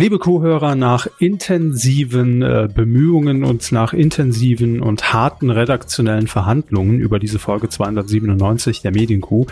Liebe 0.00 0.18
Kuhhörer, 0.18 0.76
nach 0.76 1.06
intensiven 1.18 2.40
äh, 2.40 2.70
Bemühungen 2.74 3.44
und 3.44 3.70
nach 3.70 3.92
intensiven 3.92 4.80
und 4.80 5.12
harten 5.12 5.50
redaktionellen 5.50 6.26
Verhandlungen 6.26 7.00
über 7.00 7.18
diese 7.18 7.38
Folge 7.38 7.68
297 7.68 8.80
der 8.80 8.92
Medienkuh 8.92 9.44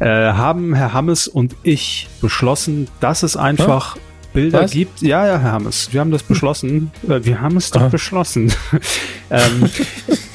äh, 0.00 0.06
haben 0.06 0.72
Herr 0.72 0.94
Hammes 0.94 1.28
und 1.28 1.54
ich 1.64 2.08
beschlossen, 2.22 2.88
dass 3.00 3.22
es 3.22 3.36
einfach 3.36 3.96
ja? 3.96 4.02
Bilder 4.34 4.64
Was? 4.64 4.72
gibt. 4.72 5.00
Ja, 5.00 5.26
ja, 5.26 5.38
Herr 5.38 5.52
Hammes, 5.52 5.88
wir 5.92 6.00
haben 6.00 6.10
das 6.10 6.24
beschlossen. 6.24 6.90
Äh, 7.08 7.24
wir 7.24 7.40
haben 7.40 7.56
es 7.56 7.70
doch 7.70 7.82
Aha. 7.82 7.88
beschlossen. 7.88 8.52
ähm, 9.30 9.70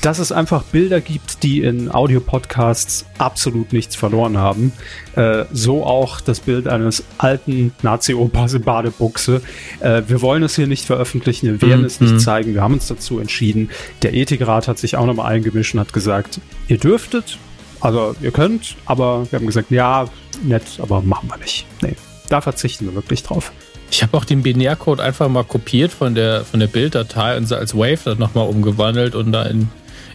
dass 0.02 0.20
es 0.20 0.32
einfach 0.32 0.64
Bilder 0.64 1.02
gibt, 1.02 1.44
die 1.44 1.62
in 1.62 1.92
Audiopodcasts 1.92 3.06
absolut 3.18 3.74
nichts 3.74 3.96
verloren 3.96 4.38
haben. 4.38 4.72
Äh, 5.16 5.46
so 5.52 5.84
auch 5.86 6.22
das 6.22 6.40
Bild 6.40 6.68
eines 6.68 7.04
alten 7.18 7.74
Nazi-Opas 7.82 8.54
in 8.54 8.62
Badebuchse. 8.62 9.42
Äh, 9.82 10.04
wir 10.08 10.22
wollen 10.22 10.44
es 10.44 10.56
hier 10.56 10.68
nicht 10.68 10.86
veröffentlichen, 10.86 11.48
wir 11.48 11.62
werden 11.62 11.82
mhm. 11.82 11.86
es 11.86 12.00
nicht 12.00 12.14
mhm. 12.14 12.20
zeigen. 12.20 12.54
Wir 12.54 12.62
haben 12.62 12.76
uns 12.76 12.88
dazu 12.88 13.20
entschieden. 13.20 13.70
Der 14.02 14.14
Ethikrat 14.14 14.68
hat 14.68 14.80
sich 14.80 14.96
auch 14.96 15.06
nochmal 15.06 15.32
eingemischt 15.32 15.74
und 15.74 15.82
hat 15.82 15.92
gesagt, 15.92 16.40
ihr 16.70 16.78
dürftet, 16.78 17.38
also 17.82 18.16
ihr 18.22 18.32
könnt, 18.32 18.78
aber 18.86 19.28
wir 19.30 19.40
haben 19.40 19.46
gesagt, 19.46 19.72
ja, 19.72 20.06
nett, 20.44 20.80
aber 20.82 21.02
machen 21.02 21.30
wir 21.30 21.38
nicht. 21.38 21.66
Nee, 21.82 21.96
da 22.30 22.40
verzichten 22.40 22.86
wir 22.86 22.96
wirklich 22.96 23.24
drauf. 23.24 23.52
Ich 23.92 24.04
habe 24.04 24.16
auch 24.18 24.26
den 24.26 24.44
Binärcode 24.44 25.00
einfach 25.00 25.28
mal 25.30 25.44
kopiert 25.44 25.92
von 25.92 26.16
der, 26.16 26.46
von 26.46 26.60
der 26.60 26.68
Bilddatei 26.68 27.38
und 27.38 27.52
als 27.52 27.76
Wave 27.76 28.00
dann 28.06 28.20
nochmal 28.20 28.48
umgewandelt 28.48 29.16
und 29.16 29.32
da 29.32 29.44
in, 29.44 29.70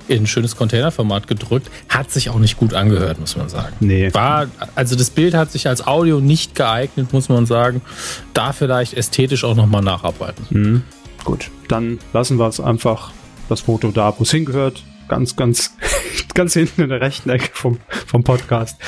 in 0.08 0.22
ein 0.22 0.26
schönes 0.26 0.56
Containerformat 0.56 1.26
gedrückt. 1.26 1.70
Hat 1.88 2.10
sich 2.10 2.30
auch 2.30 2.38
nicht 2.38 2.56
gut 2.56 2.74
angehört, 2.74 3.18
muss 3.18 3.36
man 3.36 3.48
sagen. 3.48 3.74
Nee. 3.80 4.12
War, 4.14 4.46
also 4.74 4.96
das 4.96 5.10
Bild 5.10 5.34
hat 5.34 5.50
sich 5.50 5.68
als 5.68 5.86
Audio 5.86 6.20
nicht 6.20 6.54
geeignet, 6.54 7.12
muss 7.12 7.28
man 7.28 7.46
sagen. 7.46 7.82
Da 8.32 8.52
vielleicht 8.52 8.94
ästhetisch 8.94 9.44
auch 9.44 9.56
nochmal 9.56 9.82
nacharbeiten. 9.82 10.46
Mhm. 10.50 10.82
Gut, 11.24 11.50
dann 11.68 11.98
lassen 12.12 12.38
wir 12.38 12.46
es 12.46 12.60
einfach 12.60 13.12
das 13.48 13.62
Foto 13.62 13.90
da, 13.90 14.14
wo 14.16 14.22
es 14.22 14.30
hingehört 14.30 14.82
ganz, 15.08 15.36
ganz, 15.36 15.76
ganz 16.34 16.54
hinten 16.54 16.82
in 16.82 16.88
der 16.88 17.00
rechten 17.00 17.30
Ecke 17.30 17.50
vom, 17.52 17.78
vom 18.06 18.24
Podcast. 18.24 18.80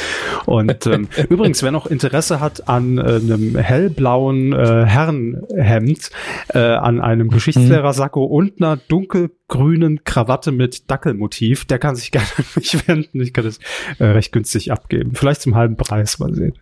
Und 0.47 0.86
ähm, 0.86 1.08
übrigens, 1.28 1.62
wer 1.62 1.70
noch 1.70 1.86
Interesse 1.86 2.41
hat 2.41 2.69
an 2.69 2.98
äh, 2.98 3.03
einem 3.03 3.56
hellblauen 3.56 4.53
äh, 4.53 4.84
Herrenhemd, 4.86 6.11
äh, 6.48 6.58
an 6.58 7.00
einem 7.00 7.28
Geschichtslehrersaco 7.31 8.25
und 8.25 8.61
einer 8.61 8.77
dunkelgrünen 8.77 10.05
Krawatte 10.05 10.53
mit 10.53 10.91
Dackelmotiv, 10.91 11.64
der 11.64 11.78
kann 11.78 11.97
sich 11.97 12.11
gerne 12.12 12.27
an 12.36 12.45
mich 12.55 12.89
wenden. 12.89 13.20
Ich 13.20 13.33
kann 13.33 13.45
das 13.45 13.58
äh, 13.98 14.05
recht 14.05 14.33
günstig 14.33 14.73
abgeben. 14.73 15.14
Vielleicht 15.14 15.42
zum 15.42 15.55
halben 15.55 15.77
Preis, 15.77 16.19
mal 16.19 16.34
sehen. 16.34 16.55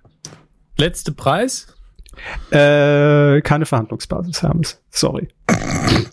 Letzte 0.77 1.13
Preis? 1.13 1.69
Äh, 2.51 3.41
keine 3.43 3.67
Verhandlungsbasis, 3.67 4.43
Hermes. 4.43 4.83
Sorry. 4.91 5.29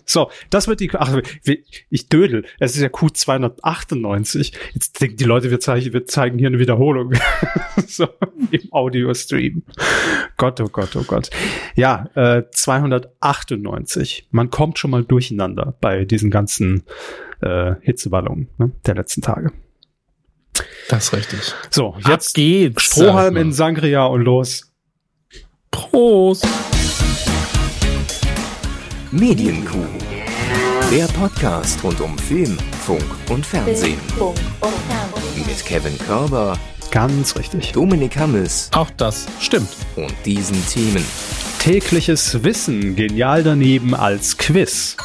So, 0.04 0.30
das 0.50 0.68
wird 0.68 0.80
die. 0.80 0.90
Ach, 0.94 1.16
ich 1.90 2.08
dödel. 2.08 2.44
Es 2.58 2.74
ist 2.74 2.82
ja 2.82 2.88
Q298. 2.88 4.52
Jetzt 4.74 5.00
denken 5.00 5.16
die 5.16 5.24
Leute, 5.24 5.50
wir 5.50 5.60
zeigen, 5.60 5.92
wir 5.92 6.04
zeigen 6.06 6.38
hier 6.38 6.48
eine 6.48 6.58
Wiederholung. 6.58 7.12
so, 7.86 8.08
im 8.50 8.72
Audio-Stream. 8.72 9.62
Gott, 10.36 10.60
oh 10.60 10.68
Gott, 10.68 10.96
oh 10.96 11.04
Gott. 11.04 11.30
Ja, 11.76 12.10
äh, 12.14 12.42
298. 12.50 14.28
Man 14.30 14.50
kommt 14.50 14.78
schon 14.78 14.90
mal 14.90 15.04
durcheinander 15.04 15.76
bei 15.80 16.04
diesen 16.04 16.30
ganzen 16.30 16.82
äh, 17.40 17.74
Hitzeballungen 17.80 18.48
ne, 18.58 18.72
der 18.86 18.96
letzten 18.96 19.22
Tage. 19.22 19.52
Das 20.88 21.04
ist 21.04 21.12
richtig. 21.14 21.54
So, 21.70 21.96
jetzt 22.06 22.30
Ab 22.30 22.34
geht's. 22.34 22.82
Strohhalm 22.82 23.36
in 23.36 23.52
Sangria 23.52 24.04
und 24.04 24.22
los. 24.22 24.71
Prost! 25.72 26.46
Medienkuh. 29.10 29.84
Der 30.92 31.06
Podcast 31.06 31.82
rund 31.82 32.00
um 32.00 32.16
Film, 32.18 32.56
Funk 32.84 33.04
und 33.30 33.44
Fernsehen. 33.44 33.98
Mit 35.34 35.64
Kevin 35.64 35.98
Körber. 35.98 36.56
Ganz 36.90 37.34
richtig. 37.36 37.72
Dominik 37.72 38.16
Hammes. 38.16 38.70
Auch 38.74 38.90
das 38.98 39.26
stimmt. 39.40 39.70
Und 39.96 40.14
diesen 40.24 40.64
Themen. 40.68 41.04
Tägliches 41.58 42.44
Wissen 42.44 42.94
genial 42.94 43.42
daneben 43.42 43.94
als 43.94 44.36
Quiz. 44.36 44.96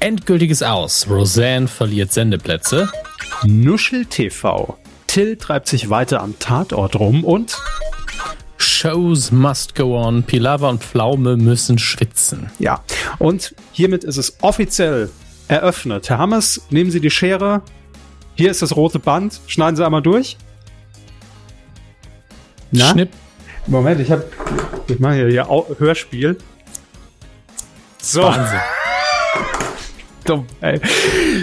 Endgültiges 0.00 0.62
Aus. 0.62 1.06
Roseanne 1.08 1.68
verliert 1.68 2.12
Sendeplätze. 2.12 2.90
Nuschel 3.44 4.06
TV. 4.06 4.76
Till 5.06 5.36
treibt 5.36 5.68
sich 5.68 5.88
weiter 5.88 6.20
am 6.20 6.38
Tatort 6.38 6.96
rum 6.96 7.24
und 7.24 7.56
Shows 8.62 9.30
must 9.30 9.74
go 9.74 9.96
on. 9.96 10.22
Pilava 10.22 10.68
und 10.68 10.82
Pflaume 10.82 11.36
müssen 11.36 11.78
schwitzen. 11.78 12.50
Ja, 12.58 12.82
und 13.18 13.54
hiermit 13.72 14.04
ist 14.04 14.16
es 14.16 14.36
offiziell 14.42 15.10
eröffnet. 15.48 16.08
Herr 16.08 16.18
Hammers, 16.18 16.62
nehmen 16.70 16.90
Sie 16.90 17.00
die 17.00 17.10
Schere. 17.10 17.62
Hier 18.34 18.50
ist 18.50 18.62
das 18.62 18.76
rote 18.76 18.98
Band. 18.98 19.40
Schneiden 19.46 19.76
Sie 19.76 19.84
einmal 19.84 20.02
durch. 20.02 20.36
Na? 22.70 22.90
Schnipp. 22.90 23.10
Moment, 23.66 24.00
ich 24.00 24.10
habe, 24.10 24.24
ich 24.88 24.98
mache 24.98 25.14
hier, 25.14 25.28
hier 25.28 25.66
Hörspiel. 25.78 26.38
So. 28.00 28.22
Wahnsinn 28.22 28.60
dumm, 30.30 30.46
ey. 30.60 30.80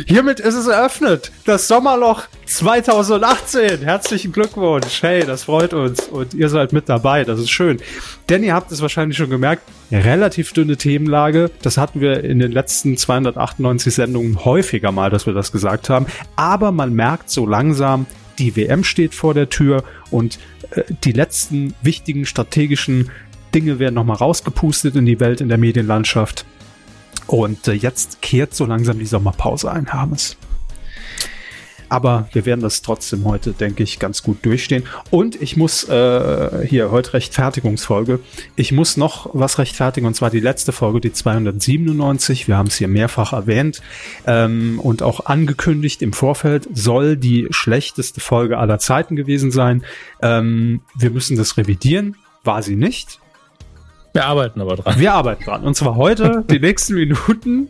Hiermit 0.07 0.39
ist 0.39 0.55
es 0.55 0.67
eröffnet. 0.67 1.31
Das 1.45 1.67
Sommerloch 1.67 2.23
2018. 2.45 3.81
Herzlichen 3.81 4.31
Glückwunsch. 4.31 5.03
Hey, 5.03 5.25
das 5.25 5.43
freut 5.43 5.73
uns. 5.73 6.07
Und 6.07 6.33
ihr 6.33 6.47
seid 6.47 6.71
mit 6.71 6.87
dabei. 6.87 7.25
Das 7.25 7.39
ist 7.39 7.49
schön. 7.49 7.81
Denn 8.29 8.43
ihr 8.43 8.53
habt 8.53 8.71
es 8.71 8.81
wahrscheinlich 8.81 9.17
schon 9.17 9.29
gemerkt. 9.29 9.63
Relativ 9.91 10.53
dünne 10.53 10.77
Themenlage. 10.77 11.51
Das 11.61 11.77
hatten 11.77 11.99
wir 11.99 12.23
in 12.23 12.39
den 12.39 12.53
letzten 12.53 12.95
298 12.95 13.93
Sendungen 13.93 14.45
häufiger 14.45 14.93
mal, 14.93 15.09
dass 15.09 15.25
wir 15.25 15.33
das 15.33 15.51
gesagt 15.51 15.89
haben. 15.89 16.05
Aber 16.37 16.71
man 16.71 16.93
merkt 16.93 17.29
so 17.29 17.45
langsam, 17.45 18.05
die 18.39 18.55
WM 18.55 18.85
steht 18.85 19.13
vor 19.13 19.33
der 19.33 19.49
Tür 19.49 19.83
und 20.11 20.39
äh, 20.71 20.83
die 21.03 21.11
letzten 21.11 21.73
wichtigen 21.81 22.25
strategischen 22.25 23.11
Dinge 23.53 23.79
werden 23.79 23.95
nochmal 23.95 24.17
rausgepustet 24.17 24.95
in 24.95 25.05
die 25.05 25.19
Welt, 25.19 25.41
in 25.41 25.49
der 25.49 25.57
Medienlandschaft. 25.57 26.45
Und 27.27 27.67
äh, 27.67 27.73
jetzt 27.73 28.21
kehrt 28.21 28.55
so 28.55 28.65
langsam 28.65 28.99
die 28.99 29.05
Sommerpause 29.05 29.71
ein, 29.71 29.91
Hermes. 29.91 30.38
Aber 31.89 32.27
wir 32.33 32.45
werden 32.45 32.61
das 32.61 32.81
trotzdem 32.81 33.23
heute, 33.25 33.53
denke 33.53 33.83
ich, 33.83 33.99
ganz 33.99 34.23
gut 34.23 34.45
durchstehen. 34.45 34.83
Und 35.09 35.41
ich 35.41 35.55
muss 35.55 35.88
äh, 35.88 36.67
hier 36.67 36.91
heute 36.91 37.13
Rechtfertigungsfolge. 37.13 38.19
Ich 38.55 38.71
muss 38.71 38.97
noch 38.97 39.29
was 39.33 39.57
rechtfertigen 39.57 40.05
und 40.05 40.13
zwar 40.13 40.29
die 40.29 40.39
letzte 40.39 40.71
Folge, 40.71 40.99
die 40.99 41.13
297. 41.13 42.47
Wir 42.47 42.57
haben 42.57 42.67
es 42.67 42.75
hier 42.75 42.89
mehrfach 42.89 43.33
erwähnt 43.33 43.81
ähm, 44.25 44.79
und 44.81 45.01
auch 45.01 45.27
angekündigt 45.27 46.01
im 46.01 46.13
Vorfeld 46.13 46.67
soll 46.73 47.15
die 47.15 47.47
schlechteste 47.51 48.19
Folge 48.19 48.57
aller 48.57 48.79
Zeiten 48.79 49.15
gewesen 49.15 49.51
sein. 49.51 49.83
Ähm, 50.21 50.81
wir 50.95 51.11
müssen 51.11 51.38
das 51.38 51.57
revidieren. 51.57 52.17
War 52.44 52.63
sie 52.63 52.75
nicht. 52.75 53.19
Wir 54.13 54.25
arbeiten 54.25 54.62
aber 54.62 54.75
dran. 54.75 55.00
Wir 55.00 55.13
arbeiten 55.13 55.44
dran. 55.44 55.63
Und 55.63 55.75
zwar 55.75 55.95
heute, 55.95 56.44
die 56.50 56.59
nächsten 56.59 56.95
Minuten. 56.95 57.69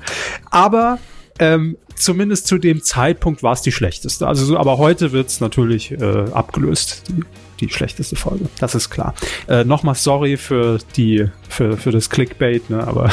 Aber 0.50 1.00
ähm, 1.40 1.78
zumindest 1.96 2.48
zu 2.48 2.58
dem 2.58 2.82
Zeitpunkt 2.84 3.44
war 3.44 3.54
es 3.54 3.62
die 3.62 3.72
schlechteste. 3.72 4.28
Also, 4.28 4.46
so, 4.46 4.58
aber 4.58 4.78
heute 4.78 5.12
wird 5.12 5.28
es 5.28 5.40
natürlich 5.40 5.92
äh, 5.92 6.26
abgelöst. 6.32 7.04
Die, 7.10 7.24
die 7.60 7.70
schlechteste 7.70 8.16
Folge. 8.16 8.46
Das 8.60 8.76
ist 8.76 8.90
klar. 8.90 9.14
Äh, 9.48 9.64
Nochmal 9.64 9.96
sorry 9.96 10.38
für 10.38 10.80
die, 10.96 11.28
für, 11.50 11.78
für 11.78 11.92
das 11.92 12.10
Clickbait, 12.10 12.70
ne, 12.70 12.86
aber 12.86 13.12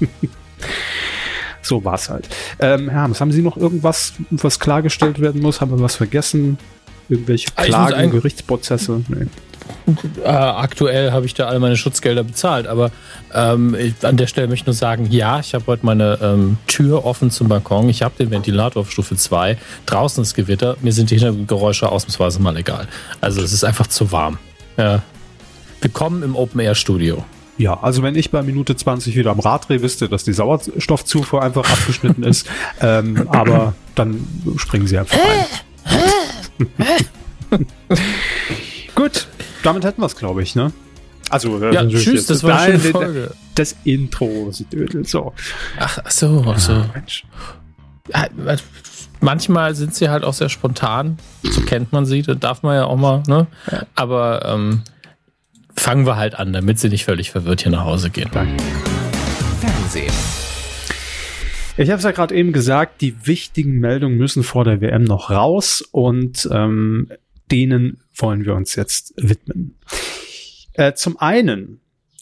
so 1.62 1.84
war 1.84 1.94
es 1.94 2.08
halt. 2.08 2.28
Ähm, 2.58 2.88
Hermes, 2.88 3.20
haben 3.20 3.32
Sie 3.32 3.42
noch 3.42 3.56
irgendwas, 3.56 4.14
was 4.30 4.58
klargestellt 4.58 5.20
werden 5.20 5.40
muss? 5.40 5.60
Haben 5.60 5.70
wir 5.70 5.80
was 5.80 5.96
vergessen? 5.96 6.58
Irgendwelche 7.08 7.48
ah, 7.56 7.64
Klagen, 7.64 8.10
Gerichtsprozesse? 8.10 9.02
Nee. 9.08 9.26
Äh, 10.24 10.28
aktuell 10.28 11.12
habe 11.12 11.26
ich 11.26 11.34
da 11.34 11.46
all 11.46 11.58
meine 11.58 11.76
Schutzgelder 11.76 12.24
bezahlt, 12.24 12.66
aber 12.66 12.90
ähm, 13.34 13.76
an 14.02 14.16
der 14.16 14.26
Stelle 14.26 14.46
möchte 14.48 14.62
ich 14.62 14.66
nur 14.66 14.74
sagen, 14.74 15.06
ja, 15.10 15.40
ich 15.40 15.54
habe 15.54 15.66
heute 15.66 15.84
meine 15.84 16.18
ähm, 16.22 16.56
Tür 16.66 17.04
offen 17.04 17.30
zum 17.30 17.48
Balkon, 17.48 17.88
ich 17.88 18.02
habe 18.02 18.14
den 18.18 18.30
Ventilator 18.30 18.82
auf 18.82 18.90
Stufe 18.90 19.16
2, 19.16 19.58
draußen 19.86 20.22
ist 20.22 20.34
Gewitter, 20.34 20.76
mir 20.80 20.92
sind 20.92 21.10
die 21.10 21.16
Hintergrundgeräusche 21.16 21.90
ausnahmsweise 21.90 22.40
mal 22.40 22.56
egal. 22.56 22.88
Also 23.20 23.42
es 23.42 23.52
ist 23.52 23.64
einfach 23.64 23.86
zu 23.86 24.12
warm. 24.12 24.38
Ja. 24.76 25.02
Willkommen 25.80 26.22
im 26.22 26.36
Open-Air-Studio. 26.36 27.24
Ja, 27.58 27.78
also 27.82 28.02
wenn 28.02 28.14
ich 28.14 28.30
bei 28.30 28.42
Minute 28.42 28.74
20 28.76 29.14
wieder 29.14 29.30
am 29.30 29.40
Rad 29.40 29.68
drehe, 29.68 29.82
wisst 29.82 30.00
ihr, 30.00 30.08
dass 30.08 30.24
die 30.24 30.32
Sauerstoffzufuhr 30.32 31.42
einfach 31.42 31.68
abgeschnitten 31.70 32.22
ist. 32.22 32.46
Ähm, 32.80 33.28
aber 33.28 33.74
dann 33.94 34.26
springen 34.56 34.88
sie 34.88 34.98
einfach 34.98 35.16
ein. 37.50 37.66
Gut, 38.94 39.28
damit 39.62 39.84
hätten 39.84 40.00
wir 40.00 40.06
es, 40.06 40.16
glaube 40.16 40.42
ich, 40.42 40.54
ne? 40.54 40.72
Also, 41.30 41.62
äh, 41.62 41.74
ja, 41.74 41.86
tschüss, 41.86 42.26
das 42.26 42.42
war 42.42 42.60
eine 42.60 42.78
Folge. 42.78 43.34
Das 43.54 43.76
Intro, 43.84 44.50
sie 44.50 44.64
Dödel, 44.64 45.06
so. 45.06 45.32
Ach, 45.78 45.98
ach 46.04 46.10
so, 46.10 46.44
ach 46.46 46.58
so. 46.58 46.72
Ah, 46.72 46.90
Mensch. 46.94 47.24
Ja, 48.12 48.26
manchmal 49.20 49.74
sind 49.74 49.94
sie 49.94 50.10
halt 50.10 50.24
auch 50.24 50.34
sehr 50.34 50.48
spontan. 50.48 51.18
So 51.42 51.62
kennt 51.62 51.92
man 51.92 52.04
sie, 52.04 52.22
da 52.22 52.34
darf 52.34 52.62
man 52.62 52.74
ja 52.74 52.84
auch 52.84 52.96
mal, 52.96 53.22
ne? 53.26 53.46
Ja. 53.70 53.86
Aber 53.94 54.44
ähm, 54.46 54.82
fangen 55.74 56.06
wir 56.06 56.16
halt 56.16 56.34
an, 56.34 56.52
damit 56.52 56.78
sie 56.78 56.88
nicht 56.88 57.04
völlig 57.04 57.30
verwirrt 57.30 57.62
hier 57.62 57.72
nach 57.72 57.84
Hause 57.84 58.10
gehen. 58.10 58.28
Danke. 58.32 58.62
Fernsehen. 59.60 60.12
Ich 61.78 61.88
habe 61.88 61.98
es 61.98 62.04
ja 62.04 62.10
gerade 62.10 62.34
eben 62.34 62.52
gesagt, 62.52 63.00
die 63.00 63.26
wichtigen 63.26 63.78
Meldungen 63.78 64.18
müssen 64.18 64.42
vor 64.42 64.64
der 64.64 64.82
WM 64.82 65.04
noch 65.04 65.30
raus 65.30 65.82
und 65.90 66.46
ähm, 66.52 67.08
denen 67.50 68.01
wollen 68.14 68.44
wir 68.44 68.54
uns 68.54 68.74
jetzt 68.76 69.14
widmen. 69.16 69.78
Äh, 70.74 70.94
zum 70.94 71.18
einen 71.18 71.80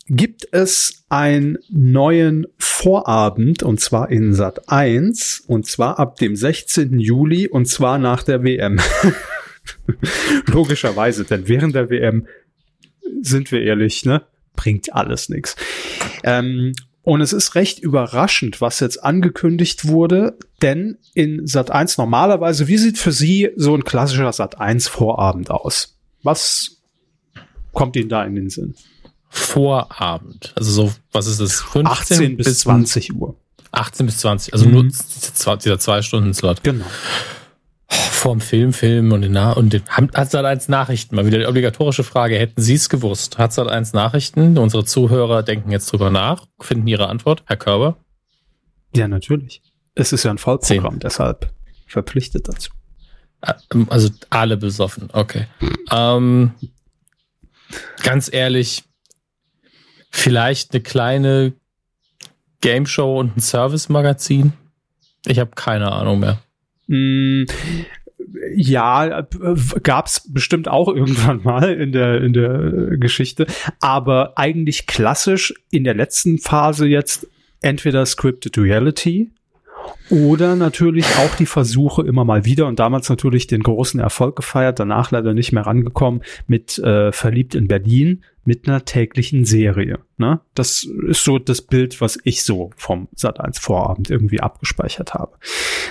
gibt 0.08 0.48
es 0.50 1.04
einen 1.08 1.58
neuen 1.68 2.46
Vorabend 2.58 3.62
und 3.62 3.80
zwar 3.80 4.10
in 4.10 4.34
Sat 4.34 4.68
1 4.68 5.44
und 5.46 5.66
zwar 5.66 5.98
ab 6.00 6.16
dem 6.16 6.34
16. 6.34 6.98
Juli 6.98 7.46
und 7.48 7.66
zwar 7.66 7.98
nach 7.98 8.24
der 8.24 8.42
WM. 8.42 8.80
Logischerweise, 10.46 11.24
denn 11.24 11.46
während 11.46 11.76
der 11.76 11.90
WM 11.90 12.26
sind 13.22 13.52
wir 13.52 13.62
ehrlich, 13.62 14.04
ne? 14.04 14.22
Bringt 14.56 14.92
alles 14.92 15.28
nichts. 15.28 15.56
Ähm, 16.24 16.72
und 17.02 17.20
es 17.20 17.32
ist 17.32 17.54
recht 17.54 17.78
überraschend, 17.78 18.60
was 18.60 18.80
jetzt 18.80 19.02
angekündigt 19.02 19.86
wurde, 19.86 20.36
denn 20.62 20.98
in 21.14 21.46
Sat 21.46 21.70
1 21.70 21.98
normalerweise, 21.98 22.68
wie 22.68 22.78
sieht 22.78 22.98
für 22.98 23.12
Sie 23.12 23.50
so 23.56 23.74
ein 23.74 23.84
klassischer 23.84 24.32
Sat 24.32 24.60
1 24.60 24.88
Vorabend 24.88 25.50
aus? 25.50 25.96
Was 26.22 26.82
kommt 27.72 27.96
Ihnen 27.96 28.08
da 28.08 28.24
in 28.24 28.34
den 28.34 28.50
Sinn? 28.50 28.74
Vorabend. 29.28 30.52
Also 30.56 30.72
so, 30.72 30.92
was 31.12 31.26
ist 31.26 31.40
das? 31.40 31.60
15 31.60 31.86
18 31.86 32.36
bis, 32.36 32.46
bis 32.46 32.58
20 32.60 33.14
Uhr. 33.14 33.36
18 33.72 34.06
bis 34.06 34.18
20, 34.18 34.52
also 34.52 34.66
mhm. 34.66 34.72
nur 34.72 34.82
dieser 35.56 35.78
zwei 35.78 36.02
Stunden 36.02 36.34
Slot. 36.34 36.64
Genau 36.64 36.86
vorm 38.20 38.40
Film, 38.40 38.74
Film 38.74 39.12
und, 39.12 39.22
den 39.22 39.32
Na 39.32 39.52
und 39.52 39.72
den, 39.72 39.82
hat 39.88 40.30
Sat 40.30 40.44
1 40.44 40.68
Nachrichten? 40.68 41.16
Mal 41.16 41.24
wieder 41.24 41.38
die 41.38 41.46
obligatorische 41.46 42.04
Frage. 42.04 42.38
Hätten 42.38 42.60
Sie 42.60 42.74
es 42.74 42.90
gewusst? 42.90 43.38
Hat 43.38 43.52
Sat 43.52 43.68
1 43.68 43.94
Nachrichten? 43.94 44.58
Unsere 44.58 44.84
Zuhörer 44.84 45.42
denken 45.42 45.70
jetzt 45.70 45.90
drüber 45.90 46.10
nach, 46.10 46.46
finden 46.60 46.86
ihre 46.86 47.08
Antwort. 47.08 47.42
Herr 47.46 47.56
Körber? 47.56 47.96
Ja, 48.94 49.08
natürlich. 49.08 49.62
Es 50.00 50.12
ist 50.14 50.24
ja 50.24 50.30
ein 50.30 50.38
Vollprogramm, 50.38 50.94
Zehn. 50.94 51.00
deshalb 51.00 51.52
verpflichtet 51.86 52.48
dazu. 52.48 52.70
Ah, 53.42 53.56
also 53.88 54.08
alle 54.30 54.56
besoffen, 54.56 55.08
okay. 55.12 55.46
ähm, 55.90 56.52
ganz 58.02 58.32
ehrlich, 58.32 58.84
vielleicht 60.10 60.72
eine 60.72 60.82
kleine 60.82 61.52
Game 62.60 62.86
Show 62.86 63.18
und 63.18 63.36
ein 63.36 63.40
Service-Magazin? 63.40 64.52
Ich 65.26 65.38
habe 65.38 65.50
keine 65.54 65.92
Ahnung 65.92 66.20
mehr. 66.20 66.42
Mm, 66.86 67.44
ja, 68.54 69.26
gab's 69.82 70.32
bestimmt 70.32 70.68
auch 70.68 70.88
irgendwann 70.88 71.42
mal 71.42 71.72
in 71.72 71.92
der, 71.92 72.22
in 72.22 72.32
der 72.32 72.96
Geschichte. 72.98 73.46
Aber 73.80 74.38
eigentlich 74.38 74.86
klassisch 74.86 75.54
in 75.70 75.84
der 75.84 75.94
letzten 75.94 76.38
Phase 76.38 76.86
jetzt 76.86 77.26
entweder 77.60 78.06
Scripted 78.06 78.56
Reality 78.56 79.30
oder 80.10 80.56
natürlich 80.56 81.06
auch 81.18 81.34
die 81.36 81.46
Versuche 81.46 82.02
immer 82.02 82.24
mal 82.24 82.44
wieder 82.44 82.66
und 82.66 82.78
damals 82.78 83.08
natürlich 83.08 83.46
den 83.46 83.62
großen 83.62 84.00
Erfolg 84.00 84.36
gefeiert, 84.36 84.78
danach 84.78 85.10
leider 85.10 85.34
nicht 85.34 85.52
mehr 85.52 85.66
rangekommen 85.66 86.22
mit 86.46 86.78
äh, 86.78 87.12
Verliebt 87.12 87.54
in 87.54 87.68
Berlin 87.68 88.24
mit 88.44 88.66
einer 88.66 88.84
täglichen 88.84 89.44
Serie. 89.44 90.00
Ne? 90.16 90.40
Das 90.54 90.86
ist 91.08 91.24
so 91.24 91.38
das 91.38 91.62
Bild, 91.62 92.00
was 92.00 92.18
ich 92.24 92.42
so 92.42 92.70
vom 92.76 93.08
Sat1 93.16 93.60
Vorabend 93.60 94.10
irgendwie 94.10 94.40
abgespeichert 94.40 95.14
habe. 95.14 95.36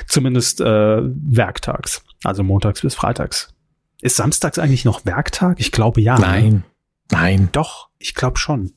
Zumindest 0.08 0.60
äh, 0.62 1.02
werktags, 1.02 2.04
also 2.24 2.44
montags 2.44 2.82
bis 2.82 2.96
freitags. 2.96 3.54
Ist 4.02 4.16
samstags 4.16 4.60
eigentlich 4.60 4.86
noch 4.86 5.06
Werktag? 5.06 5.60
Ich 5.60 5.72
glaube 5.72 6.02
ja. 6.02 6.16
Ne? 6.16 6.22
Nein, 6.22 6.50
ne? 6.50 6.64
nein. 7.12 7.50
Doch, 7.52 7.90
ich 7.98 8.16
glaube 8.16 8.38
schon. 8.38 8.72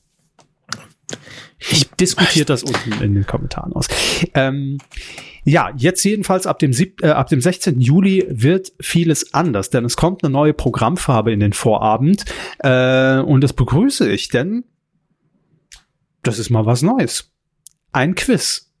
Ich 1.59 1.89
diskutiere 1.91 2.45
das 2.45 2.63
unten 2.63 3.01
in 3.01 3.13
den 3.13 3.25
Kommentaren 3.25 3.73
aus. 3.73 3.87
Ähm, 4.33 4.79
ja, 5.45 5.71
jetzt 5.75 6.03
jedenfalls 6.03 6.47
ab 6.47 6.59
dem, 6.59 6.73
sieb, 6.73 7.03
äh, 7.03 7.09
ab 7.09 7.27
dem 7.27 7.41
16. 7.41 7.79
Juli 7.79 8.25
wird 8.29 8.73
vieles 8.79 9.33
anders, 9.33 9.69
denn 9.69 9.85
es 9.85 9.97
kommt 9.97 10.23
eine 10.23 10.31
neue 10.31 10.53
Programmfarbe 10.53 11.31
in 11.31 11.39
den 11.39 11.53
Vorabend 11.53 12.25
äh, 12.59 13.19
und 13.19 13.41
das 13.41 13.53
begrüße 13.53 14.09
ich, 14.09 14.29
denn 14.29 14.65
das 16.21 16.39
ist 16.39 16.49
mal 16.49 16.65
was 16.65 16.81
Neues. 16.81 17.31
Ein 17.91 18.15
Quiz. 18.15 18.72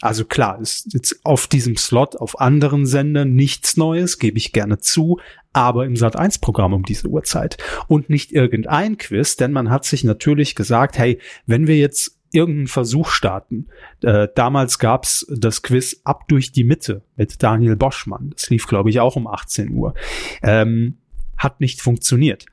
Also 0.00 0.24
klar, 0.24 0.60
ist 0.60 0.92
jetzt 0.92 1.20
auf 1.24 1.48
diesem 1.48 1.76
Slot 1.76 2.16
auf 2.16 2.40
anderen 2.40 2.86
Sendern 2.86 3.34
nichts 3.34 3.76
Neues, 3.76 4.18
gebe 4.18 4.38
ich 4.38 4.52
gerne 4.52 4.78
zu, 4.78 5.18
aber 5.52 5.86
im 5.86 5.96
Sat 5.96 6.14
1 6.14 6.38
Programm 6.38 6.72
um 6.72 6.84
diese 6.84 7.08
Uhrzeit 7.08 7.56
und 7.88 8.08
nicht 8.08 8.32
irgendein 8.32 8.96
Quiz, 8.96 9.36
denn 9.36 9.50
man 9.50 9.70
hat 9.70 9.84
sich 9.84 10.04
natürlich 10.04 10.54
gesagt, 10.54 10.98
hey, 10.98 11.18
wenn 11.46 11.66
wir 11.66 11.76
jetzt 11.78 12.18
irgendeinen 12.32 12.68
Versuch 12.68 13.08
starten. 13.08 13.68
Äh, 14.02 14.28
damals 14.34 14.78
gab's 14.78 15.26
das 15.30 15.62
Quiz 15.62 16.02
Ab 16.04 16.28
durch 16.28 16.52
die 16.52 16.64
Mitte 16.64 17.02
mit 17.16 17.42
Daniel 17.42 17.76
Boschmann. 17.76 18.30
Das 18.34 18.50
lief, 18.50 18.66
glaube 18.66 18.90
ich, 18.90 19.00
auch 19.00 19.16
um 19.16 19.26
18 19.26 19.70
Uhr. 19.70 19.94
Ähm, 20.42 20.98
hat 21.36 21.60
nicht 21.60 21.80
funktioniert. 21.80 22.46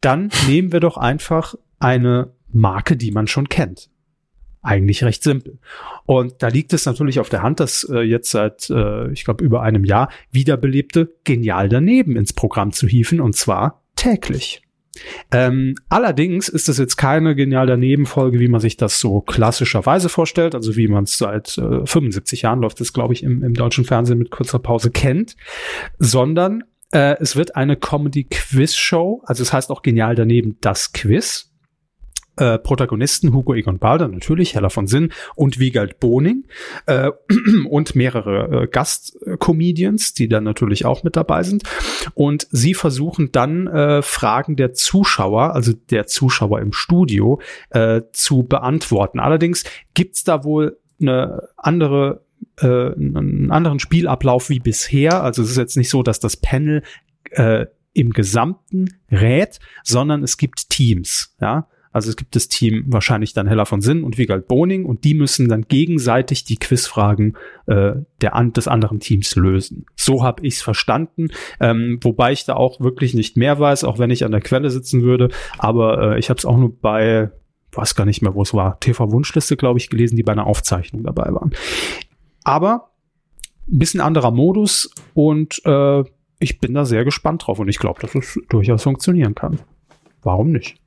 Dann 0.00 0.30
nehmen 0.48 0.72
wir 0.72 0.80
doch 0.80 0.96
einfach 0.96 1.54
eine 1.78 2.32
Marke, 2.52 2.96
die 2.96 3.12
man 3.12 3.26
schon 3.26 3.48
kennt. 3.48 3.90
Eigentlich 4.62 5.02
recht 5.02 5.22
simpel. 5.24 5.58
Und 6.06 6.42
da 6.42 6.48
liegt 6.48 6.72
es 6.72 6.86
natürlich 6.86 7.18
auf 7.18 7.28
der 7.28 7.42
Hand, 7.42 7.58
dass 7.58 7.84
äh, 7.90 8.00
jetzt 8.00 8.30
seit, 8.30 8.70
äh, 8.70 9.10
ich 9.10 9.24
glaube, 9.24 9.44
über 9.44 9.62
einem 9.62 9.84
Jahr 9.84 10.08
wiederbelebte 10.30 11.12
Genial 11.24 11.68
daneben 11.68 12.16
ins 12.16 12.32
Programm 12.32 12.72
zu 12.72 12.86
hieven 12.86 13.20
und 13.20 13.34
zwar 13.34 13.82
täglich. 13.96 14.62
Ähm, 15.30 15.74
allerdings 15.88 16.48
ist 16.48 16.68
es 16.68 16.78
jetzt 16.78 16.96
keine 16.96 17.34
genial 17.34 17.66
daneben 17.66 18.06
Folge, 18.06 18.38
wie 18.40 18.48
man 18.48 18.60
sich 18.60 18.76
das 18.76 19.00
so 19.00 19.20
klassischerweise 19.20 20.08
vorstellt, 20.08 20.54
also 20.54 20.76
wie 20.76 20.88
man 20.88 21.04
es 21.04 21.16
seit 21.16 21.56
äh, 21.58 21.86
75 21.86 22.42
Jahren 22.42 22.60
läuft 22.60 22.80
es, 22.80 22.92
glaube 22.92 23.14
ich, 23.14 23.22
im, 23.22 23.42
im 23.42 23.54
deutschen 23.54 23.84
Fernsehen 23.84 24.18
mit 24.18 24.30
kurzer 24.30 24.58
Pause 24.58 24.90
kennt, 24.90 25.36
sondern 25.98 26.64
äh, 26.92 27.16
es 27.20 27.36
wird 27.36 27.56
eine 27.56 27.76
Comedy-Quiz-Show, 27.76 29.22
also 29.24 29.42
es 29.42 29.52
heißt 29.52 29.70
auch 29.70 29.82
genial 29.82 30.14
daneben 30.14 30.58
das 30.60 30.92
Quiz. 30.92 31.51
Äh, 32.36 32.58
Protagonisten 32.58 33.34
Hugo 33.34 33.54
Egon 33.54 33.78
Balder, 33.78 34.08
natürlich, 34.08 34.54
Hella 34.54 34.70
von 34.70 34.86
Sinn 34.86 35.12
und 35.34 35.58
Wiegald 35.58 36.00
Boning 36.00 36.44
äh, 36.86 37.10
und 37.68 37.94
mehrere 37.94 38.62
äh, 38.62 38.66
Gastcomedians, 38.66 40.14
die 40.14 40.28
dann 40.28 40.44
natürlich 40.44 40.86
auch 40.86 41.04
mit 41.04 41.16
dabei 41.16 41.42
sind. 41.42 41.64
Und 42.14 42.46
sie 42.50 42.74
versuchen 42.74 43.32
dann 43.32 43.66
äh, 43.66 44.02
Fragen 44.02 44.56
der 44.56 44.72
Zuschauer, 44.72 45.54
also 45.54 45.72
der 45.90 46.06
Zuschauer 46.06 46.60
im 46.60 46.72
Studio, 46.72 47.40
äh, 47.70 48.02
zu 48.12 48.44
beantworten. 48.44 49.20
Allerdings 49.20 49.64
gibt's 49.92 50.24
da 50.24 50.42
wohl 50.44 50.78
eine 51.00 51.48
andere 51.56 52.24
äh, 52.60 52.66
einen 52.66 53.50
anderen 53.50 53.78
Spielablauf 53.78 54.48
wie 54.48 54.60
bisher. 54.60 55.22
Also 55.22 55.42
es 55.42 55.50
ist 55.50 55.56
jetzt 55.56 55.76
nicht 55.76 55.90
so, 55.90 56.02
dass 56.02 56.18
das 56.18 56.36
Panel 56.36 56.82
äh, 57.30 57.66
im 57.92 58.10
Gesamten 58.10 58.96
rät, 59.10 59.58
sondern 59.84 60.22
es 60.22 60.36
gibt 60.36 60.70
Teams, 60.70 61.36
ja. 61.40 61.68
Also 61.92 62.08
es 62.08 62.16
gibt 62.16 62.34
das 62.34 62.48
Team 62.48 62.84
wahrscheinlich 62.86 63.34
dann 63.34 63.46
Hella 63.46 63.64
von 63.66 63.80
Sinn 63.82 64.02
und 64.02 64.18
Wiegald 64.18 64.48
Boning 64.48 64.86
und 64.86 65.04
die 65.04 65.14
müssen 65.14 65.48
dann 65.48 65.62
gegenseitig 65.68 66.44
die 66.44 66.56
Quizfragen 66.56 67.36
äh, 67.66 67.92
der, 68.20 68.42
des 68.44 68.66
anderen 68.66 69.00
Teams 69.00 69.36
lösen. 69.36 69.84
So 69.94 70.22
habe 70.22 70.44
ich 70.46 70.54
es 70.54 70.62
verstanden, 70.62 71.28
ähm, 71.60 71.98
wobei 72.02 72.32
ich 72.32 72.44
da 72.44 72.54
auch 72.54 72.80
wirklich 72.80 73.14
nicht 73.14 73.36
mehr 73.36 73.60
weiß, 73.60 73.84
auch 73.84 73.98
wenn 73.98 74.10
ich 74.10 74.24
an 74.24 74.32
der 74.32 74.40
Quelle 74.40 74.70
sitzen 74.70 75.02
würde. 75.02 75.28
Aber 75.58 76.14
äh, 76.14 76.18
ich 76.18 76.30
habe 76.30 76.38
es 76.38 76.46
auch 76.46 76.56
nur 76.56 76.74
bei, 76.74 77.30
weiß 77.72 77.94
gar 77.94 78.06
nicht 78.06 78.22
mehr, 78.22 78.34
wo 78.34 78.42
es 78.42 78.54
war, 78.54 78.80
TV-Wunschliste, 78.80 79.56
glaube 79.56 79.78
ich, 79.78 79.90
gelesen, 79.90 80.16
die 80.16 80.22
bei 80.22 80.32
einer 80.32 80.46
Aufzeichnung 80.46 81.04
dabei 81.04 81.32
waren. 81.32 81.52
Aber 82.44 82.90
ein 83.68 83.78
bisschen 83.78 84.00
anderer 84.00 84.30
Modus 84.30 84.90
und 85.14 85.60
äh, 85.64 86.04
ich 86.38 86.58
bin 86.58 86.74
da 86.74 86.84
sehr 86.84 87.04
gespannt 87.04 87.46
drauf 87.46 87.60
und 87.60 87.68
ich 87.68 87.78
glaube, 87.78 88.00
dass 88.00 88.14
es 88.14 88.38
durchaus 88.48 88.82
funktionieren 88.82 89.34
kann. 89.34 89.60
Warum 90.22 90.50
nicht? 90.50 90.81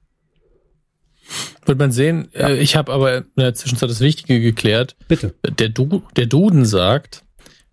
Wird 1.65 1.79
man 1.79 1.91
sehen. 1.91 2.29
Ja. 2.33 2.49
Äh, 2.49 2.57
ich 2.57 2.75
habe 2.75 2.93
aber 2.93 3.17
in 3.17 3.25
der 3.37 3.53
Zwischenzeit 3.53 3.89
das 3.89 3.99
Wichtige 3.99 4.39
geklärt. 4.39 4.95
Bitte. 5.07 5.33
Der, 5.59 5.69
du 5.69 6.03
der 6.15 6.27
Duden 6.27 6.65
sagt, 6.65 7.23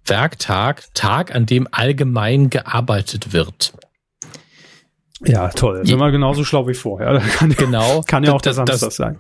Werktag, 0.07 0.93
Tag, 0.95 1.35
an 1.35 1.47
dem 1.47 1.69
allgemein 1.71 2.51
gearbeitet 2.51 3.33
wird. 3.33 3.73
Ja, 5.25 5.49
toll. 5.49 5.87
Sind 5.87 5.99
wir 5.99 6.11
genauso 6.11 6.45
schlau 6.45 6.67
wie 6.67 6.75
vorher. 6.75 7.21
Kann, 7.37 7.51
genau. 7.51 8.03
Kann 8.07 8.25
ja 8.25 8.33
auch 8.33 8.43
der 8.43 8.55
Samstag 8.55 8.81
das, 8.81 8.97
sein. 8.97 9.19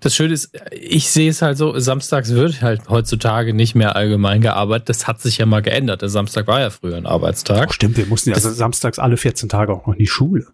Das 0.00 0.14
Schöne 0.14 0.34
ist, 0.34 0.52
ich 0.70 1.10
sehe 1.10 1.30
es 1.30 1.42
halt 1.42 1.58
so, 1.58 1.78
samstags 1.78 2.30
wird 2.30 2.62
halt 2.62 2.88
heutzutage 2.88 3.52
nicht 3.52 3.74
mehr 3.74 3.96
allgemein 3.96 4.40
gearbeitet. 4.40 4.88
Das 4.88 5.06
hat 5.06 5.20
sich 5.20 5.38
ja 5.38 5.46
mal 5.46 5.62
geändert. 5.62 6.02
Der 6.02 6.08
Samstag 6.08 6.46
war 6.46 6.60
ja 6.60 6.70
früher 6.70 6.96
ein 6.96 7.06
Arbeitstag. 7.06 7.68
Oh, 7.68 7.72
stimmt, 7.72 7.96
wir 7.96 8.06
mussten 8.06 8.30
ja 8.30 8.36
das, 8.36 8.44
samstags 8.44 8.98
alle 8.98 9.16
14 9.16 9.48
Tage 9.48 9.72
auch 9.72 9.86
noch 9.86 9.94
in 9.94 9.98
die 9.98 10.06
Schule. 10.06 10.46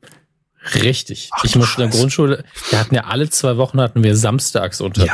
Richtig. 0.75 1.30
Ach, 1.32 1.44
ich 1.44 1.56
musste 1.56 1.82
in 1.82 1.90
der 1.90 1.99
Grundschule, 1.99 2.44
wir 2.70 2.80
hatten 2.80 2.94
ja 2.94 3.04
alle 3.04 3.28
zwei 3.30 3.56
Wochen 3.56 3.80
hatten 3.80 4.02
wir 4.02 4.16
Samstagsunterricht. 4.16 5.12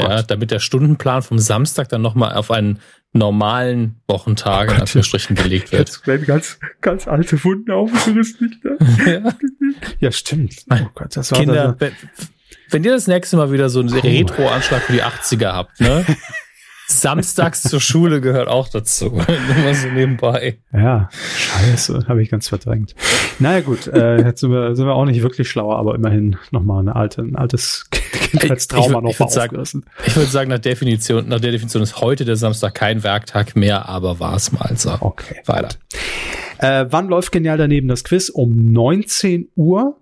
Ja. 0.00 0.08
Ja, 0.08 0.22
damit 0.22 0.50
der 0.50 0.58
Stundenplan 0.58 1.22
vom 1.22 1.38
Samstag 1.38 1.88
dann 1.88 2.02
nochmal 2.02 2.34
auf 2.34 2.50
einen 2.50 2.80
normalen 3.12 4.00
Wochentag 4.08 4.72
in 4.72 4.80
Anführungsstrichen 4.80 5.36
gelegt 5.36 5.70
wird. 5.70 5.88
Jetzt 5.88 6.06
werden 6.06 6.26
ganz, 6.26 6.58
ganz 6.80 7.06
alte 7.06 7.42
Wunden 7.44 7.70
aufgerissen. 7.70 8.60
Ja. 9.06 9.32
Ja, 10.00 10.12
stimmt. 10.12 10.54
Oh 10.70 10.76
Gott, 10.94 11.16
das 11.16 11.32
war 11.32 11.38
Kinder, 11.40 11.76
wenn 12.70 12.84
ihr 12.84 12.92
das 12.92 13.06
nächste 13.06 13.36
Mal 13.36 13.50
wieder 13.50 13.68
so 13.68 13.80
einen 13.80 13.88
Retro-Anschlag 13.88 14.82
für 14.82 14.92
die 14.92 15.02
80er 15.02 15.52
habt, 15.52 15.80
ne? 15.80 16.04
Samstags 16.86 17.62
zur 17.62 17.80
Schule 17.80 18.20
gehört 18.20 18.48
auch 18.48 18.68
dazu. 18.68 19.06
Nur 19.10 19.64
mal 19.64 19.74
so 19.74 19.88
nebenbei. 19.88 20.58
Ja, 20.72 21.08
scheiße, 21.36 22.04
habe 22.08 22.22
ich 22.22 22.30
ganz 22.30 22.48
verdrängt. 22.48 22.94
Naja 23.38 23.60
gut, 23.60 23.86
äh, 23.86 24.18
jetzt 24.22 24.40
sind 24.40 24.50
wir, 24.50 24.76
sind 24.76 24.86
wir 24.86 24.94
auch 24.94 25.04
nicht 25.06 25.22
wirklich 25.22 25.48
schlauer, 25.48 25.78
aber 25.78 25.94
immerhin 25.94 26.36
nochmal 26.50 26.80
eine 26.80 26.94
alte, 26.94 27.22
ein 27.22 27.36
altes 27.36 27.86
Kindheitstrauma 27.90 28.98
Ich- 29.00 29.04
ich 29.06 29.10
ich 29.12 29.20
würd 29.20 29.30
sagen- 29.32 29.62
Ich 30.06 30.16
würde 30.16 30.30
sagen, 30.30 30.50
nach 30.50 30.58
Definition, 30.58 31.28
nach 31.28 31.40
der 31.40 31.52
Definition 31.52 31.82
ist 31.82 32.00
heute 32.00 32.24
der 32.24 32.36
Samstag 32.36 32.74
kein 32.74 33.02
Werktag 33.02 33.56
mehr, 33.56 33.88
aber 33.88 34.20
war 34.20 34.34
es 34.36 34.52
mal 34.52 34.72
so. 34.76 34.96
Okay. 35.00 35.36
Weiter. 35.46 35.70
Äh, 36.58 36.86
wann 36.90 37.08
läuft 37.08 37.32
genial 37.32 37.58
daneben 37.58 37.88
das 37.88 38.04
Quiz? 38.04 38.28
Um 38.28 38.72
19 38.72 39.48
Uhr. 39.56 39.96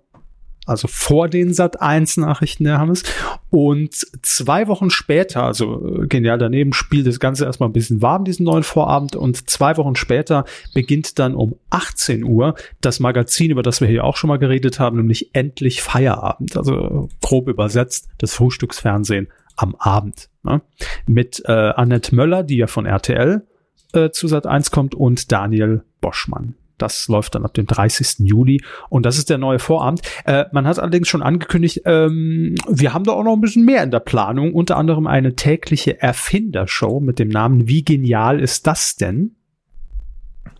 Also 0.65 0.87
vor 0.87 1.27
den 1.27 1.53
Sat 1.53 1.81
1 1.81 2.17
Nachrichten 2.17 2.63
der 2.63 2.77
Hammes. 2.77 3.03
Und 3.49 3.95
zwei 4.21 4.67
Wochen 4.67 4.89
später, 4.89 5.43
also 5.43 6.03
äh, 6.03 6.07
genial 6.07 6.37
daneben, 6.37 6.73
spielt 6.73 7.05
das 7.05 7.19
Ganze 7.19 7.45
erstmal 7.45 7.69
ein 7.69 7.73
bisschen 7.73 8.01
warm, 8.01 8.23
diesen 8.23 8.45
neuen 8.45 8.63
Vorabend. 8.63 9.15
Und 9.15 9.49
zwei 9.49 9.75
Wochen 9.77 9.95
später 9.95 10.45
beginnt 10.73 11.19
dann 11.19 11.35
um 11.35 11.55
18 11.69 12.23
Uhr 12.23 12.55
das 12.81 12.99
Magazin, 12.99 13.51
über 13.51 13.61
das 13.61 13.81
wir 13.81 13.87
hier 13.87 14.05
auch 14.05 14.15
schon 14.15 14.29
mal 14.29 14.39
geredet 14.39 14.79
haben, 14.79 14.97
nämlich 14.97 15.35
endlich 15.35 15.81
Feierabend. 15.81 16.55
Also 16.55 16.75
äh, 16.75 17.07
grob 17.21 17.49
übersetzt 17.49 18.07
das 18.17 18.33
Frühstücksfernsehen 18.33 19.27
am 19.55 19.75
Abend. 19.75 20.29
Ne? 20.43 20.61
Mit 21.05 21.43
äh, 21.45 21.51
Annette 21.51 22.15
Möller, 22.15 22.43
die 22.43 22.57
ja 22.57 22.67
von 22.67 22.85
RTL 22.85 23.45
äh, 23.93 24.09
zu 24.11 24.27
Sat 24.27 24.47
1 24.47 24.71
kommt 24.71 24.95
und 24.95 25.31
Daniel 25.31 25.83
Boschmann. 26.01 26.55
Das 26.83 27.07
läuft 27.07 27.33
dann 27.35 27.45
ab 27.45 27.53
dem 27.53 27.65
30. 27.65 28.27
Juli 28.27 28.61
und 28.89 29.05
das 29.05 29.17
ist 29.17 29.29
der 29.29 29.37
neue 29.37 29.57
Vorabend. 29.57 30.01
Äh, 30.25 30.45
man 30.51 30.67
hat 30.67 30.79
allerdings 30.79 31.07
schon 31.07 31.23
angekündigt, 31.23 31.83
ähm, 31.85 32.55
wir 32.67 32.93
haben 32.93 33.05
da 33.05 33.13
auch 33.13 33.23
noch 33.23 33.33
ein 33.33 33.39
bisschen 33.39 33.63
mehr 33.63 33.83
in 33.83 33.91
der 33.91 34.01
Planung, 34.01 34.53
unter 34.53 34.75
anderem 34.75 35.07
eine 35.07 35.37
tägliche 35.37 36.01
Erfindershow 36.01 36.99
mit 36.99 37.19
dem 37.19 37.29
Namen 37.29 37.69
Wie 37.69 37.85
genial 37.85 38.41
ist 38.41 38.67
das 38.67 38.97
denn? 38.97 39.37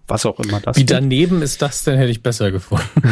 Was 0.07 0.25
auch 0.25 0.39
immer 0.39 0.61
das 0.61 0.77
Wie 0.77 0.81
ist. 0.81 0.91
daneben 0.91 1.41
ist 1.41 1.61
das 1.61 1.83
denn, 1.83 1.97
hätte 1.97 2.11
ich 2.11 2.23
besser 2.23 2.51
gefunden. 2.51 2.85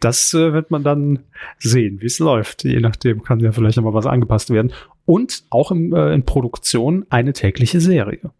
Das 0.00 0.32
äh, 0.34 0.52
wird 0.52 0.70
man 0.70 0.82
dann 0.82 1.20
sehen, 1.58 2.00
wie 2.00 2.06
es 2.06 2.18
läuft. 2.18 2.64
Je 2.64 2.80
nachdem 2.80 3.22
kann 3.22 3.40
ja 3.40 3.52
vielleicht 3.52 3.76
noch 3.76 3.84
mal 3.84 3.94
was 3.94 4.06
angepasst 4.06 4.50
werden. 4.50 4.72
Und 5.06 5.44
auch 5.50 5.70
im, 5.70 5.94
äh, 5.94 6.14
in 6.14 6.24
Produktion 6.24 7.06
eine 7.10 7.32
tägliche 7.32 7.80
Serie. 7.80 8.30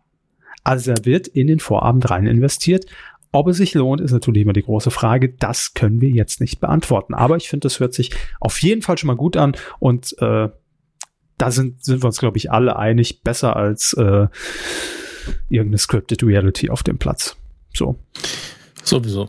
Also 0.62 0.94
da 0.94 1.04
wird 1.04 1.28
in 1.28 1.46
den 1.46 1.60
Vorabend 1.60 2.10
rein 2.10 2.26
investiert. 2.26 2.86
Ob 3.34 3.48
es 3.48 3.56
sich 3.56 3.74
lohnt, 3.74 4.00
ist 4.00 4.12
natürlich 4.12 4.42
immer 4.42 4.52
die 4.52 4.62
große 4.62 4.92
Frage. 4.92 5.28
Das 5.28 5.74
können 5.74 6.00
wir 6.00 6.08
jetzt 6.08 6.40
nicht 6.40 6.60
beantworten. 6.60 7.14
Aber 7.14 7.36
ich 7.36 7.48
finde, 7.48 7.64
das 7.64 7.80
hört 7.80 7.92
sich 7.92 8.12
auf 8.38 8.62
jeden 8.62 8.80
Fall 8.80 8.96
schon 8.96 9.08
mal 9.08 9.16
gut 9.16 9.36
an. 9.36 9.56
Und 9.80 10.14
äh, 10.20 10.50
da 11.36 11.50
sind, 11.50 11.84
sind 11.84 12.00
wir 12.00 12.06
uns, 12.06 12.20
glaube 12.20 12.36
ich, 12.36 12.52
alle 12.52 12.76
einig. 12.76 13.22
Besser 13.24 13.56
als 13.56 13.92
äh, 13.94 14.28
irgendeine 15.48 15.78
Scripted 15.78 16.22
Reality 16.22 16.70
auf 16.70 16.84
dem 16.84 16.98
Platz. 16.98 17.36
So. 17.74 17.98
Sowieso. 18.84 19.28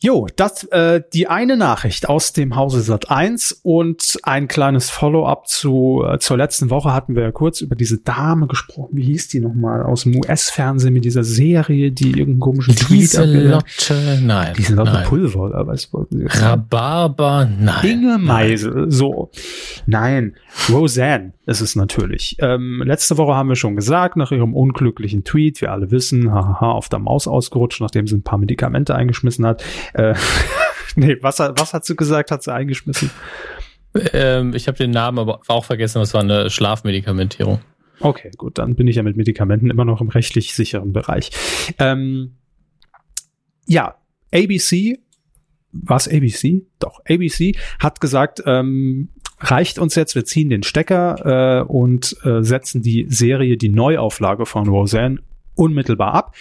Jo, 0.00 0.26
das 0.36 0.64
äh, 0.64 1.02
die 1.14 1.28
eine 1.28 1.56
Nachricht 1.56 2.08
aus 2.08 2.32
dem 2.32 2.56
Hause 2.56 2.80
Sat 2.80 3.10
1 3.10 3.60
und 3.62 4.18
ein 4.22 4.48
kleines 4.48 4.90
Follow-up 4.90 5.48
zu 5.48 6.04
äh, 6.06 6.18
zur 6.18 6.36
letzten 6.36 6.68
Woche 6.68 6.92
hatten 6.92 7.14
wir 7.14 7.22
ja 7.22 7.32
kurz 7.32 7.60
über 7.60 7.74
diese 7.74 7.98
Dame 7.98 8.46
gesprochen. 8.46 8.90
Wie 8.92 9.04
hieß 9.04 9.28
die 9.28 9.40
nochmal 9.40 9.82
aus 9.82 10.02
dem 10.02 10.16
US-Fernsehen 10.16 10.92
mit 10.92 11.04
dieser 11.04 11.24
Serie, 11.24 11.90
die 11.90 12.10
irgendeinen 12.10 12.40
komischen 12.40 12.76
Tweet 12.76 13.00
Lieselotte, 13.00 14.20
nein. 14.22 14.54
Diese 14.58 14.74
Lotte 14.74 14.92
nein. 14.92 15.04
Pulver 15.06 15.40
oder 15.40 15.66
was 15.66 15.92
wollten 15.92 16.18
sie? 16.18 16.26
Rhabarber, 16.26 17.48
nein. 17.58 17.84
Inge 17.84 18.18
Meisel. 18.18 18.90
So. 18.90 19.30
Nein. 19.86 20.34
Roseanne 20.68 21.32
ist 21.46 21.60
es 21.60 21.76
natürlich. 21.76 22.36
Ähm, 22.40 22.82
letzte 22.84 23.18
Woche 23.18 23.34
haben 23.34 23.48
wir 23.48 23.56
schon 23.56 23.76
gesagt, 23.76 24.16
nach 24.16 24.32
ihrem 24.32 24.54
unglücklichen 24.54 25.24
Tweet, 25.24 25.60
wir 25.60 25.72
alle 25.72 25.90
wissen, 25.90 26.32
haha, 26.32 26.70
auf 26.70 26.88
der 26.88 27.00
Maus 27.00 27.28
ausgerutscht, 27.28 27.80
nachdem 27.80 28.06
sie 28.06 28.16
ein 28.16 28.22
paar 28.22 28.38
Medikamente 28.38 28.94
eingeschmissen 28.94 29.44
hat. 29.46 29.62
Äh, 29.94 30.14
nee, 30.96 31.16
was, 31.20 31.40
hat- 31.40 31.58
was 31.58 31.72
hat 31.72 31.84
sie 31.84 31.96
gesagt, 31.96 32.30
hat 32.30 32.42
sie 32.42 32.52
eingeschmissen? 32.52 33.10
Ähm, 34.12 34.54
ich 34.54 34.66
habe 34.66 34.76
den 34.76 34.90
Namen 34.90 35.18
aber 35.18 35.40
auch 35.48 35.64
vergessen, 35.64 36.00
das 36.00 36.14
war 36.14 36.20
eine 36.22 36.50
Schlafmedikamentierung. 36.50 37.60
Okay, 38.00 38.30
gut, 38.36 38.58
dann 38.58 38.74
bin 38.74 38.88
ich 38.88 38.96
ja 38.96 39.02
mit 39.04 39.16
Medikamenten 39.16 39.70
immer 39.70 39.84
noch 39.84 40.00
im 40.00 40.08
rechtlich 40.08 40.54
sicheren 40.54 40.92
Bereich. 40.92 41.30
Ähm, 41.78 42.36
ja, 43.66 43.94
ABC, 44.32 44.98
was 45.72 46.08
ABC? 46.08 46.66
Doch, 46.80 47.00
ABC 47.08 47.56
hat 47.78 48.00
gesagt, 48.00 48.42
ähm, 48.46 49.10
reicht 49.38 49.78
uns 49.78 49.94
jetzt, 49.94 50.14
wir 50.16 50.24
ziehen 50.24 50.50
den 50.50 50.64
Stecker 50.64 51.60
äh, 51.60 51.64
und 51.64 52.16
äh, 52.24 52.42
setzen 52.42 52.82
die 52.82 53.06
Serie, 53.08 53.56
die 53.56 53.68
Neuauflage 53.68 54.44
von 54.44 54.68
Roseanne 54.68 55.20
unmittelbar 55.54 56.14
ab. 56.14 56.34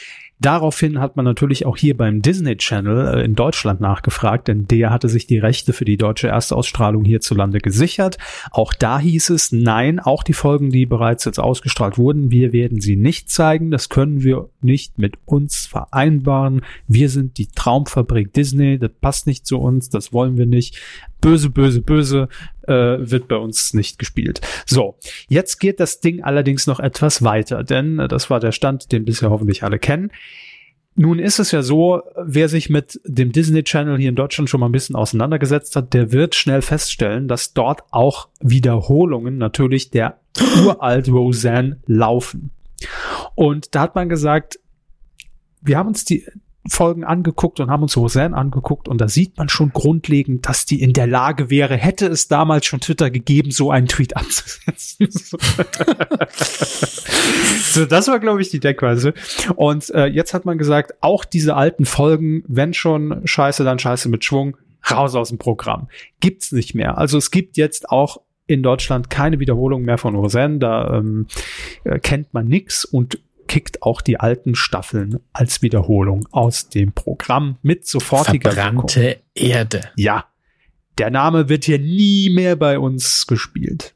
Daraufhin 0.44 1.00
hat 1.00 1.16
man 1.16 1.24
natürlich 1.24 1.66
auch 1.66 1.78
hier 1.78 1.96
beim 1.96 2.22
Disney 2.22 2.58
Channel 2.58 3.16
äh, 3.16 3.24
in 3.24 3.34
Deutschland 3.34 3.80
nachgefragt, 3.80 4.50
denn 4.50 4.68
der 4.68 4.90
hatte 4.90 5.08
sich 5.08 5.26
die 5.26 5.38
Rechte 5.38 5.72
für 5.72 5.86
die 5.86 5.96
deutsche 5.96 6.28
Erstausstrahlung 6.28 7.06
hierzulande 7.06 7.60
gesichert. 7.60 8.18
Auch 8.52 8.74
da 8.74 9.00
hieß 9.00 9.30
es, 9.30 9.54
nein, 9.54 10.02
auch 10.02 10.22
die 10.22 10.34
Folgen, 10.34 10.70
die 10.70 10.86
bereits 10.86 11.24
jetzt 11.24 11.40
ausgestrahlt 11.40 11.98
wurden, 11.98 12.30
wir 12.30 12.52
werden 12.52 12.82
sie 12.82 12.98
nicht 12.98 13.30
zeigen. 13.30 13.72
Das 13.72 13.88
können 13.88 14.22
wir 14.22 14.50
nicht 14.60 15.00
mit 15.00 15.16
uns 15.24 15.66
vereinbaren. 15.66 16.62
Wir 16.90 17.08
sind 17.08 17.38
die 17.38 17.48
Traumfabrik 17.48 18.34
Disney, 18.34 18.78
das 18.78 18.92
passt 19.00 19.28
nicht 19.28 19.48
zu 19.48 19.60
uns, 19.60 19.88
das 19.88 20.12
wollen 20.12 20.38
wir 20.38 20.46
nicht. 20.46 20.78
Böse, 21.24 21.50
böse, 21.50 21.82
böse 21.82 22.28
äh, 22.68 22.74
wird 23.00 23.30
bei 23.30 23.38
uns 23.38 23.74
nicht 23.74 23.98
gespielt. 23.98 24.42
So, 24.66 24.98
jetzt 25.30 25.60
geht 25.60 25.80
das 25.80 26.02
Ding 26.02 26.22
allerdings 26.22 26.68
noch 26.68 26.82
etwas 26.82 27.24
weiter, 27.24 27.64
denn 27.64 27.98
äh, 27.98 28.08
das 28.10 28.30
war 28.30 28.42
der 28.42 28.52
Stand, 28.52 28.92
den 28.92 29.06
bisher 29.06 29.30
hoffentlich 29.30 29.64
alle 29.64 29.80
kennen. 29.80 30.12
Nun 30.96 31.20
ist 31.20 31.40
es 31.40 31.52
ja 31.52 31.64
so, 31.64 32.02
wer 32.22 32.50
sich 32.50 32.70
mit 32.70 33.00
dem 33.06 33.32
Disney 33.32 33.64
Channel 33.64 33.98
hier 33.98 34.10
in 34.10 34.16
Deutschland 34.16 34.50
schon 34.50 34.60
mal 34.60 34.68
ein 34.68 34.74
bisschen 34.74 34.98
auseinandergesetzt 34.98 35.76
hat, 35.78 35.94
der 35.94 36.12
wird 36.12 36.36
schnell 36.36 36.62
feststellen, 36.62 37.30
dass 37.30 37.54
dort 37.54 37.84
auch 37.92 38.28
Wiederholungen 38.42 39.38
natürlich 39.38 39.90
der 39.92 40.20
uralt 40.64 41.08
Roseanne 41.08 41.80
laufen. 41.88 42.52
Und 43.34 43.74
da 43.74 43.82
hat 43.82 43.96
man 43.96 44.10
gesagt, 44.10 44.60
wir 45.62 45.78
haben 45.78 45.88
uns 45.88 46.04
die 46.04 46.26
Folgen 46.68 47.04
angeguckt 47.04 47.60
und 47.60 47.70
haben 47.70 47.84
uns 47.84 47.98
Roseanne 47.98 48.36
angeguckt 48.36 48.88
und 48.88 49.02
da 49.02 49.10
sieht 49.10 49.38
man 49.38 49.50
schon 49.50 49.74
grundlegend, 49.74 50.48
dass 50.48 50.66
die 50.66 50.82
in 50.82 50.94
der 50.94 51.08
Lage 51.08 51.50
wäre, 51.50 51.76
hätte 51.76 52.08
es 52.08 52.30
damals 52.30 52.66
schon 52.66 52.80
Twitter 52.80 53.12
gegeben, 53.12 53.52
so 53.52 53.70
einen 53.70 53.88
Tweet 53.88 54.16
abzusetzen. 54.18 55.10
so, 57.64 57.86
das 57.86 58.08
war, 58.08 58.20
glaube 58.20 58.42
ich, 58.42 58.50
die 58.50 58.62
Deckweise. 58.62 59.14
Und 59.56 59.90
äh, 59.90 60.06
jetzt 60.06 60.34
hat 60.34 60.46
man 60.46 60.58
gesagt, 60.58 60.94
auch 61.02 61.26
diese 61.26 61.56
alten 61.56 61.86
Folgen, 61.86 62.44
wenn 62.48 62.74
schon 62.74 63.22
Scheiße, 63.26 63.64
dann 63.64 63.80
Scheiße 63.80 64.08
mit 64.08 64.24
Schwung, 64.24 64.56
raus 64.90 65.16
aus 65.16 65.30
dem 65.30 65.38
Programm. 65.38 65.88
Gibt's 66.20 66.52
nicht 66.52 66.76
mehr. 66.76 66.98
Also 66.98 67.18
es 67.18 67.32
gibt 67.32 67.58
jetzt 67.58 67.90
auch 67.90 68.22
in 68.48 68.64
Deutschland 68.64 69.10
keine 69.10 69.40
Wiederholung 69.40 69.84
mehr 69.84 69.98
von 69.98 70.16
Roseanne. 70.16 70.60
Da 70.60 70.98
ähm, 70.98 71.28
äh, 71.84 72.00
kennt 72.00 72.34
man 72.34 72.48
nix 72.48 72.86
und 72.86 73.20
kickt 73.48 73.84
auch 73.84 74.02
die 74.02 74.20
alten 74.20 74.56
Staffeln 74.56 75.20
als 75.32 75.62
Wiederholung 75.62 76.28
aus 76.32 76.70
dem 76.70 76.94
Programm 76.94 77.58
mit 77.62 77.88
sofortiger 77.88 78.56
Wirkung. 78.56 78.88
Verbrannte 78.90 79.22
Erde. 79.36 79.82
Ja, 79.96 80.26
der 80.98 81.10
Name 81.10 81.50
wird 81.50 81.66
hier 81.66 81.80
nie 81.80 82.30
mehr 82.30 82.56
bei 82.56 82.80
uns 82.80 83.28
gespielt. 83.28 83.96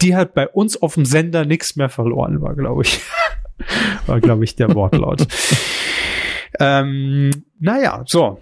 Die 0.00 0.16
hat 0.16 0.34
bei 0.34 0.48
uns 0.48 0.80
auf 0.80 0.94
dem 0.94 1.04
Sender 1.04 1.44
nichts 1.44 1.76
mehr 1.76 1.88
verloren, 1.88 2.40
war, 2.40 2.54
glaube 2.54 2.82
ich. 2.82 3.00
war, 4.06 4.20
glaube 4.20 4.44
ich, 4.44 4.56
der 4.56 4.74
Wortlaut. 4.74 5.26
ähm, 6.60 7.30
naja, 7.58 8.02
so. 8.06 8.40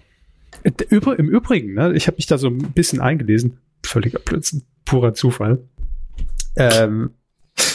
Übr 0.90 1.18
Im 1.18 1.28
Übrigen, 1.28 1.74
ne, 1.74 1.92
ich 1.94 2.06
habe 2.06 2.16
mich 2.16 2.26
da 2.26 2.38
so 2.38 2.48
ein 2.48 2.58
bisschen 2.72 3.00
eingelesen. 3.00 3.58
Völliger 3.84 4.20
Blödsinn, 4.20 4.62
purer 4.84 5.12
Zufall. 5.12 5.58
Ähm, 6.56 7.10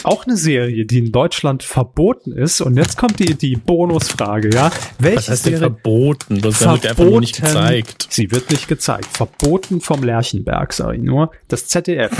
auch 0.04 0.26
eine 0.26 0.36
Serie, 0.36 0.86
die 0.86 0.98
in 0.98 1.12
Deutschland 1.12 1.62
verboten 1.62 2.32
ist. 2.32 2.60
Und 2.60 2.76
jetzt 2.76 2.96
kommt 2.96 3.18
die, 3.18 3.34
die 3.34 3.56
Bonusfrage, 3.56 4.50
ja. 4.52 4.70
Welche 4.98 5.18
Was 5.18 5.28
heißt 5.28 5.46
denn 5.46 5.52
Serie 5.56 5.70
verboten? 5.70 6.40
Das 6.40 6.60
wird 6.60 6.86
einfach 6.86 7.04
nur 7.04 7.20
nicht 7.20 7.36
Verboten. 7.36 7.58
gezeigt. 7.58 8.06
Sie 8.10 8.30
wird 8.30 8.50
nicht 8.50 8.68
gezeigt. 8.68 9.16
Verboten 9.16 9.80
vom 9.80 10.02
Lerchenberg, 10.02 10.72
sage 10.72 10.96
ich 10.96 11.02
nur. 11.02 11.30
Das 11.48 11.66
ZDF 11.66 12.12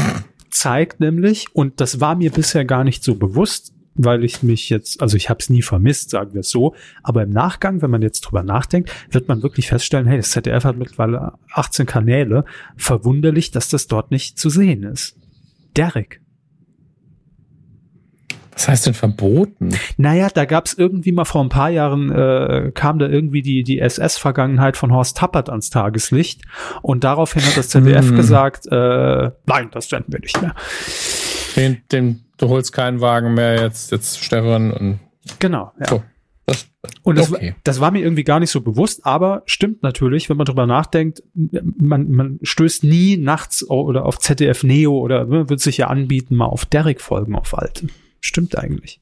zeigt 0.51 1.01
nämlich, 1.01 1.47
und 1.53 1.81
das 1.81 2.01
war 2.01 2.15
mir 2.17 2.31
bisher 2.31 2.65
gar 2.65 2.85
nicht 2.85 3.05
so 3.05 3.15
bewusst, 3.15 3.73
weil 3.95 4.25
ich 4.25 4.43
mich 4.43 4.71
jetzt, 4.71 5.03
also 5.03 5.17
ich 5.17 5.29
habe 5.29 5.39
es 5.41 5.51
nie 5.51 5.63
vermisst, 5.63 6.11
sagen 6.11 6.33
wir 6.33 6.41
es 6.41 6.51
so, 6.51 6.75
aber 7.03 7.25
im 7.25 7.31
Nachgang, 7.31 7.83
wenn 7.83 7.91
man 7.91 8.03
jetzt 8.03 8.21
drüber 8.21 8.45
nachdenkt, 8.45 8.91
wird 9.11 9.27
man 9.29 9.43
wirklich 9.43 9.69
feststellen, 9.69 10.07
hey, 10.07 10.17
das 10.17 10.31
ZDF 10.31 10.65
hat 10.65 10.77
mittlerweile 10.77 11.33
18 11.53 11.85
Kanäle. 11.87 12.45
Verwunderlich, 12.77 13.51
dass 13.51 13.69
das 13.69 13.89
dort 13.89 14.11
nicht 14.11 14.39
zu 14.39 14.51
sehen 14.51 14.85
ist. 14.85 15.17
Derek. 15.77 16.21
Was 18.59 18.67
heißt 18.69 18.87
denn 18.89 18.95
verboten? 18.95 19.71
Naja, 19.99 20.29
da 20.35 20.45
gab 20.45 20.67
es 20.67 20.75
irgendwie 20.77 21.13
mal 21.13 21.25
vor 21.25 21.43
ein 21.45 21.49
paar 21.49 21.71
Jahren, 21.71 22.11
äh, 22.11 22.73
kam 22.75 22.99
da 22.99 23.07
irgendwie 23.09 23.41
die, 23.41 23.63
die 23.63 23.79
SS-Vergangenheit 23.79 24.77
von 24.77 24.93
Horst 24.93 25.17
Tappert 25.17 25.49
ans 25.49 25.71
Tageslicht. 25.71 26.43
Und 26.83 27.05
daraufhin 27.05 27.41
hat 27.43 27.57
das 27.57 27.69
ZDF 27.69 28.09
Hm. 28.09 28.17
gesagt, 28.17 28.67
äh, 28.67 29.31
nein, 29.47 29.69
das 29.71 29.89
senden 29.89 30.13
wir 30.13 30.19
nicht 30.21 30.43
mehr. 30.43 30.57
Den, 31.55 31.79
den, 31.93 32.25
du 32.37 32.49
holst 32.49 32.73
keinen 32.73 33.01
Wagen 33.01 33.35
mehr 33.35 33.61
jetzt, 33.63 33.93
jetzt 33.93 34.19
Stefan 34.23 34.73
und 34.73 34.99
Genau. 35.39 35.71
Ja. 35.79 35.87
so. 35.89 36.03
Das, 36.47 36.67
Und 37.03 37.17
das, 37.19 37.31
Okay. 37.33 37.55
das 37.63 37.81
war 37.81 37.91
mir 37.93 38.01
irgendwie 38.03 38.25
gar 38.25 38.41
nicht 38.41 38.51
so 38.51 38.61
bewusst, 38.63 39.05
aber 39.07 39.43
stimmt 39.47 39.83
natürlich, 39.85 40.29
wenn 40.31 40.37
man 40.39 40.47
drüber 40.47 40.67
nachdenkt, 40.67 41.23
man, 41.35 42.11
man 42.11 42.39
stößt 42.43 42.83
nie 42.85 43.19
nachts 43.19 43.69
oder 43.69 44.05
auf 44.07 44.19
ZDF 44.19 44.65
Neo 44.65 44.99
oder 44.99 45.27
ne, 45.27 45.49
wird 45.49 45.61
sich 45.61 45.77
ja 45.77 45.87
anbieten, 45.89 46.35
mal 46.35 46.47
auf 46.47 46.65
Derek-Folgen 46.65 47.35
auf 47.37 47.57
alte. 47.57 47.89
Stimmt 48.21 48.59
eigentlich. 48.59 49.01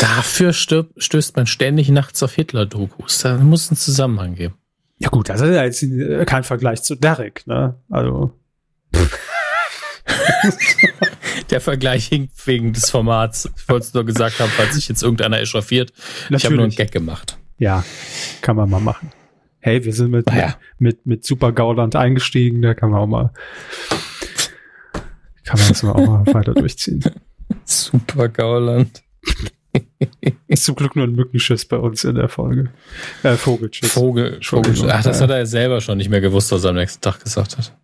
dafür 0.00 0.52
stirb, 0.52 0.90
stößt 0.96 1.36
man 1.36 1.46
ständig 1.46 1.88
nachts 1.90 2.22
auf 2.22 2.34
Hitler-Dokus. 2.34 3.18
Da 3.22 3.36
muss 3.38 3.64
es 3.64 3.70
einen 3.70 3.76
Zusammenhang 3.76 4.34
geben. 4.34 4.54
Ja 4.98 5.08
gut, 5.08 5.28
das 5.28 5.40
ist 5.40 5.48
ja 5.54 5.64
jetzt 5.64 5.84
kein 6.28 6.44
Vergleich 6.44 6.82
zu 6.82 6.94
Derek, 6.94 7.46
ne? 7.46 7.76
Also, 7.90 8.32
Der 11.50 11.60
Vergleich 11.60 12.06
hinkt 12.06 12.46
wegen 12.46 12.72
des 12.72 12.90
Formats. 12.90 13.48
Ich 13.56 13.68
wollte 13.68 13.86
es 13.86 13.94
nur 13.94 14.04
gesagt 14.04 14.40
haben, 14.40 14.50
falls 14.56 14.74
sich 14.74 14.88
jetzt 14.88 15.02
irgendeiner 15.02 15.38
echauffiert. 15.40 15.92
Ich 16.30 16.44
habe 16.44 16.54
nur 16.54 16.64
einen 16.64 16.70
Natürlich. 16.70 16.76
Gag 16.76 16.92
gemacht. 16.92 17.38
ja, 17.58 17.84
kann 18.40 18.56
man 18.56 18.70
mal 18.70 18.80
machen. 18.80 19.10
Hey, 19.58 19.84
wir 19.84 19.92
sind 19.92 20.10
mit, 20.10 20.28
Ah 20.28 20.36
ja. 20.36 20.56
mit, 20.78 21.04
mit 21.06 21.24
Super 21.24 21.52
Gauland 21.52 21.94
eingestiegen, 21.96 22.62
da 22.62 22.72
kann 22.74 22.90
man 22.90 23.00
auch 23.00 23.06
mal, 23.06 23.30
kann 25.44 25.58
man 25.58 25.68
das 25.68 25.82
mal 25.82 25.92
auch 25.92 26.06
mal 26.06 26.26
weiter 26.34 26.54
durchziehen. 26.54 27.04
Super 27.64 28.28
Gauland. 28.28 29.02
Ist 30.48 30.64
zum 30.64 30.74
Glück 30.74 30.96
nur 30.96 31.06
ein 31.06 31.14
Mückenschiss 31.14 31.64
bei 31.64 31.76
uns 31.76 32.04
in 32.04 32.16
der 32.16 32.28
Folge. 32.28 32.70
Äh, 33.22 33.36
Vogelschiss. 33.36 33.92
Vogel, 33.92 34.34
Entschuldigung. 34.34 34.76
Vogel. 34.76 34.92
Ach, 34.92 35.02
das 35.02 35.20
hat 35.20 35.30
er 35.30 35.38
ja 35.38 35.46
selber 35.46 35.80
schon 35.80 35.98
nicht 35.98 36.10
mehr 36.10 36.20
gewusst, 36.20 36.50
was 36.52 36.64
er 36.64 36.70
am 36.70 36.76
nächsten 36.76 37.00
Tag 37.00 37.22
gesagt 37.22 37.56
hat. 37.56 37.76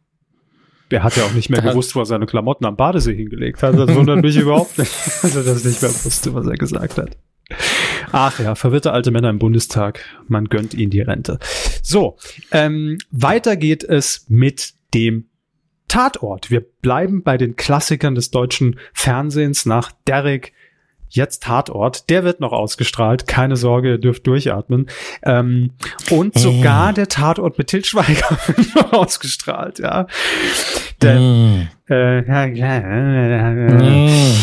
Der 0.90 1.02
hat 1.02 1.16
ja 1.16 1.24
auch 1.24 1.32
nicht 1.32 1.50
mehr 1.50 1.60
Da 1.62 1.70
gewusst, 1.70 1.94
wo 1.94 2.00
er 2.00 2.06
seine 2.06 2.26
Klamotten 2.26 2.64
am 2.64 2.76
Badesee 2.76 3.14
hingelegt 3.14 3.62
hat. 3.62 3.78
Das 3.78 3.94
wundert 3.94 4.22
mich 4.22 4.36
überhaupt 4.36 4.78
nicht, 4.78 4.92
dass 5.22 5.36
er 5.36 5.44
das 5.44 5.64
nicht 5.64 5.82
mehr 5.82 5.90
wusste, 5.90 6.34
was 6.34 6.46
er 6.46 6.56
gesagt 6.56 6.98
hat. 6.98 7.16
Ach 8.12 8.38
ja, 8.40 8.54
verwirrte 8.54 8.92
alte 8.92 9.10
Männer 9.10 9.30
im 9.30 9.38
Bundestag. 9.38 10.00
Man 10.26 10.46
gönnt 10.46 10.74
ihnen 10.74 10.90
die 10.90 11.00
Rente. 11.00 11.38
So, 11.82 12.16
ähm, 12.50 12.98
weiter 13.10 13.56
geht 13.56 13.84
es 13.84 14.26
mit 14.28 14.74
dem 14.94 15.28
Tatort. 15.88 16.50
Wir 16.50 16.60
bleiben 16.82 17.22
bei 17.22 17.36
den 17.36 17.56
Klassikern 17.56 18.14
des 18.14 18.30
deutschen 18.30 18.78
Fernsehens 18.92 19.66
nach 19.66 19.92
Derrick. 20.06 20.52
Jetzt 21.08 21.44
Tatort. 21.44 22.10
Der 22.10 22.24
wird 22.24 22.40
noch 22.40 22.52
ausgestrahlt. 22.52 23.28
Keine 23.28 23.56
Sorge, 23.56 23.90
ihr 23.90 23.98
dürft 23.98 24.26
durchatmen. 24.26 24.86
Ähm, 25.22 25.70
und 26.10 26.36
sogar 26.36 26.92
der 26.92 27.06
Tatort 27.08 27.58
mit 27.58 27.68
Til 27.68 27.84
Schweiger 27.84 28.28
wird 28.48 28.74
noch 28.74 28.92
ausgestrahlt, 28.92 29.78
ja. 29.78 30.06
Der, 31.00 31.20
Mm. 31.20 31.68
äh, 31.88 32.26
ja, 32.26 32.46
ja, 32.46 33.50
äh, 33.50 34.08
Mm. 34.08 34.36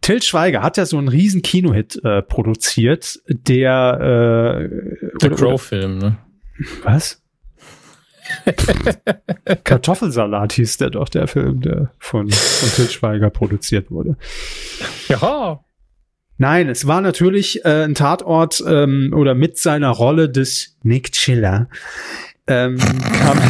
Til 0.00 0.22
Schweiger 0.22 0.62
hat 0.62 0.78
ja 0.78 0.86
so 0.86 0.96
einen 0.96 1.08
riesen 1.08 1.42
Kinohit 1.42 2.02
äh, 2.04 2.22
produziert, 2.22 3.20
der 3.28 4.68
äh, 4.70 4.98
The 5.20 5.28
Crow-Film, 5.28 5.98
ne? 5.98 6.16
Was? 6.82 7.19
Kartoffelsalat 9.64 10.52
hieß 10.54 10.78
der 10.78 10.90
doch, 10.90 11.08
der 11.08 11.26
Film, 11.28 11.60
der 11.60 11.90
von, 11.98 12.30
von 12.30 12.68
Til 12.76 12.88
Schweiger 12.90 13.30
produziert 13.30 13.90
wurde. 13.90 14.16
Ja. 15.08 15.60
Nein, 16.38 16.68
es 16.70 16.86
war 16.86 17.00
natürlich 17.02 17.64
äh, 17.64 17.84
ein 17.84 17.94
Tatort 17.94 18.62
ähm, 18.66 19.12
oder 19.14 19.34
mit 19.34 19.58
seiner 19.58 19.90
Rolle 19.90 20.30
des 20.30 20.76
Nick 20.82 21.12
Chiller. 21.12 21.68
Ähm, 22.46 22.78
kam 22.78 23.38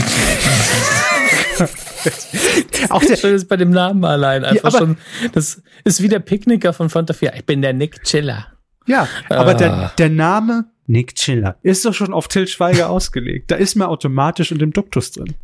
auch 2.90 3.02
der, 3.04 3.16
Schon 3.16 3.35
ist 3.35 3.49
bei 3.49 3.57
dem 3.57 3.71
Namen 3.71 4.04
allein. 4.04 4.45
Einfach 4.45 4.69
aber- 4.75 4.78
schon, 4.78 4.97
das 5.33 5.63
ist 5.84 6.02
wie 6.02 6.08
der 6.08 6.19
Picknicker 6.21 6.73
von 6.73 6.91
Fanta 6.91 7.15
4. 7.15 7.34
Ich 7.36 7.47
bin 7.47 7.63
der 7.63 7.73
Nick 7.73 8.02
Chiller. 8.04 8.47
ja, 8.86 9.08
aber 9.28 9.50
Ah. 9.50 9.54
der, 9.54 9.93
der 9.99 10.08
Name 10.10 10.65
Nick 10.91 11.15
Chiller 11.15 11.57
ist 11.63 11.85
doch 11.85 11.95
schon 11.95 12.13
auf 12.13 12.26
Til 12.29 12.49
Schweiger 12.49 12.91
ausgelegt. 12.97 13.50
Da 13.50 13.55
ist 13.57 13.76
mir 13.76 13.89
automatisch 13.89 14.50
in 14.50 14.59
dem 14.59 14.73
Duktus 14.73 15.13
drin. 15.13 15.35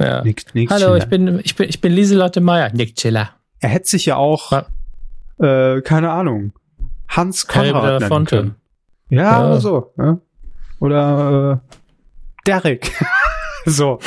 Ja. 0.00 0.22
Nick, 0.24 0.52
Nick 0.54 0.68
Hallo, 0.70 0.86
Chiller. 0.86 0.96
ich 0.98 1.04
bin, 1.06 1.40
ich 1.44 1.54
bin, 1.54 1.68
ich 1.68 1.80
bin 1.80 1.92
Lieselotte 1.92 2.40
Meyer. 2.40 2.72
Nick 2.72 2.96
Chiller. 2.96 3.30
Er 3.60 3.68
hätte 3.68 3.88
sich 3.88 4.06
ja 4.06 4.16
auch, 4.16 4.64
äh, 5.38 5.80
keine 5.82 6.10
Ahnung, 6.10 6.52
Hans 7.08 7.46
Konrad 7.46 7.84
nennen 7.84 7.98
Belafonte. 7.98 8.36
können. 8.36 8.54
Ja, 9.10 9.22
Ja. 9.22 9.46
oder 9.46 9.60
so. 9.60 9.92
Ja. 9.96 10.18
Oder 10.80 11.62
äh, 11.64 11.76
Derek. 12.46 12.90
so. 13.66 14.00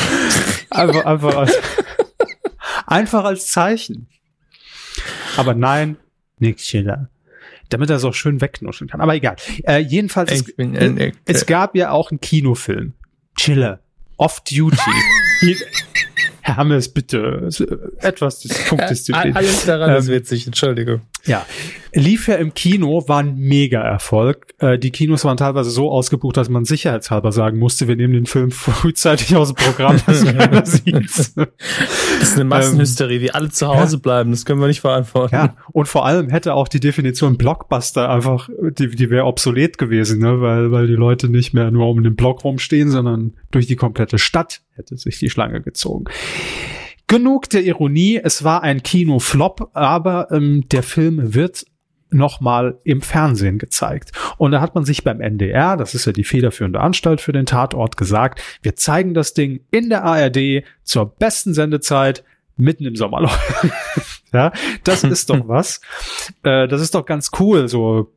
Einfach, 0.70 1.06
einfach, 1.06 1.36
als, 1.38 1.58
einfach 2.88 3.24
als 3.24 3.48
Zeichen. 3.52 4.08
Aber 5.38 5.54
nein, 5.54 5.96
Nick 6.40 6.60
Schiller. 6.60 7.10
Damit 7.70 7.90
er 7.90 7.96
es 7.98 8.04
auch 8.04 8.14
schön 8.14 8.42
wegnuscheln 8.42 8.90
kann. 8.90 9.02
Aber 9.02 9.16
egal. 9.16 9.36
Äh, 9.64 9.80
jedenfalls, 9.80 10.32
es, 10.32 10.44
Nick 10.58 11.16
es 11.26 11.46
gab 11.46 11.76
ja 11.76 11.92
auch 11.92 12.12
einen 12.12 12.22
Kinofilm. 12.22 12.94
Chiller. 13.38 13.80
Off 14.18 14.42
Duty. 14.42 14.78
Herr 16.42 16.58
Hammes, 16.58 16.90
bitte. 16.90 17.50
Etwas 18.00 18.40
Dis- 18.40 18.66
Punktdisziplin. 18.70 19.36
Alles 19.36 19.66
daran 19.66 19.96
ist 19.98 20.08
Ähm, 20.08 20.14
witzig, 20.14 20.46
Entschuldigung. 20.48 21.02
Ja, 21.26 21.46
lief 21.94 22.28
ja 22.28 22.36
im 22.36 22.54
Kino, 22.54 23.08
war 23.08 23.20
ein 23.20 23.36
Mega-Erfolg. 23.36 24.54
Äh, 24.60 24.78
die 24.78 24.92
Kinos 24.92 25.26
waren 25.26 25.38
teilweise 25.38 25.70
so 25.70 25.90
ausgebucht, 25.90 26.38
dass 26.38 26.50
man 26.50 26.66
sicherheitshalber 26.66 27.32
sagen 27.32 27.58
musste, 27.58 27.88
wir 27.88 27.96
nehmen 27.96 28.14
den 28.14 28.26
Film 28.26 28.52
frühzeitig 28.52 29.36
aus 29.36 29.54
dem 29.54 29.56
Programm, 29.56 30.00
dass 30.06 30.24
keiner 30.38 30.66
sieht. 30.66 30.94
Das 30.94 31.34
ist 32.22 32.36
eine 32.36 32.46
Massenhysterie, 32.46 33.20
die 33.20 33.32
alle 33.32 33.50
zu 33.50 33.68
Hause 33.68 33.98
bleiben. 33.98 34.32
Das 34.32 34.46
können 34.46 34.60
wir 34.60 34.68
nicht 34.68 34.82
verantworten. 34.82 35.36
Ja, 35.36 35.56
und 35.72 35.88
vor 35.88 36.06
allem 36.06 36.30
hätte 36.30 36.54
auch 36.54 36.68
die 36.68 36.80
Definition 36.80 37.38
Blockbuster 37.38 38.10
einfach, 38.10 38.50
die, 38.78 38.90
die 38.90 39.10
wäre 39.10 39.26
obsolet 39.26 39.78
gewesen, 39.78 40.20
ne? 40.20 40.42
weil, 40.42 40.72
weil 40.72 40.88
die 40.88 40.94
Leute 40.94 41.30
nicht 41.30 41.54
mehr 41.54 41.72
nur 41.72 41.90
um 41.90 42.04
den 42.04 42.16
Block 42.16 42.44
rumstehen, 42.44 42.90
sondern 42.92 43.34
durch 43.52 43.68
die 43.68 43.76
komplette 43.76 44.20
Stadt 44.20 44.62
hätte 44.76 44.98
sich 44.98 45.18
die 45.20 45.30
Schlange 45.30 45.62
gezogen. 45.62 46.06
Genug 47.08 47.50
der 47.50 47.64
Ironie, 47.64 48.20
es 48.24 48.44
war 48.44 48.64
ein 48.64 48.82
Kinoflop, 48.82 49.70
aber 49.74 50.32
ähm, 50.32 50.68
der 50.70 50.84
Film 50.84 51.36
wird 51.36 51.66
nochmal 52.10 52.80
im 52.84 53.02
Fernsehen 53.02 53.58
gezeigt. 53.58 54.12
Und 54.38 54.52
da 54.52 54.62
hat 54.62 54.74
man 54.74 54.86
sich 54.86 55.04
beim 55.04 55.22
NDR, 55.22 55.78
das 55.78 55.94
ist 55.94 56.06
ja 56.06 56.12
die 56.12 56.24
federführende 56.24 56.80
Anstalt 56.80 57.22
für 57.22 57.34
den 57.34 57.46
Tatort, 57.46 57.98
gesagt, 57.98 58.42
wir 58.62 58.76
zeigen 58.76 59.14
das 59.14 59.34
Ding 59.34 59.62
in 59.72 59.90
der 59.90 60.04
ARD 60.04 60.64
zur 60.84 61.06
besten 61.06 61.54
Sendezeit 61.54 62.24
mitten 62.58 62.86
im 62.86 62.96
Sommerloch. 62.96 63.38
ja, 64.34 64.52
das 64.84 65.04
ist 65.04 65.30
doch 65.30 65.48
was. 65.48 65.82
Äh, 66.44 66.68
das 66.68 66.82
ist 66.82 66.96
doch 66.96 67.06
ganz 67.06 67.32
cool, 67.40 67.68
so 67.68 68.12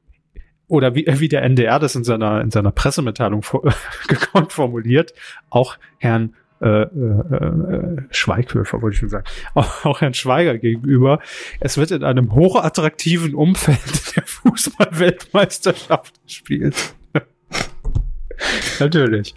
oder 0.68 0.94
wie, 0.94 1.06
wie 1.06 1.28
der 1.28 1.42
NDR 1.42 1.78
das 1.78 1.94
in 1.94 2.04
seiner 2.04 2.42
in 2.42 2.50
seiner 2.50 2.70
Pressemitteilung 2.70 3.42
vor, 3.42 3.62
gekonnt 4.08 4.52
formuliert, 4.52 5.14
auch 5.50 5.78
Herrn 5.98 6.34
äh, 6.60 6.82
äh, 6.82 6.86
äh, 6.86 7.96
Schweighöfer, 8.10 8.82
wollte 8.82 8.94
ich 8.94 9.00
schon 9.00 9.08
sagen, 9.08 9.26
auch, 9.54 9.84
auch 9.84 10.00
Herrn 10.00 10.14
Schweiger 10.14 10.58
gegenüber. 10.58 11.20
Es 11.60 11.76
wird 11.78 11.90
in 11.90 12.04
einem 12.04 12.34
hochattraktiven 12.34 13.34
Umfeld 13.34 13.78
der 14.16 14.24
Fußball-Weltmeisterschaft 14.24 16.14
gespielt. 16.24 16.94
Natürlich. 18.80 19.34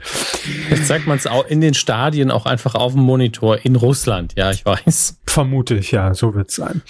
Jetzt 0.70 0.88
zeigt 0.88 1.08
man 1.08 1.18
es 1.18 1.26
auch 1.26 1.48
in 1.48 1.62
den 1.62 1.74
Stadien 1.74 2.30
auch 2.30 2.46
einfach 2.46 2.76
auf 2.76 2.94
dem 2.94 3.02
Monitor 3.02 3.66
in 3.66 3.76
Russland. 3.76 4.34
Ja, 4.38 4.52
ich 4.52 4.66
weiß. 4.66 5.20
Vermute 5.26 5.76
ich, 5.76 5.92
ja, 5.92 6.14
so 6.14 6.36
wird's 6.36 6.56
sein. 6.56 6.84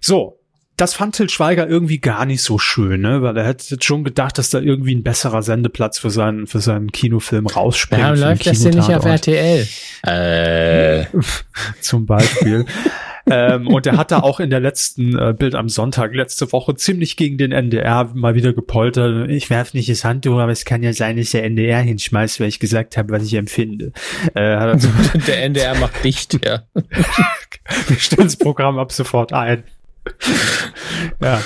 So, 0.00 0.41
das 0.82 0.94
fand 0.94 1.14
Til 1.14 1.30
Schweiger 1.30 1.68
irgendwie 1.68 2.00
gar 2.00 2.26
nicht 2.26 2.42
so 2.42 2.58
schön, 2.58 3.02
ne? 3.02 3.22
weil 3.22 3.36
er 3.36 3.46
hätte 3.46 3.64
jetzt 3.70 3.84
schon 3.84 4.02
gedacht, 4.02 4.36
dass 4.36 4.50
da 4.50 4.58
irgendwie 4.58 4.96
ein 4.96 5.04
besserer 5.04 5.44
Sendeplatz 5.44 6.00
für 6.00 6.10
seinen, 6.10 6.48
für 6.48 6.58
seinen 6.58 6.90
Kinofilm 6.90 7.46
rausspringt. 7.46 8.02
Warum 8.02 8.18
läuft 8.18 8.46
das 8.46 8.62
denn 8.64 8.74
nicht 8.74 8.92
auf. 8.92 9.04
RTL? 9.04 9.64
Äh, 10.04 11.04
zum 11.80 12.06
Beispiel. 12.06 12.66
ähm, 13.30 13.68
und 13.68 13.86
er 13.86 13.96
hatte 13.96 14.24
auch 14.24 14.40
in 14.40 14.50
der 14.50 14.58
letzten 14.58 15.16
äh, 15.16 15.32
Bild 15.32 15.54
am 15.54 15.68
Sonntag 15.68 16.16
letzte 16.16 16.50
Woche 16.50 16.74
ziemlich 16.74 17.16
gegen 17.16 17.38
den 17.38 17.52
NDR 17.52 18.10
mal 18.14 18.34
wieder 18.34 18.52
gepoltert. 18.52 19.30
Ich 19.30 19.50
werf 19.50 19.74
nicht 19.74 19.88
das 19.88 20.04
Handtuch, 20.04 20.38
aber 20.38 20.50
es 20.50 20.64
kann 20.64 20.82
ja 20.82 20.92
sein, 20.92 21.16
dass 21.16 21.30
der 21.30 21.44
NDR 21.44 21.78
hinschmeißt, 21.78 22.40
weil 22.40 22.48
ich 22.48 22.58
gesagt 22.58 22.96
habe, 22.96 23.12
was 23.12 23.22
ich 23.22 23.34
empfinde. 23.34 23.92
Äh, 24.34 24.56
hat 24.56 24.68
er 24.68 24.78
so, 24.80 24.88
der 25.28 25.44
NDR 25.44 25.76
macht 25.76 26.02
dicht, 26.02 26.44
ja. 26.44 26.64
wir 26.74 27.96
stellen 28.00 28.26
das 28.26 28.36
Programm 28.36 28.80
ab 28.80 28.90
sofort 28.90 29.32
ein. 29.32 29.62
Ja. 31.22 31.40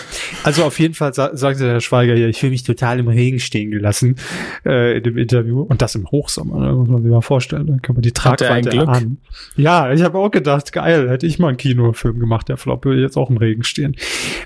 Also 0.45 0.65
auf 0.65 0.79
jeden 0.79 0.95
Fall 0.95 1.15
sa 1.15 1.37
sagte 1.37 1.67
Herr 1.67 1.81
Schweiger 1.81 2.15
hier, 2.15 2.29
ich 2.29 2.39
fühle 2.39 2.51
mich 2.51 2.63
total 2.63 2.99
im 2.99 3.09
Regen 3.09 3.41
stehen 3.41 3.71
gelassen 3.71 4.17
äh, 4.65 4.97
in 4.97 5.03
dem 5.03 5.19
Interview. 5.19 5.63
Und 5.63 5.83
das 5.83 5.95
im 5.95 6.11
Hochsommer, 6.11 6.61
ne? 6.61 6.73
muss 6.73 6.89
man 6.89 7.03
sich 7.03 7.11
mal 7.11 7.21
vorstellen. 7.21 7.67
Dann 7.67 7.83
kann 7.83 7.95
man 7.95 8.03
die 8.03 8.13
Tragweite 8.13 8.77
erahnen. 8.77 9.19
Ja, 9.57 9.93
ich 9.93 10.03
habe 10.03 10.19
auch 10.19 10.31
gedacht, 10.31 10.73
geil, 10.73 11.09
hätte 11.11 11.27
ich 11.27 11.39
mal 11.39 11.49
einen 11.49 11.57
Kinofilm 11.57 12.19
gemacht, 12.19 12.49
der 12.49 12.57
Flop 12.57 12.85
würde 12.85 13.01
jetzt 13.01 13.17
auch 13.17 13.31
im 13.31 13.37
Regen 13.37 13.65
stehen. 13.65 13.97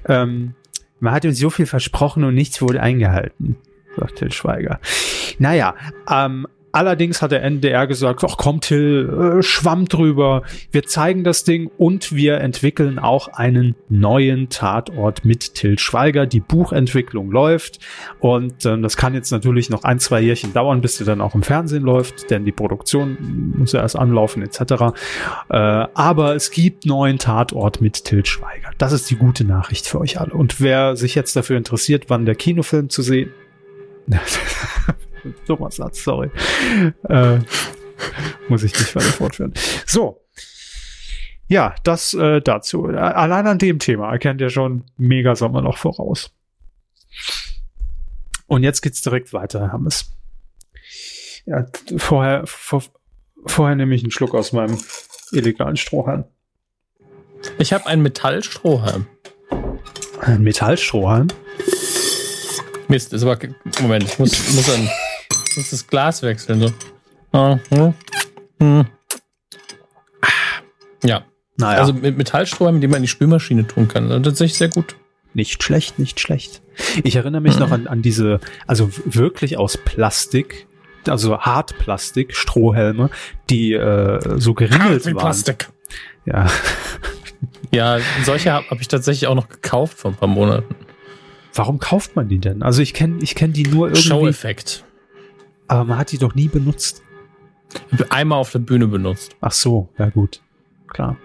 Ähm, 0.07 0.55
man 1.01 1.15
hat 1.15 1.25
uns 1.25 1.39
so 1.39 1.51
viel 1.51 1.67
versprochen 1.67 2.25
und 2.25 2.35
nichts 2.35 2.61
wurde 2.61 2.81
eingehalten, 2.81 3.57
sagt 3.97 4.17
Till 4.17 4.33
Schweiger. 4.33 4.81
Naja, 5.39 5.75
ähm, 6.11 6.47
Allerdings 6.73 7.21
hat 7.21 7.33
der 7.33 7.43
NDR 7.43 7.87
gesagt, 7.87 8.23
ach 8.25 8.37
komm 8.37 8.61
Till, 8.61 9.39
äh, 9.39 9.43
schwamm 9.43 9.87
drüber, 9.87 10.43
wir 10.71 10.85
zeigen 10.85 11.25
das 11.25 11.43
Ding 11.43 11.71
und 11.79 12.15
wir 12.15 12.39
entwickeln 12.39 12.99
auch 12.99 13.29
einen 13.29 13.75
neuen 13.89 14.49
Tatort 14.51 15.25
mit 15.25 15.55
Till 15.55 15.79
Schweiger. 15.79 16.27
Die 16.27 16.41
Buchentwicklung 16.41 17.31
läuft 17.31 17.81
und 18.21 18.65
ähm, 18.67 18.83
das 18.83 18.97
kann 18.97 19.15
jetzt 19.15 19.33
natürlich 19.33 19.71
noch 19.71 19.83
ein, 19.83 19.99
zwei 19.99 20.21
Jährchen 20.21 20.53
dauern, 20.53 20.81
bis 20.81 20.97
sie 20.97 21.05
dann 21.05 21.21
auch 21.21 21.35
im 21.35 21.43
Fernsehen 21.43 21.83
läuft, 21.83 22.31
denn 22.31 22.45
die 22.45 22.53
Produktion 22.53 23.55
muss 23.57 23.73
ja 23.73 23.81
erst 23.81 23.99
anlaufen 23.99 24.43
etc. 24.43 24.61
Äh, 25.49 25.57
aber 25.57 26.37
es 26.37 26.51
gibt 26.51 26.87
neuen 26.87 27.19
Tatort 27.19 27.81
mit 27.81 28.05
Till 28.05 28.25
Schweiger. 28.25 28.71
Das 28.79 28.93
ist 28.93 29.11
die 29.11 29.17
gute 29.17 29.45
Nachricht 29.45 29.87
für 29.87 29.99
euch 29.99 30.21
alle. 30.21 30.33
Und 30.33 30.61
wer 30.61 30.97
sich 30.97 31.15
jetzt 31.17 31.35
dafür 31.35 31.57
interessiert, 31.57 32.05
wann 32.09 32.27
der 32.27 32.37
Kinofilm 32.37 32.91
zu 32.91 33.03
sehen 33.03 33.31
Dummer 35.47 35.71
Satz, 35.71 36.05
sorry. 36.05 36.31
Äh, 37.09 37.39
muss 38.49 38.63
ich 38.63 38.73
nicht 38.73 38.95
weiter 38.95 39.07
fortführen. 39.07 39.55
So. 39.87 40.25
Ja, 41.49 41.75
das 41.83 42.15
äh, 42.15 42.41
dazu. 42.41 42.85
Allein 42.85 43.47
an 43.47 43.59
dem 43.59 43.79
Thema 43.79 44.13
erkennt 44.13 44.41
ihr 44.41 44.51
schon 44.51 44.85
mega 44.97 45.35
Sommer 45.35 45.63
noch 45.63 45.79
voraus. 45.79 46.31
Und 48.47 48.63
jetzt 48.63 48.83
geht's 48.83 49.01
direkt 49.01 49.33
weiter, 49.33 49.73
Hammes. 49.73 50.13
Ja, 51.47 51.67
vorher, 51.97 52.47
vor, 52.47 52.83
vorher 53.47 53.77
nehme 53.77 53.95
ich 53.95 54.03
einen 54.03 54.13
Schluck 54.13 54.35
aus 54.35 54.53
meinem 54.53 54.79
illegalen 55.33 55.77
Strohhalm. 55.77 56.25
Ich 57.59 57.73
habe 57.73 57.87
einen 57.87 58.03
Metallstrohhalm. 58.03 59.07
Ein 60.21 60.43
Metallstrohhalm? 60.43 61.29
Mist, 62.89 63.13
ist 63.13 63.23
aber. 63.23 63.39
Moment, 63.81 64.05
ich 64.05 64.19
muss, 64.19 64.55
muss 64.55 64.69
ein 64.69 64.89
muss 65.57 65.71
das 65.71 65.87
Glas 65.87 66.23
wechseln. 66.23 66.61
So. 66.61 66.73
Ah, 67.33 67.59
hm, 67.71 67.95
hm. 68.61 68.87
Ja. 71.05 71.25
Naja. 71.57 71.81
Also 71.81 71.93
mit 71.93 72.17
Metallstrohhalm, 72.17 72.81
die 72.81 72.89
man 72.89 72.97
in 72.97 73.03
die 73.03 73.09
Spülmaschine 73.09 73.67
tun 73.67 73.89
kann. 73.89 74.09
Das 74.09 74.19
ist 74.19 74.25
tatsächlich 74.25 74.59
sehr 74.59 74.69
gut. 74.69 74.97
Nicht 75.35 75.63
schlecht, 75.63 75.99
nicht 75.99 76.19
schlecht. 76.19 76.63
Ich 77.05 77.17
erinnere 77.17 77.41
mich 77.41 77.55
mhm. 77.55 77.61
noch 77.61 77.71
an, 77.71 77.87
an 77.87 78.03
diese, 78.03 78.41
also 78.67 78.91
wirklich 79.05 79.59
aus 79.59 79.77
Plastik, 79.77 80.67
also 81.07 81.39
Hartplastik, 81.39 82.35
Strohhelme, 82.35 83.11
die 83.49 83.75
äh, 83.75 84.39
so 84.39 84.55
geringelt 84.55 85.05
waren. 85.07 85.17
Plastik. 85.17 85.69
Ja. 86.25 86.47
Ja, 87.73 87.99
solche 88.25 88.53
habe 88.53 88.67
hab 88.69 88.81
ich 88.81 88.89
tatsächlich 88.89 89.27
auch 89.27 89.35
noch 89.35 89.49
gekauft 89.49 89.99
vor 89.99 90.11
ein 90.11 90.17
paar 90.17 90.29
Monaten. 90.29 90.75
Warum 91.55 91.79
kauft 91.79 92.17
man 92.17 92.29
die 92.29 92.39
denn? 92.39 92.63
Also 92.63 92.83
ich 92.83 92.95
kenne 92.95 93.19
ich 93.23 93.35
kenn 93.35 93.53
die 93.53 93.63
nur 93.63 93.89
irgendwie. 93.89 94.03
Show-Effekt. 94.03 94.85
Aber 95.71 95.85
man 95.85 95.99
hat 95.99 96.11
die 96.11 96.19
doch 96.19 96.35
nie 96.35 96.49
benutzt. 96.49 97.01
Einmal 98.09 98.41
auf 98.41 98.51
der 98.51 98.59
Bühne 98.59 98.89
benutzt. 98.89 99.37
Ach 99.41 99.53
so, 99.53 99.89
ja 99.99 100.11
gut. 100.11 100.43
Klar. 100.89 101.17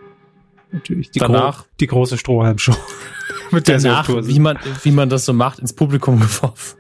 Natürlich. 0.72 1.10
Die, 1.10 1.18
Danach, 1.18 1.64
Gro 1.64 1.68
die 1.80 1.88
große 1.88 2.18
Strohhalmshow. 2.20 2.76
Mit 3.52 3.68
der 3.68 3.80
Danach, 3.80 4.08
wie 4.08 4.40
man, 4.40 4.60
wie 4.84 4.92
man 4.92 5.10
das 5.10 5.26
so 5.26 5.34
macht, 5.34 5.58
ins 5.58 5.74
Publikum 5.74 6.20
geworfen. 6.20 6.78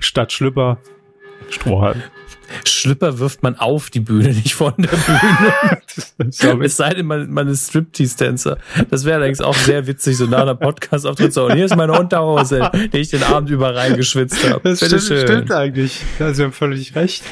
Statt 0.00 0.32
Schlüpper, 0.32 0.76
Strohhalm. 1.48 2.02
Schlüpper 2.64 3.18
wirft 3.18 3.42
man 3.42 3.56
auf 3.56 3.90
die 3.90 4.00
Bühne, 4.00 4.28
nicht 4.34 4.54
von 4.54 4.74
der 4.78 4.88
Bühne. 4.88 6.64
es 6.64 6.76
sei 6.76 6.94
denn, 6.94 7.06
man, 7.06 7.30
man 7.30 7.48
ist 7.48 7.68
Striptease-Tänzer. 7.68 8.58
Das 8.90 9.04
wäre 9.04 9.16
allerdings 9.16 9.40
auch 9.40 9.54
sehr 9.54 9.86
witzig, 9.86 10.16
so 10.16 10.26
nach 10.26 10.42
einer 10.42 10.54
Podcast-Auftritt 10.54 11.32
so, 11.32 11.46
und 11.46 11.54
hier 11.54 11.64
ist 11.64 11.76
meine 11.76 11.98
Unterhose, 11.98 12.70
die 12.92 12.98
ich 12.98 13.10
den 13.10 13.22
Abend 13.22 13.50
über 13.50 13.74
reingeschwitzt 13.74 14.48
habe. 14.48 14.60
Das 14.62 14.78
stimmt, 14.78 15.02
stimmt, 15.02 15.52
eigentlich. 15.52 16.00
Ja, 16.18 16.32
Sie 16.32 16.42
haben 16.42 16.52
völlig 16.52 16.94
recht. 16.94 17.22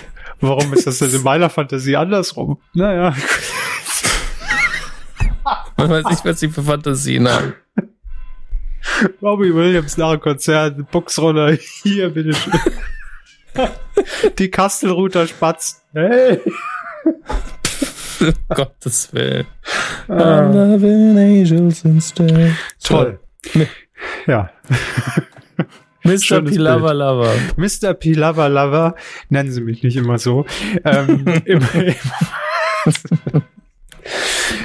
Warum 0.40 0.72
ist 0.72 0.86
das 0.86 0.98
denn 0.98 1.12
in 1.12 1.22
meiner 1.22 1.50
Fantasie 1.50 1.96
andersrum? 1.96 2.58
Naja. 2.74 3.14
Man 5.76 5.90
weiß 5.90 6.04
nicht, 6.06 6.24
was 6.24 6.40
sie 6.40 6.48
für 6.48 6.62
Fantasien 6.62 7.28
haben. 7.28 7.54
Robbie 9.22 9.54
Williams 9.54 9.96
nach 9.96 10.12
dem 10.12 10.20
Konzert, 10.20 10.90
Buchsroller, 10.90 11.56
hier, 11.82 12.10
bitteschön. 12.10 12.52
Die 14.38 14.50
Kastelruther 14.50 15.26
Spatz. 15.26 15.82
Hey. 15.92 16.40
Gottes 18.54 19.12
Willen. 19.12 19.46
Uh, 20.08 20.12
angels 20.12 21.84
instead. 21.84 22.56
Toll. 22.82 23.20
Ja. 24.26 24.50
Mr. 26.04 26.42
Pilava 26.42 26.92
Lover. 26.92 27.34
Mr. 27.56 27.94
Pilava 27.94 28.46
Lover, 28.46 28.94
nennen 29.28 29.50
Sie 29.50 29.60
mich 29.60 29.82
nicht 29.82 29.96
immer 29.96 30.18
so. 30.18 30.46
Ähm, 30.84 31.26
im, 31.44 31.60
im 33.32 33.42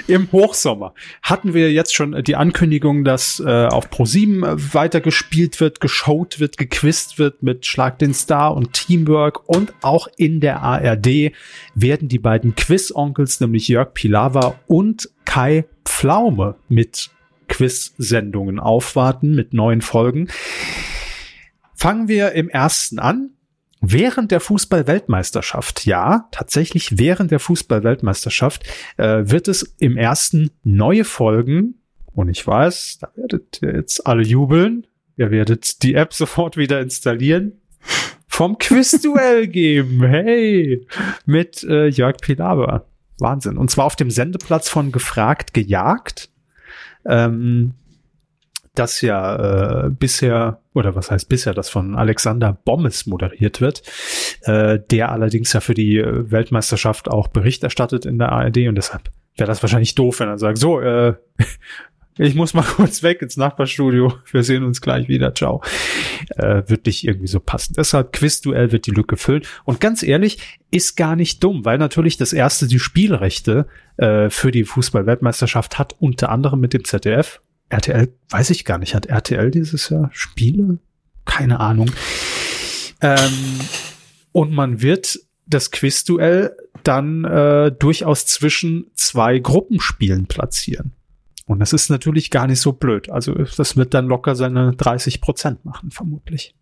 im 0.08 0.32
Hochsommer 0.32 0.94
hatten 1.22 1.54
wir 1.54 1.72
jetzt 1.72 1.96
schon 1.96 2.24
die 2.24 2.36
Ankündigung, 2.36 3.04
dass 3.04 3.40
äh, 3.40 3.66
auf 3.66 3.90
ProSieben 3.90 4.44
äh, 4.44 4.74
weitergespielt 4.74 5.60
wird, 5.60 5.80
geschaut 5.80 6.40
wird, 6.40 6.58
gequizt 6.58 7.20
wird 7.20 7.44
mit 7.44 7.66
Schlag 7.66 8.00
den 8.00 8.14
Star 8.14 8.56
und 8.56 8.74
Teamwork 8.74 9.48
und 9.48 9.74
auch 9.82 10.08
in 10.18 10.40
der 10.40 10.62
ARD 10.62 11.32
werden 11.76 12.08
die 12.08 12.20
beiden 12.20 12.56
Quiz-Onkels, 12.56 13.40
nämlich 13.40 13.68
Jörg 13.68 13.94
Pilawa 13.94 14.56
und 14.68 15.10
Kai 15.26 15.66
Pflaume 15.86 16.56
mit 16.70 17.10
Quiz-Sendungen 17.48 18.60
aufwarten 18.60 19.36
mit 19.36 19.54
neuen 19.54 19.82
Folgen. 19.82 20.30
Fangen 21.76 22.08
wir 22.08 22.32
im 22.32 22.50
ersten 22.50 23.00
an. 23.00 23.33
Während 23.86 24.32
der 24.32 24.40
Fußball-Weltmeisterschaft, 24.40 25.86
ja, 25.86 26.30
tatsächlich 26.32 26.98
während 26.98 27.32
der 27.32 27.40
Fußball-Weltmeisterschaft 27.40 28.64
äh, 28.96 29.24
wird 29.26 29.50
es 29.50 29.76
im 29.78 29.98
ersten 29.98 30.52
neue 30.64 31.04
Folgen, 31.04 31.76
und 32.16 32.30
ich 32.30 32.48
weiß, 32.48 33.00
da 33.02 33.10
werdet 33.16 33.60
ihr 33.62 33.76
jetzt 33.76 34.08
alle 34.08 34.24
jubeln, 34.24 34.88
ihr 35.18 35.32
werdet 35.32 35.84
die 35.84 35.96
App 35.96 36.14
sofort 36.14 36.56
wieder 36.56 36.80
installieren, 36.80 37.60
vom 38.30 38.58
Quiz-Duell 38.58 39.48
geben, 39.50 40.02
hey, 40.02 40.88
mit 41.26 41.66
äh, 41.66 41.88
Jörg 41.88 42.18
Pilawa. 42.22 42.86
Wahnsinn. 43.20 43.58
Und 43.58 43.70
zwar 43.70 43.84
auf 43.84 43.98
dem 43.98 44.10
Sendeplatz 44.10 44.70
von 44.70 44.94
Gefragt, 44.94 45.54
Gejagt. 45.54 46.30
Ähm, 47.06 47.74
das 48.76 49.02
ja 49.02 49.88
äh, 49.88 49.90
bisher, 49.90 50.63
oder 50.74 50.96
was 50.96 51.12
heißt 51.12 51.30
bisher, 51.30 51.54
das 51.54 51.70
von 51.70 51.96
Alexander 51.96 52.58
Bommes 52.66 53.06
moderiert 53.06 53.62
wird, 53.62 53.84
äh, 54.42 54.80
der 54.92 55.12
allerdings 55.12 55.54
ja 55.54 55.60
für 55.60 55.74
die 55.74 55.98
äh, 55.98 56.32
Weltmeisterschaft 56.32 57.10
auch 57.10 57.28
Bericht 57.28 57.64
erstattet 57.64 58.06
in 58.06 58.18
der 58.18 58.32
ARD 58.32 58.68
und 58.68 58.76
deshalb 58.76 59.12
wäre 59.36 59.48
das 59.48 59.64
wahrscheinlich 59.64 59.96
doof, 59.96 60.20
wenn 60.20 60.30
er 60.30 60.38
sagt, 60.38 60.58
so, 60.58 60.80
äh, 60.80 61.16
ich 62.18 62.36
muss 62.36 62.54
mal 62.54 62.64
kurz 62.64 63.02
weg 63.02 63.22
ins 63.22 63.38
Nachbarstudio, 63.38 64.14
wir 64.32 64.44
sehen 64.44 64.64
uns 64.64 64.82
gleich 64.82 65.08
wieder, 65.08 65.34
ciao. 65.34 65.64
Äh, 66.36 66.64
wird 66.68 66.86
nicht 66.86 67.06
irgendwie 67.08 67.28
so 67.28 67.40
passen. 67.40 67.74
Deshalb 67.76 68.14
Quizduell 68.14 68.72
wird 68.72 68.86
die 68.86 68.92
Lücke 68.92 69.18
füllen. 69.18 69.44
Und 69.64 69.82
ganz 69.82 70.04
ehrlich, 70.04 70.60
ist 70.70 70.96
gar 70.96 71.16
nicht 71.16 71.44
dumm, 71.44 71.66
weil 71.66 71.78
natürlich 71.78 72.18
das 72.18 72.34
erste 72.34 72.68
die 72.68 72.80
Spielrechte 72.80 73.68
äh, 73.98 74.30
für 74.30 74.52
die 74.52 74.64
Fußball-Weltmeisterschaft 74.64 75.80
hat, 75.80 75.96
unter 76.00 76.30
anderem 76.30 76.60
mit 76.60 76.74
dem 76.74 76.84
ZDF 76.84 77.42
RTL, 77.74 78.14
weiß 78.30 78.52
ich 78.52 78.66
gar 78.66 78.78
nicht, 78.78 78.96
hat 78.96 79.08
RTL 79.08 79.52
dieses 79.52 79.90
Jahr 79.90 80.10
Spiele? 80.14 80.78
Keine 81.26 81.60
Ahnung. 81.60 81.92
Ähm, 83.02 83.60
und 84.32 84.52
man 84.52 84.82
wird 84.82 85.20
das 85.46 85.72
Quizduell 85.72 86.56
dann 86.84 87.24
äh, 87.26 87.72
durchaus 87.72 88.26
zwischen 88.26 88.88
zwei 88.96 89.40
Gruppenspielen 89.40 90.28
platzieren. 90.28 90.94
Und 91.46 91.60
das 91.60 91.74
ist 91.74 91.90
natürlich 91.90 92.30
gar 92.30 92.48
nicht 92.48 92.62
so 92.62 92.72
blöd. 92.74 93.10
Also 93.10 93.34
das 93.34 93.76
wird 93.76 93.94
dann 93.94 94.08
locker 94.08 94.36
seine 94.36 94.74
30 94.76 95.20
Prozent 95.20 95.66
machen, 95.66 95.92
vermutlich. 95.92 96.56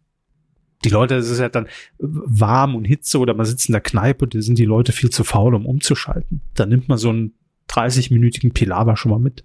Die 0.84 0.90
Leute, 0.90 1.16
es 1.16 1.30
ist 1.30 1.40
ja 1.40 1.50
dann 1.50 1.68
warm 2.00 2.76
und 2.76 2.86
Hitze 2.86 3.20
oder 3.20 3.36
man 3.36 3.46
sitzt 3.46 3.70
in 3.70 3.74
der 3.74 3.82
Kneipe, 3.82 4.28
da 4.28 4.42
sind 4.42 4.58
die 4.58 4.66
Leute 4.66 4.92
viel 4.92 5.12
zu 5.12 5.24
faul, 5.24 5.54
um 5.54 5.68
umzuschalten. 5.68 6.42
Dann 6.56 6.70
nimmt 6.70 6.90
man 6.90 6.98
so 6.98 7.10
einen 7.10 7.34
30-minütigen 7.70 8.52
Pilawa 8.54 8.98
schon 8.98 9.12
mal 9.12 9.20
mit. 9.20 9.44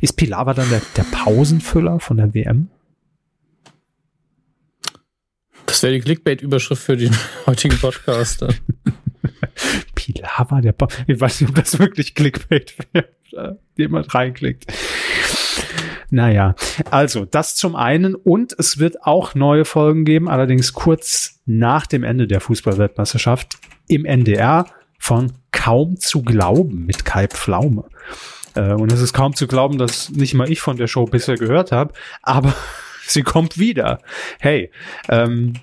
Ist 0.00 0.14
Pilava 0.14 0.54
dann 0.54 0.68
der, 0.70 0.82
der 0.96 1.04
Pausenfüller 1.04 2.00
von 2.00 2.16
der 2.16 2.34
WM? 2.34 2.68
Das 5.66 5.82
wäre 5.82 5.94
die 5.94 6.00
Clickbait-Überschrift 6.00 6.82
für 6.82 6.96
den 6.96 7.16
heutigen 7.46 7.78
Podcast. 7.78 8.44
Pilava, 9.94 10.60
der 10.60 10.72
pa 10.72 10.88
Ich 11.06 11.20
weiß 11.20 11.40
nicht, 11.40 11.50
ob 11.50 11.56
das 11.56 11.78
wirklich 11.78 12.14
Clickbait 12.14 12.74
wäre. 12.92 13.08
äh, 13.32 13.54
jemand 13.76 14.14
reinklickt. 14.14 14.66
Naja, 16.10 16.54
also 16.90 17.24
das 17.24 17.54
zum 17.54 17.74
einen 17.74 18.14
und 18.14 18.54
es 18.58 18.78
wird 18.78 19.02
auch 19.04 19.34
neue 19.34 19.64
Folgen 19.64 20.04
geben, 20.04 20.28
allerdings 20.28 20.74
kurz 20.74 21.40
nach 21.46 21.86
dem 21.86 22.04
Ende 22.04 22.26
der 22.26 22.40
Fußballweltmeisterschaft 22.40 23.56
im 23.88 24.04
NDR 24.04 24.66
von 24.98 25.32
Kaum 25.52 25.98
zu 25.98 26.22
glauben 26.22 26.84
mit 26.84 27.06
Kai 27.06 27.28
Pflaume. 27.28 27.84
Äh, 28.54 28.72
und 28.72 28.92
es 28.92 29.00
ist 29.00 29.12
kaum 29.12 29.34
zu 29.34 29.46
glauben, 29.46 29.78
dass 29.78 30.10
nicht 30.10 30.34
mal 30.34 30.50
ich 30.50 30.60
von 30.60 30.76
der 30.76 30.86
Show 30.86 31.04
bisher 31.04 31.36
gehört 31.36 31.72
habe, 31.72 31.94
aber 32.22 32.54
sie 33.06 33.22
kommt 33.22 33.58
wieder. 33.58 33.98
Hey, 34.38 34.70
ähm, 35.08 35.54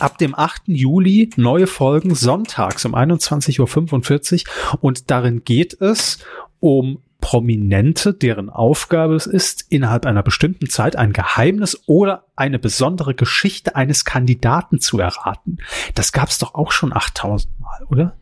ab 0.00 0.18
dem 0.18 0.34
8. 0.34 0.62
Juli 0.66 1.30
neue 1.36 1.66
Folgen 1.66 2.14
sonntags 2.14 2.84
um 2.84 2.94
21.45 2.94 4.46
Uhr 4.46 4.82
und 4.82 5.10
darin 5.10 5.44
geht 5.44 5.80
es 5.80 6.18
um 6.60 7.02
Prominente, 7.20 8.14
deren 8.14 8.48
Aufgabe 8.48 9.16
es 9.16 9.26
ist, 9.26 9.66
innerhalb 9.70 10.06
einer 10.06 10.22
bestimmten 10.22 10.68
Zeit 10.68 10.94
ein 10.94 11.12
Geheimnis 11.12 11.82
oder 11.86 12.24
eine 12.36 12.60
besondere 12.60 13.14
Geschichte 13.14 13.74
eines 13.74 14.04
Kandidaten 14.04 14.80
zu 14.80 15.00
erraten. 15.00 15.58
Das 15.94 16.12
gab's 16.12 16.38
doch 16.38 16.54
auch 16.54 16.70
schon 16.70 16.92
8000 16.92 17.60
Mal, 17.60 17.84
oder? 17.88 18.16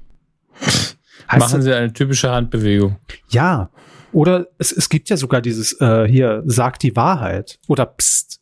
Heißt 1.30 1.40
Machen 1.40 1.62
Sie 1.62 1.74
eine 1.74 1.92
typische 1.92 2.30
Handbewegung. 2.30 2.96
Ja. 3.28 3.70
Oder 4.12 4.46
es, 4.58 4.72
es 4.72 4.88
gibt 4.88 5.08
ja 5.10 5.16
sogar 5.16 5.40
dieses 5.40 5.80
äh, 5.80 6.06
hier, 6.08 6.42
sag 6.46 6.78
die 6.78 6.96
Wahrheit. 6.96 7.58
Oder 7.66 7.86
pst, 7.86 8.40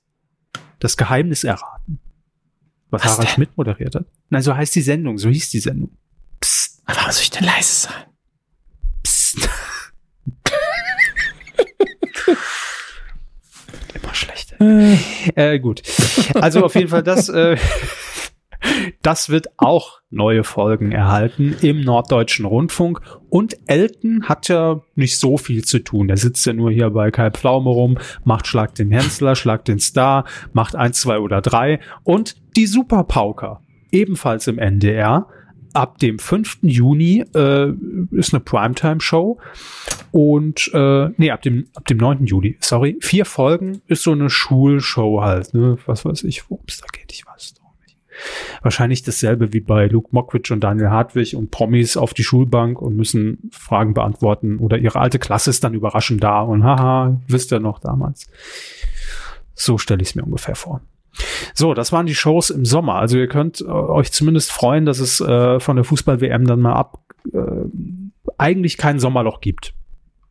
das 0.78 0.96
Geheimnis 0.96 1.44
erraten. 1.44 2.00
Was, 2.90 3.02
was 3.02 3.12
Harald 3.12 3.30
Schmidt 3.30 3.56
moderiert 3.56 3.94
hat. 3.94 4.04
Nein, 4.30 4.42
so 4.42 4.56
heißt 4.56 4.74
die 4.74 4.82
Sendung, 4.82 5.18
so 5.18 5.28
hieß 5.28 5.50
die 5.50 5.60
Sendung. 5.60 5.96
Psst. 6.40 6.82
Warum 6.86 7.10
soll 7.10 7.22
ich 7.22 7.30
denn 7.30 7.44
leise 7.44 7.88
sein? 7.88 8.04
Psst. 9.02 9.48
Immer 13.94 14.14
schlechter. 14.14 14.56
äh, 14.60 15.58
gut. 15.58 15.82
Also 16.34 16.64
auf 16.64 16.74
jeden 16.74 16.88
Fall 16.88 17.02
das, 17.02 17.28
äh, 17.28 17.56
das 19.02 19.28
wird 19.28 19.48
auch 19.56 20.00
neue 20.10 20.44
Folgen 20.44 20.92
erhalten 20.92 21.56
im 21.60 21.80
Norddeutschen 21.80 22.44
Rundfunk. 22.44 23.00
Und 23.28 23.56
Elton 23.66 24.24
hat 24.28 24.48
ja 24.48 24.80
nicht 24.94 25.18
so 25.18 25.36
viel 25.36 25.64
zu 25.64 25.80
tun. 25.80 26.08
Er 26.08 26.16
sitzt 26.16 26.46
ja 26.46 26.52
nur 26.52 26.70
hier 26.70 26.90
bei 26.90 27.10
Kai 27.10 27.30
Pflaume 27.30 27.70
rum, 27.70 27.98
macht 28.24 28.46
Schlag 28.46 28.74
den 28.74 28.90
Hensler, 28.90 29.34
Schlag 29.34 29.64
den 29.64 29.78
Star, 29.78 30.24
macht 30.52 30.76
eins, 30.76 31.00
zwei 31.00 31.18
oder 31.18 31.40
drei. 31.40 31.80
Und 32.02 32.36
die 32.56 32.66
Superpauker, 32.66 33.60
ebenfalls 33.90 34.46
im 34.46 34.58
NDR 34.58 35.26
ab 35.74 35.98
dem 35.98 36.18
5. 36.18 36.58
Juni 36.62 37.24
äh, 37.34 37.72
ist 38.12 38.32
eine 38.32 38.40
Primetime-Show 38.40 39.38
und 40.12 40.70
äh, 40.72 41.10
nee, 41.16 41.30
ab 41.30 41.42
dem, 41.42 41.66
ab 41.74 41.86
dem 41.86 41.98
9. 41.98 42.26
Juli, 42.26 42.56
sorry, 42.60 42.96
vier 43.00 43.24
Folgen 43.24 43.82
ist 43.88 44.04
so 44.04 44.12
eine 44.12 44.30
Schulshow 44.30 45.20
halt, 45.22 45.52
ne? 45.52 45.76
Was 45.86 46.04
weiß 46.04 46.22
ich, 46.24 46.48
worum 46.48 46.64
es 46.68 46.78
da 46.78 46.86
geht, 46.92 47.12
ich 47.12 47.26
weiß 47.26 47.54
doch. 47.54 47.63
Wahrscheinlich 48.62 49.02
dasselbe 49.02 49.52
wie 49.52 49.60
bei 49.60 49.86
Luke 49.86 50.08
Mockridge 50.12 50.52
und 50.52 50.60
Daniel 50.60 50.90
Hartwig 50.90 51.36
und 51.36 51.50
Promis 51.50 51.96
auf 51.96 52.14
die 52.14 52.24
Schulbank 52.24 52.80
und 52.80 52.96
müssen 52.96 53.50
Fragen 53.52 53.94
beantworten 53.94 54.58
oder 54.58 54.78
ihre 54.78 55.00
alte 55.00 55.18
Klasse 55.18 55.50
ist 55.50 55.64
dann 55.64 55.74
überraschend 55.74 56.22
da 56.22 56.40
und 56.40 56.64
haha, 56.64 57.20
wisst 57.28 57.52
ihr 57.52 57.60
noch 57.60 57.78
damals. 57.78 58.26
So 59.54 59.78
stelle 59.78 60.02
ich 60.02 60.08
es 60.08 60.14
mir 60.14 60.24
ungefähr 60.24 60.56
vor. 60.56 60.80
So, 61.54 61.74
das 61.74 61.92
waren 61.92 62.06
die 62.06 62.14
Shows 62.14 62.50
im 62.50 62.64
Sommer. 62.64 62.96
Also 62.96 63.18
ihr 63.18 63.28
könnt 63.28 63.60
äh, 63.60 63.64
euch 63.64 64.10
zumindest 64.12 64.50
freuen, 64.50 64.84
dass 64.84 64.98
es 64.98 65.20
äh, 65.20 65.60
von 65.60 65.76
der 65.76 65.84
Fußball-WM 65.84 66.46
dann 66.46 66.60
mal 66.60 66.74
ab 66.74 66.98
äh, 67.32 67.38
eigentlich 68.38 68.76
kein 68.76 68.98
Sommerloch 68.98 69.40
gibt. 69.40 69.74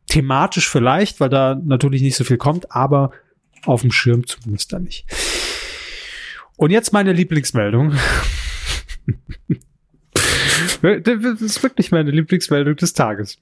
Thematisch 0.08 0.68
vielleicht, 0.68 1.20
weil 1.20 1.30
da 1.30 1.58
natürlich 1.64 2.02
nicht 2.02 2.16
so 2.16 2.24
viel 2.24 2.36
kommt, 2.36 2.72
aber 2.72 3.10
auf 3.64 3.80
dem 3.80 3.90
Schirm 3.90 4.26
zumindest 4.26 4.72
da 4.72 4.78
nicht. 4.78 5.06
Und 6.56 6.70
jetzt 6.70 6.92
meine 6.92 7.12
Lieblingsmeldung. 7.12 7.94
das 10.82 11.40
ist 11.40 11.62
wirklich 11.62 11.90
meine 11.90 12.10
Lieblingsmeldung 12.10 12.76
des 12.76 12.92
Tages. 12.92 13.38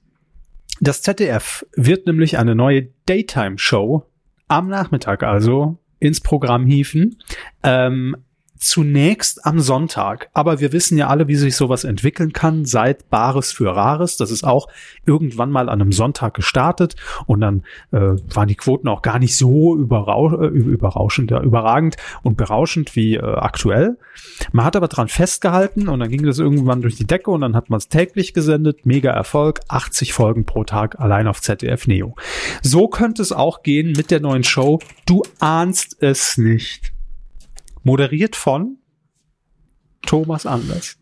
Das 0.81 1.01
ZDF 1.01 1.65
wird 1.75 2.07
nämlich 2.07 2.37
eine 2.37 2.55
neue 2.55 2.89
Daytime-Show 3.05 4.05
am 4.47 4.67
Nachmittag 4.67 5.23
also 5.23 5.77
ins 5.99 6.19
Programm 6.19 6.65
hieven. 6.65 7.17
Ähm, 7.63 8.17
zunächst 8.63 9.45
am 9.45 9.59
Sonntag. 9.59 10.29
Aber 10.33 10.59
wir 10.59 10.71
wissen 10.71 10.97
ja 10.97 11.07
alle, 11.07 11.27
wie 11.27 11.35
sich 11.35 11.55
sowas 11.55 11.83
entwickeln 11.83 12.33
kann, 12.33 12.65
seit 12.65 13.09
Bares 13.09 13.51
für 13.51 13.75
Rares. 13.75 14.17
Das 14.17 14.31
ist 14.31 14.43
auch 14.43 14.67
irgendwann 15.05 15.51
mal 15.51 15.69
an 15.69 15.81
einem 15.81 15.91
Sonntag 15.91 16.33
gestartet 16.33 16.95
und 17.25 17.41
dann 17.41 17.63
äh, 17.91 17.99
waren 18.33 18.47
die 18.47 18.55
Quoten 18.55 18.87
auch 18.87 19.01
gar 19.01 19.19
nicht 19.19 19.35
so 19.35 19.75
überrausch, 19.75 20.33
äh, 20.33 20.47
überrauschend, 20.47 21.31
ja, 21.31 21.41
überragend 21.41 21.97
und 22.23 22.37
berauschend 22.37 22.95
wie 22.95 23.15
äh, 23.15 23.21
aktuell. 23.21 23.97
Man 24.51 24.65
hat 24.65 24.75
aber 24.75 24.87
dran 24.87 25.07
festgehalten 25.07 25.89
und 25.89 25.99
dann 25.99 26.09
ging 26.09 26.25
das 26.25 26.39
irgendwann 26.39 26.81
durch 26.81 26.95
die 26.95 27.07
Decke 27.07 27.31
und 27.31 27.41
dann 27.41 27.55
hat 27.55 27.69
man 27.69 27.77
es 27.77 27.89
täglich 27.89 28.33
gesendet. 28.33 28.85
Mega 28.85 29.11
Erfolg, 29.11 29.61
80 29.67 30.13
Folgen 30.13 30.45
pro 30.45 30.63
Tag 30.63 30.99
allein 30.99 31.27
auf 31.27 31.41
ZDF 31.41 31.87
Neo. 31.87 32.15
So 32.61 32.87
könnte 32.87 33.21
es 33.21 33.31
auch 33.31 33.63
gehen 33.63 33.93
mit 33.93 34.11
der 34.11 34.21
neuen 34.21 34.43
Show. 34.43 34.79
Du 35.05 35.23
ahnst 35.39 35.97
es 35.99 36.37
nicht. 36.37 36.92
Moderiert 37.83 38.35
von 38.35 38.77
Thomas 40.01 40.45
Anders. 40.45 40.97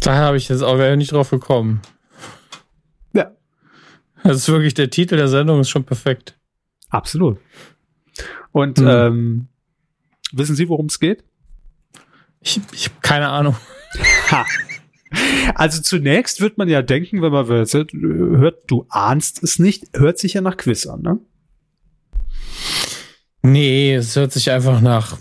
Da 0.00 0.16
habe 0.16 0.36
ich 0.36 0.48
jetzt 0.48 0.62
auch 0.62 0.96
nicht 0.96 1.12
drauf 1.12 1.30
gekommen. 1.30 1.80
Ja. 3.12 3.32
Das 4.24 4.36
ist 4.36 4.48
wirklich 4.48 4.74
der 4.74 4.90
Titel 4.90 5.16
der 5.16 5.28
Sendung 5.28 5.60
ist 5.60 5.70
schon 5.70 5.84
perfekt. 5.84 6.38
Absolut. 6.88 7.38
Und 8.50 8.78
hm. 8.78 8.88
ähm, 8.88 9.48
wissen 10.32 10.56
Sie, 10.56 10.68
worum 10.68 10.86
es 10.86 10.98
geht? 10.98 11.24
Ich, 12.40 12.60
ich 12.72 12.86
habe 12.86 12.96
keine 13.00 13.28
Ahnung. 13.28 13.56
Ha. 14.30 14.44
Also 15.54 15.82
zunächst 15.82 16.40
wird 16.40 16.58
man 16.58 16.68
ja 16.68 16.82
denken, 16.82 17.22
wenn 17.22 17.32
man 17.32 17.46
hört, 17.46 18.70
du 18.70 18.86
ahnst 18.88 19.42
es 19.42 19.58
nicht, 19.58 19.84
hört 19.94 20.18
sich 20.18 20.34
ja 20.34 20.40
nach 20.40 20.56
Quiz 20.56 20.86
an, 20.86 21.02
ne? 21.02 21.18
Nee, 23.42 23.94
es 23.94 24.16
hört 24.16 24.32
sich 24.32 24.50
einfach 24.50 24.80
nach 24.80 25.18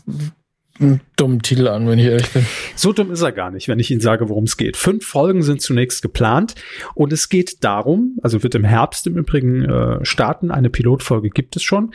einen 0.81 1.01
dummen 1.15 1.41
Titel 1.41 1.67
an, 1.67 1.87
wenn 1.87 1.99
ich 1.99 2.05
ehrlich 2.05 2.29
bin. 2.29 2.45
So 2.75 2.93
dumm 2.93 3.11
ist 3.11 3.21
er 3.21 3.31
gar 3.31 3.51
nicht, 3.51 3.67
wenn 3.67 3.79
ich 3.79 3.91
Ihnen 3.91 4.01
sage, 4.01 4.29
worum 4.29 4.45
es 4.45 4.57
geht. 4.57 4.77
Fünf 4.77 5.05
Folgen 5.05 5.43
sind 5.43 5.61
zunächst 5.61 6.01
geplant 6.01 6.55
und 6.95 7.13
es 7.13 7.29
geht 7.29 7.63
darum, 7.63 8.17
also 8.21 8.43
wird 8.43 8.55
im 8.55 8.63
Herbst 8.63 9.07
im 9.07 9.17
Übrigen 9.17 9.63
äh, 9.65 10.05
starten, 10.05 10.51
eine 10.51 10.69
Pilotfolge 10.69 11.29
gibt 11.29 11.55
es 11.55 11.63
schon, 11.63 11.93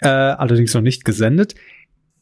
äh, 0.00 0.08
allerdings 0.08 0.74
noch 0.74 0.82
nicht 0.82 1.04
gesendet, 1.04 1.54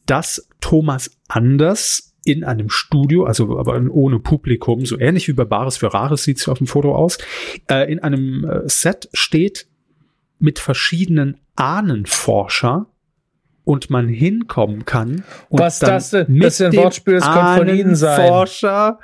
dass 0.05 0.47
Thomas 0.59 1.11
Anders 1.27 2.11
in 2.23 2.43
einem 2.43 2.69
Studio, 2.69 3.23
also 3.25 3.57
aber 3.57 3.81
ohne 3.89 4.19
Publikum, 4.19 4.85
so 4.85 4.99
ähnlich 4.99 5.27
wie 5.27 5.33
bei 5.33 5.45
Bares 5.45 5.77
für 5.77 5.93
Rares 5.93 6.23
sieht 6.23 6.37
es 6.37 6.47
auf 6.47 6.59
dem 6.59 6.67
Foto 6.67 6.95
aus, 6.95 7.17
äh, 7.69 7.91
in 7.91 7.99
einem 7.99 8.45
äh, 8.45 8.69
Set 8.69 9.09
steht 9.13 9.67
mit 10.37 10.59
verschiedenen 10.59 11.39
Ahnenforscher, 11.55 12.87
und 13.63 13.89
man 13.89 14.07
hinkommen 14.07 14.85
kann. 14.85 15.23
Und 15.49 15.59
Was 15.59 15.79
das 15.79 16.11
denn? 16.11 16.25
Mit 16.29 16.43
das 16.43 16.59
ist 16.59 16.61
ein 16.61 16.75
Wortspiel, 16.75 17.15
das 17.15 17.31
könnte 17.31 17.57
von 17.57 17.75
Ihnen 17.75 17.95
sein. 17.95 18.27
Forscher 18.27 18.99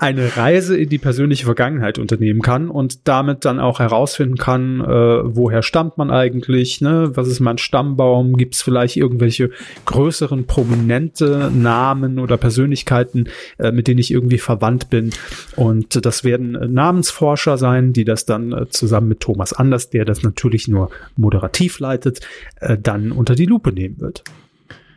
eine 0.00 0.34
Reise 0.34 0.78
in 0.78 0.88
die 0.88 0.98
persönliche 0.98 1.44
Vergangenheit 1.44 1.98
unternehmen 1.98 2.40
kann 2.40 2.70
und 2.70 3.06
damit 3.06 3.44
dann 3.44 3.60
auch 3.60 3.80
herausfinden 3.80 4.38
kann, 4.38 4.80
äh, 4.80 4.86
woher 4.86 5.62
stammt 5.62 5.98
man 5.98 6.10
eigentlich, 6.10 6.80
ne? 6.80 7.10
was 7.14 7.28
ist 7.28 7.40
mein 7.40 7.58
Stammbaum, 7.58 8.38
gibt 8.38 8.54
es 8.54 8.62
vielleicht 8.62 8.96
irgendwelche 8.96 9.50
größeren 9.84 10.46
prominente 10.46 11.50
Namen 11.54 12.18
oder 12.18 12.38
Persönlichkeiten, 12.38 13.28
äh, 13.58 13.72
mit 13.72 13.88
denen 13.88 13.98
ich 13.98 14.10
irgendwie 14.10 14.38
verwandt 14.38 14.88
bin. 14.88 15.10
Und 15.54 16.06
das 16.06 16.24
werden 16.24 16.52
Namensforscher 16.72 17.58
sein, 17.58 17.92
die 17.92 18.06
das 18.06 18.24
dann 18.24 18.52
äh, 18.52 18.70
zusammen 18.70 19.08
mit 19.08 19.20
Thomas 19.20 19.52
Anders, 19.52 19.90
der 19.90 20.06
das 20.06 20.22
natürlich 20.22 20.66
nur 20.66 20.90
moderativ 21.16 21.78
leitet, 21.78 22.20
äh, 22.60 22.78
dann 22.78 23.12
unter 23.12 23.34
die 23.34 23.46
Lupe 23.46 23.70
nehmen 23.70 24.00
wird. 24.00 24.24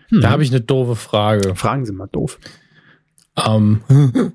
Hm. 0.08 0.22
Da 0.22 0.30
habe 0.30 0.44
ich 0.44 0.50
eine 0.50 0.62
doofe 0.62 0.96
Frage. 0.96 1.56
Fragen 1.56 1.86
Sie 1.86 1.92
mal 1.92 2.08
doof. 2.10 2.40
Ähm, 3.36 3.82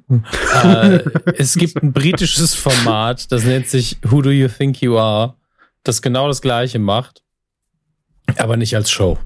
äh, 0.64 1.00
es 1.36 1.54
gibt 1.54 1.82
ein 1.82 1.92
britisches 1.92 2.54
Format, 2.54 3.30
das 3.30 3.44
nennt 3.44 3.68
sich 3.68 3.96
Who 4.02 4.22
Do 4.22 4.30
You 4.30 4.48
Think 4.48 4.80
You 4.80 4.98
Are, 4.98 5.34
das 5.84 6.02
genau 6.02 6.26
das 6.26 6.42
gleiche 6.42 6.78
macht, 6.78 7.22
aber 8.36 8.56
nicht 8.56 8.74
als 8.74 8.90
Show. 8.90 9.18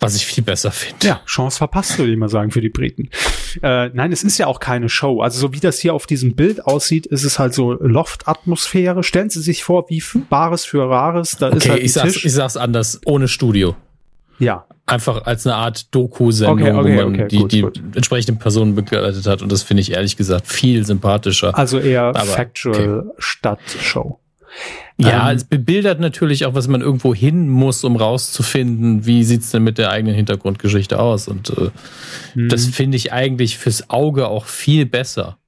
Was 0.00 0.16
ich 0.16 0.26
viel 0.26 0.42
besser 0.42 0.70
finde. 0.72 1.06
Ja, 1.06 1.22
Chance 1.24 1.58
verpasst, 1.58 1.98
würde 1.98 2.12
ich 2.12 2.18
mal 2.18 2.28
sagen, 2.28 2.50
für 2.50 2.60
die 2.60 2.68
Briten. 2.68 3.10
Äh, 3.62 3.90
nein, 3.90 4.12
es 4.12 4.24
ist 4.24 4.38
ja 4.38 4.48
auch 4.48 4.58
keine 4.58 4.88
Show. 4.88 5.22
Also 5.22 5.38
so 5.38 5.52
wie 5.52 5.60
das 5.60 5.78
hier 5.78 5.94
auf 5.94 6.06
diesem 6.06 6.34
Bild 6.34 6.66
aussieht, 6.66 7.06
ist 7.06 7.22
es 7.22 7.38
halt 7.38 7.54
so 7.54 7.72
Loft-Atmosphäre. 7.72 9.04
Stellen 9.04 9.30
Sie 9.30 9.40
sich 9.40 9.62
vor, 9.62 9.88
wie 9.88 10.02
Bares 10.28 10.64
für 10.64 10.90
Rares. 10.90 11.36
Da 11.38 11.46
okay, 11.46 11.56
ist 11.56 11.68
halt 11.68 11.82
ich, 11.82 11.92
sag's, 11.92 12.24
ich 12.24 12.32
sag's 12.32 12.56
anders, 12.56 13.00
ohne 13.06 13.28
Studio. 13.28 13.76
Ja. 14.40 14.66
Einfach 14.86 15.24
als 15.24 15.46
eine 15.46 15.56
Art 15.56 15.94
Doku-Sendung, 15.94 16.60
okay, 16.60 16.72
okay, 16.72 16.98
wo 16.98 17.02
man 17.02 17.14
okay, 17.14 17.28
die, 17.28 17.38
gut, 17.38 17.52
die 17.52 17.60
gut. 17.62 17.80
entsprechenden 17.94 18.38
Personen 18.38 18.74
begleitet 18.74 19.26
hat. 19.26 19.40
Und 19.40 19.50
das 19.50 19.62
finde 19.62 19.80
ich 19.80 19.92
ehrlich 19.92 20.16
gesagt 20.16 20.46
viel 20.46 20.84
sympathischer. 20.84 21.56
Also 21.56 21.78
eher 21.78 22.02
Aber, 22.02 22.20
Factual 22.20 23.10
statt 23.18 23.60
Show. 23.80 24.18
Ja, 24.96 25.30
ähm, 25.30 25.36
es 25.36 25.44
bebildert 25.44 26.00
natürlich 26.00 26.46
auch, 26.46 26.54
was 26.54 26.68
man 26.68 26.80
irgendwo 26.80 27.14
hin 27.14 27.48
muss, 27.48 27.82
um 27.82 27.96
rauszufinden, 27.96 29.06
wie 29.06 29.24
sieht's 29.24 29.50
denn 29.50 29.64
mit 29.64 29.78
der 29.78 29.90
eigenen 29.90 30.14
Hintergrundgeschichte 30.14 31.00
aus. 31.00 31.28
Und 31.28 31.50
äh, 31.50 31.70
mhm. 32.34 32.48
das 32.48 32.66
finde 32.66 32.96
ich 32.96 33.12
eigentlich 33.12 33.58
fürs 33.58 33.90
Auge 33.90 34.28
auch 34.28 34.44
viel 34.44 34.86
besser 34.86 35.38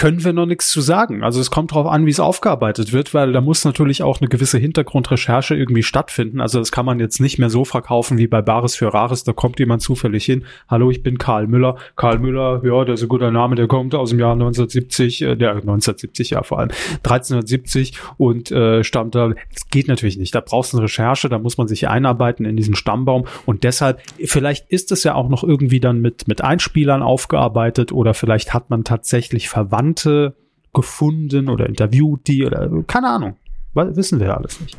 können 0.00 0.24
wir 0.24 0.32
noch 0.32 0.46
nichts 0.46 0.70
zu 0.70 0.80
sagen. 0.80 1.22
Also 1.22 1.42
es 1.42 1.50
kommt 1.50 1.72
darauf 1.72 1.86
an, 1.86 2.06
wie 2.06 2.10
es 2.10 2.20
aufgearbeitet 2.20 2.94
wird, 2.94 3.12
weil 3.12 3.32
da 3.32 3.42
muss 3.42 3.66
natürlich 3.66 4.02
auch 4.02 4.18
eine 4.18 4.30
gewisse 4.30 4.56
Hintergrundrecherche 4.56 5.54
irgendwie 5.54 5.82
stattfinden. 5.82 6.40
Also 6.40 6.58
das 6.58 6.72
kann 6.72 6.86
man 6.86 7.00
jetzt 7.00 7.20
nicht 7.20 7.38
mehr 7.38 7.50
so 7.50 7.66
verkaufen 7.66 8.16
wie 8.16 8.26
bei 8.26 8.40
Bares 8.40 8.76
für 8.76 8.94
Rares. 8.94 9.24
Da 9.24 9.34
kommt 9.34 9.58
jemand 9.58 9.82
zufällig 9.82 10.24
hin. 10.24 10.44
Hallo, 10.70 10.90
ich 10.90 11.02
bin 11.02 11.18
Karl 11.18 11.48
Müller. 11.48 11.76
Karl 11.96 12.18
Müller, 12.18 12.62
ja, 12.64 12.82
der 12.86 12.94
ist 12.94 13.02
ein 13.02 13.10
guter 13.10 13.30
Name, 13.30 13.56
der 13.56 13.66
kommt 13.66 13.94
aus 13.94 14.08
dem 14.08 14.18
Jahr 14.20 14.32
1970, 14.32 15.20
äh, 15.20 15.36
der 15.36 15.50
1970 15.50 16.30
ja 16.30 16.44
vor 16.44 16.60
allem, 16.60 16.70
1370 17.04 17.92
und 18.16 18.50
äh, 18.50 18.82
stammt 18.82 19.14
da. 19.14 19.34
Das 19.52 19.68
geht 19.68 19.88
natürlich 19.88 20.16
nicht. 20.16 20.34
Da 20.34 20.40
brauchst 20.40 20.72
du 20.72 20.78
eine 20.78 20.84
Recherche, 20.84 21.28
da 21.28 21.38
muss 21.38 21.58
man 21.58 21.68
sich 21.68 21.88
einarbeiten 21.88 22.46
in 22.46 22.56
diesen 22.56 22.74
Stammbaum 22.74 23.26
und 23.44 23.64
deshalb, 23.64 24.00
vielleicht 24.24 24.70
ist 24.70 24.92
es 24.92 25.04
ja 25.04 25.14
auch 25.14 25.28
noch 25.28 25.44
irgendwie 25.44 25.78
dann 25.78 26.00
mit, 26.00 26.26
mit 26.26 26.42
Einspielern 26.42 27.02
aufgearbeitet 27.02 27.92
oder 27.92 28.14
vielleicht 28.14 28.54
hat 28.54 28.70
man 28.70 28.84
tatsächlich 28.84 29.50
verwandt 29.50 29.89
Verwandte 29.90 30.36
gefunden 30.72 31.48
oder 31.48 31.68
interviewt 31.68 32.26
die 32.26 32.44
oder 32.44 32.70
keine 32.86 33.08
Ahnung. 33.08 33.36
Wissen 33.74 34.20
wir 34.20 34.36
alles 34.36 34.60
nicht. 34.60 34.76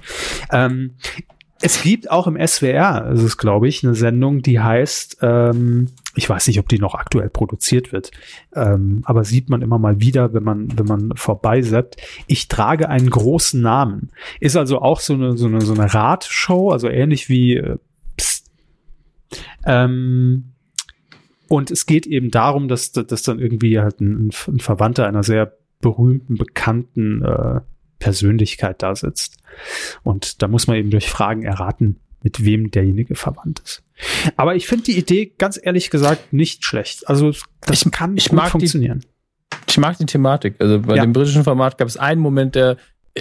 Ähm, 0.51 0.91
es 1.63 1.83
gibt 1.83 2.09
auch 2.09 2.27
im 2.27 2.35
SWR, 2.35 3.11
ist 3.11 3.37
glaube 3.37 3.67
ich, 3.67 3.83
eine 3.83 3.93
Sendung, 3.93 4.41
die 4.41 4.59
heißt, 4.59 5.19
ähm, 5.21 5.89
ich 6.15 6.27
weiß 6.27 6.47
nicht, 6.47 6.59
ob 6.59 6.67
die 6.67 6.79
noch 6.79 6.95
aktuell 6.95 7.29
produziert 7.29 7.91
wird, 7.93 8.11
ähm, 8.55 9.01
aber 9.05 9.23
sieht 9.23 9.49
man 9.49 9.61
immer 9.61 9.77
mal 9.77 10.01
wieder, 10.01 10.33
wenn 10.33 10.43
man, 10.43 10.77
wenn 10.77 10.87
man 10.87 11.11
vorbeiseppt. 11.15 11.97
Ich 12.27 12.47
trage 12.47 12.89
einen 12.89 13.09
großen 13.09 13.61
Namen. 13.61 14.09
Ist 14.39 14.55
also 14.55 14.81
auch 14.81 14.99
so 14.99 15.13
eine, 15.13 15.37
so 15.37 15.47
eine, 15.47 15.61
so 15.61 15.73
eine 15.73 15.93
Radshow, 15.93 16.71
also 16.71 16.87
ähnlich 16.89 17.29
wie 17.29 17.57
äh, 17.57 17.77
Psst. 18.17 18.49
Ähm, 19.65 20.50
und 21.51 21.69
es 21.69 21.85
geht 21.85 22.07
eben 22.07 22.31
darum, 22.31 22.69
dass, 22.69 22.93
dass 22.93 23.23
dann 23.23 23.39
irgendwie 23.39 23.77
halt 23.77 23.99
ein, 23.99 24.31
ein 24.47 24.59
Verwandter 24.61 25.05
einer 25.05 25.21
sehr 25.21 25.57
berühmten, 25.81 26.35
bekannten 26.35 27.21
äh, 27.25 27.59
Persönlichkeit 27.99 28.81
da 28.81 28.95
sitzt. 28.95 29.35
Und 30.01 30.41
da 30.41 30.47
muss 30.47 30.67
man 30.67 30.77
eben 30.77 30.91
durch 30.91 31.09
Fragen 31.09 31.43
erraten, 31.43 31.99
mit 32.23 32.45
wem 32.45 32.71
derjenige 32.71 33.15
verwandt 33.15 33.59
ist. 33.65 33.83
Aber 34.37 34.55
ich 34.55 34.65
finde 34.65 34.85
die 34.85 34.97
Idee, 34.97 35.33
ganz 35.37 35.59
ehrlich 35.61 35.89
gesagt, 35.89 36.31
nicht 36.31 36.63
schlecht. 36.63 37.09
Also 37.09 37.33
das 37.65 37.85
ich, 37.85 37.91
kann 37.91 38.15
ich 38.15 38.31
mag 38.31 38.49
funktionieren. 38.49 39.01
Die, 39.01 39.57
ich 39.71 39.77
mag 39.77 39.97
die 39.97 40.05
Thematik. 40.05 40.55
Also 40.59 40.79
bei 40.79 40.95
ja. 40.95 41.03
dem 41.03 41.11
britischen 41.11 41.43
Format 41.43 41.77
gab 41.77 41.89
es 41.89 41.97
einen 41.97 42.21
Moment, 42.21 42.55
der 42.55 42.77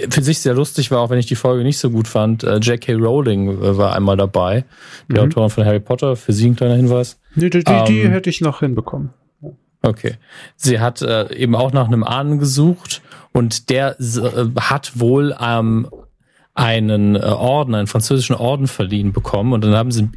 für 0.09 0.21
sich 0.21 0.39
sehr 0.39 0.53
lustig 0.53 0.91
war, 0.91 0.99
auch 0.99 1.09
wenn 1.09 1.19
ich 1.19 1.25
die 1.25 1.35
Folge 1.35 1.63
nicht 1.63 1.77
so 1.77 1.89
gut 1.89 2.07
fand. 2.07 2.43
Äh, 2.43 2.57
J.K. 2.57 2.93
Rowling 2.93 3.49
äh, 3.49 3.77
war 3.77 3.95
einmal 3.95 4.17
dabei, 4.17 4.65
die 5.09 5.13
mhm. 5.13 5.19
Autorin 5.19 5.49
von 5.49 5.65
Harry 5.65 5.79
Potter. 5.79 6.15
Für 6.15 6.33
sie 6.33 6.49
ein 6.49 6.55
kleiner 6.55 6.75
Hinweis. 6.75 7.19
Die, 7.35 7.49
die, 7.49 7.63
die, 7.63 7.71
ähm, 7.71 7.85
die 7.85 8.09
hätte 8.09 8.29
ich 8.29 8.41
noch 8.41 8.59
hinbekommen. 8.59 9.11
Okay. 9.81 10.15
Sie 10.55 10.79
hat 10.79 11.01
äh, 11.01 11.33
eben 11.35 11.55
auch 11.55 11.73
nach 11.73 11.87
einem 11.87 12.03
Ahnen 12.03 12.39
gesucht 12.39 13.01
und 13.33 13.69
der 13.69 13.99
äh, 13.99 14.59
hat 14.59 14.99
wohl 14.99 15.35
ähm, 15.41 15.89
einen 16.53 17.15
äh, 17.15 17.19
Orden, 17.19 17.75
einen 17.75 17.87
französischen 17.87 18.35
Orden 18.35 18.67
verliehen 18.67 19.11
bekommen 19.11 19.53
und 19.53 19.63
dann 19.63 19.75
haben 19.75 19.91
sie 19.91 20.09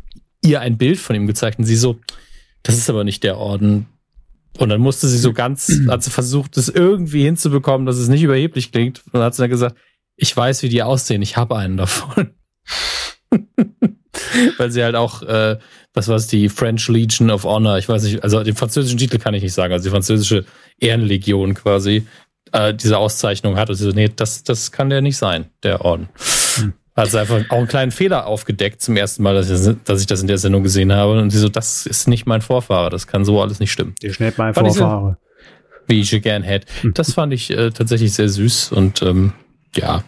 ihr 0.43 0.61
ein 0.61 0.77
Bild 0.77 0.99
von 0.99 1.17
ihm 1.17 1.27
gezeigt 1.27 1.59
und 1.59 1.65
sie 1.65 1.77
so, 1.77 1.97
das 2.63 2.77
ist 2.77 2.91
aber 2.91 3.05
nicht 3.05 3.25
der 3.25 3.39
Orden, 3.39 3.87
und 4.59 4.69
dann 4.69 4.81
musste 4.81 5.09
sie 5.09 5.19
so 5.19 5.33
ganz, 5.33 5.81
hat 5.89 6.03
sie 6.03 6.11
versucht, 6.11 6.57
das 6.57 6.69
irgendwie 6.69 7.25
hinzubekommen, 7.25 7.87
dass 7.87 7.97
es 7.97 8.09
nicht 8.09 8.23
überheblich 8.23 8.71
klingt. 8.73 9.03
Und 9.07 9.15
dann 9.15 9.23
hat 9.23 9.35
sie 9.35 9.43
dann 9.43 9.51
gesagt, 9.51 9.77
ich 10.17 10.37
weiß, 10.37 10.63
wie 10.63 10.69
die 10.69 10.83
aussehen, 10.83 11.23
ich 11.23 11.37
habe 11.37 11.57
einen 11.57 11.77
davon. 11.77 12.31
Weil 14.59 14.71
sie 14.71 14.83
halt 14.83 14.95
auch, 14.95 15.23
äh, 15.23 15.59
was 15.93 16.09
war 16.09 16.17
es, 16.17 16.29
die 16.29 16.49
French 16.49 16.89
Legion 16.89 17.31
of 17.31 17.45
Honor, 17.45 17.79
ich 17.79 17.89
weiß 17.89 18.05
nicht, 18.05 18.23
also 18.23 18.43
den 18.43 18.55
französischen 18.55 18.99
Titel 18.99 19.19
kann 19.19 19.35
ich 19.35 19.43
nicht 19.43 19.55
sagen, 19.55 19.73
also 19.73 19.85
die 19.85 19.91
französische 19.91 20.45
Ehrenlegion 20.79 21.55
quasi, 21.55 22.07
äh, 22.53 22.75
diese 22.75 22.99
Auszeichnung 22.99 23.57
hat. 23.57 23.71
Und 23.71 23.75
sie 23.75 23.85
so, 23.85 23.91
nee, 23.91 24.11
das, 24.15 24.45
das 24.45 24.71
kann 24.71 24.89
der 24.89 25.03
nicht 25.03 25.17
sein, 25.17 25.47
der 25.65 25.85
Orden. 25.85 26.09
Hat 26.97 27.11
sie 27.11 27.21
einfach 27.21 27.41
auch 27.51 27.59
einen 27.59 27.67
kleinen 27.67 27.91
Fehler 27.91 28.27
aufgedeckt 28.27 28.81
zum 28.81 28.97
ersten 28.97 29.23
Mal, 29.25 29.35
dass 29.35 29.51
ich, 29.51 30.07
das 30.07 30.21
in 30.21 30.29
der 30.29 30.39
Sendung 30.39 30.63
gesehen 30.63 30.93
habe. 30.93 31.21
Und 31.21 31.31
sie 31.31 31.39
so, 31.39 31.49
das 31.49 31.87
ist 31.87 32.07
nicht 32.07 32.27
mein 32.27 32.41
Vorfahre, 32.41 32.89
das 32.91 33.07
kann 33.07 33.25
so 33.25 33.43
alles 33.43 33.59
nicht 33.59 33.73
stimmen. 33.73 33.95
Die 34.01 34.13
schnellt 34.13 34.39
mein 34.39 34.55
Vorfahre. 34.55 35.19
Wie 35.87 36.01
ich 36.01 36.23
gern 36.23 36.43
hätte. 36.43 36.67
Das 36.95 37.13
fand 37.13 37.33
ich 37.33 37.51
äh, 37.51 37.71
tatsächlich 37.71 38.15
sehr 38.15 38.29
süß 38.29 38.73
und 38.73 39.03
ähm, 39.03 39.33
ja. 39.75 40.05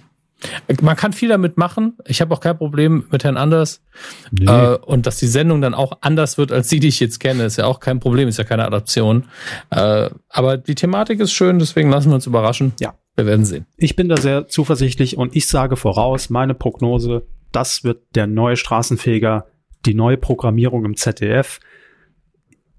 Man 0.81 0.96
kann 0.96 1.12
viel 1.12 1.31
damit 1.31 1.57
machen. 1.57 1.96
Ich 2.07 2.20
habe 2.20 2.33
auch 2.35 2.40
kein 2.40 2.57
Problem 2.57 3.07
mit 3.11 3.25
Herrn 3.25 3.37
Anders. 3.37 3.83
Nee. 4.31 4.46
Äh, 4.46 4.77
und 4.77 5.07
dass 5.07 5.16
die 5.16 5.27
Sendung 5.27 5.61
dann 5.61 5.75
auch 5.75 5.99
anders 6.03 6.38
wird 6.38 6.53
als 6.53 6.68
die, 6.68 6.79
die 6.79 6.88
ich 6.88 7.01
jetzt 7.01 7.20
kenne, 7.20 7.44
ist 7.44 7.57
ja 7.57 7.64
auch 7.64 7.81
kein 7.81 8.01
Problem, 8.01 8.29
ist 8.29 8.38
ja 8.38 8.44
keine 8.44 8.64
Adaption. 8.64 9.25
Äh, 9.70 10.11
aber 10.29 10.57
die 10.59 10.75
Thematik 10.75 11.20
ist 11.20 11.33
schön, 11.33 11.59
deswegen 11.59 11.90
lassen 11.90 12.11
wir 12.11 12.14
uns 12.14 12.27
überraschen. 12.27 12.72
Ja. 12.81 12.94
Wir 13.16 13.26
werden 13.26 13.44
sehen. 13.46 13.66
Ich 13.79 13.96
bin 13.96 14.09
da 14.09 14.18
sehr 14.18 14.46
zuversichtlich 14.46 15.16
und 15.16 15.35
ich 15.35 15.46
sage 15.46 15.76
voraus, 15.76 16.29
meine 16.29 16.55
Prognose, 16.55 17.26
das 17.50 17.83
wird 17.83 18.02
der 18.14 18.26
neue 18.26 18.57
Straßenfeger, 18.57 19.46
die 19.87 19.94
neue 19.94 20.18
Programmierung 20.18 20.85
im 20.85 20.96
ZDF. 20.96 21.61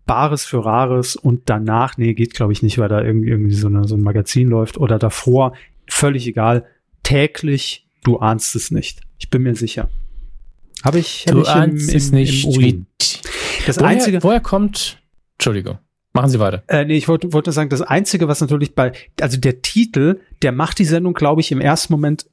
Bares 0.06 0.46
für 0.46 0.64
Rares 0.64 1.16
und 1.16 1.50
danach, 1.50 1.98
nee, 1.98 2.14
geht 2.14 2.34
glaube 2.34 2.54
ich 2.54 2.62
nicht, 2.62 2.78
weil 2.78 2.88
da 2.88 3.02
irgendwie, 3.02 3.30
irgendwie 3.30 3.56
so, 3.56 3.68
eine, 3.68 3.86
so 3.88 3.96
ein 3.96 4.02
Magazin 4.02 4.48
läuft 4.48 4.78
oder 4.78 5.00
davor, 5.00 5.54
völlig 5.90 6.28
egal, 6.28 6.66
täglich, 7.04 7.88
du 8.04 8.20
ahnst 8.20 8.56
es 8.56 8.72
nicht. 8.72 9.02
Ich 9.18 9.30
bin 9.30 9.42
mir 9.42 9.56
sicher. 9.56 9.90
Habe 10.84 11.00
ich, 11.00 11.26
hab 11.28 11.34
du 11.34 11.42
ich 11.42 11.48
ahnst 11.50 11.88
im, 11.88 11.90
im, 11.90 11.98
es 11.98 12.12
nicht. 12.12 12.46
Im 12.46 12.50
Urin. 12.52 12.86
Das 13.66 13.78
woher, 13.80 13.88
einzige. 13.88 14.24
Woher 14.24 14.40
kommt, 14.40 15.02
Entschuldigung. 15.34 15.80
Machen 16.18 16.32
Sie 16.32 16.40
weiter. 16.40 16.64
Äh, 16.66 16.86
nee, 16.86 16.98
ich 16.98 17.08
wollte 17.08 17.32
wollte 17.32 17.52
sagen, 17.52 17.70
das 17.70 17.84
Einzige, 17.84 18.28
was 18.28 18.42
natürlich 18.42 18.74
bei, 18.74 18.92
also 19.22 19.38
der 19.40 19.62
Titel, 19.62 20.20
der 20.42 20.52
macht 20.52 20.80
die 20.80 20.86
Sendung, 20.86 21.14
glaube 21.14 21.42
ich, 21.42 21.52
im 21.52 21.62
ersten 21.62 21.94
Moment 21.94 22.26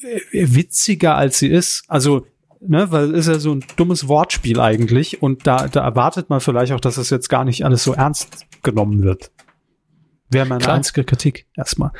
äh, 0.00 0.20
witziger, 0.32 1.14
als 1.14 1.38
sie 1.38 1.48
ist. 1.48 1.84
Also, 1.86 2.26
ne, 2.60 2.90
weil 2.92 3.14
es 3.14 3.26
ist 3.26 3.34
ja 3.34 3.38
so 3.40 3.54
ein 3.54 3.64
dummes 3.76 4.08
Wortspiel 4.08 4.58
eigentlich 4.58 5.22
und 5.22 5.46
da, 5.46 5.68
da 5.68 5.84
erwartet 5.84 6.30
man 6.30 6.40
vielleicht 6.40 6.72
auch, 6.72 6.80
dass 6.80 6.96
es 6.96 7.10
jetzt 7.10 7.28
gar 7.28 7.44
nicht 7.44 7.66
alles 7.66 7.84
so 7.84 7.92
ernst 7.92 8.46
genommen 8.62 9.02
wird. 9.02 9.30
Wäre 10.30 10.46
meine 10.46 10.62
Klar. 10.62 10.76
einzige 10.76 11.04
Kritik 11.04 11.46
erstmal. 11.54 11.90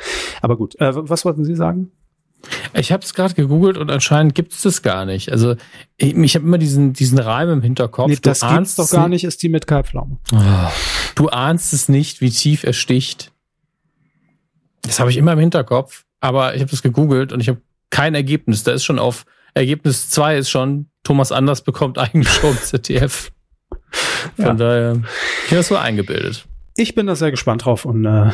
Aber 0.41 0.57
gut, 0.57 0.73
äh, 0.79 0.89
was 0.91 1.23
wollten 1.23 1.45
Sie 1.45 1.55
sagen? 1.55 1.91
Ich 2.73 2.91
habe 2.91 3.03
es 3.03 3.13
gerade 3.13 3.33
gegoogelt 3.33 3.77
und 3.77 3.89
anscheinend 3.89 4.35
gibt 4.35 4.53
es 4.53 4.61
das 4.61 4.81
gar 4.81 5.05
nicht. 5.05 5.31
Also 5.31 5.55
ich, 5.97 6.15
ich 6.15 6.35
habe 6.35 6.45
immer 6.45 6.57
diesen, 6.57 6.93
diesen 6.93 7.17
Reim 7.17 7.49
im 7.49 7.61
Hinterkopf. 7.61 8.09
Nee, 8.09 8.17
das 8.21 8.43
ahnst 8.43 8.77
doch 8.77 8.89
gar 8.89 9.07
nicht, 9.07 9.23
ist 9.23 9.41
die 9.43 9.49
mit 9.49 9.67
Kalbpflaume. 9.67 10.17
Oh, 10.33 10.71
du 11.15 11.29
ahnst 11.29 11.73
es 11.73 11.89
nicht, 11.89 12.21
wie 12.21 12.29
tief 12.29 12.63
er 12.63 12.73
sticht. 12.73 13.31
Das 14.81 14.99
habe 14.99 15.09
ich 15.09 15.17
immer 15.17 15.33
im 15.33 15.39
Hinterkopf, 15.39 16.05
aber 16.19 16.53
ich 16.53 16.61
habe 16.61 16.69
das 16.69 16.83
gegoogelt 16.83 17.33
und 17.33 17.39
ich 17.39 17.49
habe 17.49 17.61
kein 17.89 18.13
Ergebnis. 18.13 18.63
Da 18.63 18.73
ist 18.73 18.83
schon 18.83 18.99
auf 18.99 19.25
Ergebnis 19.55 20.09
2 20.09 20.37
ist 20.37 20.49
schon, 20.49 20.89
Thomas 21.03 21.31
Anders 21.31 21.61
bekommt 21.61 21.97
eigene 21.97 22.25
Show 22.25 22.49
im 22.49 22.57
ZDF. 22.61 23.31
Von 24.35 24.45
ja. 24.45 24.53
daher, 24.53 25.01
ich 25.45 25.51
habe 25.51 25.57
das 25.57 25.69
so 25.69 25.77
eingebildet. 25.77 26.45
Ich 26.75 26.93
bin 26.93 27.07
da 27.07 27.15
sehr 27.15 27.31
gespannt 27.31 27.65
drauf 27.65 27.85
und 27.85 28.05
äh, 28.05 28.31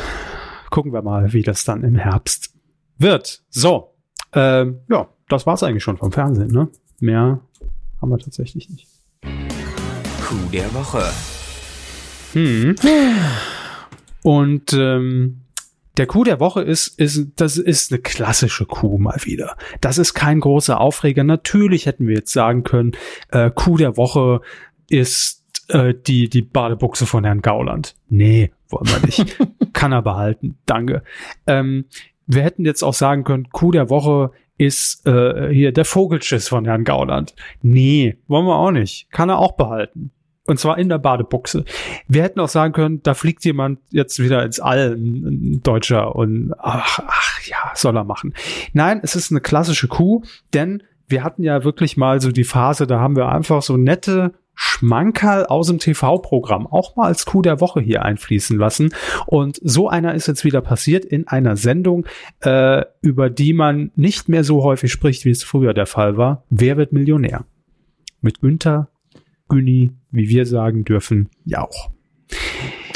gucken 0.71 0.93
wir 0.93 1.03
mal, 1.03 1.31
wie 1.31 1.43
das 1.43 1.63
dann 1.63 1.83
im 1.83 1.95
Herbst 1.95 2.53
wird. 2.97 3.43
So, 3.49 3.90
ähm, 4.33 4.79
ja, 4.89 5.07
das 5.29 5.45
war's 5.45 5.63
eigentlich 5.63 5.83
schon 5.83 5.97
vom 5.97 6.11
Fernsehen, 6.11 6.51
ne? 6.51 6.69
Mehr 6.99 7.41
haben 8.01 8.09
wir 8.09 8.17
tatsächlich 8.17 8.69
nicht. 8.69 8.87
Coup 9.21 10.51
der 10.51 10.73
Woche. 10.73 11.03
Hm. 12.33 12.75
Und 14.23 14.73
ähm, 14.73 15.41
der 15.97 16.07
Coup 16.07 16.23
der 16.23 16.39
Woche 16.39 16.61
ist, 16.61 16.99
ist, 16.99 17.27
das 17.35 17.57
ist 17.57 17.91
eine 17.91 18.01
klassische 18.01 18.65
Coup 18.65 18.99
mal 18.99 19.17
wieder. 19.23 19.57
Das 19.81 19.97
ist 19.97 20.13
kein 20.13 20.39
großer 20.39 20.79
Aufreger. 20.79 21.23
Natürlich 21.23 21.85
hätten 21.85 22.07
wir 22.07 22.15
jetzt 22.15 22.31
sagen 22.31 22.63
können, 22.63 22.93
äh, 23.31 23.51
Coup 23.51 23.77
der 23.77 23.97
Woche 23.97 24.41
ist 24.89 25.43
äh, 25.67 25.93
die, 25.93 26.29
die 26.29 26.41
Badebuchse 26.41 27.05
von 27.05 27.23
Herrn 27.23 27.41
Gauland. 27.41 27.95
Nee, 28.09 28.51
wollen 28.69 28.87
wir 28.87 29.05
nicht. 29.05 29.37
Kann 29.73 29.91
er 29.91 30.01
behalten. 30.01 30.57
Danke. 30.65 31.03
Ähm, 31.45 31.85
wir 32.33 32.43
hätten 32.43 32.65
jetzt 32.65 32.83
auch 32.83 32.93
sagen 32.93 33.23
können, 33.23 33.49
Coup 33.51 33.71
der 33.71 33.89
Woche 33.89 34.31
ist 34.57 35.05
äh, 35.07 35.53
hier 35.53 35.71
der 35.71 35.85
Vogelschiss 35.85 36.47
von 36.47 36.65
Herrn 36.65 36.83
Gauland. 36.83 37.35
Nee, 37.61 38.17
wollen 38.27 38.45
wir 38.45 38.55
auch 38.55 38.71
nicht. 38.71 39.11
Kann 39.11 39.29
er 39.29 39.39
auch 39.39 39.53
behalten. 39.53 40.11
Und 40.47 40.59
zwar 40.59 40.77
in 40.77 40.89
der 40.89 40.97
Badebuchse. 40.97 41.65
Wir 42.07 42.23
hätten 42.23 42.39
auch 42.39 42.49
sagen 42.49 42.73
können, 42.73 43.03
da 43.03 43.13
fliegt 43.13 43.45
jemand 43.45 43.79
jetzt 43.89 44.19
wieder 44.19 44.43
ins 44.43 44.59
All, 44.59 44.95
ein, 44.95 45.61
Deutscher, 45.63 46.15
und 46.15 46.53
ach, 46.57 46.99
ach 47.05 47.41
ja, 47.45 47.71
soll 47.75 47.95
er 47.95 48.03
machen. 48.03 48.33
Nein, 48.73 48.99
es 49.03 49.15
ist 49.15 49.31
eine 49.31 49.41
klassische 49.41 49.87
Kuh, 49.87 50.23
denn 50.53 50.83
wir 51.07 51.23
hatten 51.23 51.43
ja 51.43 51.63
wirklich 51.63 51.97
mal 51.97 52.21
so 52.21 52.31
die 52.31 52.43
Phase, 52.43 52.87
da 52.87 52.99
haben 52.99 53.15
wir 53.15 53.29
einfach 53.29 53.61
so 53.61 53.77
nette 53.77 54.33
Schmankerl 54.63 55.47
aus 55.47 55.67
dem 55.67 55.79
TV-Programm 55.79 56.67
auch 56.67 56.95
mal 56.95 57.07
als 57.07 57.25
Coup 57.25 57.41
der 57.41 57.59
Woche 57.59 57.81
hier 57.81 58.03
einfließen 58.05 58.59
lassen. 58.59 58.93
Und 59.25 59.59
so 59.63 59.89
einer 59.89 60.13
ist 60.13 60.27
jetzt 60.27 60.43
wieder 60.43 60.61
passiert 60.61 61.03
in 61.03 61.27
einer 61.27 61.57
Sendung, 61.57 62.05
äh, 62.41 62.85
über 63.01 63.31
die 63.31 63.53
man 63.53 63.89
nicht 63.95 64.29
mehr 64.29 64.43
so 64.43 64.63
häufig 64.63 64.91
spricht, 64.91 65.25
wie 65.25 65.31
es 65.31 65.43
früher 65.43 65.73
der 65.73 65.87
Fall 65.87 66.15
war. 66.15 66.43
Wer 66.51 66.77
wird 66.77 66.93
Millionär? 66.93 67.45
Mit 68.21 68.41
Günther, 68.41 68.89
Günni, 69.49 69.93
wie 70.11 70.29
wir 70.29 70.45
sagen 70.45 70.85
dürfen, 70.85 71.29
Jauch. 71.43 71.89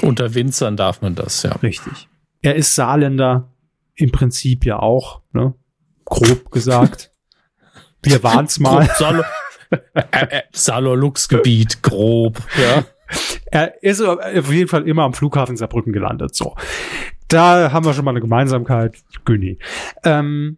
Unter 0.04 0.36
Winzern 0.36 0.78
darf 0.78 1.02
man 1.02 1.16
das, 1.16 1.42
ja. 1.42 1.54
Richtig. 1.54 2.08
Er 2.44 2.56
ist 2.56 2.76
Saarländer, 2.76 3.52
im 3.96 4.12
Prinzip 4.12 4.66
ja 4.66 4.78
auch, 4.78 5.22
ne? 5.34 5.56
grob 6.06 6.52
gesagt. 6.52 7.12
Wir 8.04 8.22
waren's 8.22 8.60
mal. 8.60 8.88
Äh, 9.94 10.42
Salolux-Gebiet, 10.52 11.82
grob, 11.82 12.40
ja. 12.58 12.84
Er 13.52 13.84
ist 13.84 14.02
auf 14.02 14.52
jeden 14.52 14.68
Fall 14.68 14.88
immer 14.88 15.04
am 15.04 15.14
Flughafen 15.14 15.56
Saarbrücken 15.56 15.94
gelandet, 15.94 16.36
so. 16.36 16.56
Da 17.28 17.72
haben 17.72 17.86
wir 17.86 17.94
schon 17.94 18.04
mal 18.04 18.12
eine 18.12 18.20
Gemeinsamkeit, 18.20 18.98
Günni. 19.26 19.60
Ähm, 20.04 20.58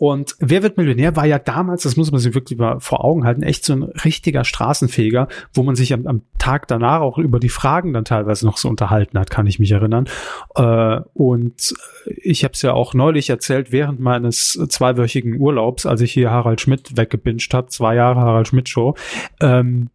und 0.00 0.34
Wer 0.38 0.62
wird 0.62 0.78
Millionär 0.78 1.14
war 1.14 1.26
ja 1.26 1.38
damals, 1.38 1.82
das 1.82 1.98
muss 1.98 2.10
man 2.10 2.22
sich 2.22 2.32
wirklich 2.32 2.58
mal 2.58 2.80
vor 2.80 3.04
Augen 3.04 3.24
halten, 3.24 3.42
echt 3.42 3.66
so 3.66 3.74
ein 3.74 3.82
richtiger 3.82 4.44
Straßenfeger, 4.44 5.28
wo 5.52 5.62
man 5.62 5.74
sich 5.74 5.92
am, 5.92 6.06
am 6.06 6.22
Tag 6.38 6.68
danach 6.68 7.02
auch 7.02 7.18
über 7.18 7.38
die 7.38 7.50
Fragen 7.50 7.92
dann 7.92 8.06
teilweise 8.06 8.46
noch 8.46 8.56
so 8.56 8.70
unterhalten 8.70 9.18
hat, 9.18 9.28
kann 9.28 9.46
ich 9.46 9.58
mich 9.58 9.72
erinnern. 9.72 10.08
Äh, 10.54 11.00
und 11.12 11.74
ich 12.06 12.44
habe 12.44 12.54
es 12.54 12.62
ja 12.62 12.72
auch 12.72 12.94
neulich 12.94 13.28
erzählt, 13.28 13.72
während 13.72 14.00
meines 14.00 14.52
zweiwöchigen 14.70 15.38
Urlaubs, 15.38 15.84
als 15.84 16.00
ich 16.00 16.12
hier 16.12 16.30
Harald 16.30 16.62
Schmidt 16.62 16.96
weggebinged 16.96 17.52
habe, 17.52 17.66
zwei 17.66 17.94
Jahre 17.94 18.20
Harald 18.20 18.48
Schmidt 18.48 18.70
Show, 18.70 18.94
ähm, 19.42 19.90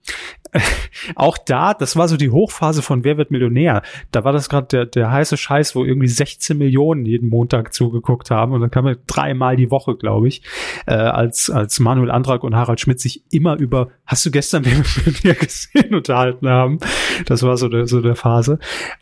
auch 1.15 1.37
da, 1.37 1.73
das 1.73 1.95
war 1.95 2.07
so 2.07 2.17
die 2.17 2.29
Hochphase 2.29 2.81
von 2.81 3.03
Wer 3.03 3.17
wird 3.17 3.31
Millionär. 3.31 3.81
Da 4.11 4.23
war 4.23 4.33
das 4.33 4.49
gerade 4.49 4.67
der, 4.67 4.85
der 4.85 5.11
heiße 5.11 5.37
Scheiß, 5.37 5.75
wo 5.75 5.85
irgendwie 5.85 6.07
16 6.07 6.57
Millionen 6.57 7.05
jeden 7.05 7.29
Montag 7.29 7.73
zugeguckt 7.73 8.31
haben 8.31 8.53
und 8.53 8.61
dann 8.61 8.71
kam 8.71 8.87
er 8.87 8.95
dreimal 9.07 9.55
die 9.55 9.71
Woche, 9.71 9.95
glaube 9.95 10.27
ich, 10.27 10.41
äh, 10.85 10.93
als, 10.93 11.49
als 11.49 11.79
Manuel 11.79 12.11
Antrag 12.11 12.43
und 12.43 12.55
Harald 12.55 12.79
Schmidt 12.79 12.99
sich 12.99 13.23
immer 13.31 13.57
über, 13.57 13.89
hast 14.05 14.25
du 14.25 14.31
gestern 14.31 14.65
Wer 14.65 14.77
wird 14.77 15.05
Millionär 15.05 15.35
gesehen, 15.39 15.95
unterhalten 15.95 16.47
haben. 16.47 16.79
Das 17.25 17.43
war 17.43 17.57
so 17.57 17.69
der, 17.69 17.87
so 17.87 18.01
der 18.01 18.15
Phase. 18.15 18.59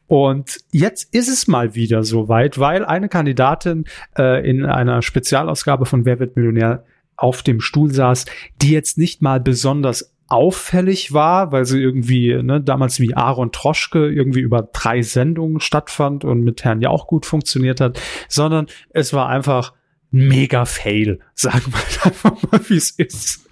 Und 0.08 0.60
jetzt 0.72 1.14
ist 1.14 1.28
es 1.28 1.48
mal 1.48 1.76
wieder 1.76 2.04
so 2.04 2.28
weit, 2.30 2.60
weil 2.60 2.86
eine 2.86 3.10
Kandidatin 3.10 3.86
äh, 4.18 4.48
in 4.48 4.66
einer 4.66 5.02
Spezialausgabe 5.02 5.86
von 5.86 6.06
Wer 6.06 6.20
wird 6.20 6.36
Millionär 6.36 6.84
auf 7.16 7.44
dem 7.44 7.62
Stuhl 7.62 7.92
saß, 7.92 8.26
die 8.62 8.72
jetzt 8.72 8.98
nicht 8.98 9.22
mal 9.22 9.40
besonders 9.40 10.13
auffällig 10.28 11.14
war, 11.14 11.52
weil 11.52 11.66
sie 11.66 11.82
irgendwie 11.82 12.34
ne, 12.42 12.62
damals 12.62 13.00
wie 13.00 13.16
Aaron 13.16 13.52
Troschke 13.52 14.10
irgendwie 14.10 14.40
über 14.40 14.70
drei 14.74 15.02
Sendungen 15.02 15.60
stattfand 15.60 16.26
und 16.26 16.42
mit 16.42 16.64
Herrn 16.64 16.82
ja 16.82 16.90
auch 16.90 17.08
gut 17.08 17.26
funktioniert 17.26 17.82
hat, 17.82 18.00
sondern 18.28 18.68
es 18.90 19.14
war 19.14 19.30
einfach 19.30 19.74
mega 20.12 20.66
Fail, 20.66 21.20
sagen 21.34 21.66
wir 21.68 22.06
einfach 22.06 22.52
mal, 22.52 22.62
wie 22.70 22.78
es 22.78 22.92
ist. 22.92 23.50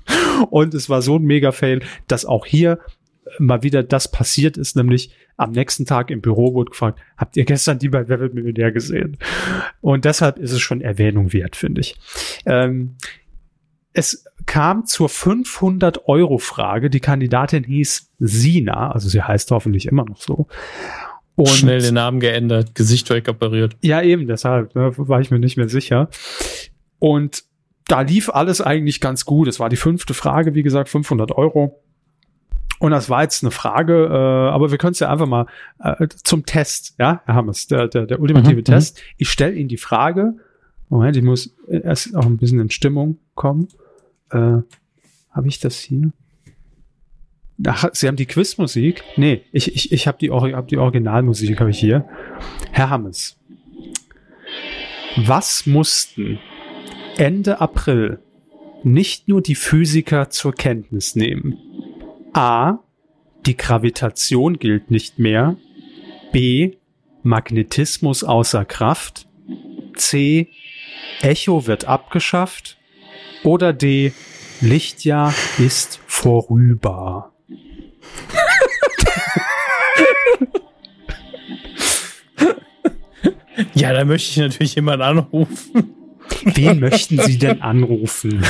Und 0.50 0.74
es 0.74 0.90
war 0.90 1.02
so 1.02 1.18
ein 1.18 1.24
mega 1.24 1.52
Fail, 1.52 1.82
dass 2.08 2.26
auch 2.26 2.46
hier 2.46 2.80
mal 3.40 3.64
wieder 3.64 3.84
das 3.84 4.12
passiert 4.12 4.58
ist, 4.58 4.76
nämlich 4.76 5.12
am 5.38 5.52
nächsten 5.52 5.86
Tag 5.86 6.12
im 6.12 6.22
Büro 6.22 6.54
wurde 6.54 6.72
gefragt, 6.72 7.00
habt 7.18 7.36
ihr 7.38 7.46
gestern 7.46 7.80
die 7.80 7.90
bei 7.90 8.08
Wer 8.08 8.20
wird 8.20 8.34
Millionär 8.34 8.72
gesehen? 8.72 9.18
Und 9.80 10.06
deshalb 10.06 10.38
ist 10.38 10.52
es 10.52 10.62
schon 10.62 10.82
Erwähnung 10.82 11.34
wert, 11.34 11.56
finde 11.56 11.82
ich. 11.82 11.96
Ähm, 12.46 12.96
es 13.94 14.26
kam 14.46 14.86
zur 14.86 15.10
500 15.10 16.08
Euro 16.08 16.38
Frage. 16.38 16.90
Die 16.90 17.00
Kandidatin 17.00 17.64
hieß 17.64 18.12
Sina, 18.20 18.92
also 18.92 19.10
sie 19.10 19.22
heißt 19.22 19.52
hoffentlich 19.52 19.86
immer 19.86 20.06
noch 20.06 20.18
so. 20.18 20.48
Und 21.36 21.50
Schnell 21.50 21.82
den 21.82 21.96
Namen 21.96 22.20
geändert, 22.20 22.76
Gesicht 22.76 23.10
wegoperiert. 23.10 23.76
Ja, 23.82 24.02
eben, 24.02 24.28
deshalb 24.28 24.76
ne, 24.76 24.92
war 24.98 25.22
ich 25.22 25.32
mir 25.32 25.40
nicht 25.40 25.58
mehr 25.58 25.70
sicher. 25.70 26.10
Und 27.00 27.44
da 27.88 28.02
lief 28.02 28.30
alles 28.30 28.62
eigentlich 28.62 29.02
ganz 29.02 29.26
gut. 29.26 29.48
Es 29.48 29.60
war 29.60 29.70
die 29.70 29.76
fünfte 29.76 30.14
Frage, 30.14 30.54
wie 30.54 30.64
gesagt, 30.64 30.90
500 30.90 31.32
Euro. 31.32 31.82
Und 32.80 32.92
das 32.92 33.10
war 33.10 33.22
jetzt 33.22 33.44
eine 33.44 33.52
Frage, 33.52 34.06
äh, 34.06 34.52
aber 34.52 34.72
wir 34.72 34.78
können 34.78 34.94
es 34.94 35.00
ja 35.00 35.12
einfach 35.12 35.28
mal 35.28 35.46
äh, 35.80 36.08
zum 36.24 36.46
Test, 36.46 36.96
ja, 37.00 37.22
Herr 37.26 37.36
Hammers, 37.36 37.68
der, 37.68 37.88
der, 37.88 38.08
der 38.08 38.20
ultimative 38.20 38.62
mhm, 38.62 38.64
Test. 38.64 38.98
Mhm. 38.98 39.02
Ich 39.18 39.30
stelle 39.30 39.54
Ihnen 39.54 39.70
die 39.70 39.78
Frage, 39.78 40.34
Moment, 40.90 41.16
ich 41.16 41.24
muss 41.24 41.56
erst 41.70 42.16
auch 42.16 42.26
ein 42.26 42.38
bisschen 42.38 42.60
in 42.60 42.70
Stimmung 42.70 43.18
kommen. 43.36 43.68
Äh, 44.32 44.62
habe 45.32 45.48
ich 45.48 45.60
das 45.60 45.78
hier? 45.78 46.12
Ach, 47.66 47.90
Sie 47.94 48.08
haben 48.08 48.16
die 48.16 48.26
Quizmusik? 48.26 49.04
Nee, 49.18 49.44
ich, 49.52 49.76
ich, 49.76 49.92
ich 49.92 50.08
habe 50.08 50.18
die, 50.20 50.32
hab 50.32 50.68
die 50.68 50.78
Originalmusik 50.78 51.60
habe 51.60 51.70
ich 51.70 51.80
hier. 51.80 52.08
Herr 52.72 52.90
Hammes. 52.90 53.38
Was 55.18 55.66
mussten 55.68 56.40
Ende 57.18 57.62
April 57.62 58.20
nicht 58.84 59.28
nur 59.28 59.42
die 59.42 59.56
Physiker 59.56 60.30
zur 60.30 60.54
Kenntnis 60.54 61.16
nehmen? 61.16 61.58
A. 62.34 62.80
Die 63.46 63.58
Gravitation 63.58 64.58
gilt 64.58 64.90
nicht 64.90 65.20
mehr. 65.20 65.58
B. 66.32 66.78
Magnetismus 67.24 68.24
außer 68.24 68.66
Kraft. 68.66 69.28
C. 69.96 70.50
Echo 71.22 71.68
wird 71.68 71.86
abgeschafft. 71.86 72.78
Oder 73.44 73.74
D. 73.74 74.14
Lichtjahr 74.62 75.34
ist 75.58 76.00
vorüber. 76.06 77.32
ja, 83.74 83.94
da 83.94 84.06
möchte 84.06 84.30
ich 84.30 84.38
natürlich 84.38 84.76
jemanden 84.76 85.02
anrufen. 85.02 85.96
Wen 86.44 86.80
möchten 86.80 87.20
Sie 87.22 87.38
denn 87.38 87.62
anrufen? 87.62 88.44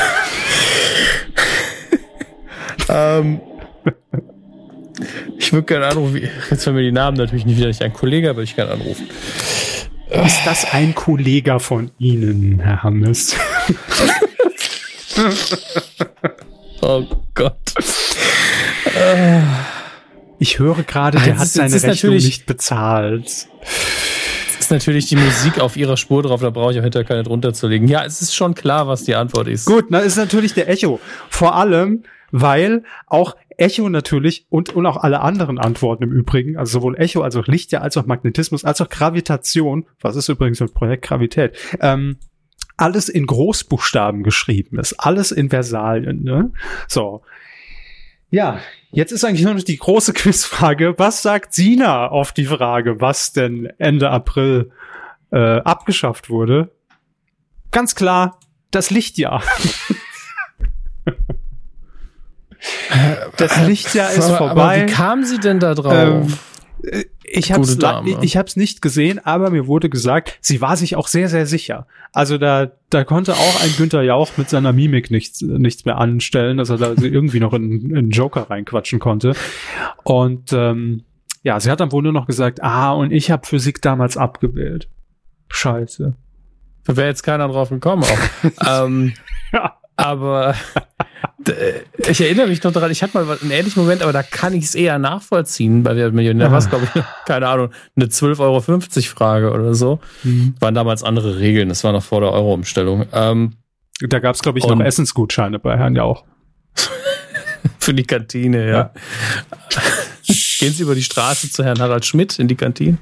ähm, 2.90 3.42
ich 5.38 5.54
würde 5.54 5.66
gerne 5.66 5.88
anrufen. 5.88 6.22
Jetzt 6.50 6.68
haben 6.68 6.76
wir 6.76 6.84
die 6.84 6.92
Namen 6.92 7.18
natürlich 7.18 7.46
nicht 7.46 7.58
wieder 7.58 7.68
nicht 7.68 7.82
ein 7.82 7.94
Kollege, 7.94 8.30
aber 8.30 8.44
ich 8.44 8.56
gerne 8.56 8.72
anrufen. 8.72 9.08
Ist 10.10 10.42
das 10.46 10.72
ein 10.74 10.94
Kollege 10.94 11.60
von 11.60 11.92
Ihnen, 11.98 12.60
Herr 12.60 12.84
Hammes? 12.84 13.36
oh 16.82 17.04
Gott. 17.34 17.74
Ich 20.40 20.60
höre 20.60 20.84
gerade, 20.84 21.20
der 21.20 21.38
hat 21.38 21.48
seine 21.48 21.84
Rechnung 21.84 22.16
nicht 22.16 22.46
bezahlt. 22.46 23.26
Es 23.26 23.48
ist 24.60 24.72
natürlich 24.72 25.08
die 25.08 25.16
Musik 25.16 25.60
auf 25.60 25.78
ihrer 25.78 25.98
Spur 25.98 26.24
drauf, 26.24 26.42
da 26.42 26.50
brauche 26.50 26.72
ich 26.72 26.80
auch 26.80 26.84
hinterher 26.84 27.08
keine 27.08 27.24
drunter 27.24 27.54
zu 27.54 27.68
legen. 27.68 27.88
Ja, 27.88 28.04
es 28.04 28.22
ist 28.22 28.36
schon 28.36 28.56
klar, 28.56 28.88
was 28.88 29.04
die 29.04 29.16
Antwort 29.16 29.48
ist. 29.48 29.66
Gut, 29.66 29.86
na 29.90 30.00
ist 30.00 30.18
natürlich 30.18 30.54
der 30.54 30.70
Echo. 30.70 31.00
Vor 31.30 31.56
allem, 31.56 32.04
weil 32.32 32.84
auch 33.06 33.36
Echo 33.58 33.90
natürlich 33.90 34.48
und, 34.50 34.76
und 34.76 34.86
auch 34.86 34.98
alle 34.98 35.22
anderen 35.22 35.60
Antworten 35.60 36.04
im 36.04 36.12
Übrigen, 36.12 36.58
also 36.58 36.80
sowohl 36.80 36.98
Echo 36.98 37.22
als 37.22 37.36
auch 37.36 37.46
Lichtjahr, 37.46 37.84
als 37.84 37.96
auch 37.98 38.08
Magnetismus, 38.08 38.66
als 38.66 38.82
auch 38.82 38.90
Gravitation, 38.90 39.86
was 40.00 40.16
ist 40.16 40.30
übrigens 40.30 40.60
mit 40.60 40.74
Projekt 40.74 41.06
Gravität, 41.06 41.56
ähm, 41.80 42.18
alles 42.82 43.10
in 43.10 43.28
Großbuchstaben 43.28 44.24
geschrieben 44.24 44.80
ist, 44.80 44.94
alles 44.94 45.32
in 45.32 45.50
Versalien. 45.50 46.24
Ne? 46.24 46.52
So. 46.88 47.22
Ja, 48.30 48.60
jetzt 48.92 49.12
ist 49.12 49.24
eigentlich 49.24 49.44
nur 49.44 49.54
noch 49.54 49.62
die 49.62 49.78
große 49.78 50.14
Quizfrage. 50.22 50.96
Was 50.98 51.22
sagt 51.22 51.54
Sina 51.54 52.08
auf 52.08 52.32
die 52.32 52.46
Frage, 52.46 53.00
was 53.00 53.34
denn 53.34 53.72
Ende 53.78 54.10
April 54.10 54.72
äh, 55.32 55.60
abgeschafft 55.60 56.30
wurde? 56.30 56.72
Ganz 57.70 57.94
klar, 57.96 58.40
das 58.72 58.90
Lichtjahr. 58.90 59.44
das 63.38 63.68
Lichtjahr 63.68 64.12
ist 64.12 64.24
aber, 64.24 64.38
vorbei. 64.38 64.82
Aber 64.82 64.88
wie 64.88 64.92
kam 64.92 65.24
sie 65.24 65.40
denn 65.40 65.60
da 65.60 65.76
drauf? 65.76 65.94
Ähm, 65.94 67.06
ich 67.34 67.52
habe 67.52 67.64
es 67.64 67.78
ich 68.22 68.38
hab's 68.38 68.56
nicht 68.56 68.82
gesehen, 68.82 69.20
aber 69.24 69.50
mir 69.50 69.68
wurde 69.68 69.90
gesagt, 69.90 70.38
sie 70.42 70.62
war 70.62 70.78
sich 70.78 70.96
auch 70.96 71.08
sehr, 71.08 71.30
sehr 71.30 71.46
sicher. 71.46 71.88
Also 72.14 72.38
da, 72.38 72.72
da 72.90 73.04
konnte 73.04 73.34
auch 73.34 73.64
ein 73.64 73.74
Günther 73.78 74.04
Jauch 74.04 74.32
mit 74.38 74.50
seiner 74.50 74.74
Mimik 74.74 75.12
nichts, 75.12 75.42
nichts 75.42 75.86
mehr 75.86 75.98
anstellen, 75.98 76.58
dass 76.58 76.70
er 76.70 76.78
da 76.78 76.94
irgendwie 77.02 77.40
noch 77.40 77.54
in, 77.54 77.96
in 77.96 78.10
Joker 78.10 78.50
reinquatschen 78.50 79.00
konnte. 79.00 79.34
Und 80.04 80.54
ähm, 80.54 81.04
ja, 81.44 81.60
sie 81.60 81.72
hat 81.72 81.80
dann 81.80 81.92
wohl 81.92 82.04
nur 82.04 82.14
noch 82.14 82.28
gesagt, 82.28 82.62
ah, 82.62 82.92
und 82.92 83.12
ich 83.12 83.32
habe 83.32 83.48
Physik 83.48 83.82
damals 83.82 84.18
abgewählt. 84.18 84.90
Scheiße. 85.50 86.16
Da 86.86 86.98
wäre 86.98 87.08
jetzt 87.08 87.24
keiner 87.24 87.48
drauf 87.48 87.70
gekommen 87.70 88.04
auch. 88.04 88.86
ähm, 88.86 89.14
ja. 89.52 89.78
Aber 89.96 90.56
ich 92.10 92.22
erinnere 92.22 92.48
mich 92.48 92.64
noch 92.64 92.72
daran, 92.72 92.92
ich 92.92 93.02
hatte 93.04 93.24
mal 93.24 93.38
einen 93.42 93.52
ähnlichen 93.52 93.82
Moment, 93.82 94.02
aber 94.02 94.14
da 94.14 94.24
kann 94.24 94.54
ich 94.54 94.66
es 94.66 94.76
eher 94.76 95.00
nachvollziehen 95.00 95.84
bei 95.84 95.94
der 95.94 96.12
Millionär. 96.12 96.52
War 96.52 96.60
es, 96.60 96.70
glaube 96.70 96.88
ich, 96.94 97.04
keine 97.26 97.48
Ahnung, 97.48 97.70
eine 97.96 98.06
12,50 98.06 98.40
Euro 98.40 98.62
Frage 98.62 99.52
oder 99.52 99.74
so. 99.74 100.00
Mhm. 100.24 100.56
Waren 100.60 100.76
damals 100.76 101.04
andere 101.04 101.40
Regeln, 101.40 101.70
das 101.70 101.84
war 101.84 101.92
noch 101.92 102.04
vor 102.04 102.22
der 102.22 102.32
Euro-Umstellung. 102.32 103.06
Ähm, 103.14 103.54
da 104.00 104.20
gab 104.20 104.36
es, 104.36 104.42
glaube 104.42 104.60
ich, 104.60 104.68
noch 104.68 104.80
Essensgutscheine 104.80 105.60
bei 105.60 105.78
Herrn 105.78 105.96
Jauch. 105.96 106.26
Für 107.80 107.94
die 107.94 108.04
Kantine, 108.04 108.68
ja. 108.68 108.74
ja. 108.74 108.94
Gehen 110.60 110.74
Sie 110.74 110.84
über 110.84 110.96
die 110.96 111.04
Straße 111.04 111.50
zu 111.52 111.64
Herrn 111.64 111.80
Harald 111.80 112.06
Schmidt 112.06 112.38
in 112.40 112.48
die 112.48 112.56
Kantine. 112.56 112.98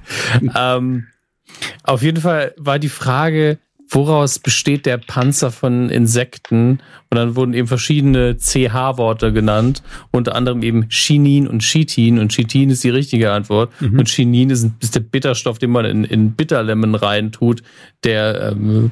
ähm, 0.56 1.08
auf 1.84 2.02
jeden 2.02 2.22
Fall 2.22 2.54
war 2.58 2.80
die 2.80 2.90
Frage, 2.90 3.60
woraus 3.90 4.40
besteht 4.40 4.86
der 4.86 4.98
Panzer 4.98 5.52
von 5.52 5.90
Insekten? 5.90 6.80
Und 7.10 7.18
dann 7.18 7.36
wurden 7.36 7.54
eben 7.54 7.68
verschiedene 7.68 8.38
CH-Worte 8.38 9.34
genannt, 9.34 9.82
unter 10.12 10.36
anderem 10.36 10.62
eben 10.62 10.88
Chinin 10.90 11.48
und 11.48 11.64
Chitin. 11.64 12.20
Und 12.20 12.32
Chitin 12.32 12.70
ist 12.70 12.84
die 12.84 12.90
richtige 12.90 13.32
Antwort. 13.32 13.72
Mhm. 13.82 14.00
Und 14.00 14.08
Chinin 14.08 14.52
ist, 14.52 14.70
ist, 14.80 14.96
der 14.96 15.00
Bitterstoff, 15.00 15.58
den 15.58 15.72
man 15.72 15.86
in, 15.86 16.04
in 16.04 16.34
Bitterlemon 16.34 16.96
reintut, 16.96 17.64
der, 18.04 18.52
ähm, 18.52 18.92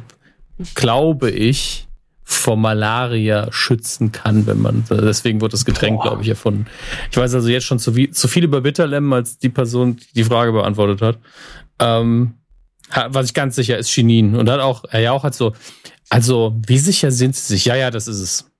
glaube 0.74 1.30
ich, 1.30 1.88
vor 2.30 2.58
Malaria 2.58 3.48
schützen 3.52 4.12
kann, 4.12 4.48
wenn 4.48 4.62
man, 4.62 4.84
deswegen 4.90 5.40
wird 5.40 5.54
das 5.54 5.64
Getränk, 5.64 6.02
glaube 6.02 6.24
ich, 6.24 6.28
erfunden. 6.28 6.66
Ich 7.10 7.16
weiß 7.16 7.34
also 7.34 7.48
jetzt 7.48 7.64
schon 7.64 7.80
zu, 7.80 7.96
wie, 7.96 8.12
zu 8.12 8.28
viel 8.28 8.44
über 8.44 8.60
Bitterlemon, 8.60 9.14
als 9.14 9.38
die 9.38 9.48
Person 9.48 9.96
die, 9.96 10.06
die 10.14 10.24
Frage 10.26 10.52
beantwortet 10.52 11.02
hat. 11.02 11.20
Ähm, 11.80 12.34
was 12.90 13.28
ich 13.28 13.34
ganz 13.34 13.56
sicher 13.56 13.78
ist 13.78 13.90
Chinin. 13.90 14.36
Und 14.36 14.46
dann 14.46 14.60
auch, 14.60 14.84
er 14.90 15.02
ja 15.02 15.12
auch 15.12 15.24
hat 15.24 15.36
so, 15.36 15.54
also, 16.10 16.56
wie 16.66 16.78
sicher 16.78 17.12
sind 17.12 17.36
sie 17.36 17.54
sich? 17.54 17.66
Ja, 17.66 17.76
ja, 17.76 17.92
das 17.92 18.08
ist 18.08 18.20
es. 18.20 18.52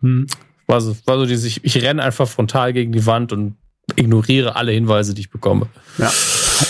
Hm. 0.00 0.26
War 0.66 0.80
so, 0.80 0.96
war 1.04 1.18
so 1.18 1.26
dieses, 1.26 1.44
ich, 1.44 1.64
ich 1.64 1.82
renne 1.82 2.02
einfach 2.02 2.28
frontal 2.28 2.72
gegen 2.72 2.92
die 2.92 3.06
Wand 3.06 3.32
und 3.32 3.56
ignoriere 3.94 4.56
alle 4.56 4.72
Hinweise, 4.72 5.14
die 5.14 5.22
ich 5.22 5.30
bekomme. 5.30 5.68
Ja. 5.98 6.12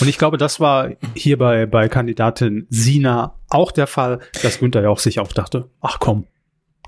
Und 0.00 0.08
ich 0.08 0.18
glaube, 0.18 0.36
das 0.36 0.60
war 0.60 0.90
hier 1.14 1.38
bei, 1.38 1.66
bei 1.66 1.88
Kandidatin 1.88 2.66
Sina 2.68 3.34
auch 3.48 3.72
der 3.72 3.86
Fall, 3.86 4.20
dass 4.42 4.58
Günther 4.58 4.82
ja 4.82 4.90
auch 4.90 4.98
sich 4.98 5.18
auch 5.20 5.32
dachte, 5.32 5.70
ach 5.80 5.98
komm, 5.98 6.26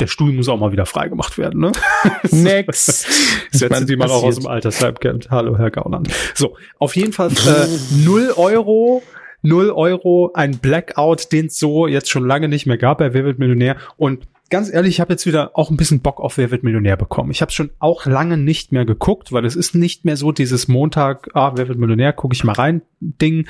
der 0.01 0.07
Stuhl 0.07 0.33
muss 0.33 0.49
auch 0.49 0.59
mal 0.59 0.73
wieder 0.73 0.87
freigemacht 0.87 1.39
werden, 1.39 1.61
ne? 1.61 1.73
Next. 2.31 3.07
Setzen 3.51 3.87
die 3.87 3.97
mal 3.97 4.11
auch 4.11 4.23
aus 4.23 4.37
dem 4.37 4.47
Altersheim. 4.47 4.95
Hallo, 5.31 5.57
Herr 5.57 5.71
Gauland. 5.71 6.09
So, 6.35 6.57
auf 6.79 6.95
jeden 6.97 7.13
Fall 7.13 7.31
äh, 7.31 7.67
0 8.05 8.33
Euro 8.37 9.03
0 9.43 9.71
Euro, 9.71 10.33
ein 10.35 10.59
Blackout, 10.59 11.33
den 11.33 11.47
es 11.47 11.59
so 11.59 11.87
jetzt 11.87 12.11
schon 12.11 12.27
lange 12.27 12.49
nicht 12.49 12.67
mehr 12.67 12.79
gab 12.79 12.99
bei 12.99 13.15
Wer 13.15 13.25
wird 13.25 13.39
Millionär. 13.39 13.77
Und 13.97 14.27
ganz 14.51 14.73
ehrlich, 14.73 14.97
ich 14.97 15.01
habe 15.01 15.13
jetzt 15.13 15.27
wieder 15.27 15.53
auch 15.55 15.71
ein 15.71 15.77
bisschen 15.77 16.01
Bock 16.01 16.21
auf 16.21 16.39
Wer 16.39 16.51
wird 16.51 16.63
Millionär 16.65 16.97
bekommen. 16.97 17.31
Ich 17.31 17.43
habe 17.43 17.53
schon 17.53 17.71
auch 17.79 18.07
lange 18.07 18.37
nicht 18.37 18.73
mehr 18.73 18.85
geguckt, 18.85 19.33
weil 19.33 19.45
es 19.45 19.57
ist 19.57 19.75
nicht 19.75 20.05
mehr 20.05 20.17
so 20.17 20.33
dieses 20.33 20.69
Montag, 20.69 21.31
ah, 21.35 21.53
Wer 21.55 21.69
wird 21.69 21.79
Millionär, 21.79 22.13
gucke 22.13 22.35
ich 22.35 22.45
mal 22.45 22.53
rein 22.53 22.83
Ding. 23.01 23.47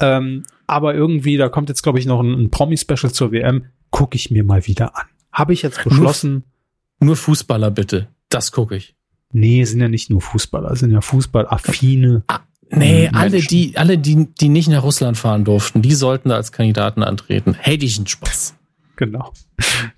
Ähm, 0.00 0.44
aber 0.66 0.94
irgendwie, 0.94 1.36
da 1.36 1.48
kommt 1.48 1.68
jetzt, 1.68 1.82
glaube 1.82 1.98
ich, 1.98 2.06
noch 2.06 2.20
ein, 2.20 2.32
ein 2.32 2.50
Promi-Special 2.50 3.12
zur 3.12 3.32
WM, 3.32 3.66
gucke 3.90 4.16
ich 4.16 4.30
mir 4.30 4.44
mal 4.44 4.66
wieder 4.66 4.96
an. 4.96 5.06
Habe 5.32 5.52
ich 5.52 5.62
jetzt 5.62 5.82
beschlossen. 5.82 6.44
Nur, 7.00 7.08
nur 7.08 7.16
Fußballer 7.16 7.70
bitte, 7.70 8.08
das 8.28 8.52
gucke 8.52 8.76
ich. 8.76 8.94
Nee, 9.32 9.64
sind 9.64 9.80
ja 9.80 9.88
nicht 9.88 10.10
nur 10.10 10.20
Fußballer, 10.20 10.76
sind 10.76 10.90
ja 10.90 11.00
Fußballaffine. 11.00 12.24
Nee, 12.74 13.02
Menschen. 13.02 13.16
alle, 13.16 13.40
die, 13.40 13.76
alle, 13.76 13.98
die, 13.98 14.28
die 14.34 14.48
nicht 14.48 14.68
nach 14.68 14.82
Russland 14.82 15.18
fahren 15.18 15.44
durften, 15.44 15.82
die 15.82 15.94
sollten 15.94 16.30
da 16.30 16.36
als 16.36 16.52
Kandidaten 16.52 17.02
antreten. 17.02 17.54
Hätte 17.54 17.84
ich 17.84 17.96
einen 17.98 18.06
Spaß. 18.06 18.54
Genau. 18.96 19.32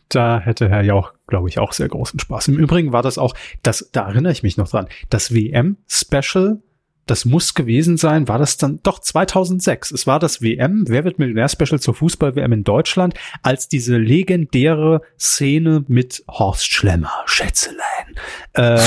Da 0.09 0.41
hätte 0.41 0.68
Herr 0.68 0.83
Jauch, 0.83 1.12
glaube 1.27 1.49
ich, 1.49 1.59
auch 1.59 1.72
sehr 1.72 1.89
großen 1.89 2.18
Spaß. 2.20 2.49
Im 2.49 2.59
Übrigen 2.59 2.93
war 2.93 3.03
das 3.03 3.18
auch, 3.18 3.35
das, 3.62 3.91
da 3.93 4.07
erinnere 4.09 4.33
ich 4.33 4.43
mich 4.43 4.57
noch 4.57 4.68
dran, 4.68 4.87
das 5.11 5.35
WM-Special, 5.35 6.61
das 7.07 7.25
muss 7.25 7.55
gewesen 7.55 7.97
sein, 7.97 8.29
war 8.29 8.39
das 8.39 8.57
dann 8.57 8.81
doch 8.83 8.99
2006. 8.99 9.91
Es 9.91 10.07
war 10.07 10.18
das 10.18 10.41
WM, 10.41 10.85
Wer 10.89 11.05
wird 11.05 11.18
Millionär-Special 11.18 11.81
zur 11.81 11.95
Fußball-WM 11.95 12.53
in 12.53 12.64
Deutschland, 12.64 13.14
als 13.43 13.68
diese 13.68 13.99
legendäre 13.99 15.03
Szene 15.18 15.85
mit 15.89 16.25
Horst 16.29 16.66
Schlemmer, 16.66 17.12
Schätzelein, 17.27 18.14
äh, 18.55 18.81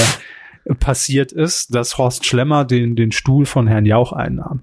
passiert 0.80 1.32
ist, 1.32 1.74
dass 1.74 1.98
Horst 1.98 2.26
Schlemmer 2.26 2.66
den, 2.66 2.96
den 2.96 3.12
Stuhl 3.12 3.46
von 3.46 3.68
Herrn 3.68 3.86
Jauch 3.86 4.12
einnahm. 4.12 4.62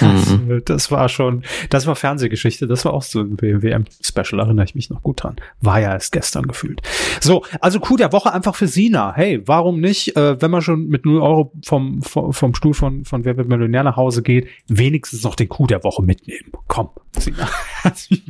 Das, 0.00 0.30
mhm. 0.30 0.62
das, 0.64 0.90
war 0.90 1.08
schon, 1.08 1.42
das 1.68 1.86
war 1.86 1.96
Fernsehgeschichte, 1.96 2.66
das 2.66 2.84
war 2.84 2.94
auch 2.94 3.02
so 3.02 3.20
ein 3.20 3.38
WM-Special, 3.40 4.40
erinnere 4.40 4.64
ich 4.64 4.74
mich 4.74 4.88
noch 4.88 5.02
gut 5.02 5.22
dran. 5.22 5.36
War 5.60 5.80
ja 5.80 5.92
erst 5.92 6.12
gestern 6.12 6.46
gefühlt. 6.46 6.80
So, 7.20 7.44
also 7.60 7.78
Coup 7.78 7.98
der 7.98 8.12
Woche 8.12 8.32
einfach 8.32 8.54
für 8.54 8.68
Sina. 8.68 9.12
Hey, 9.14 9.42
warum 9.46 9.80
nicht, 9.80 10.16
äh, 10.16 10.40
wenn 10.40 10.50
man 10.50 10.62
schon 10.62 10.88
mit 10.88 11.04
0 11.04 11.20
Euro 11.20 11.52
vom, 11.64 12.02
vom, 12.02 12.32
vom 12.32 12.54
Stuhl 12.54 12.72
von, 12.72 13.04
von 13.04 13.24
Wer 13.24 13.36
wird 13.36 13.48
Millionär 13.48 13.84
nach 13.84 13.96
Hause 13.96 14.22
geht, 14.22 14.48
wenigstens 14.66 15.22
noch 15.24 15.34
den 15.34 15.48
Coup 15.48 15.68
der 15.68 15.84
Woche 15.84 16.02
mitnehmen. 16.02 16.52
Komm, 16.68 16.88
Sina. 17.12 17.48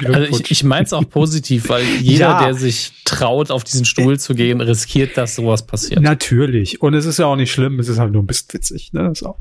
Also 0.05 0.41
ich, 0.41 0.51
ich 0.51 0.65
meine 0.65 0.85
es 0.85 0.93
auch 0.93 1.09
positiv, 1.09 1.69
weil 1.69 1.85
jeder, 2.01 2.27
ja. 2.27 2.45
der 2.45 2.55
sich 2.55 2.93
traut, 3.05 3.51
auf 3.51 3.65
diesen 3.65 3.85
Stuhl 3.85 4.19
zu 4.19 4.35
gehen, 4.35 4.61
riskiert, 4.61 5.17
dass 5.17 5.37
sowas 5.37 5.67
passiert. 5.67 6.01
Natürlich. 6.01 6.83
Und 6.83 6.95
es 6.95 7.07
ist 7.07 7.19
ja 7.19 7.27
auch 7.27 7.37
nicht 7.37 7.53
schlimm, 7.53 7.79
es 7.79 7.89
ist 7.89 7.99
halt 7.99 8.13
nur 8.13 8.23
ein 8.23 8.27
bisschen 8.27 8.53
witzig. 8.53 8.93
Ne? 8.93 9.13
So. 9.15 9.37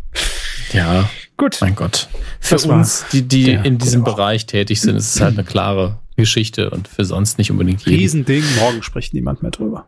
Ja, 0.73 1.09
gut. 1.37 1.57
Mein 1.61 1.75
Gott. 1.75 2.07
Für 2.39 2.55
das 2.55 2.65
uns, 2.65 3.05
die, 3.11 3.21
die 3.23 3.51
in 3.51 3.77
diesem 3.77 4.03
Bereich 4.03 4.45
tätig 4.45 4.81
sind, 4.81 4.95
ist 4.95 5.15
es 5.15 5.21
halt 5.21 5.37
eine 5.37 5.45
klare 5.45 5.99
Geschichte 6.15 6.69
und 6.69 6.87
für 6.87 7.05
sonst 7.05 7.37
nicht 7.37 7.51
unbedingt 7.51 7.85
jeden. 7.85 7.99
Riesending, 7.99 8.43
morgen 8.59 8.83
spricht 8.83 9.13
niemand 9.13 9.41
mehr 9.41 9.51
drüber. 9.51 9.87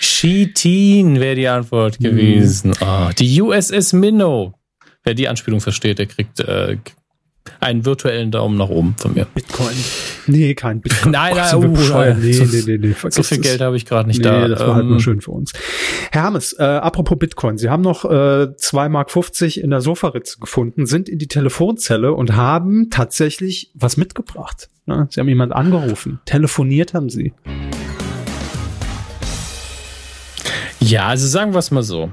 Chitin 0.00 1.20
wäre 1.20 1.34
die 1.34 1.48
Antwort 1.48 2.00
mhm. 2.00 2.04
gewesen. 2.04 2.72
Oh, 2.80 3.10
die 3.18 3.40
USS 3.40 3.92
Minnow. 3.92 4.54
Wer 5.04 5.14
die 5.14 5.28
Anspielung 5.28 5.60
versteht, 5.60 5.98
der 5.98 6.06
kriegt 6.06 6.40
äh, 6.40 6.76
einen 7.60 7.84
virtuellen 7.84 8.30
Daumen 8.30 8.56
nach 8.56 8.68
oben 8.68 8.94
von 8.98 9.14
mir. 9.14 9.26
Bitcoin. 9.26 9.74
Nee, 10.26 10.54
kein 10.54 10.80
Bitcoin. 10.80 11.12
Nein, 11.12 11.36
nein, 11.36 11.54
oh, 11.54 11.60
nee, 11.60 12.14
nee, 12.14 12.62
nee, 12.66 12.78
nee, 12.78 12.94
so 13.08 13.22
viel 13.22 13.38
Geld 13.38 13.60
habe 13.60 13.76
ich 13.76 13.86
gerade 13.86 14.08
nicht 14.08 14.18
nee, 14.18 14.24
da. 14.24 14.48
Das 14.48 14.60
war 14.60 14.74
halt 14.76 14.86
nur 14.86 14.94
ähm, 14.94 15.00
schön 15.00 15.20
für 15.20 15.32
uns. 15.32 15.52
Herr 16.10 16.22
Hammes, 16.22 16.52
äh, 16.58 16.62
apropos 16.62 17.18
Bitcoin, 17.18 17.58
Sie 17.58 17.68
haben 17.68 17.82
noch 17.82 18.04
äh, 18.04 18.08
2,50 18.08 18.88
Mark 18.88 19.56
in 19.56 19.70
der 19.70 19.80
Sofaritze 19.80 20.38
gefunden, 20.38 20.86
sind 20.86 21.08
in 21.08 21.18
die 21.18 21.28
Telefonzelle 21.28 22.12
und 22.12 22.36
haben 22.36 22.90
tatsächlich 22.90 23.70
was 23.74 23.96
mitgebracht. 23.96 24.68
Ne? 24.86 25.08
Sie 25.10 25.20
haben 25.20 25.28
jemand 25.28 25.52
angerufen. 25.52 26.20
Telefoniert 26.24 26.94
haben 26.94 27.10
Sie. 27.10 27.32
Ja, 30.80 31.06
also 31.06 31.26
sagen 31.26 31.52
wir 31.52 31.58
es 31.58 31.70
mal 31.70 31.82
so. 31.82 32.12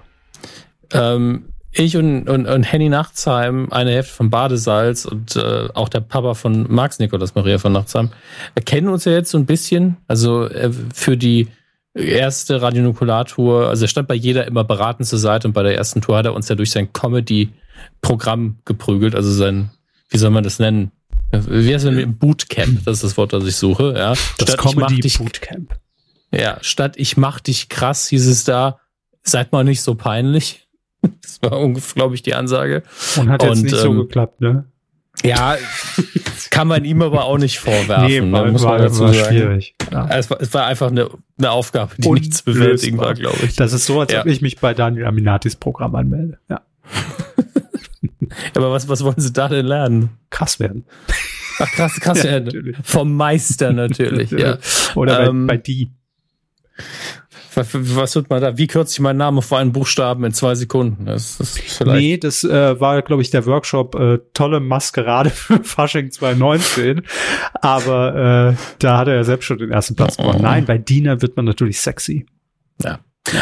Ähm, 0.94 1.46
ich 1.72 1.98
und, 1.98 2.28
und, 2.28 2.48
und 2.48 2.64
Henny 2.64 2.90
Nachtsheim, 2.90 3.72
eine 3.72 3.92
Hälfte 3.92 4.14
von 4.14 4.30
Badesalz 4.30 5.06
und 5.06 5.36
äh, 5.36 5.68
auch 5.74 5.90
der 5.90 6.00
Papa 6.00 6.34
von 6.34 6.66
Max 6.72 7.00
Nikolas 7.00 7.36
Maria 7.36 7.60
von 7.60 7.74
Nachtsheim, 7.74 8.10
kennen 8.66 8.90
uns 8.90 9.06
ja 9.06 9.12
jetzt 9.12 9.32
so 9.32 9.38
ein 9.38 9.46
bisschen. 9.46 9.98
Also 10.08 10.46
äh, 10.46 10.72
für 10.94 11.16
die 11.16 11.48
erste 11.94 12.62
Radionukulatur, 12.62 13.68
also 13.68 13.86
er 13.86 13.88
stand 13.88 14.08
bei 14.08 14.16
jeder 14.16 14.48
immer 14.48 14.64
beratend 14.64 15.08
zur 15.08 15.20
Seite 15.20 15.48
und 15.48 15.54
bei 15.54 15.64
der 15.64 15.76
ersten 15.76 16.02
Tour 16.02 16.18
hat 16.18 16.26
er 16.26 16.34
uns 16.34 16.50
ja 16.50 16.56
durch 16.56 16.72
sein 16.72 16.92
Comedy-Programm 16.92 18.60
geprügelt, 18.66 19.16
also 19.16 19.32
sein, 19.32 19.70
wie 20.10 20.18
soll 20.18 20.32
man 20.32 20.44
das 20.44 20.60
nennen? 20.60 20.92
Wie 21.32 21.74
heißt 21.74 21.86
denn 21.86 22.18
Bootcamp? 22.18 22.86
Das 22.86 22.98
ist 22.98 23.04
das 23.04 23.18
Wort, 23.18 23.34
das 23.34 23.46
ich 23.46 23.56
suche, 23.56 23.94
ja. 23.96 24.14
Das 24.40 24.58
Comedy-Bootcamp. 24.58 25.78
Ja, 26.32 26.58
statt 26.62 26.94
ich 26.98 27.18
mach 27.18 27.40
dich 27.40 27.70
krass, 27.70 28.08
hieß 28.08 28.28
es 28.28 28.44
da, 28.44 28.80
seid 29.24 29.52
mal 29.52 29.64
nicht 29.64 29.82
so 29.82 29.96
peinlich. 29.96 30.69
Das 31.22 31.41
war 31.41 31.60
ungefähr, 31.60 31.95
glaube 31.95 32.16
ich, 32.16 32.24
die 32.24 32.34
Ansage. 32.34 32.84
Und 33.16 33.30
hat 33.30 33.41
jetzt 33.43 33.58
und, 33.58 33.64
nicht 33.64 33.74
ähm, 33.74 33.80
so 33.80 33.93
geklappt, 33.93 34.41
ne? 34.41 34.66
Ja, 35.24 35.58
kann 36.50 36.68
man 36.68 36.86
ihm 36.86 37.02
aber 37.02 37.26
auch 37.26 37.38
nicht 37.38 37.60
vorwerfen. 37.60 38.08
Nee, 38.08 38.22
ne, 38.22 38.32
war, 38.32 38.45
muss 38.45 38.64
man 38.64 38.82
dazu 38.82 39.02
war 39.02 39.14
sagen. 39.14 39.28
schwierig. 39.28 39.76
Ja. 39.91 40.08
Es, 40.10 40.30
war, 40.30 40.41
es 40.41 40.54
war 40.54 40.66
einfach 40.66 40.91
eine, 40.91 41.10
eine 41.38 41.52
Aufgabe, 41.52 41.91
die 41.97 42.10
nicht 42.10 42.34
zu 42.34 42.45
bewältigen 42.45 42.97
war, 42.97 43.14
glaube 43.14 43.39
ich. 43.43 43.56
Das 43.56 43.74
ist 43.74 43.86
so, 43.86 44.00
als 44.00 44.14
ja. 44.14 44.22
ob 44.22 44.28
ich 44.28 44.41
mich 44.41 44.60
bei 44.60 44.74
Daniel 44.74 45.06
Aminatis 45.06 45.56
Programm 45.56 45.95
anmelde. 45.95 46.38
Ja. 46.50 46.62
aber 48.56 48.72
was, 48.72 48.88
was 48.88 49.04
wollen 49.04 49.20
Sie 49.20 49.34
da 49.34 49.50
denn 49.50 49.66
lernen? 49.66 50.10
Krass 50.30 50.60
werden. 50.60 50.86
Ach, 51.60 51.72
krass, 51.72 52.00
krass 52.00 52.18
ja, 52.24 52.32
werden. 52.32 52.45
Natürlich. 52.45 52.78
Vom 52.84 53.14
Meister 53.14 53.74
natürlich, 53.74 54.32
ja. 54.32 54.58
Oder 54.95 55.28
ähm, 55.28 55.47
bei, 55.47 55.56
bei 55.56 55.62
die. 55.62 55.91
Was, 57.74 58.16
wird 58.16 58.30
man 58.30 58.41
da? 58.41 58.57
Wie 58.57 58.68
kürze 58.68 58.93
ich 58.93 58.99
meinen 58.99 59.18
Namen 59.18 59.38
auf 59.38 59.51
einen 59.53 59.72
Buchstaben 59.72 60.24
in 60.24 60.34
zwei 60.34 60.55
Sekunden? 60.55 61.05
Das, 61.05 61.38
das 61.38 61.57
vielleicht 61.57 61.99
nee, 61.99 62.18
das 62.18 62.43
äh, 62.43 62.80
war, 62.80 63.01
glaube 63.01 63.22
ich, 63.22 63.30
der 63.30 63.45
Workshop 63.45 63.95
äh, 63.95 64.20
tolle 64.34 64.60
Maskerade 64.60 65.30
für 65.30 65.64
Fasching 65.64 66.12
2019. 66.12 67.03
Aber 67.62 68.55
äh, 68.55 68.55
da 68.80 68.97
hat 68.97 69.07
er 69.07 69.16
ja 69.16 69.24
selbst 69.24 69.45
schon 69.45 69.57
den 69.57 69.72
ersten 69.72 69.95
Platz 69.95 70.18
gewonnen. 70.18 70.39
Oh. 70.39 70.43
Nein, 70.43 70.66
bei 70.66 70.78
Dina 70.78 71.22
wird 71.22 71.36
man 71.36 71.45
natürlich 71.45 71.80
sexy. 71.80 72.26
Ja. 72.84 72.99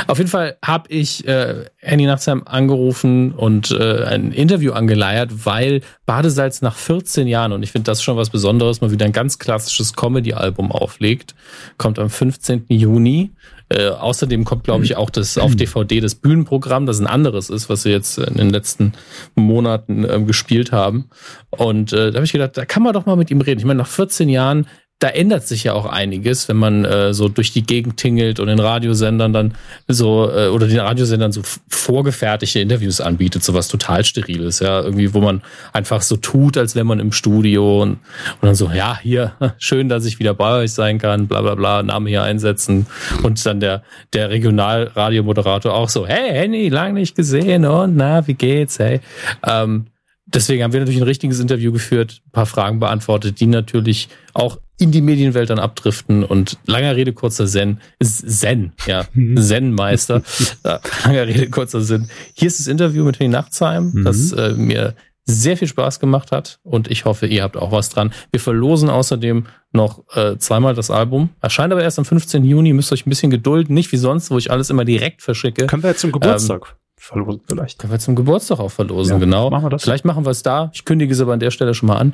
Auf 0.08 0.18
jeden 0.18 0.30
Fall 0.30 0.58
habe 0.64 0.90
ich 0.90 1.28
äh, 1.28 1.66
Annie 1.84 2.08
Nachtsheim 2.08 2.44
angerufen 2.46 3.32
und 3.32 3.72
äh, 3.72 4.04
ein 4.04 4.32
Interview 4.32 4.74
angeleiert, 4.74 5.46
weil 5.46 5.82
Badesalz 6.06 6.62
nach 6.62 6.76
14 6.76 7.28
Jahren, 7.28 7.54
und 7.54 7.64
ich 7.64 7.72
finde 7.72 7.86
das 7.86 8.04
schon 8.04 8.18
was 8.18 8.30
Besonderes, 8.30 8.82
mal 8.82 8.92
wieder 8.92 9.06
ein 9.06 9.14
ganz 9.14 9.40
klassisches 9.40 9.94
Comedy-Album 9.94 10.72
auflegt. 10.72 11.36
Kommt 11.78 12.00
am 12.00 12.10
15. 12.10 12.66
Juni. 12.70 13.32
Äh, 13.70 13.90
außerdem 13.90 14.46
kommt, 14.46 14.64
glaube 14.64 14.86
ich, 14.86 14.96
auch 14.96 15.10
das 15.10 15.38
auf 15.38 15.56
DVD 15.56 16.00
das 16.00 16.16
Bühnenprogramm, 16.16 16.86
das 16.86 17.00
ein 17.00 17.08
anderes 17.08 17.50
ist, 17.50 17.70
was 17.70 17.84
sie 17.84 17.90
jetzt 17.90 18.18
in 18.18 18.36
den 18.36 18.50
letzten 18.50 18.94
Monaten 19.36 20.06
äh, 20.06 20.22
gespielt 20.22 20.72
haben. 20.72 21.10
Und 21.50 21.92
äh, 21.92 22.12
da 22.12 22.16
habe 22.16 22.26
ich 22.26 22.32
gedacht, 22.32 22.56
da 22.56 22.66
kann 22.66 22.84
man 22.84 22.94
doch 22.94 23.06
mal 23.06 23.18
mit 23.18 23.30
ihm 23.30 23.42
reden. 23.42 23.60
Ich 23.60 23.66
meine, 23.66 23.80
nach 23.80 23.88
14 23.88 24.30
Jahren 24.30 24.68
da 25.00 25.10
ändert 25.10 25.48
sich 25.48 25.64
ja 25.66 25.74
auch 25.74 25.86
einiges, 25.86 26.50
wenn 26.50 26.58
man 26.58 26.84
äh, 26.84 27.14
so 27.14 27.30
durch 27.30 27.54
die 27.54 27.62
Gegend 27.62 27.98
tingelt 27.98 28.40
und 28.40 28.48
den 28.48 28.60
Radiosendern 28.60 29.32
dann 29.32 29.54
so 29.88 30.32
äh, 30.32 30.48
oder 30.48 30.68
den 30.68 30.80
Radiosendern 30.80 31.32
so 31.32 31.42
vorgefertigte 31.68 32.60
Interviews 32.60 33.00
anbietet, 33.00 33.44
so 33.44 33.54
was 33.54 33.68
total 33.68 34.04
steriles, 34.04 34.60
ja, 34.60 34.82
irgendwie, 34.82 35.14
wo 35.14 35.22
man 35.22 35.44
einfach 35.72 36.02
so 36.02 36.18
tut, 36.18 36.58
als 36.58 36.74
wäre 36.74 36.86
man 36.86 37.00
im 37.00 37.12
Studio 37.12 37.84
und, 37.84 37.92
und 37.92 38.42
dann 38.42 38.56
so, 38.56 38.72
ja, 38.74 38.98
hier, 39.00 39.34
schön, 39.60 39.88
dass 39.88 40.06
ich 40.06 40.18
wieder 40.18 40.34
bei 40.34 40.64
euch 40.64 40.72
sein 40.72 40.98
kann, 40.98 41.28
bla 41.28 41.42
bla 41.42 41.54
bla, 41.54 41.84
Name 41.84 42.10
hier 42.10 42.24
einsetzen 42.24 42.88
und 43.22 43.46
dann 43.46 43.60
der 43.60 43.84
der 44.14 44.32
Regionalradiomoderator 44.32 45.76
auch 45.76 45.90
so, 45.90 46.08
hey 46.08 46.32
Henny, 46.32 46.70
lang 46.70 46.96
nicht 46.96 47.16
gesehen 47.16 47.66
und 47.66 47.98
na, 47.98 48.26
wie 48.26 48.34
geht's, 48.34 48.80
hey. 48.80 49.02
Ähm, 49.46 49.86
deswegen 50.28 50.64
haben 50.64 50.74
wir 50.74 50.80
natürlich 50.80 51.02
ein 51.02 51.08
richtiges 51.08 51.40
Interview 51.40 51.72
geführt, 51.72 52.22
ein 52.28 52.32
paar 52.32 52.46
Fragen 52.46 52.80
beantwortet, 52.80 53.40
die 53.40 53.48
natürlich 53.48 54.10
auch 54.34 54.60
in 54.80 54.92
die 54.92 55.02
Medienwelt 55.02 55.50
dann 55.50 55.60
abdriften 55.60 56.24
und 56.24 56.58
langer 56.66 56.96
Rede, 56.96 57.14
kurzer 57.14 57.48
Zen, 57.48 57.80
Zen, 58.02 58.74
ja, 58.86 59.06
mhm. 59.14 59.38
Zen-Meister, 59.42 60.22
langer 61.04 61.28
Rede, 61.28 61.50
kurzer 61.50 61.82
Sinn. 61.82 62.10
Hier 62.34 62.48
ist 62.48 62.60
das 62.60 62.68
Interview 62.68 63.04
mit 63.04 63.20
Henny 63.20 63.30
Nachtsheim, 63.30 63.92
mhm. 63.94 64.04
das 64.04 64.32
äh, 64.34 64.54
mir 64.54 64.94
sehr 65.26 65.58
viel 65.58 65.68
Spaß 65.68 66.00
gemacht 66.00 66.32
hat 66.32 66.60
und 66.64 66.90
ich 66.90 67.06
hoffe, 67.06 67.26
ihr 67.28 67.44
habt 67.44 67.58
auch 67.58 67.72
was 67.72 67.90
dran. 67.90 68.14
Wir 68.32 68.40
verlosen 68.40 68.90
außerdem 68.90 69.46
noch 69.74 70.04
äh, 70.16 70.38
zweimal 70.38 70.74
das 70.74 70.90
Album. 70.90 71.30
Erscheint 71.42 71.74
aber 71.74 71.84
erst 71.84 72.00
am 72.00 72.06
15. 72.06 72.46
Juni, 72.46 72.72
müsst 72.72 72.94
euch 72.94 73.06
ein 73.06 73.10
bisschen 73.10 73.30
gedulden, 73.30 73.74
nicht 73.74 73.92
wie 73.92 73.98
sonst, 73.98 74.32
wo 74.32 74.38
ich 74.38 74.52
alles 74.52 74.70
immer 74.70 74.86
direkt 74.86 75.22
verschicke. 75.22 75.68
Können 75.68 75.84
wir 75.84 75.90
jetzt 75.90 76.00
zum 76.00 76.14
Geburtstag 76.14 76.62
ähm, 76.70 76.87
verlosen 76.98 77.42
vielleicht. 77.48 77.80
Können 77.80 77.94
wir 77.94 78.00
zum 78.00 78.16
Geburtstag 78.16 78.60
auch 78.60 78.72
verlosen, 78.72 79.14
ja, 79.14 79.20
genau. 79.20 79.50
Machen 79.50 79.66
wir 79.66 79.70
das. 79.70 79.84
Vielleicht 79.84 80.06
machen 80.06 80.26
wir 80.26 80.32
es 80.32 80.44
da. 80.44 80.72
Ich 80.74 80.84
kündige 80.84 81.14
es 81.14 81.22
aber 81.22 81.34
an 81.34 81.40
der 81.40 81.52
Stelle 81.52 81.74
schon 81.74 81.88
mal 81.88 81.98
an. 81.98 82.14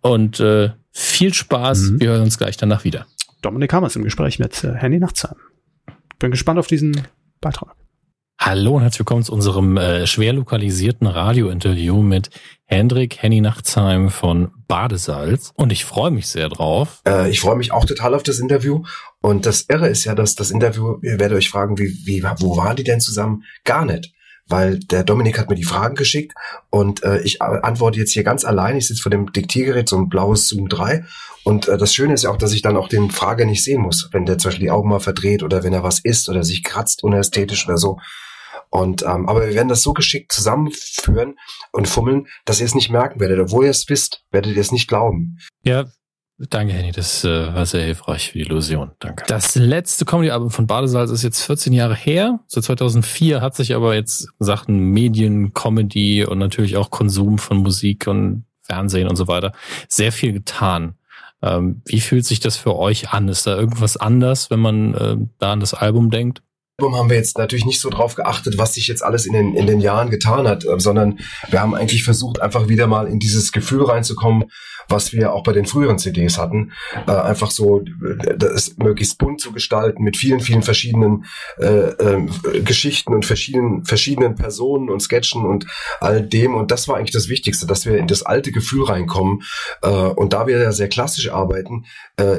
Und 0.00 0.40
äh, 0.40 0.70
viel 0.90 1.32
Spaß. 1.32 1.78
Mhm. 1.78 2.00
Wir 2.00 2.10
hören 2.10 2.22
uns 2.22 2.36
gleich 2.36 2.56
danach 2.56 2.84
wieder. 2.84 3.06
Dominik 3.42 3.72
Hammers 3.72 3.96
im 3.96 4.04
Gespräch 4.04 4.38
mit 4.38 4.64
äh, 4.64 4.74
Henny 4.74 4.98
Nachtsheim. 4.98 5.36
Bin 6.18 6.30
gespannt 6.30 6.58
auf 6.58 6.66
diesen 6.66 7.06
Beitrag. 7.40 7.74
Hallo 8.38 8.76
und 8.76 8.82
herzlich 8.82 9.00
willkommen 9.00 9.22
zu 9.22 9.32
unserem 9.32 9.76
äh, 9.76 10.06
schwer 10.06 10.32
lokalisierten 10.32 11.06
Radiointerview 11.06 12.02
mit 12.02 12.30
Hendrik 12.64 13.22
Henny 13.22 13.40
Nachtsheim 13.40 14.10
von 14.10 14.50
Badesalz. 14.66 15.52
Und 15.54 15.72
ich 15.72 15.84
freue 15.84 16.10
mich 16.10 16.26
sehr 16.26 16.48
drauf. 16.48 17.00
Äh, 17.06 17.30
ich 17.30 17.40
freue 17.40 17.56
mich 17.56 17.72
auch 17.72 17.84
total 17.84 18.14
auf 18.14 18.24
das 18.24 18.40
Interview. 18.40 18.82
Und 19.20 19.46
das 19.46 19.66
Irre 19.68 19.88
ist 19.88 20.04
ja, 20.04 20.14
dass 20.14 20.34
das 20.34 20.50
Interview, 20.50 20.98
ihr 21.02 21.20
werdet 21.20 21.38
euch 21.38 21.48
fragen, 21.48 21.78
wie, 21.78 21.94
wie, 22.04 22.22
wo 22.38 22.56
waren 22.56 22.76
die 22.76 22.84
denn 22.84 23.00
zusammen? 23.00 23.44
Gar 23.64 23.84
nicht 23.84 24.13
weil 24.46 24.78
der 24.78 25.04
Dominik 25.04 25.38
hat 25.38 25.48
mir 25.48 25.56
die 25.56 25.64
Fragen 25.64 25.94
geschickt 25.94 26.32
und 26.70 27.02
äh, 27.02 27.20
ich 27.22 27.40
antworte 27.40 27.98
jetzt 27.98 28.12
hier 28.12 28.24
ganz 28.24 28.44
allein. 28.44 28.76
Ich 28.76 28.88
sitze 28.88 29.02
vor 29.02 29.10
dem 29.10 29.32
Diktiergerät, 29.32 29.88
so 29.88 29.96
ein 29.96 30.08
blaues 30.08 30.48
Zoom 30.48 30.68
3 30.68 31.04
und 31.44 31.68
äh, 31.68 31.78
das 31.78 31.94
Schöne 31.94 32.14
ist 32.14 32.24
ja 32.24 32.30
auch, 32.30 32.38
dass 32.38 32.52
ich 32.52 32.62
dann 32.62 32.76
auch 32.76 32.88
den 32.88 33.10
Frager 33.10 33.44
nicht 33.44 33.62
sehen 33.62 33.80
muss, 33.80 34.08
wenn 34.12 34.26
der 34.26 34.38
zum 34.38 34.50
Beispiel 34.50 34.66
die 34.66 34.70
Augen 34.70 34.88
mal 34.88 35.00
verdreht 35.00 35.42
oder 35.42 35.62
wenn 35.62 35.72
er 35.72 35.82
was 35.82 36.00
isst 36.00 36.28
oder 36.28 36.42
sich 36.42 36.64
kratzt 36.64 37.04
unästhetisch 37.04 37.66
oder 37.68 37.78
so. 37.78 37.98
Und 38.70 39.02
ähm, 39.02 39.28
aber 39.28 39.46
wir 39.46 39.54
werden 39.54 39.68
das 39.68 39.82
so 39.82 39.92
geschickt 39.92 40.32
zusammenführen 40.32 41.36
und 41.70 41.86
fummeln, 41.86 42.26
dass 42.44 42.58
ihr 42.58 42.66
es 42.66 42.74
nicht 42.74 42.90
merken 42.90 43.20
werdet. 43.20 43.38
Obwohl 43.38 43.66
ihr 43.66 43.70
es 43.70 43.88
wisst, 43.88 44.24
werdet 44.32 44.56
ihr 44.56 44.60
es 44.60 44.72
nicht 44.72 44.88
glauben. 44.88 45.38
Ja, 45.62 45.84
Danke, 46.36 46.72
Henny, 46.72 46.90
das 46.90 47.24
äh, 47.24 47.54
war 47.54 47.64
sehr 47.64 47.84
hilfreich 47.84 48.30
für 48.30 48.38
die 48.38 48.44
Illusion. 48.44 48.90
Danke. 48.98 49.24
Das 49.28 49.54
letzte 49.54 50.04
Comedy-Album 50.04 50.50
von 50.50 50.66
Badesalz 50.66 51.10
ist 51.10 51.22
jetzt 51.22 51.42
14 51.42 51.72
Jahre 51.72 51.94
her. 51.94 52.40
Seit 52.48 52.64
2004 52.64 53.40
hat 53.40 53.54
sich 53.54 53.74
aber 53.74 53.94
jetzt 53.94 54.28
Sachen 54.40 54.90
Medien, 54.90 55.54
Comedy 55.54 56.24
und 56.24 56.38
natürlich 56.38 56.76
auch 56.76 56.90
Konsum 56.90 57.38
von 57.38 57.58
Musik 57.58 58.08
und 58.08 58.46
Fernsehen 58.62 59.08
und 59.08 59.16
so 59.16 59.28
weiter 59.28 59.52
sehr 59.88 60.10
viel 60.10 60.32
getan. 60.32 60.96
Ähm, 61.40 61.82
wie 61.84 62.00
fühlt 62.00 62.24
sich 62.24 62.40
das 62.40 62.56
für 62.56 62.74
euch 62.74 63.10
an? 63.10 63.28
Ist 63.28 63.46
da 63.46 63.56
irgendwas 63.56 63.96
anders, 63.96 64.50
wenn 64.50 64.60
man 64.60 64.94
äh, 64.94 65.16
da 65.38 65.52
an 65.52 65.60
das 65.60 65.74
Album 65.74 66.10
denkt? 66.10 66.42
Album 66.78 66.96
haben 66.96 67.08
wir 67.08 67.16
jetzt 67.16 67.38
natürlich 67.38 67.66
nicht 67.66 67.80
so 67.80 67.88
drauf 67.88 68.16
geachtet, 68.16 68.58
was 68.58 68.74
sich 68.74 68.88
jetzt 68.88 69.04
alles 69.04 69.26
in 69.26 69.32
den, 69.32 69.54
in 69.54 69.68
den 69.68 69.80
Jahren 69.80 70.10
getan 70.10 70.48
hat, 70.48 70.64
äh, 70.64 70.80
sondern 70.80 71.20
wir 71.48 71.60
haben 71.60 71.72
eigentlich 71.72 72.02
versucht, 72.02 72.42
einfach 72.42 72.66
wieder 72.66 72.88
mal 72.88 73.06
in 73.06 73.20
dieses 73.20 73.52
Gefühl 73.52 73.84
reinzukommen, 73.84 74.46
was 74.88 75.12
wir 75.12 75.32
auch 75.32 75.44
bei 75.44 75.52
den 75.52 75.66
früheren 75.66 76.00
CDs 76.00 76.36
hatten. 76.36 76.72
Äh, 77.06 77.12
einfach 77.12 77.52
so 77.52 77.80
äh, 77.80 78.36
das 78.36 78.76
möglichst 78.76 79.18
bunt 79.18 79.40
zu 79.40 79.52
gestalten 79.52 80.02
mit 80.02 80.16
vielen, 80.16 80.40
vielen 80.40 80.62
verschiedenen 80.62 81.26
äh, 81.58 81.90
äh, 81.90 82.26
Geschichten 82.64 83.14
und 83.14 83.24
verschiedenen, 83.24 83.84
verschiedenen 83.84 84.34
Personen 84.34 84.90
und 84.90 84.98
Sketchen 84.98 85.46
und 85.46 85.66
all 86.00 86.22
dem. 86.22 86.56
Und 86.56 86.72
das 86.72 86.88
war 86.88 86.96
eigentlich 86.96 87.12
das 87.12 87.28
Wichtigste, 87.28 87.68
dass 87.68 87.86
wir 87.86 87.98
in 87.98 88.08
das 88.08 88.24
alte 88.24 88.50
Gefühl 88.50 88.82
reinkommen. 88.82 89.42
Äh, 89.82 89.88
und 89.90 90.32
da 90.32 90.48
wir 90.48 90.58
ja 90.58 90.72
sehr 90.72 90.88
klassisch 90.88 91.30
arbeiten, 91.30 91.84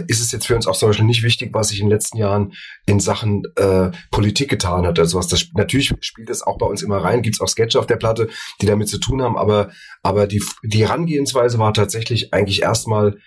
ist 0.08 0.22
es 0.22 0.32
jetzt 0.32 0.48
für 0.48 0.56
uns 0.56 0.68
auch 0.68 0.78
zum 0.78 0.90
Beispiel 0.90 1.06
nicht 1.06 1.24
wichtig, 1.24 1.50
was 1.54 1.68
sich 1.68 1.82
in 1.82 1.88
den 1.88 1.92
letzten 1.92 2.18
Jahren 2.18 2.54
in 2.86 3.02
Sachen 3.02 3.44
äh, 3.58 3.92
Politik 4.26 4.50
getan 4.50 4.88
hat. 4.88 4.98
Also 4.98 5.20
was 5.20 5.28
das 5.28 5.50
natürlich 5.54 5.94
spielt 6.02 6.32
es 6.32 6.42
auch 6.42 6.58
bei 6.58 6.66
uns 6.66 6.82
immer 6.82 6.98
rein, 6.98 7.22
gibt 7.22 7.36
es 7.36 7.42
auch 7.42 7.48
Sketche 7.48 7.78
auf 7.78 7.86
der 7.86 7.98
Platte, 7.98 8.28
die 8.60 8.66
damit 8.66 8.90
zu 8.90 8.98
tun 8.98 9.22
haben, 9.22 9.38
aber, 9.38 9.70
aber 10.02 10.26
die, 10.26 10.44
die 10.64 10.80
Herangehensweise 10.80 11.60
war 11.60 11.76
tatsächlich 11.76 12.34
eigentlich 12.34 12.64
erstmal 12.64 13.20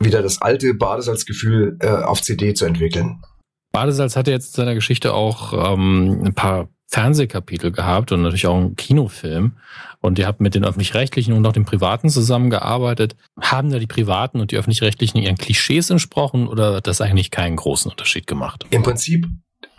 wieder 0.00 0.22
das 0.22 0.42
alte 0.42 0.74
Badesalzgefühl 0.74 1.78
äh, 1.80 1.86
auf 1.86 2.20
CD 2.20 2.52
zu 2.54 2.64
entwickeln. 2.64 3.22
Badesalz 3.70 4.16
hatte 4.16 4.32
jetzt 4.32 4.48
in 4.48 4.64
seiner 4.64 4.74
Geschichte 4.74 5.14
auch 5.14 5.52
ähm, 5.52 6.20
ein 6.24 6.34
paar 6.34 6.68
Fernsehkapitel 6.88 7.70
gehabt 7.70 8.10
und 8.10 8.22
natürlich 8.22 8.48
auch 8.48 8.56
einen 8.56 8.74
Kinofilm. 8.74 9.52
Und 10.00 10.18
ihr 10.18 10.26
habt 10.26 10.40
mit 10.40 10.56
den 10.56 10.64
öffentlich-rechtlichen 10.64 11.32
und 11.32 11.46
auch 11.46 11.52
den 11.52 11.64
Privaten 11.64 12.08
zusammengearbeitet. 12.08 13.14
Haben 13.40 13.70
da 13.70 13.78
die 13.78 13.86
Privaten 13.86 14.40
und 14.40 14.50
die 14.50 14.56
öffentlich-rechtlichen 14.56 15.18
ihren 15.18 15.36
Klischees 15.36 15.90
entsprochen 15.90 16.48
oder 16.48 16.74
hat 16.74 16.88
das 16.88 17.00
eigentlich 17.00 17.30
keinen 17.30 17.54
großen 17.54 17.88
Unterschied 17.88 18.26
gemacht? 18.26 18.66
Im 18.70 18.82
Prinzip 18.82 19.28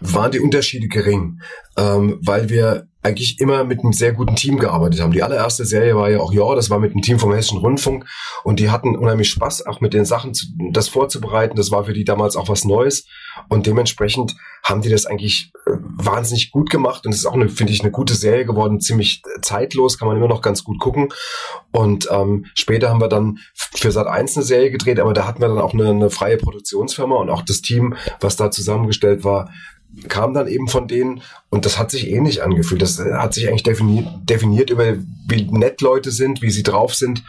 waren 0.01 0.31
die 0.31 0.39
Unterschiede 0.39 0.87
gering, 0.87 1.41
ähm, 1.77 2.19
weil 2.21 2.49
wir 2.49 2.87
eigentlich 3.03 3.39
immer 3.39 3.63
mit 3.63 3.79
einem 3.79 3.93
sehr 3.93 4.13
guten 4.13 4.35
Team 4.35 4.59
gearbeitet 4.59 5.01
haben. 5.01 5.11
Die 5.11 5.23
allererste 5.23 5.65
Serie 5.65 5.95
war 5.95 6.09
ja 6.09 6.19
auch 6.19 6.33
Ja, 6.33 6.53
das 6.53 6.69
war 6.69 6.79
mit 6.79 6.91
einem 6.91 7.01
Team 7.01 7.17
vom 7.17 7.33
Hessischen 7.33 7.57
Rundfunk 7.57 8.05
und 8.43 8.59
die 8.59 8.69
hatten 8.69 8.95
unheimlich 8.95 9.29
Spaß, 9.29 9.65
auch 9.65 9.81
mit 9.81 9.93
den 9.93 10.05
Sachen 10.05 10.33
zu, 10.33 10.45
das 10.71 10.87
vorzubereiten. 10.87 11.55
Das 11.55 11.71
war 11.71 11.85
für 11.85 11.93
die 11.93 12.03
damals 12.03 12.35
auch 12.35 12.47
was 12.47 12.63
Neues 12.63 13.07
und 13.49 13.65
dementsprechend 13.65 14.35
haben 14.63 14.81
die 14.81 14.89
das 14.89 15.07
eigentlich 15.07 15.51
äh, 15.65 15.71
wahnsinnig 15.81 16.51
gut 16.51 16.69
gemacht 16.69 17.05
und 17.05 17.11
es 17.11 17.19
ist 17.19 17.25
auch, 17.25 17.33
finde 17.33 17.73
ich, 17.73 17.81
eine 17.81 17.91
gute 17.91 18.13
Serie 18.13 18.45
geworden, 18.45 18.79
ziemlich 18.79 19.23
zeitlos, 19.41 19.97
kann 19.97 20.07
man 20.07 20.17
immer 20.17 20.27
noch 20.27 20.41
ganz 20.41 20.63
gut 20.63 20.79
gucken. 20.79 21.09
Und 21.71 22.07
ähm, 22.11 22.45
später 22.53 22.89
haben 22.89 23.01
wir 23.01 23.07
dann 23.07 23.39
für 23.55 23.91
Sat 23.91 24.05
1 24.05 24.37
eine 24.37 24.45
Serie 24.45 24.69
gedreht, 24.69 24.99
aber 24.99 25.13
da 25.13 25.25
hatten 25.25 25.41
wir 25.41 25.47
dann 25.47 25.57
auch 25.57 25.73
eine, 25.73 25.89
eine 25.89 26.09
freie 26.11 26.37
Produktionsfirma 26.37 27.15
und 27.15 27.29
auch 27.31 27.41
das 27.41 27.61
Team, 27.61 27.95
was 28.19 28.35
da 28.35 28.51
zusammengestellt 28.51 29.23
war, 29.23 29.49
kam 30.07 30.33
dann 30.33 30.47
eben 30.47 30.67
von 30.67 30.87
denen 30.87 31.21
und 31.49 31.65
das 31.65 31.77
hat 31.77 31.91
sich 31.91 32.09
ähnlich 32.09 32.43
angefühlt. 32.43 32.81
Das 32.81 32.99
äh, 32.99 33.13
hat 33.13 33.33
sich 33.33 33.47
eigentlich 33.47 33.63
definiert, 33.63 34.07
definiert 34.23 34.69
über 34.69 34.95
wie 35.27 35.43
nett 35.51 35.81
Leute 35.81 36.11
sind, 36.11 36.41
wie 36.41 36.51
sie 36.51 36.63
drauf 36.63 36.95
sind 36.95 37.23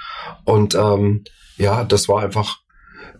und 0.44 0.74
ähm, 0.74 1.24
ja, 1.56 1.84
das 1.84 2.08
war 2.08 2.22
einfach 2.22 2.60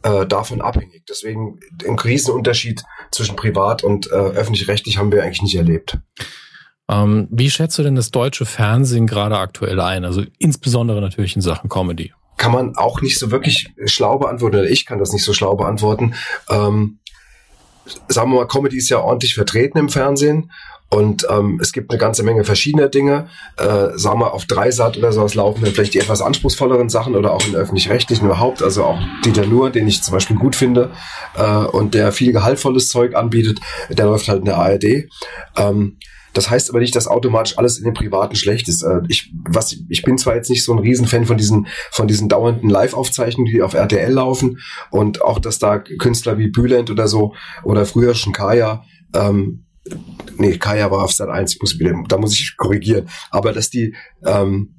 äh, 0.03 0.27
davon 0.27 0.61
abhängig. 0.61 1.05
Deswegen 1.09 1.61
ein 1.87 1.99
Riesenunterschied 1.99 2.83
zwischen 3.11 3.37
privat 3.37 3.85
und 3.85 4.09
äh, 4.09 4.15
öffentlich-rechtlich 4.15 4.99
haben 4.99 5.13
wir 5.13 5.23
eigentlich 5.23 5.43
nicht 5.43 5.57
erlebt. 5.57 5.99
Ähm, 6.89 7.29
wie 7.31 7.51
schätzt 7.51 7.79
du 7.79 7.83
denn 7.83 7.95
das 7.95 8.11
deutsche 8.11 8.45
Fernsehen 8.45 9.07
gerade 9.07 9.39
aktuell 9.39 9.81
ein? 9.81 10.05
Also 10.05 10.25
insbesondere 10.39 11.01
natürlich 11.01 11.37
in 11.37 11.43
Sachen 11.43 11.69
Comedy. 11.69 12.13
Kann 12.37 12.53
man 12.53 12.77
auch 12.77 13.01
nicht 13.01 13.19
so 13.19 13.31
wirklich 13.31 13.73
schlau 13.87 14.19
beantworten, 14.19 14.57
oder 14.57 14.69
ich 14.69 14.87
kann 14.87 14.99
das 14.99 15.13
nicht 15.13 15.25
so 15.25 15.33
schlau 15.33 15.55
beantworten. 15.55 16.15
Ähm, 16.51 16.99
sagen 18.09 18.31
wir 18.31 18.41
mal, 18.41 18.47
Comedy 18.47 18.79
ist 18.79 18.89
ja 18.89 18.99
ordentlich 19.01 19.35
vertreten 19.35 19.79
im 19.79 19.89
Fernsehen 19.89 20.51
und 20.93 21.27
ähm, 21.31 21.59
es 21.63 21.73
gibt 21.73 21.91
eine 21.91 21.99
ganze 21.99 22.23
Menge 22.23 22.45
verschiedener 22.45 22.89
Dinge. 22.89 23.29
Äh, 23.57 23.97
sagen 23.97 24.21
wir, 24.21 24.35
auf 24.35 24.45
Dreisat 24.45 24.99
oder 24.99 25.11
sowas 25.11 25.35
laufen 25.35 25.65
dann 25.65 25.73
vielleicht 25.73 25.95
die 25.95 26.01
etwas 26.01 26.21
anspruchsvolleren 26.21 26.91
Sachen 26.91 27.17
oder 27.17 27.33
auch 27.33 27.47
in 27.47 27.55
öffentlich-rechtlichen 27.55 28.27
überhaupt. 28.27 28.63
Also 28.63 28.85
auch 28.85 28.99
Dieter 29.25 29.47
Nuhr, 29.47 29.71
den 29.71 29.89
ich 29.89 30.03
zum 30.03 30.13
Beispiel 30.13 30.37
gut 30.37 30.55
finde 30.55 30.91
äh, 31.35 31.65
und 31.65 31.95
der 31.95 32.13
viel 32.13 32.33
gehaltvolles 32.33 32.91
Zeug 32.91 33.15
anbietet, 33.15 33.61
der 33.89 34.05
läuft 34.05 34.29
halt 34.29 34.41
in 34.41 34.45
der 34.45 34.59
ARD. 34.59 35.09
Ähm, 35.57 35.97
das 36.33 36.51
heißt 36.51 36.71
aber 36.71 36.81
nicht, 36.81 36.95
dass 36.97 37.09
automatisch 37.09 37.59
alles 37.59 37.79
in 37.79 37.85
dem 37.85 37.95
Privaten 37.95 38.37
schlecht 38.37 38.69
ist. 38.69 38.83
Äh, 38.83 39.01
ich, 39.09 39.33
was, 39.49 39.77
ich 39.89 40.03
bin 40.03 40.19
zwar 40.19 40.35
jetzt 40.35 40.51
nicht 40.51 40.65
so 40.65 40.73
ein 40.73 40.79
Riesenfan 40.79 41.27
von 41.27 41.37
diesen, 41.37 41.67
von 41.91 42.09
diesen 42.09 42.29
dauernden 42.29 42.71
Live-Aufzeichnungen, 42.71 43.53
die 43.53 43.63
auf 43.63 43.75
RTL 43.75 44.13
laufen 44.13 44.59
und 44.91 45.23
auch, 45.23 45.39
dass 45.39 45.59
da 45.59 45.79
Künstler 45.79 46.39
wie 46.39 46.49
Bülent 46.49 46.91
oder 46.91 47.09
so 47.09 47.35
oder 47.65 47.87
früher 47.87 48.15
schon 48.15 48.33
Kaya, 48.33 48.85
ähm, 49.15 49.65
nee, 50.37 50.57
Kaya 50.59 50.91
war 50.91 51.05
auf 51.05 51.13
Sat 51.13 51.29
1, 51.29 51.55
ich 51.55 51.61
muss 51.61 51.77
da 52.09 52.19
muss 52.19 52.33
ich 52.33 52.57
korrigieren, 52.57 53.09
aber 53.31 53.53
dass 53.53 53.71
die, 53.71 53.95
ähm, 54.25 54.75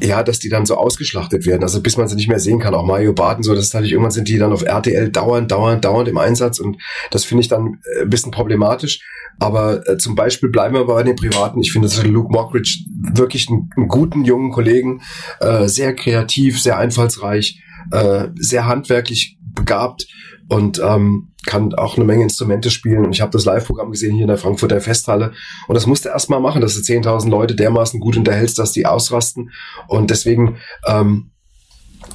ja, 0.00 0.22
dass 0.22 0.38
die 0.38 0.48
dann 0.48 0.66
so 0.66 0.76
ausgeschlachtet 0.76 1.46
werden, 1.46 1.62
also 1.62 1.82
bis 1.82 1.96
man 1.96 2.08
sie 2.08 2.16
nicht 2.16 2.28
mehr 2.28 2.38
sehen 2.38 2.58
kann. 2.58 2.74
Auch 2.74 2.84
Mario 2.84 3.12
Barton 3.12 3.42
so, 3.42 3.54
das 3.54 3.66
ist 3.66 3.74
natürlich 3.74 3.92
irgendwann 3.92 4.12
sind 4.12 4.28
die 4.28 4.38
dann 4.38 4.52
auf 4.52 4.62
RTL 4.62 5.10
dauernd, 5.10 5.50
dauernd, 5.50 5.84
dauernd 5.84 6.08
im 6.08 6.18
Einsatz 6.18 6.58
und 6.58 6.78
das 7.10 7.24
finde 7.24 7.42
ich 7.42 7.48
dann 7.48 7.78
äh, 7.96 8.02
ein 8.02 8.10
bisschen 8.10 8.32
problematisch. 8.32 9.00
Aber 9.40 9.86
äh, 9.88 9.98
zum 9.98 10.14
Beispiel 10.14 10.48
bleiben 10.50 10.74
wir 10.74 10.84
bei 10.84 11.02
den 11.02 11.14
Privaten. 11.14 11.60
Ich 11.60 11.72
finde 11.72 11.88
Luke 12.08 12.32
Mockridge 12.32 12.80
wirklich 13.14 13.48
einen, 13.48 13.70
einen 13.76 13.88
guten 13.88 14.24
jungen 14.24 14.50
Kollegen, 14.50 15.02
äh, 15.40 15.68
sehr 15.68 15.94
kreativ, 15.94 16.60
sehr 16.60 16.76
einfallsreich, 16.76 17.62
äh, 17.92 18.28
sehr 18.34 18.66
handwerklich 18.66 19.38
begabt 19.54 20.06
und 20.48 20.80
ähm, 20.82 21.32
kann 21.46 21.74
auch 21.74 21.96
eine 21.96 22.04
Menge 22.04 22.22
Instrumente 22.22 22.70
spielen. 22.70 23.04
Und 23.04 23.12
ich 23.12 23.20
habe 23.20 23.32
das 23.32 23.44
Live-Programm 23.44 23.90
gesehen 23.90 24.14
hier 24.14 24.22
in 24.22 24.28
der 24.28 24.38
Frankfurter 24.38 24.80
Festhalle. 24.80 25.32
Und 25.66 25.74
das 25.74 25.86
musste 25.86 26.08
erst 26.08 26.30
mal 26.30 26.40
machen, 26.40 26.60
dass 26.60 26.74
du 26.74 26.80
10.000 26.80 27.28
Leute 27.28 27.54
dermaßen 27.54 28.00
gut 28.00 28.16
unterhältst, 28.16 28.58
dass 28.58 28.72
die 28.72 28.86
ausrasten. 28.86 29.50
Und 29.86 30.10
deswegen 30.10 30.56
ähm, 30.86 31.30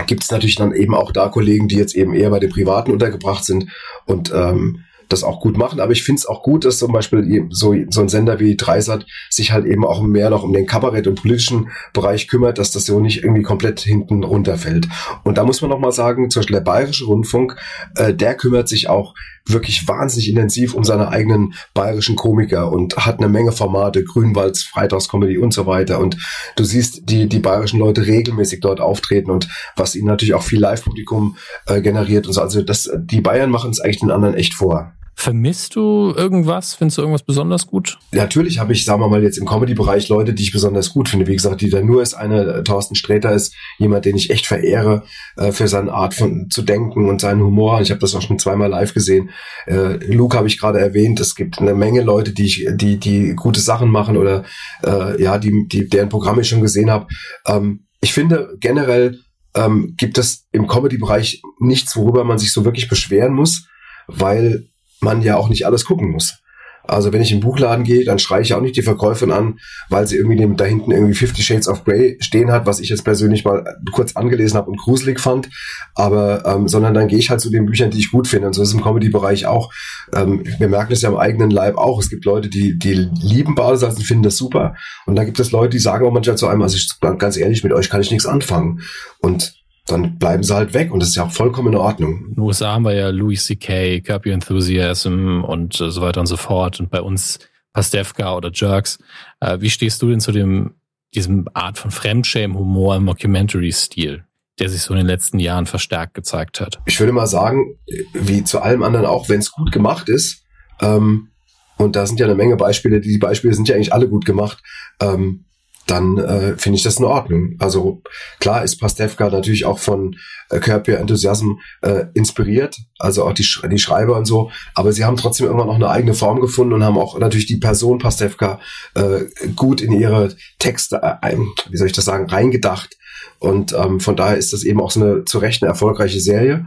gibt 0.07 0.23
es 0.23 0.31
natürlich 0.31 0.55
dann 0.55 0.73
eben 0.73 0.95
auch 0.95 1.11
da 1.11 1.29
Kollegen, 1.29 1.67
die 1.67 1.77
jetzt 1.77 1.95
eben 1.95 2.13
eher 2.13 2.29
bei 2.29 2.39
den 2.39 2.49
Privaten 2.49 2.91
untergebracht 2.91 3.45
sind 3.45 3.69
und 4.05 4.31
ähm, 4.33 4.83
das 5.09 5.23
auch 5.23 5.39
gut 5.39 5.57
machen. 5.57 5.79
Aber 5.79 5.91
ich 5.91 6.03
finde 6.03 6.19
es 6.19 6.25
auch 6.25 6.43
gut, 6.43 6.65
dass 6.65 6.79
zum 6.79 6.91
Beispiel 6.91 7.47
so, 7.49 7.75
so 7.89 8.01
ein 8.01 8.09
Sender 8.09 8.39
wie 8.39 8.55
Dreisat 8.55 9.05
sich 9.29 9.51
halt 9.51 9.65
eben 9.65 9.85
auch 9.85 10.01
mehr 10.01 10.29
noch 10.29 10.43
um 10.43 10.53
den 10.53 10.65
Kabarett- 10.65 11.07
und 11.07 11.21
politischen 11.21 11.69
Bereich 11.93 12.27
kümmert, 12.27 12.57
dass 12.57 12.71
das 12.71 12.85
so 12.85 12.99
nicht 12.99 13.23
irgendwie 13.23 13.43
komplett 13.43 13.79
hinten 13.79 14.23
runterfällt. 14.23 14.87
Und 15.23 15.37
da 15.37 15.43
muss 15.43 15.61
man 15.61 15.69
noch 15.69 15.79
mal 15.79 15.91
sagen, 15.91 16.29
zum 16.29 16.41
Beispiel 16.41 16.55
der 16.55 16.63
Bayerische 16.63 17.05
Rundfunk, 17.05 17.55
äh, 17.95 18.13
der 18.13 18.35
kümmert 18.35 18.67
sich 18.67 18.89
auch 18.89 19.13
wirklich 19.45 19.87
wahnsinnig 19.87 20.29
intensiv 20.29 20.73
um 20.73 20.83
seine 20.83 21.09
eigenen 21.09 21.53
bayerischen 21.73 22.15
Komiker 22.15 22.71
und 22.71 22.95
hat 22.97 23.19
eine 23.19 23.27
Menge 23.27 23.51
Formate, 23.51 24.03
Grünwalds, 24.03 24.63
Freitagscomedy 24.63 25.37
und 25.37 25.53
so 25.53 25.65
weiter. 25.65 25.99
Und 25.99 26.17
du 26.55 26.63
siehst 26.63 27.09
die, 27.09 27.27
die 27.27 27.39
bayerischen 27.39 27.79
Leute 27.79 28.05
regelmäßig 28.05 28.61
dort 28.61 28.79
auftreten 28.79 29.31
und 29.31 29.49
was 29.75 29.95
ihnen 29.95 30.07
natürlich 30.07 30.33
auch 30.33 30.43
viel 30.43 30.59
Live-Publikum 30.59 31.37
äh, 31.65 31.81
generiert 31.81 32.27
und 32.27 32.33
so. 32.33 32.41
Also 32.41 32.61
das, 32.61 32.89
die 32.95 33.21
Bayern 33.21 33.49
machen 33.49 33.71
es 33.71 33.79
eigentlich 33.79 33.99
den 33.99 34.11
anderen 34.11 34.35
echt 34.35 34.53
vor. 34.53 34.93
Vermisst 35.15 35.75
du 35.75 36.13
irgendwas? 36.15 36.73
Findest 36.73 36.97
du 36.97 37.01
irgendwas 37.03 37.23
besonders 37.23 37.67
gut? 37.67 37.99
Natürlich 38.11 38.59
habe 38.59 38.73
ich, 38.73 38.83
sagen 38.83 38.99
wir 38.99 39.07
mal, 39.07 39.21
jetzt 39.21 39.37
im 39.37 39.45
Comedy-Bereich 39.45 40.09
Leute, 40.09 40.33
die 40.33 40.43
ich 40.43 40.51
besonders 40.51 40.89
gut 40.89 41.07
finde. 41.07 41.27
Wie 41.27 41.35
gesagt, 41.35 41.61
die 41.61 41.69
da 41.69 41.81
nur 41.81 42.01
ist 42.01 42.15
eine, 42.15 42.41
äh, 42.41 42.63
Thorsten 42.63 42.95
Sträter 42.95 43.31
ist 43.31 43.53
jemand, 43.77 44.05
den 44.05 44.15
ich 44.15 44.31
echt 44.31 44.47
verehre 44.47 45.03
äh, 45.37 45.51
für 45.51 45.67
seine 45.67 45.93
Art 45.93 46.15
von 46.15 46.49
zu 46.49 46.63
denken 46.63 47.07
und 47.07 47.21
seinen 47.21 47.41
Humor. 47.41 47.79
Ich 47.81 47.91
habe 47.91 47.99
das 47.99 48.15
auch 48.15 48.21
schon 48.21 48.39
zweimal 48.39 48.69
live 48.69 48.93
gesehen. 48.93 49.29
Äh, 49.67 49.97
Luke 50.13 50.35
habe 50.35 50.47
ich 50.47 50.59
gerade 50.59 50.79
erwähnt. 50.79 51.19
Es 51.19 51.35
gibt 51.35 51.59
eine 51.59 51.75
Menge 51.75 52.01
Leute, 52.01 52.33
die 52.33 52.45
ich, 52.45 52.67
die, 52.73 52.97
die 52.97 53.35
gute 53.35 53.61
Sachen 53.61 53.89
machen 53.89 54.17
oder 54.17 54.43
äh, 54.83 55.21
ja, 55.21 55.37
die, 55.37 55.67
die, 55.67 55.87
deren 55.87 56.09
Programme 56.09 56.41
ich 56.41 56.49
schon 56.49 56.61
gesehen 56.61 56.89
habe. 56.89 57.07
Ähm, 57.45 57.85
ich 58.01 58.13
finde 58.13 58.57
generell 58.59 59.19
ähm, 59.55 59.93
gibt 59.95 60.17
es 60.17 60.47
im 60.51 60.67
Comedy-Bereich 60.67 61.41
nichts, 61.59 61.95
worüber 61.95 62.23
man 62.23 62.39
sich 62.39 62.51
so 62.51 62.65
wirklich 62.65 62.89
beschweren 62.89 63.33
muss, 63.33 63.67
weil 64.07 64.67
man 65.03 65.21
ja 65.21 65.37
auch 65.37 65.49
nicht 65.49 65.65
alles 65.65 65.85
gucken 65.85 66.11
muss. 66.11 66.39
Also 66.85 67.13
wenn 67.13 67.21
ich 67.21 67.31
im 67.31 67.39
Buchladen 67.39 67.85
gehe, 67.85 68.03
dann 68.03 68.19
schreie 68.19 68.41
ich 68.41 68.53
auch 68.53 68.61
nicht 68.61 68.75
die 68.75 68.81
Verkäuferin 68.81 69.31
an, 69.31 69.59
weil 69.89 70.05
sie 70.05 70.17
irgendwie 70.17 70.55
da 70.57 70.65
hinten 70.65 70.91
irgendwie 70.91 71.13
Fifty 71.13 71.41
Shades 71.41 71.69
of 71.69 71.85
Grey 71.85 72.17
stehen 72.19 72.51
hat, 72.51 72.65
was 72.65 72.81
ich 72.81 72.89
jetzt 72.89 73.05
persönlich 73.05 73.45
mal 73.45 73.63
kurz 73.93 74.17
angelesen 74.17 74.57
habe 74.57 74.69
und 74.69 74.77
gruselig 74.77 75.19
fand. 75.19 75.49
Aber 75.95 76.45
ähm, 76.45 76.67
sondern 76.67 76.93
dann 76.93 77.07
gehe 77.07 77.19
ich 77.19 77.29
halt 77.29 77.39
zu 77.39 77.49
den 77.49 77.65
Büchern, 77.65 77.89
die 77.89 77.99
ich 77.99 78.11
gut 78.11 78.27
finde. 78.27 78.47
Und 78.47 78.53
so 78.53 78.61
ist 78.61 78.69
es 78.69 78.73
im 78.73 78.83
Comedy-Bereich 78.83 79.45
auch. 79.45 79.71
Ähm, 80.13 80.43
wir 80.59 80.67
merken 80.67 80.89
das 80.89 81.01
ja 81.01 81.09
am 81.09 81.17
eigenen 81.17 81.51
Leib 81.51 81.77
auch. 81.77 81.99
Es 81.99 82.09
gibt 82.09 82.25
Leute, 82.25 82.49
die 82.49 82.77
die 82.77 82.93
lieben 83.21 83.55
Badesalz 83.55 83.95
und 83.95 84.03
finden 84.03 84.23
das 84.23 84.35
super. 84.35 84.75
Und 85.05 85.15
dann 85.15 85.25
gibt 85.25 85.39
es 85.39 85.51
Leute, 85.51 85.69
die 85.69 85.79
sagen 85.79 86.05
auch 86.05 86.11
manchmal 86.11 86.37
zu 86.37 86.47
einem, 86.47 86.63
also 86.63 86.75
ich, 86.75 86.89
ganz 87.17 87.37
ehrlich, 87.37 87.63
mit 87.63 87.71
euch 87.71 87.89
kann 87.89 88.01
ich 88.01 88.11
nichts 88.11 88.25
anfangen. 88.25 88.81
Und 89.19 89.62
dann 89.85 90.17
bleiben 90.17 90.43
sie 90.43 90.55
halt 90.55 90.73
weg 90.73 90.91
und 90.91 91.01
das 91.01 91.09
ist 91.09 91.15
ja 91.15 91.25
auch 91.25 91.31
vollkommen 91.31 91.73
in 91.73 91.79
Ordnung. 91.79 92.25
In 92.29 92.35
den 92.35 92.39
USA 92.39 92.73
haben 92.73 92.85
wir 92.85 92.93
ja 92.93 93.09
Louis 93.09 93.45
C.K., 93.45 94.01
Curb 94.01 94.25
Your 94.25 94.33
Enthusiasm 94.33 95.43
und 95.43 95.79
äh, 95.81 95.91
so 95.91 96.01
weiter 96.01 96.21
und 96.21 96.27
so 96.27 96.37
fort 96.37 96.79
und 96.79 96.89
bei 96.89 97.01
uns 97.01 97.39
Pastewka 97.73 98.35
oder 98.35 98.51
Jerks. 98.53 98.99
Äh, 99.39 99.59
wie 99.59 99.69
stehst 99.69 100.01
du 100.01 100.09
denn 100.09 100.19
zu 100.19 100.31
dem, 100.31 100.75
diesem 101.13 101.47
Art 101.53 101.77
von 101.77 101.91
Fremdschämen-Humor 101.91 102.95
im 102.95 103.05
Mockumentary-Stil? 103.05 104.25
der 104.59 104.69
sich 104.69 104.83
so 104.83 104.93
in 104.93 104.99
den 104.99 105.07
letzten 105.07 105.39
Jahren 105.39 105.65
verstärkt 105.65 106.13
gezeigt 106.13 106.61
hat. 106.61 106.79
Ich 106.85 106.99
würde 106.99 107.11
mal 107.11 107.25
sagen, 107.25 107.79
wie 108.13 108.43
zu 108.43 108.61
allem 108.61 108.83
anderen 108.83 109.05
auch, 109.05 109.27
wenn 109.29 109.39
es 109.39 109.51
gut 109.51 109.71
gemacht 109.71 110.09
ist, 110.09 110.43
ähm, 110.79 111.29
und 111.77 111.95
da 111.95 112.05
sind 112.05 112.19
ja 112.19 112.27
eine 112.27 112.35
Menge 112.35 112.55
Beispiele, 112.55 113.01
die 113.01 113.17
Beispiele 113.17 113.53
sind 113.53 113.67
ja 113.67 113.75
eigentlich 113.75 113.93
alle 113.93 114.07
gut 114.07 114.25
gemacht, 114.25 114.61
ähm, 115.01 115.45
dann 115.93 116.17
äh, 116.17 116.57
finde 116.57 116.77
ich 116.77 116.83
das 116.83 116.97
in 116.97 117.05
Ordnung. 117.05 117.55
Also 117.59 118.01
klar 118.39 118.63
ist 118.63 118.77
Pastewka 118.77 119.29
natürlich 119.29 119.65
auch 119.65 119.77
von 119.77 120.15
äh, 120.49 120.59
Curb 120.59 120.87
Your 120.87 120.97
Enthusiasm 120.97 121.59
äh, 121.81 122.05
inspiriert, 122.15 122.75
also 122.97 123.25
auch 123.25 123.33
die, 123.33 123.43
Sch 123.43 123.61
die 123.71 123.77
Schreiber 123.77 124.17
und 124.17 124.25
so, 124.25 124.49
aber 124.73 124.91
sie 124.91 125.05
haben 125.05 125.17
trotzdem 125.17 125.51
immer 125.51 125.65
noch 125.65 125.75
eine 125.75 125.89
eigene 125.89 126.15
Form 126.15 126.41
gefunden 126.41 126.73
und 126.73 126.83
haben 126.83 126.97
auch 126.97 127.19
natürlich 127.19 127.45
die 127.45 127.57
Person 127.57 127.99
Pastewka 127.99 128.59
äh, 128.95 129.25
gut 129.55 129.81
in 129.81 129.91
ihre 129.91 130.35
Texte, 130.57 130.99
äh, 131.21 131.37
wie 131.69 131.77
soll 131.77 131.87
ich 131.87 131.93
das 131.93 132.05
sagen, 132.05 132.27
reingedacht. 132.27 132.97
Und 133.37 133.73
ähm, 133.73 133.99
von 133.99 134.15
daher 134.15 134.37
ist 134.37 134.51
das 134.51 134.63
eben 134.63 134.81
auch 134.81 134.89
so 134.89 135.01
eine 135.01 135.25
zu 135.25 135.37
Recht 135.37 135.61
eine 135.61 135.69
erfolgreiche 135.69 136.19
Serie. 136.19 136.65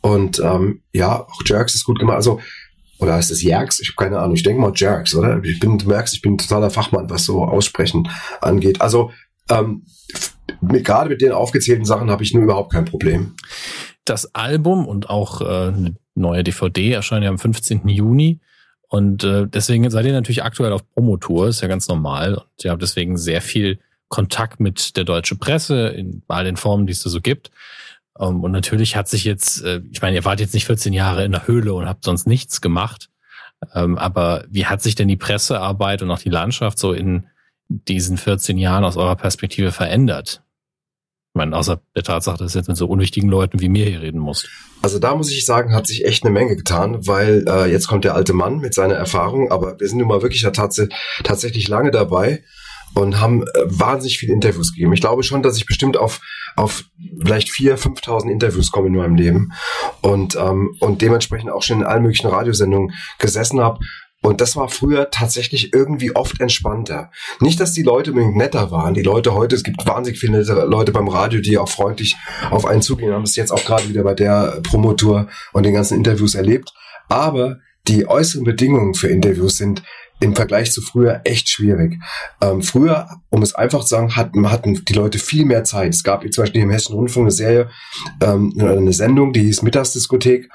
Und 0.00 0.38
ähm, 0.38 0.82
ja, 0.92 1.20
auch 1.20 1.42
Jerks 1.44 1.74
ist 1.74 1.84
gut 1.84 1.98
gemacht. 1.98 2.16
Also 2.16 2.40
oder 2.98 3.14
heißt 3.14 3.30
es 3.30 3.42
Jerks? 3.42 3.80
Ich 3.80 3.88
habe 3.88 4.04
keine 4.04 4.20
Ahnung. 4.20 4.34
Ich 4.34 4.42
denke 4.42 4.60
mal 4.60 4.72
Jerks, 4.74 5.14
oder? 5.14 5.42
Ich 5.42 5.60
bin, 5.60 5.78
du 5.78 5.88
merkst, 5.88 6.14
ich 6.14 6.22
bin 6.22 6.34
ein 6.34 6.38
totaler 6.38 6.70
Fachmann, 6.70 7.10
was 7.10 7.24
so 7.24 7.44
Aussprechen 7.44 8.08
angeht. 8.40 8.80
Also 8.80 9.10
ähm, 9.50 9.84
gerade 10.60 11.10
mit 11.10 11.20
den 11.20 11.32
aufgezählten 11.32 11.84
Sachen 11.84 12.10
habe 12.10 12.22
ich 12.22 12.34
nur 12.34 12.42
überhaupt 12.42 12.72
kein 12.72 12.84
Problem. 12.84 13.34
Das 14.04 14.34
Album 14.34 14.86
und 14.86 15.10
auch 15.10 15.40
äh, 15.40 15.44
eine 15.44 15.94
neue 16.14 16.44
DVD 16.44 16.92
erscheinen 16.92 17.24
ja 17.24 17.30
am 17.30 17.38
15. 17.38 17.88
Juni. 17.88 18.40
Und 18.88 19.24
äh, 19.24 19.46
deswegen 19.48 19.88
seid 19.90 20.06
ihr 20.06 20.12
natürlich 20.12 20.44
aktuell 20.44 20.72
auf 20.72 20.88
Promotour, 20.92 21.48
ist 21.48 21.62
ja 21.62 21.68
ganz 21.68 21.88
normal. 21.88 22.34
Und 22.34 22.64
ihr 22.64 22.70
habt 22.70 22.82
deswegen 22.82 23.16
sehr 23.16 23.40
viel 23.40 23.78
Kontakt 24.08 24.60
mit 24.60 24.96
der 24.96 25.04
deutschen 25.04 25.38
Presse 25.38 25.88
in 25.88 26.22
all 26.28 26.44
den 26.44 26.56
Formen, 26.56 26.86
die 26.86 26.92
es 26.92 27.02
da 27.02 27.10
so 27.10 27.20
gibt. 27.20 27.50
Ähm, 28.18 28.42
und 28.42 28.52
natürlich 28.52 28.96
hat 28.96 29.08
sich 29.08 29.24
jetzt, 29.24 29.62
äh, 29.62 29.80
ich 29.90 30.02
meine, 30.02 30.16
ihr 30.16 30.24
wart 30.24 30.40
jetzt 30.40 30.54
nicht 30.54 30.66
14 30.66 30.92
Jahre 30.92 31.24
in 31.24 31.32
der 31.32 31.46
Höhle 31.46 31.74
und 31.74 31.86
habt 31.86 32.04
sonst 32.04 32.26
nichts 32.26 32.60
gemacht. 32.60 33.10
Ähm, 33.74 33.98
aber 33.98 34.44
wie 34.48 34.66
hat 34.66 34.82
sich 34.82 34.94
denn 34.94 35.08
die 35.08 35.16
Pressearbeit 35.16 36.02
und 36.02 36.10
auch 36.10 36.18
die 36.18 36.30
Landschaft 36.30 36.78
so 36.78 36.92
in 36.92 37.26
diesen 37.68 38.18
14 38.18 38.58
Jahren 38.58 38.84
aus 38.84 38.96
eurer 38.96 39.16
Perspektive 39.16 39.72
verändert? 39.72 40.42
Ich 41.34 41.38
meine, 41.38 41.56
außer 41.56 41.80
der 41.96 42.04
Tatsache, 42.04 42.38
dass 42.38 42.52
du 42.52 42.58
jetzt 42.58 42.68
mit 42.68 42.76
so 42.76 42.86
unwichtigen 42.86 43.28
Leuten 43.28 43.60
wie 43.60 43.68
mir 43.68 43.86
hier 43.86 44.02
reden 44.02 44.20
musst. 44.20 44.48
Also 44.82 45.00
da 45.00 45.16
muss 45.16 45.32
ich 45.32 45.44
sagen, 45.44 45.74
hat 45.74 45.86
sich 45.86 46.04
echt 46.04 46.22
eine 46.22 46.32
Menge 46.32 46.54
getan, 46.54 47.08
weil 47.08 47.44
äh, 47.48 47.68
jetzt 47.68 47.88
kommt 47.88 48.04
der 48.04 48.14
alte 48.14 48.34
Mann 48.34 48.58
mit 48.58 48.72
seiner 48.74 48.94
Erfahrung, 48.94 49.50
aber 49.50 49.80
wir 49.80 49.88
sind 49.88 49.98
nun 49.98 50.06
mal 50.06 50.22
wirklich 50.22 50.42
tats 50.42 50.80
tatsächlich 51.24 51.66
lange 51.66 51.90
dabei 51.90 52.44
und 52.94 53.20
haben 53.20 53.42
äh, 53.42 53.46
wahnsinnig 53.64 54.18
viele 54.18 54.32
Interviews 54.32 54.72
gegeben. 54.72 54.92
Ich 54.92 55.00
glaube 55.00 55.22
schon, 55.22 55.42
dass 55.42 55.56
ich 55.56 55.66
bestimmt 55.66 55.96
auf, 55.96 56.20
auf 56.56 56.84
vielleicht 57.22 57.48
4.000, 57.48 58.02
5.000 58.04 58.30
Interviews 58.30 58.70
komme 58.70 58.88
in 58.88 58.96
meinem 58.96 59.16
Leben 59.16 59.52
und, 60.00 60.36
ähm, 60.36 60.76
und 60.80 61.02
dementsprechend 61.02 61.50
auch 61.50 61.62
schon 61.62 61.80
in 61.80 61.86
allen 61.86 62.02
möglichen 62.02 62.28
Radiosendungen 62.28 62.94
gesessen 63.18 63.60
habe. 63.60 63.80
Und 64.22 64.40
das 64.40 64.56
war 64.56 64.70
früher 64.70 65.10
tatsächlich 65.10 65.74
irgendwie 65.74 66.16
oft 66.16 66.40
entspannter. 66.40 67.10
Nicht, 67.40 67.60
dass 67.60 67.72
die 67.72 67.82
Leute 67.82 68.10
unbedingt 68.10 68.36
netter 68.36 68.70
waren. 68.70 68.94
Die 68.94 69.02
Leute 69.02 69.34
heute, 69.34 69.54
es 69.54 69.64
gibt 69.64 69.86
wahnsinnig 69.86 70.18
viele 70.18 70.42
Leute 70.64 70.92
beim 70.92 71.08
Radio, 71.08 71.42
die 71.42 71.58
auch 71.58 71.68
freundlich 71.68 72.16
auf 72.50 72.64
einen 72.64 72.80
zugehen. 72.80 73.08
Wir 73.08 73.16
haben 73.16 73.24
es 73.24 73.36
jetzt 73.36 73.50
auch 73.50 73.62
gerade 73.62 73.86
wieder 73.86 74.02
bei 74.02 74.14
der 74.14 74.60
Promotour 74.62 75.28
und 75.52 75.66
den 75.66 75.74
ganzen 75.74 75.98
Interviews 75.98 76.34
erlebt. 76.34 76.72
Aber 77.10 77.58
die 77.86 78.08
äußeren 78.08 78.44
Bedingungen 78.44 78.94
für 78.94 79.08
Interviews 79.08 79.58
sind 79.58 79.82
im 80.24 80.34
Vergleich 80.34 80.72
zu 80.72 80.80
früher 80.80 81.20
echt 81.24 81.50
schwierig. 81.50 81.98
Ähm, 82.40 82.62
früher, 82.62 83.08
um 83.28 83.42
es 83.42 83.54
einfach 83.54 83.82
zu 83.82 83.88
sagen, 83.88 84.16
hatten, 84.16 84.50
hatten 84.50 84.84
die 84.84 84.92
Leute 84.94 85.18
viel 85.18 85.44
mehr 85.44 85.64
Zeit. 85.64 85.92
Es 85.92 86.02
gab 86.02 86.22
zum 86.32 86.42
Beispiel 86.42 86.62
im 86.62 86.70
Hessischen 86.70 86.96
Rundfunk 86.96 87.24
eine 87.24 87.30
Serie, 87.30 87.70
ähm, 88.22 88.54
eine 88.58 88.92
Sendung, 88.92 89.34
die 89.34 89.42
hieß 89.42 89.62
Mittagsdiskothek. 89.62 90.48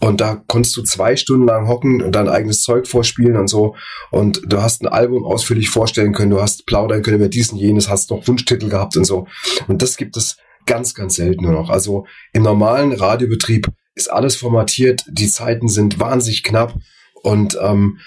Und 0.00 0.22
da 0.22 0.42
konntest 0.46 0.76
du 0.76 0.82
zwei 0.82 1.16
Stunden 1.16 1.46
lang 1.46 1.68
hocken 1.68 2.02
und 2.02 2.12
dein 2.12 2.28
eigenes 2.28 2.62
Zeug 2.62 2.88
vorspielen 2.88 3.36
und 3.36 3.48
so. 3.48 3.76
Und 4.10 4.40
du 4.46 4.62
hast 4.62 4.82
ein 4.82 4.88
Album 4.88 5.24
ausführlich 5.24 5.68
vorstellen 5.68 6.14
können, 6.14 6.30
du 6.30 6.40
hast 6.40 6.64
plaudern 6.64 7.02
können 7.02 7.18
über 7.18 7.28
diesen 7.28 7.58
jenes, 7.58 7.90
hast 7.90 8.10
noch 8.10 8.26
Wunschtitel 8.26 8.70
gehabt 8.70 8.96
und 8.96 9.04
so. 9.04 9.26
Und 9.68 9.82
das 9.82 9.98
gibt 9.98 10.16
es 10.16 10.38
ganz, 10.64 10.94
ganz 10.94 11.16
selten 11.16 11.44
nur 11.44 11.52
noch. 11.52 11.68
Also 11.68 12.06
im 12.32 12.42
normalen 12.42 12.92
Radiobetrieb 12.92 13.68
ist 13.94 14.10
alles 14.10 14.36
formatiert, 14.36 15.04
die 15.10 15.28
Zeiten 15.28 15.68
sind 15.68 16.00
wahnsinnig 16.00 16.42
knapp 16.42 16.74
und 17.22 17.58
ähm, 17.60 17.98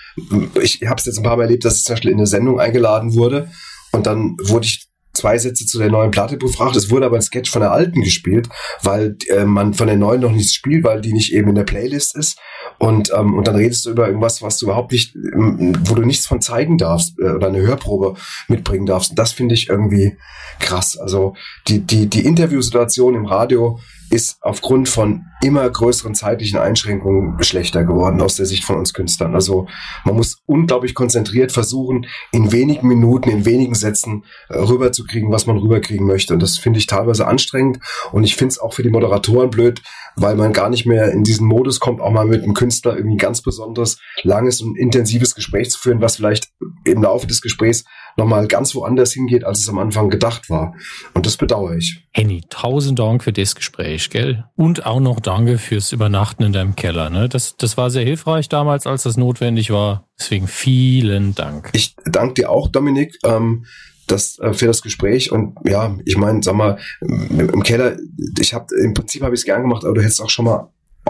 ich 0.61 0.81
habe 0.85 0.99
es 0.99 1.05
jetzt 1.05 1.17
ein 1.17 1.23
paar 1.23 1.37
Mal 1.37 1.43
erlebt, 1.43 1.65
dass 1.65 1.77
ich 1.77 1.83
zum 1.85 1.93
Beispiel 1.93 2.11
in 2.11 2.17
eine 2.17 2.27
Sendung 2.27 2.59
eingeladen 2.59 3.13
wurde 3.15 3.49
und 3.91 4.05
dann 4.05 4.37
wurde 4.43 4.65
ich 4.65 4.87
zwei 5.13 5.37
Sätze 5.37 5.65
zu 5.65 5.77
der 5.77 5.91
neuen 5.91 6.11
Platte 6.11 6.37
befragt. 6.37 6.75
Es 6.75 6.89
wurde 6.89 7.05
aber 7.05 7.17
ein 7.17 7.21
Sketch 7.21 7.51
von 7.51 7.61
der 7.61 7.71
alten 7.71 8.01
gespielt, 8.01 8.49
weil 8.81 9.15
äh, 9.29 9.45
man 9.45 9.73
von 9.73 9.87
der 9.87 9.95
neuen 9.95 10.21
noch 10.21 10.31
nichts 10.31 10.53
spielt, 10.53 10.83
weil 10.83 11.01
die 11.01 11.13
nicht 11.13 11.33
eben 11.33 11.49
in 11.49 11.55
der 11.55 11.63
Playlist 11.63 12.15
ist. 12.17 12.39
Und, 12.79 13.11
ähm, 13.15 13.35
und 13.35 13.47
dann 13.47 13.55
redest 13.55 13.85
du 13.85 13.91
über 13.91 14.07
irgendwas, 14.07 14.41
was 14.41 14.57
du 14.57 14.65
überhaupt 14.65 14.91
nicht, 14.91 15.15
ähm, 15.15 15.77
wo 15.85 15.93
du 15.93 16.01
nichts 16.01 16.25
von 16.25 16.41
zeigen 16.41 16.77
darfst 16.79 17.19
äh, 17.19 17.29
oder 17.29 17.47
eine 17.47 17.61
Hörprobe 17.61 18.15
mitbringen 18.47 18.87
darfst. 18.87 19.13
Das 19.15 19.31
finde 19.31 19.53
ich 19.53 19.69
irgendwie 19.69 20.17
krass. 20.59 20.97
Also 20.97 21.35
die, 21.67 21.79
die, 21.79 22.07
die 22.07 22.25
Interviewsituation 22.25 23.13
im 23.13 23.25
Radio 23.25 23.79
ist 24.13 24.37
aufgrund 24.41 24.89
von 24.89 25.25
immer 25.41 25.67
größeren 25.67 26.13
zeitlichen 26.13 26.59
Einschränkungen 26.59 27.41
schlechter 27.41 27.83
geworden 27.83 28.21
aus 28.21 28.35
der 28.35 28.45
Sicht 28.45 28.63
von 28.63 28.77
uns 28.77 28.93
Künstlern. 28.93 29.33
Also 29.33 29.67
man 30.05 30.15
muss 30.15 30.43
unglaublich 30.45 30.93
konzentriert 30.93 31.51
versuchen, 31.51 32.05
in 32.31 32.51
wenigen 32.51 32.87
Minuten, 32.87 33.29
in 33.29 33.45
wenigen 33.45 33.73
Sätzen 33.73 34.23
äh, 34.49 34.59
rüberzukriegen, 34.59 35.31
was 35.31 35.47
man 35.47 35.57
rüberkriegen 35.57 36.05
möchte. 36.05 36.35
Und 36.35 36.43
das 36.43 36.59
finde 36.59 36.77
ich 36.77 36.85
teilweise 36.85 37.27
anstrengend. 37.27 37.79
Und 38.11 38.23
ich 38.23 38.35
finde 38.35 38.51
es 38.51 38.59
auch 38.59 38.75
für 38.75 38.83
die 38.83 38.91
Moderatoren 38.91 39.49
blöd, 39.49 39.81
weil 40.15 40.35
man 40.35 40.53
gar 40.53 40.69
nicht 40.69 40.85
mehr 40.85 41.11
in 41.11 41.23
diesen 41.23 41.47
Modus 41.47 41.79
kommt, 41.79 41.99
auch 41.99 42.11
mal 42.11 42.27
mit 42.27 42.43
einem 42.43 42.53
Künstler 42.53 42.95
irgendwie 42.95 43.17
ganz 43.17 43.41
besonderes, 43.41 43.97
langes 44.21 44.61
und 44.61 44.77
intensives 44.77 45.33
Gespräch 45.33 45.71
zu 45.71 45.79
führen, 45.79 46.01
was 46.01 46.17
vielleicht 46.17 46.49
im 46.85 47.01
Laufe 47.01 47.25
des 47.25 47.41
Gesprächs 47.41 47.83
nochmal 48.17 48.47
ganz 48.47 48.75
woanders 48.75 49.13
hingeht, 49.13 49.43
als 49.43 49.59
es 49.59 49.69
am 49.69 49.79
Anfang 49.79 50.09
gedacht 50.09 50.49
war. 50.49 50.75
Und 51.13 51.25
das 51.25 51.37
bedauere 51.37 51.75
ich. 51.77 52.05
Henny, 52.11 52.41
tausend 52.49 52.99
Dank 52.99 53.23
für 53.23 53.33
das 53.33 53.55
Gespräch, 53.55 54.09
gell? 54.09 54.45
Und 54.55 54.85
auch 54.85 54.99
noch 54.99 55.19
danke 55.19 55.57
fürs 55.57 55.91
Übernachten 55.91 56.43
in 56.43 56.53
deinem 56.53 56.75
Keller. 56.75 57.09
Ne? 57.09 57.29
Das, 57.29 57.55
das 57.57 57.77
war 57.77 57.89
sehr 57.89 58.03
hilfreich 58.03 58.49
damals, 58.49 58.87
als 58.87 59.03
das 59.03 59.17
notwendig 59.17 59.71
war. 59.71 60.07
Deswegen 60.19 60.47
vielen 60.47 61.35
Dank. 61.35 61.69
Ich 61.73 61.95
danke 62.05 62.35
dir 62.35 62.49
auch, 62.49 62.67
Dominik. 62.67 63.17
Ähm, 63.23 63.65
das 64.07 64.37
äh, 64.39 64.53
für 64.53 64.67
das 64.67 64.81
Gespräch 64.81 65.31
und 65.31 65.55
ja, 65.65 65.95
ich 66.05 66.17
meine, 66.17 66.43
sag 66.43 66.55
mal, 66.55 66.77
im 66.99 67.63
Keller, 67.63 67.95
ich 68.39 68.53
habe 68.53 68.67
im 68.75 68.93
Prinzip 68.93 69.21
habe 69.23 69.33
ich 69.33 69.41
es 69.41 69.45
gern 69.45 69.61
gemacht, 69.61 69.85
aber 69.85 69.93
du 69.93 70.01
hättest 70.01 70.21
auch 70.21 70.29
schon 70.29 70.45
mal 70.45 70.69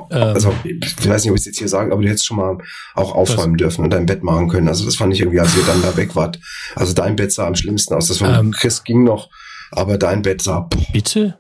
also 0.10 0.54
ich 0.64 1.08
weiß 1.08 1.24
nicht, 1.24 1.32
ob 1.32 1.38
ich 1.38 1.42
es 1.42 1.46
jetzt 1.46 1.60
hier 1.60 1.68
sage, 1.68 1.92
aber 1.92 2.02
du 2.02 2.08
hättest 2.08 2.26
schon 2.26 2.38
mal 2.38 2.58
auch 2.96 3.14
aufräumen 3.14 3.58
dürfen 3.58 3.84
und 3.84 3.92
dein 3.92 4.06
Bett 4.06 4.24
machen 4.24 4.50
können. 4.50 4.68
Also 4.68 4.86
das 4.86 4.96
fand 4.96 5.14
ich 5.14 5.20
irgendwie, 5.20 5.40
als 5.40 5.56
ihr 5.56 5.64
dann 5.66 5.82
da 5.82 5.96
weg 5.98 6.16
wart. 6.16 6.40
Also 6.76 6.94
dein 6.94 7.16
Bett 7.16 7.32
sah 7.32 7.48
am 7.48 7.56
schlimmsten 7.56 7.94
aus. 7.94 8.08
Das 8.08 8.18
von 8.18 8.34
ähm, 8.34 8.52
Chris 8.52 8.84
ging 8.84 9.04
noch, 9.04 9.30
aber 9.72 9.98
dein 9.98 10.22
Bett 10.22 10.42
sah. 10.42 10.62
Boah, 10.62 10.86
bitte? 10.92 11.40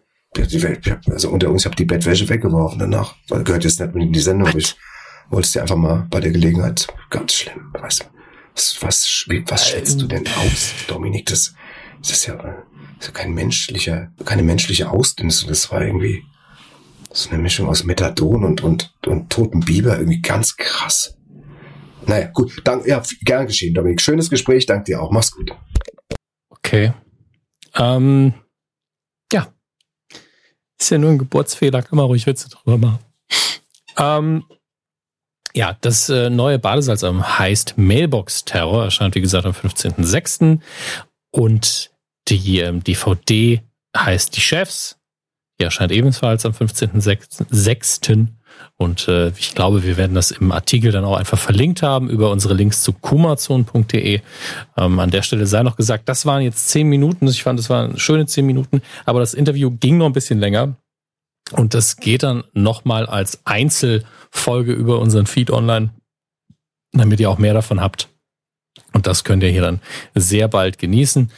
Also 1.11 1.29
unter 1.29 1.49
uns, 1.49 1.61
ich 1.61 1.65
habe 1.65 1.75
die 1.75 1.85
Bettwäsche 1.85 2.27
weggeworfen 2.27 2.79
danach. 2.79 3.15
Weil 3.29 3.43
gehört 3.43 3.63
jetzt 3.63 3.79
nicht 3.79 3.95
in 3.95 4.13
die 4.13 4.19
Sendung. 4.19 4.47
Aber 4.47 4.57
ich 4.57 4.75
wollte 5.29 5.45
es 5.45 5.51
dir 5.51 5.61
einfach 5.61 5.75
mal 5.75 6.07
bei 6.09 6.19
der 6.19 6.31
Gelegenheit. 6.31 6.87
Ganz 7.09 7.33
schlimm, 7.33 7.71
weißt 7.73 8.01
du. 8.01 8.05
Was, 8.55 8.77
was, 8.81 9.25
was 9.47 9.67
schätzt 9.67 10.01
du 10.01 10.07
denn 10.07 10.25
aus, 10.27 10.73
Dominik? 10.87 11.25
Das, 11.27 11.55
das 11.99 12.11
ist 12.11 12.25
ja, 12.27 12.35
das 12.35 12.53
ist 12.99 13.07
ja 13.07 13.11
kein 13.11 13.33
menschlicher, 13.33 14.11
keine 14.25 14.43
menschliche 14.43 14.89
Ausdünstung. 14.91 15.49
Das 15.49 15.71
war 15.71 15.81
irgendwie 15.81 16.23
so 17.13 17.29
eine 17.29 17.41
Mischung 17.41 17.67
aus 17.69 17.83
Methadon 17.83 18.43
und, 18.43 18.61
und, 18.61 18.91
und 19.05 19.29
toten 19.29 19.61
Biber. 19.61 19.97
Irgendwie 19.97 20.21
ganz 20.21 20.57
krass. 20.57 21.15
Naja, 22.07 22.27
gut. 22.33 22.61
Dank, 22.65 22.85
ja, 22.85 23.01
gern 23.21 23.47
geschehen, 23.47 23.73
Dominik. 23.73 24.01
Schönes 24.01 24.29
Gespräch. 24.29 24.65
Dank 24.65 24.85
dir 24.85 25.01
auch. 25.01 25.11
Mach's 25.11 25.31
gut. 25.31 25.51
Okay. 26.49 26.91
Ähm, 27.75 28.33
ja. 29.31 29.53
Ist 30.79 30.89
ja 30.89 30.97
nur 30.97 31.11
ein 31.11 31.19
Geburtsfehler. 31.19 31.83
Kann 31.83 31.97
man 31.97 32.07
ruhig 32.07 32.25
Witze 32.25 32.49
drüber 32.49 32.77
machen. 32.77 32.99
Ähm, 33.97 34.43
ja, 35.53 35.77
das 35.81 36.09
äh, 36.09 36.31
neue 36.31 36.57
Badesalzalbum 36.57 37.37
heißt 37.37 37.77
Mailbox 37.77 38.43
Terror, 38.43 38.85
erscheint 38.85 39.13
wie 39.13 39.21
gesagt 39.21 39.45
am 39.45 39.51
15.06. 39.51 40.59
Und 41.29 41.91
die 42.27 42.59
ähm, 42.59 42.83
DVD 42.83 43.61
heißt 43.95 44.35
Die 44.35 44.41
Chefs, 44.41 44.97
die 45.59 45.63
erscheint 45.63 45.91
ebenfalls 45.91 46.45
am 46.45 46.53
15.06. 46.53 48.27
Und 48.77 49.07
äh, 49.07 49.29
ich 49.29 49.55
glaube, 49.55 49.83
wir 49.83 49.97
werden 49.97 50.15
das 50.15 50.31
im 50.31 50.51
Artikel 50.51 50.91
dann 50.91 51.05
auch 51.05 51.17
einfach 51.17 51.37
verlinkt 51.37 51.81
haben 51.81 52.09
über 52.09 52.31
unsere 52.31 52.53
Links 52.53 52.83
zu 52.83 52.93
kumazon.de. 52.93 54.21
Ähm, 54.77 54.99
an 54.99 55.11
der 55.11 55.21
Stelle 55.21 55.45
sei 55.45 55.63
noch 55.63 55.75
gesagt, 55.75 56.09
das 56.09 56.25
waren 56.25 56.41
jetzt 56.41 56.69
zehn 56.69 56.87
Minuten. 56.87 57.27
Ich 57.27 57.43
fand, 57.43 57.59
das 57.59 57.69
waren 57.69 57.97
schöne 57.97 58.25
zehn 58.25 58.45
Minuten, 58.45 58.81
aber 59.05 59.19
das 59.19 59.33
Interview 59.33 59.71
ging 59.71 59.97
noch 59.97 60.07
ein 60.07 60.13
bisschen 60.13 60.39
länger. 60.39 60.75
Und 61.51 61.73
das 61.73 61.97
geht 61.97 62.23
dann 62.23 62.43
nochmal 62.53 63.05
als 63.05 63.45
Einzelfolge 63.45 64.73
über 64.73 64.99
unseren 64.99 65.27
Feed 65.27 65.51
online, 65.51 65.91
damit 66.93 67.19
ihr 67.19 67.29
auch 67.29 67.37
mehr 67.37 67.53
davon 67.53 67.81
habt. 67.81 68.09
Und 68.93 69.07
das 69.07 69.23
könnt 69.23 69.43
ihr 69.43 69.49
hier 69.49 69.61
dann 69.61 69.81
sehr 70.13 70.47
bald 70.47 70.77
genießen. 70.77 71.31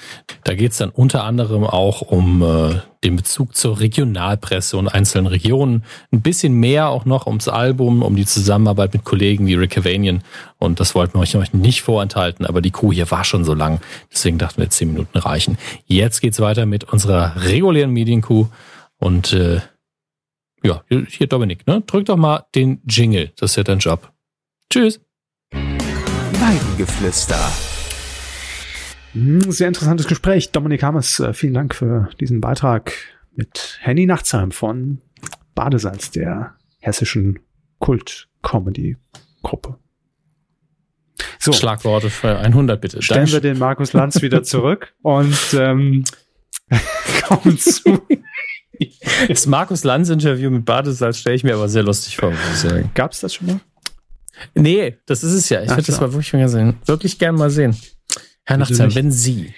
Da 0.43 0.53
geht 0.55 0.71
es 0.71 0.77
dann 0.77 0.89
unter 0.89 1.23
anderem 1.23 1.63
auch 1.63 2.01
um 2.01 2.43
äh, 2.43 2.81
den 3.03 3.15
Bezug 3.15 3.55
zur 3.55 3.79
Regionalpresse 3.79 4.77
und 4.77 4.87
einzelnen 4.87 5.27
Regionen. 5.27 5.83
Ein 6.11 6.21
bisschen 6.21 6.53
mehr 6.53 6.89
auch 6.89 7.05
noch 7.05 7.27
ums 7.27 7.47
Album, 7.47 8.03
um 8.03 8.15
die 8.15 8.25
Zusammenarbeit 8.25 8.93
mit 8.93 9.05
Kollegen 9.05 9.47
wie 9.47 9.55
Rick 9.55 9.71
Cavanian. 9.71 10.21
Und 10.59 10.79
das 10.79 10.95
wollten 10.95 11.13
wir 11.13 11.21
euch 11.21 11.53
nicht 11.53 11.81
vorenthalten, 11.81 12.45
aber 12.45 12.61
die 12.61 12.71
Kuh 12.71 12.91
hier 12.91 13.09
war 13.11 13.23
schon 13.23 13.45
so 13.45 13.53
lang. 13.53 13.79
Deswegen 14.11 14.37
dachten 14.37 14.61
wir, 14.61 14.69
zehn 14.69 14.91
Minuten 14.91 15.17
reichen. 15.17 15.57
Jetzt 15.85 16.21
geht's 16.21 16.39
weiter 16.39 16.65
mit 16.65 16.83
unserer 16.85 17.35
regulären 17.43 17.91
Medienkuh. 17.91 18.47
Und 18.97 19.33
äh, 19.33 19.61
ja, 20.63 20.83
hier 20.89 21.27
Dominik, 21.27 21.67
ne? 21.67 21.83
Drück 21.85 22.05
doch 22.05 22.17
mal 22.17 22.45
den 22.55 22.81
Jingle. 22.87 23.31
Das 23.37 23.51
ist 23.51 23.55
ja 23.57 23.63
dein 23.63 23.79
Job. 23.79 24.11
Tschüss. 24.69 24.99
Weidengeflüster. 26.45 27.39
Hm, 29.13 29.51
sehr 29.51 29.67
interessantes 29.67 30.05
Gespräch. 30.05 30.51
Dominik 30.51 30.83
Hammes, 30.83 31.19
äh, 31.19 31.33
vielen 31.33 31.55
Dank 31.55 31.73
für 31.73 32.09
diesen 32.19 32.39
Beitrag 32.39 32.93
mit 33.35 33.79
Henny 33.81 34.05
Nachtsheim 34.05 34.51
von 34.51 35.01
Badesalz, 35.55 36.11
der 36.11 36.53
hessischen 36.77 37.39
Kult-Comedy-Gruppe. 37.79 39.79
So. 41.39 41.51
Schlagworte 41.51 42.11
für 42.11 42.37
100 42.37 42.79
bitte. 42.79 43.01
Stellen 43.01 43.21
Danke. 43.21 43.33
wir 43.33 43.41
den 43.41 43.57
Markus 43.57 43.93
Lanz 43.93 44.21
wieder 44.21 44.43
zurück 44.43 44.93
und 45.01 45.55
ähm, 45.57 46.03
kommen 47.27 47.57
zu 47.57 48.03
das 49.29 49.47
Markus 49.47 49.83
Lanz-Interview 49.83 50.51
mit 50.51 50.65
Badesalz 50.65 51.17
stelle 51.17 51.37
ich 51.37 51.43
mir 51.43 51.55
aber 51.55 51.69
sehr 51.69 51.81
lustig 51.81 52.17
vor, 52.17 52.29
muss 52.29 52.39
ich 52.51 52.57
sagen. 52.57 52.91
Gab 52.93 53.13
es 53.13 53.21
das 53.21 53.33
schon 53.33 53.47
mal? 53.47 53.59
Nee, 54.53 54.97
das 55.05 55.23
ist 55.23 55.33
es 55.33 55.49
ja. 55.49 55.61
Ich 55.61 55.69
würde 55.69 55.83
das 55.83 55.99
mal 55.99 56.11
wirklich 56.11 56.33
mal 56.33 56.47
sehen. 56.49 56.77
Wirklich 56.85 57.19
gern 57.19 57.35
mal 57.35 57.49
sehen. 57.49 57.75
Herr 58.43 58.57
Nachtsheim, 58.57 58.93
wenn 58.93 59.11
Sie, 59.11 59.53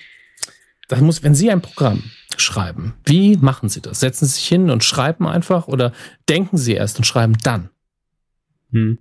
das 0.87 1.01
muss, 1.01 1.23
wenn 1.23 1.35
Sie 1.35 1.51
ein 1.51 1.61
Programm 1.61 2.03
schreiben, 2.37 2.93
wie 3.05 3.37
machen 3.37 3.69
Sie 3.69 3.81
das? 3.81 3.99
Setzen 3.99 4.25
Sie 4.25 4.33
sich 4.33 4.47
hin 4.47 4.69
und 4.69 4.83
schreiben 4.83 5.27
einfach 5.27 5.67
oder 5.67 5.91
denken 6.29 6.57
Sie 6.57 6.73
erst 6.73 6.97
und 6.97 7.03
schreiben 7.05 7.37
dann? 7.43 7.69
Hm. 8.71 8.97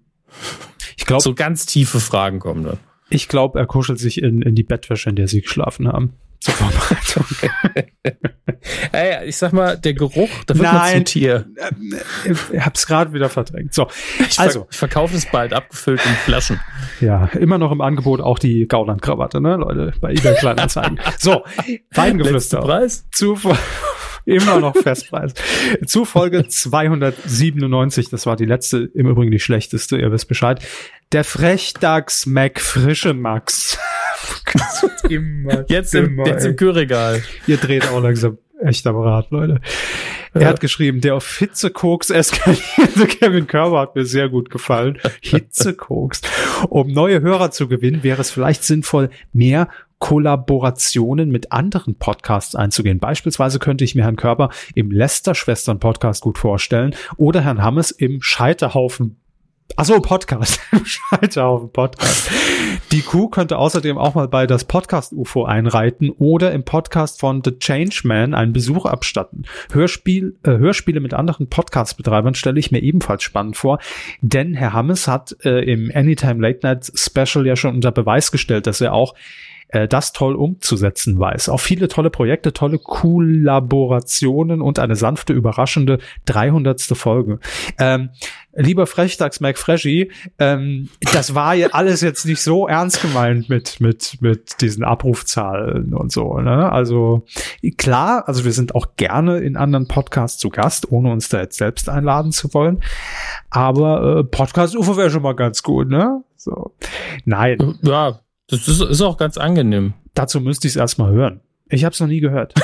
Ich 0.97 1.07
glaube, 1.07 1.23
so 1.23 1.35
ganz 1.35 1.67
tiefe 1.67 2.01
Fragen 2.01 2.41
kommen 2.41 2.65
dann. 2.65 2.79
Ich 3.09 3.29
glaube, 3.29 3.59
er 3.59 3.67
kuschelt 3.67 4.01
sich 4.01 4.21
in, 4.21 4.43
in 4.43 4.55
die 4.57 4.65
Bettwäsche, 4.65 5.11
in 5.11 5.17
der 5.17 5.29
Sie 5.29 5.43
geschlafen 5.43 5.87
haben 5.87 6.15
zur 6.41 6.55
Vorbereitung. 6.55 7.25
Ey, 8.93 9.29
ich 9.29 9.37
sag 9.37 9.53
mal, 9.53 9.77
der 9.77 9.95
Geruch, 9.95 10.31
da 10.47 10.55
wird 10.55 10.65
Nein, 10.65 10.75
man 10.75 10.93
zum 10.93 11.05
Tier. 11.05 11.47
Ich 12.53 12.61
hab's 12.61 12.87
gerade 12.87 13.13
wieder 13.13 13.29
verdrängt. 13.29 13.75
So, 13.75 13.89
ich 14.19 14.39
also 14.39 14.61
ver 14.61 14.69
ich 14.71 14.77
verkaufe 14.77 15.17
es 15.17 15.27
bald 15.27 15.53
abgefüllt 15.53 16.01
in 16.05 16.13
Flaschen. 16.13 16.61
Ja, 17.01 17.27
immer 17.27 17.59
noch 17.59 17.73
im 17.73 17.81
Angebot 17.81 18.21
auch 18.21 18.39
die 18.39 18.67
Gauland-Krawatte, 18.67 19.41
ne, 19.41 19.57
Leute, 19.57 19.93
bei 20.01 20.13
eBay 20.13 20.35
Kleinanzeigen. 20.35 21.01
so, 21.19 21.45
Weingeflüster. 21.93 22.61
Preis? 22.61 23.07
Zu 23.13 23.39
immer 24.25 24.61
noch 24.61 24.77
Festpreis. 24.77 25.35
Zu 25.87 26.05
Folge 26.05 26.47
297, 26.49 28.11
das 28.11 28.27
war 28.27 28.37
die 28.37 28.45
letzte, 28.45 28.79
im 28.95 29.09
Übrigen 29.09 29.31
die 29.31 29.39
schlechteste, 29.39 29.97
ihr 29.97 30.13
wisst 30.13 30.29
Bescheid. 30.29 30.61
Der 31.13 31.23
Frechdachs 31.23 32.27
Mac 32.27 32.61
Frische 32.61 33.15
Max. 33.15 33.79
immer 35.09 35.65
jetzt 35.69 35.95
im, 35.95 36.19
jetzt 36.27 36.45
im 36.45 36.57
Kühlregal. 36.57 37.23
Ihr 37.47 37.59
dreht 37.59 37.87
auch 37.89 38.03
langsam 38.03 38.39
echt 38.61 38.87
am 38.89 38.97
Rad, 38.97 39.31
Leute. 39.31 39.61
Er 40.35 40.43
ja. 40.43 40.49
hat 40.49 40.61
geschrieben, 40.61 41.01
der 41.01 41.15
auf 41.15 41.39
Hitzekoks 41.39 42.11
eskalierte 42.11 43.07
Kevin 43.21 43.47
Körber 43.47 43.81
hat 43.81 43.95
mir 43.95 44.05
sehr 44.05 44.29
gut 44.29 44.51
gefallen. 44.51 44.99
Hitzekoks. 45.21 46.23
Um 46.69 46.89
neue 46.89 47.21
Hörer 47.21 47.53
zu 47.53 47.69
gewinnen, 47.69 48.03
wäre 48.03 48.21
es 48.21 48.33
vielleicht 48.33 48.65
sinnvoll, 48.65 49.11
mehr 49.33 49.69
Kollaborationen 49.99 51.31
mit 51.31 51.53
anderen 51.53 51.95
Podcasts 51.95 52.57
einzugehen. 52.57 52.99
Beispielsweise 52.99 53.61
könnte 53.61 53.85
ich 53.85 53.95
mir 53.95 54.03
Herrn 54.03 54.17
Körber 54.17 54.51
im 54.75 54.91
Lester-Schwestern-Podcast 54.91 56.23
gut 56.23 56.37
vorstellen 56.37 56.97
oder 57.17 57.43
Herrn 57.43 57.63
Hammes 57.63 57.93
im 57.93 58.21
Scheiterhaufen 58.21 59.21
Achso, 59.75 60.01
Podcast. 60.01 60.61
Scheiterhaufen 60.85 61.71
Podcast. 61.71 62.31
Die 62.93 63.03
Kuh 63.03 63.29
könnte 63.29 63.59
außerdem 63.59 63.99
auch 63.99 64.15
mal 64.15 64.29
bei 64.29 64.47
das 64.47 64.65
Podcast 64.65 65.13
UFO 65.13 65.45
einreiten 65.45 66.11
oder 66.11 66.53
im 66.53 66.65
Podcast 66.65 67.21
von 67.21 67.43
The 67.45 67.59
Changeman 67.59 68.33
einen 68.33 68.53
Besuch 68.53 68.87
abstatten. 68.87 69.45
Hörspiel, 69.73 70.37
äh, 70.45 70.53
Hörspiele 70.53 71.01
mit 71.01 71.13
anderen 71.13 71.49
Podcast-Betreibern 71.49 72.35
stelle 72.35 72.61
ich 72.61 72.71
mir 72.71 72.81
ebenfalls 72.81 73.25
spannend 73.25 73.57
vor, 73.57 73.79
denn 74.23 74.55
Herr 74.55 74.73
Hammes 74.73 75.09
hat 75.09 75.37
äh, 75.45 75.71
im 75.71 75.91
Anytime 75.93 76.41
Late 76.41 76.61
Night 76.63 76.93
Special 76.95 77.47
ja 77.47 77.57
schon 77.57 77.75
unter 77.75 77.93
Beweis 77.93 78.31
gestellt, 78.31 78.67
dass 78.67 78.81
er 78.81 78.95
auch 78.95 79.15
äh, 79.69 79.89
das 79.89 80.13
toll 80.13 80.35
umzusetzen 80.35 81.19
weiß. 81.19 81.49
Auch 81.49 81.61
viele 81.61 81.89
tolle 81.89 82.11
Projekte, 82.11 82.53
tolle 82.53 82.79
Kollaborationen 82.79 84.61
und 84.61 84.79
eine 84.79 84.97
sanfte, 84.97 85.33
überraschende 85.33 85.99
300. 86.27 86.77
Folge. 86.97 87.41
Ähm, 87.79 88.11
lieber 88.55 88.87
Frechtags 88.87 89.41
McFreshy, 89.41 90.11
ähm, 90.39 90.89
das 91.13 91.35
war 91.35 91.55
ja 91.55 91.69
alles 91.73 92.01
jetzt 92.01 92.25
nicht 92.27 92.41
so 92.41 92.67
ernst 92.69 93.03
gemeint 93.03 93.49
mit, 93.49 93.81
mit, 93.81 94.19
mit 94.21 94.61
diesen 94.61 94.85
Abrufzahlen 94.85 95.95
und 95.95 96.13
so. 96.13 96.39
Ne? 96.39 96.71
Also 96.71 97.25
klar, 97.77 98.29
also 98.29 98.45
wir 98.45 98.53
sind 98.53 98.75
auch 98.75 98.97
gerne 98.97 99.39
in 99.39 99.57
anderen 99.57 99.89
Podcasts 99.89 100.39
zu 100.39 100.51
Gast, 100.51 100.91
ohne 100.91 101.11
uns 101.11 101.29
da 101.29 101.41
jetzt 101.41 101.59
selbst 101.59 101.89
einladen 101.89 102.33
zu 102.33 102.53
wollen. 102.55 102.83
Aber 103.51 104.19
äh, 104.19 104.25
Podcast-UFO 104.25 104.97
wäre 104.97 105.11
schon 105.11 105.23
mal 105.23 105.35
ganz 105.35 105.63
gut, 105.63 105.89
ne? 105.89 106.23
So. 106.37 106.75
Nein. 107.25 107.79
Ja, 107.83 108.21
das 108.49 108.69
ist, 108.69 108.81
ist 108.81 109.01
auch 109.03 109.17
ganz 109.17 109.39
angenehm. 109.39 109.95
Dazu 110.15 110.41
müsste 110.41 110.67
ich 110.67 110.73
es 110.73 110.77
erstmal 110.77 111.13
hören. 111.13 111.41
Ich 111.69 111.85
habe 111.85 111.93
es 111.93 112.01
noch 112.01 112.07
nie 112.07 112.21
gehört. 112.21 112.55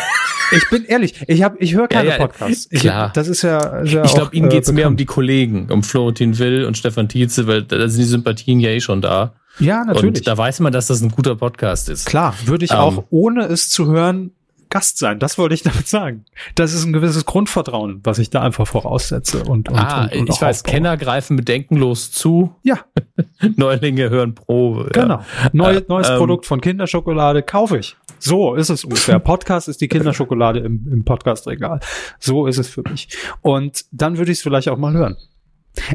Ich 0.55 0.69
bin 0.69 0.85
ehrlich, 0.85 1.15
ich 1.29 1.43
habe, 1.43 1.57
ich 1.61 1.75
höre 1.75 1.89
keine 1.89 2.11
Ja, 2.11 2.19
ja, 2.19 2.27
Podcasts. 2.27 2.69
Ich, 2.71 2.81
klar. 2.81 3.11
Das 3.15 3.27
ist 3.27 3.43
ja, 3.43 3.59
ist 3.81 3.93
ja 3.93 4.05
Ich 4.05 4.15
glaube, 4.15 4.37
Ihnen 4.37 4.47
äh, 4.49 4.51
geht's 4.51 4.71
mehr 4.71 4.87
um 4.87 4.97
die 4.97 5.07
Kollegen, 5.07 5.71
um 5.71 5.83
Florentin 5.83 6.39
Will 6.39 6.67
und 6.67 6.77
Stefan 6.77 7.09
Tietze, 7.09 7.47
weil 7.47 7.63
da 7.63 7.89
sind 7.89 8.01
die 8.03 8.07
Sympathien 8.07 8.61
ja 8.61 8.69
eh 8.69 8.81
schon 8.81 9.01
da. 9.01 9.33
Ja, 9.59 9.85
natürlich. 9.85 10.19
Und 10.19 10.27
da 10.27 10.37
weiß 10.37 10.61
man, 10.61 10.73
dass 10.73 10.87
das 10.89 11.01
ein 11.01 11.11
guter 11.11 11.37
Podcast 11.37 11.89
ist. 11.89 12.07
Klar, 12.07 12.35
würde 12.45 12.65
ich 12.65 12.73
Ähm. 12.73 12.77
auch 12.79 13.05
ohne 13.11 13.45
es 13.47 13.71
zu 13.71 13.87
hören 13.87 14.33
Gast 14.73 14.99
sein. 14.99 15.19
Das 15.19 15.37
wollte 15.37 15.55
ich 15.55 15.63
damit 15.63 15.87
sagen. 15.87 16.25
Das 16.55 16.73
ist 16.73 16.85
ein 16.85 16.95
gewisses 16.95 17.27
Grundvertrauen, 17.27 18.01
was 18.05 18.19
ich 18.19 18.31
da 18.31 18.41
einfach 18.41 18.67
voraussetze 18.67 19.45
und, 19.45 19.69
und, 19.69 19.79
ah, 19.79 20.05
und, 20.05 20.17
und 20.21 20.31
ich 20.31 20.41
weiß, 20.41 20.61
aufbaue. 20.61 20.73
Kenner 20.73 20.97
greifen 20.97 21.37
bedenkenlos 21.37 22.11
zu, 22.11 22.57
Ja, 22.63 22.79
Neulinge 23.57 24.09
hören 24.09 24.35
pro. 24.35 24.87
genau. 24.93 25.23
Neu, 25.53 25.77
Äh, 25.77 25.85
neues 25.89 26.09
ähm. 26.09 26.17
Produkt 26.17 26.47
von 26.47 26.61
Kinderschokolade 26.63 27.43
kaufe 27.43 27.79
ich. 27.79 27.97
So 28.19 28.55
ist 28.55 28.71
es 28.71 28.85
ungefähr. 28.85 29.19
Podcast 29.21 29.69
ist 29.69 29.81
die 29.83 29.89
Kinderschokolade 29.89 30.61
im, 30.61 30.89
im 30.91 31.05
Podcastregal. 31.05 31.81
So 32.19 32.47
ist 32.47 32.57
es 32.59 32.69
für 32.69 32.83
mich. 32.89 33.09
Und 33.43 33.85
dann 33.93 34.17
würde 34.17 34.33
ich 34.33 34.39
es 34.39 34.43
vielleicht 34.43 34.69
auch 34.71 34.79
mal 34.79 34.95
hören. 34.95 35.17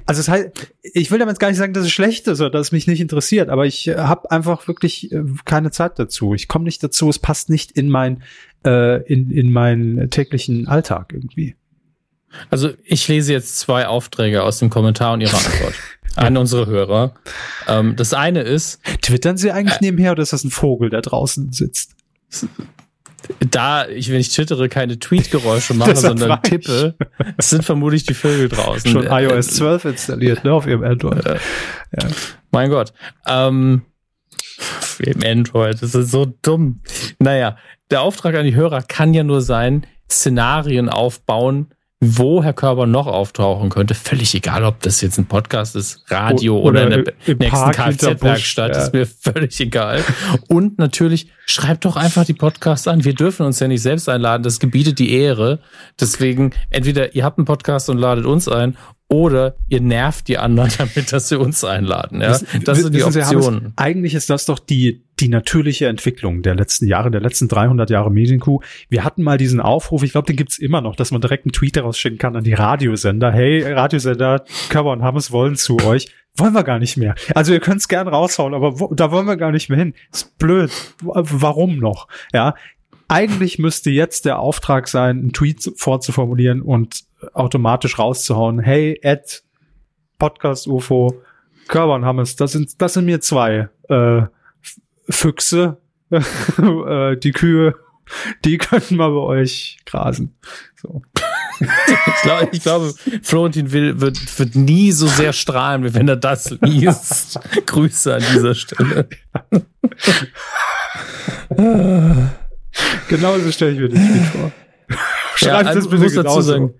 Also 0.05 0.21
es 0.21 0.27
heißt, 0.27 0.73
ich 0.81 1.11
will 1.11 1.19
damit 1.19 1.39
gar 1.39 1.49
nicht 1.49 1.57
sagen, 1.57 1.73
dass 1.73 1.85
es 1.85 1.91
schlecht 1.91 2.27
ist 2.27 2.41
oder 2.41 2.49
dass 2.49 2.67
es 2.67 2.71
mich 2.71 2.87
nicht 2.87 2.99
interessiert, 2.99 3.49
aber 3.49 3.65
ich 3.65 3.87
habe 3.87 4.31
einfach 4.31 4.67
wirklich 4.67 5.11
äh, 5.11 5.23
keine 5.45 5.71
Zeit 5.71 5.99
dazu. 5.99 6.33
Ich 6.33 6.47
komme 6.47 6.65
nicht 6.65 6.83
dazu, 6.83 7.09
es 7.09 7.19
passt 7.19 7.49
nicht 7.49 7.73
in 7.73 7.89
mein 7.89 8.23
äh, 8.65 9.03
in, 9.03 9.29
in 9.31 9.51
meinen 9.51 10.09
täglichen 10.09 10.67
Alltag 10.67 11.13
irgendwie. 11.13 11.55
Also 12.49 12.71
ich 12.83 13.07
lese 13.07 13.33
jetzt 13.33 13.59
zwei 13.59 13.87
Aufträge 13.87 14.43
aus 14.43 14.59
dem 14.59 14.69
Kommentar 14.69 15.13
und 15.13 15.21
ihre 15.21 15.37
Antwort 15.37 15.73
an 16.15 16.37
unsere 16.37 16.65
Hörer. 16.65 17.13
Ähm, 17.67 17.95
das 17.95 18.13
eine 18.13 18.41
ist, 18.41 18.81
Twittern 19.01 19.37
Sie 19.37 19.51
eigentlich 19.51 19.79
nebenher 19.81 20.11
oder 20.11 20.23
ist 20.23 20.33
das 20.33 20.43
ein 20.43 20.51
Vogel, 20.51 20.89
der 20.89 21.01
draußen 21.01 21.51
sitzt? 21.53 21.95
da 23.39 23.87
ich, 23.87 24.09
wenn 24.11 24.19
ich 24.19 24.29
twittere, 24.29 24.69
keine 24.69 24.99
Tweet-Geräusche 24.99 25.73
mache, 25.75 25.95
sondern 25.95 26.41
tippe, 26.41 26.95
es 27.37 27.49
sind 27.49 27.63
vermutlich 27.63 28.05
die 28.05 28.13
Vögel 28.13 28.49
draußen. 28.49 28.91
Schon 28.91 29.07
Äh, 29.07 29.23
iOS 29.23 29.47
12 29.55 29.85
installiert, 29.85 30.43
ne, 30.43 30.53
auf 30.53 30.67
Ihrem 30.67 30.83
Android. 30.83 31.23
Mein 32.51 32.69
Gott. 32.69 32.93
Ähm, 33.27 33.83
im 34.99 35.23
Android, 35.23 35.81
das 35.81 35.93
ist 35.93 36.11
so 36.11 36.25
dumm. 36.41 36.81
Naja, 37.19 37.57
der 37.91 38.01
Auftrag 38.01 38.35
an 38.35 38.45
die 38.45 38.55
Hörer 38.55 38.81
kann 38.81 39.13
ja 39.13 39.23
nur 39.23 39.41
sein, 39.41 39.85
Szenarien 40.09 40.89
aufbauen, 40.89 41.73
wo 41.99 42.43
Herr 42.43 42.53
Körber 42.53 42.85
noch 42.85 43.07
auftauchen 43.07 43.69
könnte. 43.69 43.95
Völlig 43.95 44.35
egal, 44.35 44.63
ob 44.63 44.81
das 44.81 45.01
jetzt 45.01 45.17
ein 45.17 45.25
Podcast 45.25 45.75
ist, 45.75 46.03
Radio 46.11 46.59
oder, 46.59 46.85
oder 46.85 46.97
in 46.97 47.03
der 47.05 47.13
im 47.25 47.37
nächsten 47.39 47.71
Kfz-Werkstatt, 47.71 48.75
ja. 48.75 48.83
ist 48.83 48.93
mir 48.93 49.07
völlig 49.07 49.59
egal. 49.59 50.03
Und 50.47 50.77
natürlich, 50.77 51.31
schreibt 51.47 51.85
doch 51.85 51.95
einfach 51.95 52.25
die 52.25 52.33
Podcasts 52.33 52.87
an. 52.87 53.03
Wir 53.03 53.15
dürfen 53.15 53.45
uns 53.45 53.59
ja 53.59 53.67
nicht 53.67 53.81
selbst 53.81 54.09
einladen, 54.09 54.43
das 54.43 54.59
gebietet 54.59 54.99
die 54.99 55.13
Ehre. 55.13 55.59
Deswegen, 55.99 56.51
entweder 56.69 57.15
ihr 57.15 57.23
habt 57.23 57.39
einen 57.39 57.45
Podcast 57.45 57.89
und 57.89 57.97
ladet 57.97 58.25
uns 58.25 58.47
ein, 58.47 58.77
oder 59.09 59.55
ihr 59.69 59.81
nervt 59.81 60.27
die 60.27 60.37
anderen 60.37 60.71
damit, 60.77 61.11
dass 61.13 61.29
sie 61.29 61.39
uns 61.39 61.63
einladen. 61.63 62.21
Ja? 62.21 62.39
Das 62.63 62.79
sind 62.79 62.93
die 62.93 63.03
Optionen. 63.03 63.73
eigentlich 63.75 64.13
ist 64.15 64.29
das 64.29 64.45
doch 64.45 64.59
die, 64.59 65.05
die 65.19 65.29
natürliche 65.29 65.87
Entwicklung 65.87 66.41
der 66.41 66.55
letzten 66.55 66.87
Jahre, 66.87 67.09
der 67.09 67.21
letzten 67.21 67.47
300 67.47 67.89
Jahre 67.89 68.11
Medienkuh. 68.11 68.59
Wir 68.89 69.03
hatten 69.03 69.23
mal 69.23 69.37
diesen 69.37 69.61
Aufruf, 69.61 70.03
ich 70.03 70.11
glaube, 70.11 70.27
den 70.27 70.35
gibt's 70.35 70.57
immer 70.57 70.81
noch, 70.81 70.95
dass 70.95 71.11
man 71.11 71.21
direkt 71.21 71.45
einen 71.45 71.53
Tweet 71.53 71.77
daraus 71.77 71.97
schicken 71.97 72.17
kann 72.17 72.35
an 72.35 72.43
die 72.43 72.53
Radiosender. 72.53 73.31
Hey, 73.31 73.63
Radiosender, 73.63 74.43
Körper 74.69 74.91
und 74.91 75.03
Hammes 75.03 75.31
wollen 75.31 75.55
zu 75.55 75.77
euch. 75.79 76.07
Wollen 76.35 76.53
wir 76.53 76.63
gar 76.63 76.77
nicht 76.77 76.97
mehr. 76.97 77.15
Also 77.33 77.51
ihr 77.51 77.59
könnt's 77.59 77.87
gern 77.87 78.07
raushauen, 78.07 78.53
aber 78.53 78.79
wo, 78.79 78.93
da 78.93 79.11
wollen 79.11 79.25
wir 79.25 79.37
gar 79.37 79.51
nicht 79.51 79.69
mehr 79.69 79.79
hin. 79.79 79.95
Ist 80.13 80.37
blöd. 80.37 80.69
Warum 81.01 81.77
noch? 81.77 82.07
Ja. 82.31 82.53
Eigentlich 83.09 83.57
müsste 83.57 83.89
jetzt 83.89 84.25
der 84.25 84.39
Auftrag 84.39 84.87
sein, 84.87 85.17
einen 85.19 85.33
Tweet 85.33 85.71
vorzuformulieren 85.77 86.61
und 86.61 87.05
automatisch 87.33 87.97
rauszuhauen. 87.97 88.59
Hey, 88.59 88.99
Ed, 89.01 89.43
Podcast 90.19 90.67
UFO, 90.67 91.21
Körber 91.67 92.05
Hammes, 92.05 92.35
das 92.35 92.51
sind, 92.51 92.81
das 92.81 92.93
sind 92.93 93.05
mir 93.05 93.21
zwei 93.21 93.69
äh, 93.89 94.23
Füchse, 95.09 95.77
äh, 96.11 97.15
die 97.17 97.31
Kühe, 97.31 97.75
die 98.43 98.57
könnten 98.57 98.97
mal 98.97 99.09
bei 99.09 99.15
euch 99.17 99.77
grasen. 99.85 100.35
So. 100.75 101.01
Ich 101.59 102.21
glaube, 102.21 102.49
ich 102.51 102.61
glaube 102.61 102.93
Florentin 103.23 103.71
will, 103.71 103.99
wird, 103.99 104.39
wird 104.39 104.55
nie 104.55 104.91
so 104.91 105.07
sehr 105.07 105.33
strahlen, 105.33 105.83
wie 105.83 105.93
wenn 105.93 106.07
er 106.07 106.15
das 106.15 106.51
liest. 106.61 107.39
Grüße 107.65 108.15
an 108.15 108.23
dieser 108.33 108.53
Stelle. 108.53 109.09
Genauso 113.09 113.51
stelle 113.51 113.71
ich 113.71 113.79
mir 113.79 113.89
das 113.89 113.99
Spiel 113.99 114.21
vor. 114.23 114.51
Schreibt 115.35 115.67
also 115.67 115.79
es 115.79 115.85
ich 115.85 115.91
bitte 115.91 116.03
muss 116.03 116.13
dazu 116.13 116.41
sagen, 116.41 116.73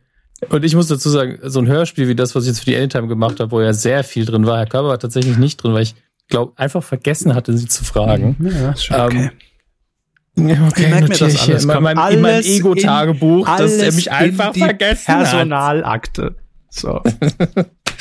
und 0.49 0.63
ich 0.63 0.75
muss 0.75 0.87
dazu 0.87 1.09
sagen, 1.09 1.39
so 1.43 1.59
ein 1.59 1.67
Hörspiel 1.67 2.07
wie 2.07 2.15
das, 2.15 2.35
was 2.35 2.43
ich 2.43 2.49
jetzt 2.49 2.59
für 2.59 2.65
die 2.65 2.75
Anytime 2.75 3.07
gemacht 3.07 3.39
habe, 3.39 3.51
wo 3.51 3.61
ja 3.61 3.73
sehr 3.73 4.03
viel 4.03 4.25
drin 4.25 4.45
war, 4.45 4.57
Herr 4.57 4.67
Körber 4.67 4.89
war 4.89 4.99
tatsächlich 4.99 5.37
nicht 5.37 5.57
drin, 5.57 5.73
weil 5.73 5.83
ich 5.83 5.95
glaube, 6.29 6.53
einfach 6.57 6.83
vergessen 6.83 7.33
hatte, 7.33 7.57
sie 7.57 7.67
zu 7.67 7.83
fragen. 7.83 8.35
Ja, 8.39 8.71
ist 8.71 8.85
schon 8.85 8.99
okay. 8.99 9.31
Ähm, 10.37 10.51
okay, 10.67 10.83
Ich 10.83 10.89
merk 10.89 11.09
mir 11.09 11.17
das 11.17 11.47
alles. 11.47 11.63
in 11.63 11.67
meinem, 11.67 11.87
in 11.87 11.95
meinem 11.95 12.25
alles 12.25 12.45
Ego-Tagebuch, 12.45 13.47
dass 13.47 13.73
er 13.73 13.83
Alles 13.83 13.95
mich 13.95 14.11
einfach 14.11 14.53
vergessen 14.55 15.07
hat. 15.07 15.23
Personalakte. 15.23 16.35
So. 16.69 17.01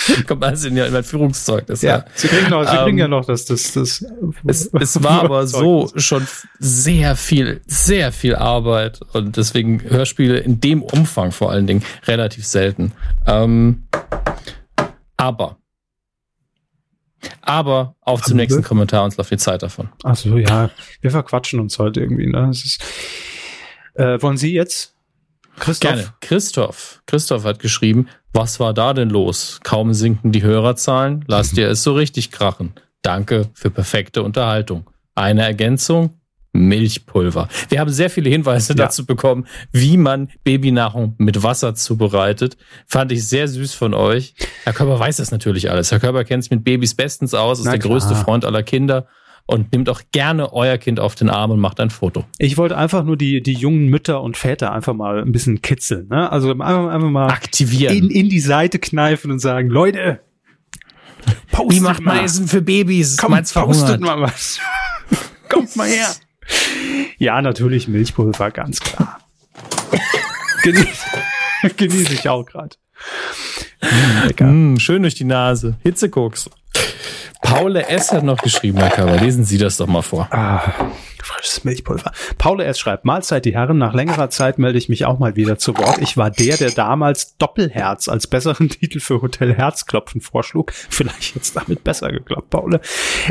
Kommt 0.26 0.44
alles 0.44 0.64
in, 0.64 0.76
in 0.76 0.92
mein 0.92 1.04
Führungszeugnis. 1.04 1.82
Ja, 1.82 2.04
sie 2.14 2.28
kriegen, 2.28 2.50
noch, 2.50 2.64
sie 2.64 2.76
Ähm, 2.76 2.84
kriegen 2.84 2.98
ja 2.98 3.08
noch 3.08 3.24
das, 3.24 3.44
das, 3.44 3.72
das. 3.72 4.04
Es, 4.46 4.70
es 4.72 5.02
war 5.02 5.20
aber 5.24 5.46
so 5.46 5.90
schon 5.96 6.26
sehr 6.58 7.16
viel, 7.16 7.60
sehr 7.66 8.12
viel 8.12 8.34
Arbeit 8.34 9.00
und 9.12 9.36
deswegen 9.36 9.82
Hörspiele 9.82 10.38
in 10.38 10.60
dem 10.60 10.82
Umfang 10.82 11.32
vor 11.32 11.50
allen 11.50 11.66
Dingen 11.66 11.84
relativ 12.06 12.46
selten. 12.46 12.92
Ähm, 13.26 13.86
aber, 15.16 15.58
aber 17.40 17.96
auf 18.00 18.22
zum 18.22 18.36
nächsten 18.36 18.62
Kommentar, 18.62 19.04
uns 19.04 19.16
läuft 19.16 19.30
die 19.30 19.36
Zeit 19.36 19.62
davon. 19.62 19.88
Ach 20.04 20.16
so, 20.16 20.36
ja. 20.36 20.70
Wir 21.00 21.10
verquatschen 21.10 21.60
uns 21.60 21.78
heute 21.78 22.00
irgendwie, 22.00 22.26
ne? 22.26 22.50
Ist, 22.50 22.82
äh, 23.94 24.20
wollen 24.20 24.36
Sie 24.36 24.52
jetzt? 24.52 24.95
Christoph? 25.58 25.90
Gerne. 25.92 26.12
Christoph. 26.20 27.02
Christoph 27.06 27.44
hat 27.44 27.58
geschrieben, 27.58 28.08
was 28.32 28.60
war 28.60 28.74
da 28.74 28.92
denn 28.92 29.10
los? 29.10 29.60
Kaum 29.64 29.94
sinken 29.94 30.32
die 30.32 30.42
Hörerzahlen, 30.42 31.24
lasst 31.26 31.56
ihr 31.56 31.68
es 31.70 31.82
so 31.82 31.94
richtig 31.94 32.30
krachen. 32.30 32.72
Danke 33.02 33.48
für 33.54 33.70
perfekte 33.70 34.22
Unterhaltung. 34.22 34.88
Eine 35.14 35.42
Ergänzung? 35.42 36.20
Milchpulver. 36.52 37.48
Wir 37.68 37.80
haben 37.80 37.90
sehr 37.90 38.08
viele 38.10 38.30
Hinweise 38.30 38.72
Ja. 38.72 38.86
dazu 38.86 39.04
bekommen, 39.06 39.46
wie 39.72 39.96
man 39.96 40.28
Babynahrung 40.42 41.14
mit 41.18 41.42
Wasser 41.42 41.74
zubereitet. 41.74 42.56
Fand 42.86 43.12
ich 43.12 43.26
sehr 43.28 43.46
süß 43.46 43.74
von 43.74 43.92
euch. 43.94 44.34
Herr 44.64 44.72
Körber 44.72 44.98
weiß 44.98 45.16
das 45.18 45.30
natürlich 45.30 45.70
alles. 45.70 45.92
Herr 45.92 46.00
Körber 46.00 46.24
kennt 46.24 46.44
es 46.44 46.50
mit 46.50 46.64
Babys 46.64 46.94
bestens 46.94 47.34
aus, 47.34 47.58
ist 47.58 47.66
Na 47.66 47.72
der 47.72 47.80
klar. 47.80 47.92
größte 47.92 48.14
Freund 48.14 48.44
aller 48.44 48.62
Kinder 48.62 49.06
und 49.46 49.72
nimmt 49.72 49.88
auch 49.88 50.02
gerne 50.12 50.52
euer 50.52 50.76
Kind 50.78 51.00
auf 51.00 51.14
den 51.14 51.30
Arm 51.30 51.52
und 51.52 51.60
macht 51.60 51.80
ein 51.80 51.90
Foto. 51.90 52.24
Ich 52.38 52.56
wollte 52.58 52.76
einfach 52.76 53.04
nur 53.04 53.16
die, 53.16 53.42
die 53.42 53.52
jungen 53.52 53.88
Mütter 53.88 54.22
und 54.22 54.36
Väter 54.36 54.72
einfach 54.72 54.94
mal 54.94 55.22
ein 55.22 55.32
bisschen 55.32 55.62
kitzeln, 55.62 56.08
ne? 56.08 56.30
Also 56.30 56.50
einfach, 56.50 56.88
einfach 56.88 57.10
mal 57.10 57.28
Aktivieren. 57.28 57.96
in, 57.96 58.10
in 58.10 58.28
die 58.28 58.40
Seite 58.40 58.78
kneifen 58.78 59.30
und 59.30 59.38
sagen, 59.38 59.68
Leute, 59.68 60.20
postet 61.52 61.72
wie 61.72 61.80
macht 61.80 62.02
man 62.02 62.16
mal. 62.16 62.24
Essen 62.24 62.48
für 62.48 62.62
Babys? 62.62 63.16
Komm, 63.16 63.32
Meins 63.32 63.52
postet 63.52 64.00
mal 64.00 64.20
was. 64.20 64.58
Kommt 65.48 65.76
mal 65.76 65.88
her. 65.88 66.08
Ja, 67.18 67.40
natürlich 67.40 67.88
Milchpulver, 67.88 68.50
ganz 68.50 68.80
klar. 68.80 69.20
Genieße 70.62 71.06
genieß 71.76 72.10
ich 72.10 72.28
auch 72.28 72.44
gerade. 72.44 72.76
Lecker. 74.26 74.46
Mm, 74.46 74.78
schön 74.78 75.02
durch 75.02 75.14
die 75.14 75.24
Nase. 75.24 75.76
Hitzekoks. 75.82 76.50
Paul 77.42 77.76
S. 77.76 78.12
hat 78.12 78.24
noch 78.24 78.38
geschrieben, 78.38 78.78
Herr 78.78 78.90
Körber. 78.90 79.16
Lesen 79.16 79.44
Sie 79.44 79.58
das 79.58 79.76
doch 79.76 79.86
mal 79.86 80.02
vor. 80.02 80.28
Ah, 80.30 80.60
frisches 81.36 81.64
Milchpulver. 81.64 82.12
Paul 82.38 82.60
S. 82.60 82.78
schreibt, 82.78 83.04
Mahlzeit, 83.04 83.44
die 83.44 83.54
Herren, 83.54 83.78
nach 83.78 83.94
längerer 83.94 84.30
Zeit 84.30 84.58
melde 84.58 84.78
ich 84.78 84.88
mich 84.88 85.04
auch 85.04 85.18
mal 85.18 85.36
wieder 85.36 85.58
zu 85.58 85.76
Wort. 85.76 85.98
Ich 86.00 86.16
war 86.16 86.30
der, 86.30 86.56
der 86.56 86.70
damals 86.70 87.36
Doppelherz 87.36 88.08
als 88.08 88.26
besseren 88.26 88.68
Titel 88.70 89.00
für 89.00 89.22
Hotel 89.22 89.54
Herzklopfen 89.54 90.20
vorschlug. 90.20 90.72
Vielleicht 90.72 91.34
jetzt 91.34 91.56
damit 91.56 91.84
besser 91.84 92.10
geklappt, 92.10 92.50
Paul. 92.50 92.80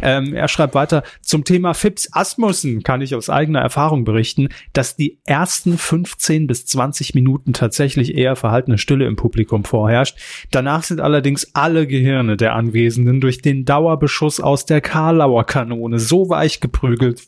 Ähm, 0.01 0.34
er 0.34 0.47
schreibt 0.47 0.76
weiter, 0.76 1.03
zum 1.22 1.43
Thema 1.43 1.74
Fips 1.74 2.10
Asmussen 2.12 2.84
kann 2.84 3.01
ich 3.01 3.16
aus 3.16 3.30
eigener 3.30 3.60
Erfahrung 3.60 4.06
berichten, 4.06 4.49
dass 4.74 4.95
die 4.95 5.20
ersten 5.26 5.78
15 5.78 6.47
bis 6.47 6.66
20 6.66 7.16
Minuten 7.16 7.53
tatsächlich 7.53 8.16
eher 8.16 8.36
verhaltene 8.36 8.78
Stille 8.78 9.06
im 9.06 9.16
Publikum 9.16 9.66
vorherrscht. 9.66 10.18
Danach 10.51 10.84
sind 10.84 11.01
allerdings 11.01 11.56
alle 11.56 11.88
Gehirne 11.88 12.38
der 12.38 12.53
Anwesenden 12.56 13.22
durch 13.22 13.41
den 13.41 13.66
Dauerbeschuss 13.66 14.39
aus 14.39 14.66
der 14.66 14.82
Karlauer 14.82 15.45
Kanone 15.45 15.99
so 15.99 16.30
weich 16.30 16.60
geprügelt, 16.60 17.28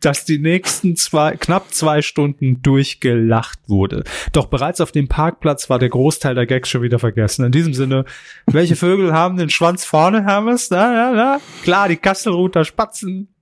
dass 0.00 0.24
die 0.24 0.38
nächsten 0.38 0.96
zwei, 0.96 1.36
knapp 1.36 1.72
zwei 1.72 2.02
Stunden 2.02 2.62
durchgelacht 2.62 3.58
wurde. 3.68 4.04
Doch 4.32 4.46
bereits 4.46 4.80
auf 4.80 4.92
dem 4.92 5.08
Parkplatz 5.08 5.70
war 5.70 5.78
der 5.78 5.90
Großteil 5.90 6.34
der 6.34 6.46
Gags 6.46 6.68
schon 6.68 6.82
wieder 6.82 6.98
vergessen. 6.98 7.44
In 7.44 7.52
diesem 7.52 7.74
Sinne, 7.74 8.04
welche 8.46 8.76
Vögel 8.76 9.12
haben 9.12 9.36
den 9.36 9.50
Schwanz 9.50 9.84
vorne, 9.84 10.24
Hermes? 10.24 10.70
Na, 10.70 10.92
na, 10.92 11.12
na. 11.12 11.40
Klar, 11.62 11.88
die 11.88 11.96
Kastelruther 11.96 12.64
Spatzen. 12.64 13.34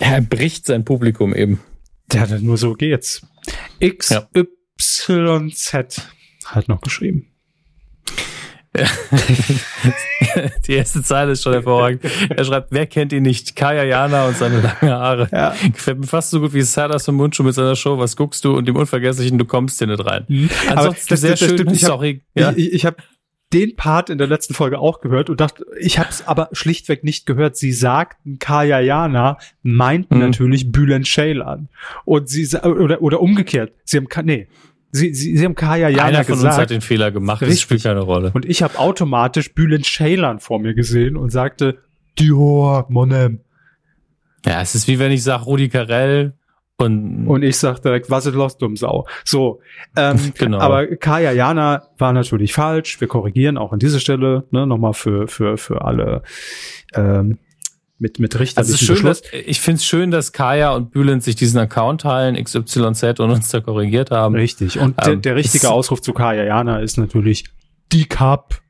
Er 0.00 0.20
bricht 0.20 0.66
sein 0.66 0.84
Publikum 0.84 1.34
eben. 1.34 1.60
Ja, 2.12 2.26
nur 2.38 2.58
so 2.58 2.74
geht's. 2.74 3.26
XYZ 3.80 4.42
hat 6.44 6.68
noch 6.68 6.80
geschrieben. 6.80 7.28
Die 10.66 10.72
erste 10.72 11.02
Zeile 11.02 11.32
ist 11.32 11.42
schon 11.42 11.52
hervorragend. 11.52 12.02
Er 12.30 12.44
schreibt, 12.44 12.68
wer 12.70 12.86
kennt 12.86 13.12
ihn 13.12 13.22
nicht? 13.22 13.54
Kaya 13.56 13.84
Jana 13.84 14.26
und 14.26 14.36
seine 14.36 14.60
lange 14.60 14.94
Haare. 14.94 15.28
Ja. 15.32 15.54
Gefällt 15.72 15.98
mir 16.00 16.06
fast 16.06 16.30
so 16.30 16.40
gut 16.40 16.54
wie 16.54 16.62
Sadas 16.62 17.06
und 17.08 17.16
Mundschuh 17.16 17.42
mit 17.42 17.54
seiner 17.54 17.76
Show. 17.76 17.98
Was 17.98 18.16
guckst 18.16 18.44
du? 18.44 18.54
Und 18.56 18.66
dem 18.66 18.76
Unvergesslichen, 18.76 19.38
du 19.38 19.44
kommst 19.44 19.78
hier 19.78 19.88
nicht 19.88 20.04
rein. 20.04 20.24
Mhm. 20.28 20.50
Ansonsten 20.68 21.06
das- 21.10 21.20
sehr 21.20 21.30
das- 21.32 21.40
das 21.40 21.48
schön. 21.48 21.58
stimmt. 21.58 21.72
Ich 21.76 21.84
hab- 21.84 21.90
Sorry. 21.90 22.22
Ja. 22.34 22.52
Ich, 22.56 22.72
ich, 22.72 22.86
habe 22.86 22.96
den 23.52 23.76
Part 23.76 24.08
in 24.08 24.16
der 24.16 24.26
letzten 24.28 24.54
Folge 24.54 24.78
auch 24.78 25.02
gehört 25.02 25.28
und 25.28 25.38
dachte, 25.40 25.66
ich 25.78 25.98
habe 25.98 26.08
es 26.08 26.26
aber 26.26 26.48
schlichtweg 26.52 27.04
nicht 27.04 27.26
gehört. 27.26 27.56
Sie 27.58 27.72
sagten 27.72 28.38
Kaya 28.38 28.80
Jana, 28.80 29.36
meinten 29.62 30.14
Mhm. 30.14 30.20
natürlich 30.22 30.72
Bülent 30.72 31.06
Ceylan. 31.06 31.68
Und 32.06 32.30
sie 32.30 32.46
oder 32.64 33.02
oder 33.02 33.20
umgekehrt. 33.20 33.72
Sie 33.84 33.98
haben 33.98 34.06
nee, 34.24 34.46
sie, 34.92 35.12
sie, 35.12 35.36
sie 35.36 35.44
haben 35.44 35.54
Kaya 35.56 35.88
Jana 35.88 36.04
Einer 36.04 36.24
von 36.24 36.34
uns 36.34 36.42
gesagt. 36.42 36.58
hat 36.58 36.70
den 36.70 36.80
Fehler 36.80 37.10
gemacht. 37.10 37.42
Das 37.42 37.48
Richtig. 37.48 37.62
spielt 37.62 37.82
keine 37.82 38.00
Rolle. 38.00 38.30
und 38.34 38.44
ich 38.44 38.62
habe 38.62 38.78
automatisch 38.78 39.52
Bülent 39.54 39.84
Ceylan 39.84 40.38
vor 40.38 40.60
mir 40.60 40.74
gesehen 40.74 41.16
und 41.16 41.30
sagte 41.30 41.78
Dior, 42.18 42.86
Monem. 42.88 43.40
Ja, 44.46 44.60
es 44.60 44.74
ist 44.74 44.86
wie 44.88 44.98
wenn 44.98 45.10
ich 45.12 45.22
sage 45.22 45.44
Rudi 45.44 45.68
Carell 45.68 46.34
und, 46.78 47.28
Und 47.28 47.42
ich 47.42 47.58
sag 47.58 47.80
direkt, 47.80 48.10
was 48.10 48.26
ist 48.26 48.34
los, 48.34 48.58
dumm 48.58 48.76
Sau. 48.76 49.06
So, 49.24 49.60
ähm, 49.96 50.32
Genau. 50.38 50.58
aber 50.58 50.86
Kaya 50.96 51.30
Jana 51.32 51.84
war 51.98 52.12
natürlich 52.12 52.52
falsch. 52.52 53.00
Wir 53.00 53.06
korrigieren 53.08 53.56
auch 53.56 53.72
an 53.72 53.78
dieser 53.78 54.00
Stelle, 54.00 54.44
ne, 54.50 54.66
nochmal 54.66 54.94
für, 54.94 55.28
für, 55.28 55.56
für 55.58 55.84
alle 55.84 56.22
ähm, 56.94 57.38
mit, 58.02 58.18
mit 58.18 58.34
also 58.36 58.74
ist 58.74 58.80
schön, 58.80 58.96
Beschluss. 58.96 59.22
dass, 59.22 59.30
ich 59.46 59.60
finde 59.60 59.76
es 59.78 59.86
schön, 59.86 60.10
dass 60.10 60.32
Kaya 60.32 60.74
und 60.74 60.90
Bülent 60.90 61.22
sich 61.22 61.36
diesen 61.36 61.58
Account 61.58 62.02
teilen, 62.02 62.34
XYZ 62.42 63.20
und 63.20 63.30
uns 63.30 63.48
da 63.48 63.60
korrigiert 63.60 64.10
haben. 64.10 64.34
Richtig. 64.34 64.78
Und 64.78 64.98
der, 64.98 65.12
Ähm, 65.14 65.22
der 65.22 65.36
richtige 65.36 65.66
es- 65.66 65.72
Ausruf 65.72 66.02
zu 66.02 66.12
Kaya 66.12 66.44
Jana 66.44 66.80
ist 66.80 66.98
natürlich 66.98 67.44
die 67.92 68.04
Cup. 68.06 68.60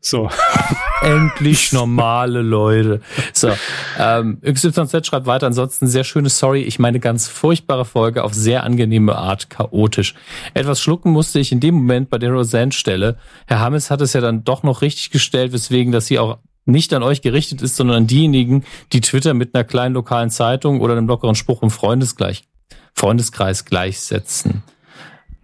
So. 0.00 0.30
Endlich 1.02 1.72
normale 1.72 2.40
Leute. 2.42 3.00
So, 3.32 3.50
ähm, 3.98 4.40
XYZ 4.44 5.04
schreibt 5.06 5.26
weiter, 5.26 5.46
ansonsten 5.48 5.86
sehr 5.88 6.04
schöne 6.04 6.28
Sorry, 6.28 6.62
ich 6.62 6.78
meine 6.78 7.00
ganz 7.00 7.28
furchtbare 7.28 7.84
Folge 7.84 8.22
auf 8.24 8.32
sehr 8.32 8.62
angenehme 8.62 9.16
Art 9.16 9.50
chaotisch. 9.50 10.14
Etwas 10.54 10.80
schlucken 10.80 11.10
musste 11.10 11.38
ich 11.40 11.50
in 11.52 11.60
dem 11.60 11.74
Moment 11.74 12.08
bei 12.08 12.18
der 12.18 12.30
Roseanne-Stelle. 12.30 13.16
Herr 13.46 13.60
Hammes 13.60 13.90
hat 13.90 14.00
es 14.00 14.12
ja 14.12 14.20
dann 14.20 14.44
doch 14.44 14.62
noch 14.62 14.80
richtig 14.82 15.10
gestellt, 15.10 15.52
weswegen 15.52 15.92
das 15.92 16.06
hier 16.06 16.22
auch 16.22 16.38
nicht 16.66 16.92
an 16.92 17.02
euch 17.02 17.22
gerichtet 17.22 17.62
ist, 17.62 17.76
sondern 17.76 17.96
an 17.96 18.06
diejenigen, 18.06 18.64
die 18.92 19.00
Twitter 19.00 19.34
mit 19.34 19.54
einer 19.54 19.64
kleinen 19.64 19.94
lokalen 19.94 20.30
Zeitung 20.30 20.80
oder 20.80 20.96
einem 20.96 21.06
lockeren 21.06 21.34
Spruch 21.34 21.62
im 21.62 21.70
Freundesgleich, 21.70 22.44
Freundeskreis 22.92 23.64
gleichsetzen. 23.64 24.62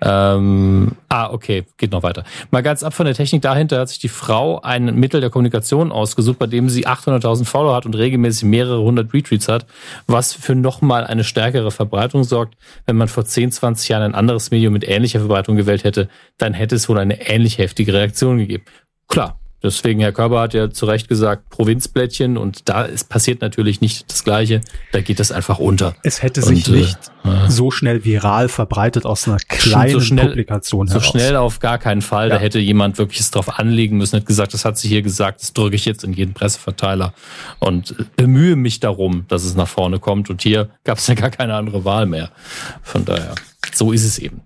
Ähm, 0.05 0.97
ah, 1.09 1.31
okay, 1.31 1.65
geht 1.77 1.93
noch 1.93 2.03
weiter. 2.03 2.25
Mal 2.51 2.63
ganz 2.63 2.83
ab 2.83 2.93
von 2.93 3.07
der 3.07 3.15
Technik 3.15 3.41
dahinter 3.43 3.79
hat 3.79 3.89
sich 3.89 4.01
die 4.01 4.09
Frau 4.09 4.61
ein 4.61 4.97
Mittel 4.97 5.21
der 5.21 5.31
Kommunikation 5.31 5.93
ausgesucht, 5.93 6.41
bei 6.41 6.49
dem 6.49 6.69
sie 6.69 6.89
800.000 6.89 7.45
Follower 7.45 7.77
hat 7.77 7.87
und 7.87 7.95
regelmäßig 7.95 8.43
mehrere 8.43 8.83
hundert 8.83 9.15
Retweets 9.15 9.47
hat, 9.47 9.65
was 10.09 10.33
für 10.33 10.57
nochmal 10.57 11.05
eine 11.05 11.23
stärkere 11.23 11.71
Verbreitung 11.71 12.25
sorgt. 12.25 12.57
Wenn 12.85 12.97
man 12.97 13.07
vor 13.07 13.25
10, 13.25 13.53
20 13.53 13.89
Jahren 13.91 14.03
ein 14.03 14.15
anderes 14.17 14.51
Medium 14.51 14.73
mit 14.73 14.89
ähnlicher 14.89 15.21
Verbreitung 15.21 15.55
gewählt 15.55 15.85
hätte, 15.85 16.09
dann 16.37 16.53
hätte 16.53 16.75
es 16.75 16.89
wohl 16.89 16.99
eine 16.99 17.29
ähnlich 17.29 17.59
heftige 17.59 17.93
Reaktion 17.93 18.39
gegeben. 18.39 18.65
Klar. 19.07 19.39
Deswegen, 19.63 20.01
Herr 20.01 20.13
Körber 20.13 20.41
hat 20.41 20.55
ja 20.55 20.71
zu 20.71 20.87
Recht 20.87 21.09
gesagt, 21.09 21.49
Provinzblättchen 21.51 22.37
und 22.37 22.69
da 22.69 22.83
ist 22.83 23.09
passiert 23.09 23.41
natürlich 23.43 23.81
nicht 23.81 24.11
das 24.11 24.25
Gleiche. 24.25 24.61
Da 24.93 25.01
geht 25.01 25.21
das 25.21 25.31
einfach 25.33 25.59
unter. 25.59 25.95
Es 26.03 26.23
hätte 26.23 26.43
sich 26.43 26.69
äh, 26.69 26.73
nicht 26.73 26.99
ja. 27.25 27.49
so 27.49 27.71
schnell 27.71 28.05
viral 28.05 28.49
verbreitet 28.49 29.07
aus 29.07 29.29
einer 29.29 29.37
kleinen 29.39 29.93
so 29.93 30.01
schnell- 30.01 30.27
Publikation 30.29 30.89
So 30.89 30.95
heraus. 30.95 31.07
schnell 31.07 31.37
auf 31.37 31.61
gar 31.61 31.79
keinen 31.79 32.03
Fall. 32.03 32.29
Da 32.29 32.37
Ja. 32.37 32.41
hätte 32.41 32.59
jemand 32.59 32.99
wirklich 32.99 33.21
es 33.21 33.31
drauf 33.31 33.59
anlegen 33.59 33.97
müssen, 33.99 34.17
hat 34.17 34.27
gesagt, 34.27 34.53
das 34.55 34.65
hat 34.65 34.79
sie 34.79 34.89
hier 34.89 35.03
gesagt, 35.03 35.41
das 35.43 35.53
drücke 35.53 35.77
ich 35.77 35.85
jetzt 35.85 36.03
in 36.05 36.13
jeden 36.13 36.35
Presseverteiler 36.35 37.15
und 37.61 37.93
äh, 37.99 38.05
bemühe 38.17 38.57
mich 38.57 38.81
darum, 38.81 39.27
dass 39.29 39.45
es 39.45 39.55
nach 39.55 39.69
vorne 39.69 39.99
kommt. 40.01 40.29
Und 40.31 40.43
hier 40.43 40.71
gab 40.85 40.99
es 40.99 41.07
ja 41.07 41.15
gar 41.15 41.31
keine 41.31 41.55
andere 41.55 41.85
Wahl 41.85 42.07
mehr. 42.07 42.31
Von 42.83 43.05
daher, 43.05 43.35
so 43.73 43.93
ist 43.93 44.05
es 44.05 44.19
eben. 44.19 44.41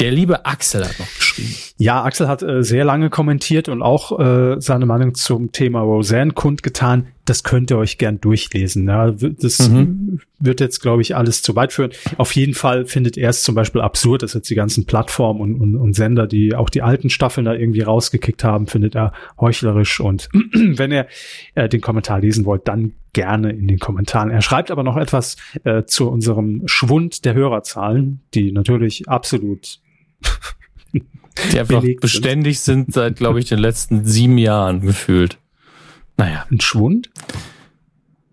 Der 0.00 0.10
liebe 0.10 0.46
Axel 0.46 0.82
hat 0.86 0.98
noch 0.98 1.14
geschrieben. 1.14 1.54
Ja, 1.76 2.02
Axel 2.02 2.26
hat 2.26 2.42
äh, 2.42 2.62
sehr 2.62 2.84
lange 2.84 3.10
kommentiert 3.10 3.68
und 3.68 3.82
auch 3.82 4.18
äh, 4.18 4.56
seine 4.58 4.86
Meinung 4.86 5.14
zum 5.14 5.52
Thema 5.52 5.80
Roseanne 5.80 6.32
kundgetan. 6.32 7.08
Das 7.26 7.44
könnt 7.44 7.70
ihr 7.70 7.76
euch 7.78 7.98
gern 7.98 8.20
durchlesen. 8.20 8.88
Ja. 8.88 9.10
Das 9.10 9.68
Mhm. 9.68 10.20
wird 10.38 10.60
jetzt, 10.60 10.80
glaube 10.80 11.02
ich, 11.02 11.16
alles 11.16 11.42
zu 11.42 11.54
weit 11.54 11.72
führen. 11.74 11.90
Auf 12.16 12.34
jeden 12.34 12.54
Fall 12.54 12.86
findet 12.86 13.18
er 13.18 13.28
es 13.30 13.42
zum 13.42 13.54
Beispiel 13.54 13.82
absurd, 13.82 14.22
dass 14.22 14.32
jetzt 14.32 14.48
die 14.48 14.54
ganzen 14.54 14.86
Plattformen 14.86 15.40
und, 15.40 15.60
und, 15.60 15.76
und 15.76 15.92
Sender, 15.94 16.26
die 16.26 16.54
auch 16.54 16.70
die 16.70 16.82
alten 16.82 17.10
Staffeln 17.10 17.44
da 17.44 17.52
irgendwie 17.54 17.82
rausgekickt 17.82 18.42
haben, 18.42 18.66
findet 18.66 18.94
er 18.94 19.12
heuchlerisch. 19.38 20.00
Und 20.00 20.28
wenn 20.54 20.92
ihr 20.92 21.06
äh, 21.54 21.68
den 21.68 21.82
Kommentar 21.82 22.20
lesen 22.20 22.46
wollt, 22.46 22.66
dann 22.66 22.94
gerne 23.12 23.50
in 23.50 23.68
den 23.68 23.78
Kommentaren. 23.78 24.30
Er 24.30 24.40
schreibt 24.42 24.70
aber 24.70 24.82
noch 24.82 24.96
etwas 24.96 25.36
äh, 25.64 25.84
zu 25.84 26.08
unserem 26.08 26.62
Schwund 26.66 27.24
der 27.24 27.34
Hörerzahlen, 27.34 28.20
die 28.34 28.50
natürlich 28.52 29.08
absolut 29.08 29.80
Die 31.52 31.58
einfach 31.58 31.84
beständig 32.00 32.60
sind 32.60 32.92
seit, 32.92 33.16
glaube 33.16 33.38
ich, 33.38 33.46
den 33.46 33.58
letzten 33.58 34.04
sieben 34.04 34.38
Jahren 34.38 34.80
gefühlt. 34.80 35.38
Naja. 36.16 36.46
ein 36.50 36.60
Schwund. 36.60 37.10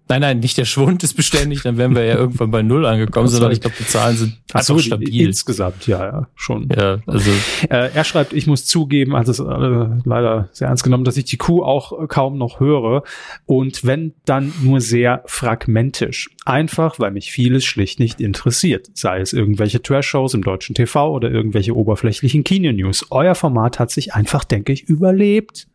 Nein, 0.10 0.22
nein, 0.22 0.40
nicht 0.40 0.58
der 0.58 0.66
Schwund 0.66 1.04
ist 1.04 1.16
beständig, 1.16 1.64
dann 1.64 1.78
wären 1.78 1.96
wir 1.96 2.04
ja 2.04 2.16
irgendwann 2.16 2.52
bei 2.52 2.62
Null 2.62 2.86
angekommen, 2.86 3.28
sondern 3.28 3.52
ich 3.52 3.62
glaube, 3.62 3.76
die 3.78 3.86
Zahlen 3.86 4.16
sind 4.16 4.38
Ach 4.54 4.62
so, 4.62 4.80
stabil. 4.80 5.28
Insgesamt, 5.28 5.86
ja, 5.88 6.06
ja, 6.06 6.28
schon. 6.36 6.70
Ja, 6.76 7.00
also 7.06 7.32
Äh, 7.70 7.90
er 7.94 8.04
schreibt, 8.04 8.34
ich 8.34 8.48
muss 8.48 8.66
zugeben, 8.66 9.16
hat 9.16 9.28
es 9.28 9.40
äh, 9.40 9.44
leider 9.44 10.50
sehr 10.54 10.70
ernst 10.70 10.84
genommen, 10.84 11.04
dass 11.04 11.18
ich 11.18 11.26
die 11.26 11.38
Kuh 11.38 11.64
auch 11.64 12.04
äh, 12.04 12.08
kaum 12.08 12.38
noch 12.38 12.60
höre 12.60 13.04
und 13.46 13.86
wenn 13.86 14.14
dann 14.26 14.54
nur 14.62 14.80
sehr 14.80 15.24
fragmentisch. 15.26 16.30
Einfach, 16.46 17.00
weil 17.00 17.12
mich 17.12 17.32
vieles 17.32 17.66
schlicht 17.66 18.00
nicht 18.00 18.22
interessiert. 18.22 18.88
Sei 18.94 19.20
es 19.20 19.34
irgendwelche 19.34 19.82
Trash-Shows 19.82 20.34
im 20.34 20.44
deutschen 20.44 20.76
TV 20.76 21.12
oder 21.12 21.30
irgendwelche 21.30 21.76
oberflächlichen 21.76 22.46
Kino-News. 22.46 23.08
Euer 23.10 23.36
Format 23.36 23.80
hat 23.80 23.92
sich 23.92 24.14
einfach, 24.14 24.46
denke 24.46 24.72
ich, 24.72 24.84
überlebt. 24.84 25.68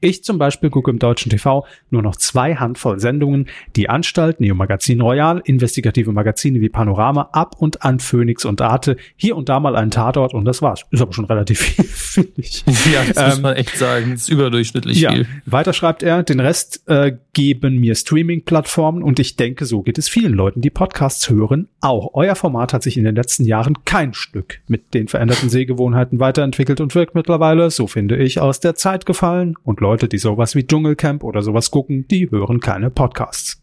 Ich 0.00 0.24
zum 0.24 0.38
Beispiel 0.38 0.70
gucke 0.70 0.90
im 0.90 0.98
deutschen 0.98 1.30
TV 1.30 1.66
nur 1.90 2.02
noch 2.02 2.16
zwei 2.16 2.54
Handvoll 2.54 3.00
Sendungen, 3.00 3.48
die 3.76 3.88
Anstalt, 3.88 4.40
Neo 4.40 4.54
Magazin 4.54 5.00
Royal, 5.00 5.40
investigative 5.44 6.12
Magazine 6.12 6.60
wie 6.60 6.68
Panorama, 6.68 7.28
ab 7.32 7.56
und 7.58 7.82
an 7.82 7.98
Phoenix 8.00 8.44
und 8.44 8.60
Arte, 8.60 8.96
hier 9.16 9.36
und 9.36 9.48
da 9.48 9.60
mal 9.60 9.76
einen 9.76 9.90
Tatort 9.90 10.34
und 10.34 10.44
das 10.44 10.62
war's. 10.62 10.84
Ist 10.90 11.00
aber 11.02 11.12
schon 11.12 11.24
relativ 11.24 11.58
viel, 11.62 11.84
finde 11.84 12.32
ich. 12.40 12.64
ja, 12.66 13.02
das 13.12 13.26
muss 13.26 13.36
Ähm, 13.36 13.42
man 13.42 13.56
echt 13.56 13.76
sagen, 13.76 14.12
ist 14.12 14.28
überdurchschnittlich 14.28 15.00
Ja, 15.00 15.12
viel. 15.12 15.26
weiter 15.46 15.72
schreibt 15.72 16.02
er, 16.02 16.22
den 16.22 16.40
Rest 16.40 16.82
äh, 16.86 17.12
geben 17.32 17.78
mir 17.78 17.94
Streaming-Plattformen 17.94 19.02
und 19.02 19.18
ich 19.18 19.36
denke, 19.36 19.64
so 19.66 19.82
geht 19.82 19.98
es 19.98 20.08
vielen 20.08 20.32
Leuten, 20.34 20.60
die 20.60 20.70
Podcasts 20.70 21.28
hören. 21.30 21.68
Auch 21.80 22.10
euer 22.14 22.34
Format 22.34 22.72
hat 22.72 22.82
sich 22.82 22.96
in 22.96 23.04
den 23.04 23.14
letzten 23.14 23.44
Jahren 23.44 23.84
kein 23.84 24.12
Stück 24.12 24.60
mit 24.66 24.94
den 24.94 25.06
veränderten 25.06 25.48
Sehgewohnheiten 25.48 26.18
weiterentwickelt 26.18 26.80
und 26.80 26.92
wirkt 26.96 27.14
mittlerweile, 27.14 27.70
so 27.70 27.86
finde 27.86 28.16
ich, 28.16 28.40
aus 28.40 28.58
der 28.58 28.74
Zeit 28.74 29.06
gefallen. 29.06 29.54
Und 29.62 29.80
Leute, 29.80 30.08
die 30.08 30.18
sowas 30.18 30.56
wie 30.56 30.66
Dschungelcamp 30.66 31.22
oder 31.22 31.40
sowas 31.42 31.70
gucken, 31.70 32.06
die 32.08 32.28
hören 32.30 32.58
keine 32.60 32.90
Podcasts. 32.90 33.62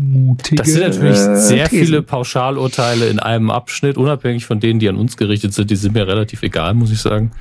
Mutige 0.00 0.62
Das 0.62 0.68
sind 0.68 0.80
natürlich 0.82 1.18
sehr 1.18 1.68
Thesen. 1.68 1.86
viele 1.86 2.02
Pauschalurteile 2.02 3.08
in 3.08 3.18
einem 3.18 3.50
Abschnitt, 3.50 3.96
unabhängig 3.98 4.46
von 4.46 4.60
denen, 4.60 4.78
die 4.78 4.88
an 4.88 4.94
uns 4.94 5.16
gerichtet 5.16 5.52
sind. 5.54 5.70
Die 5.70 5.76
sind 5.76 5.92
mir 5.94 6.06
relativ 6.06 6.42
egal, 6.44 6.74
muss 6.74 6.92
ich 6.92 7.00
sagen. 7.00 7.32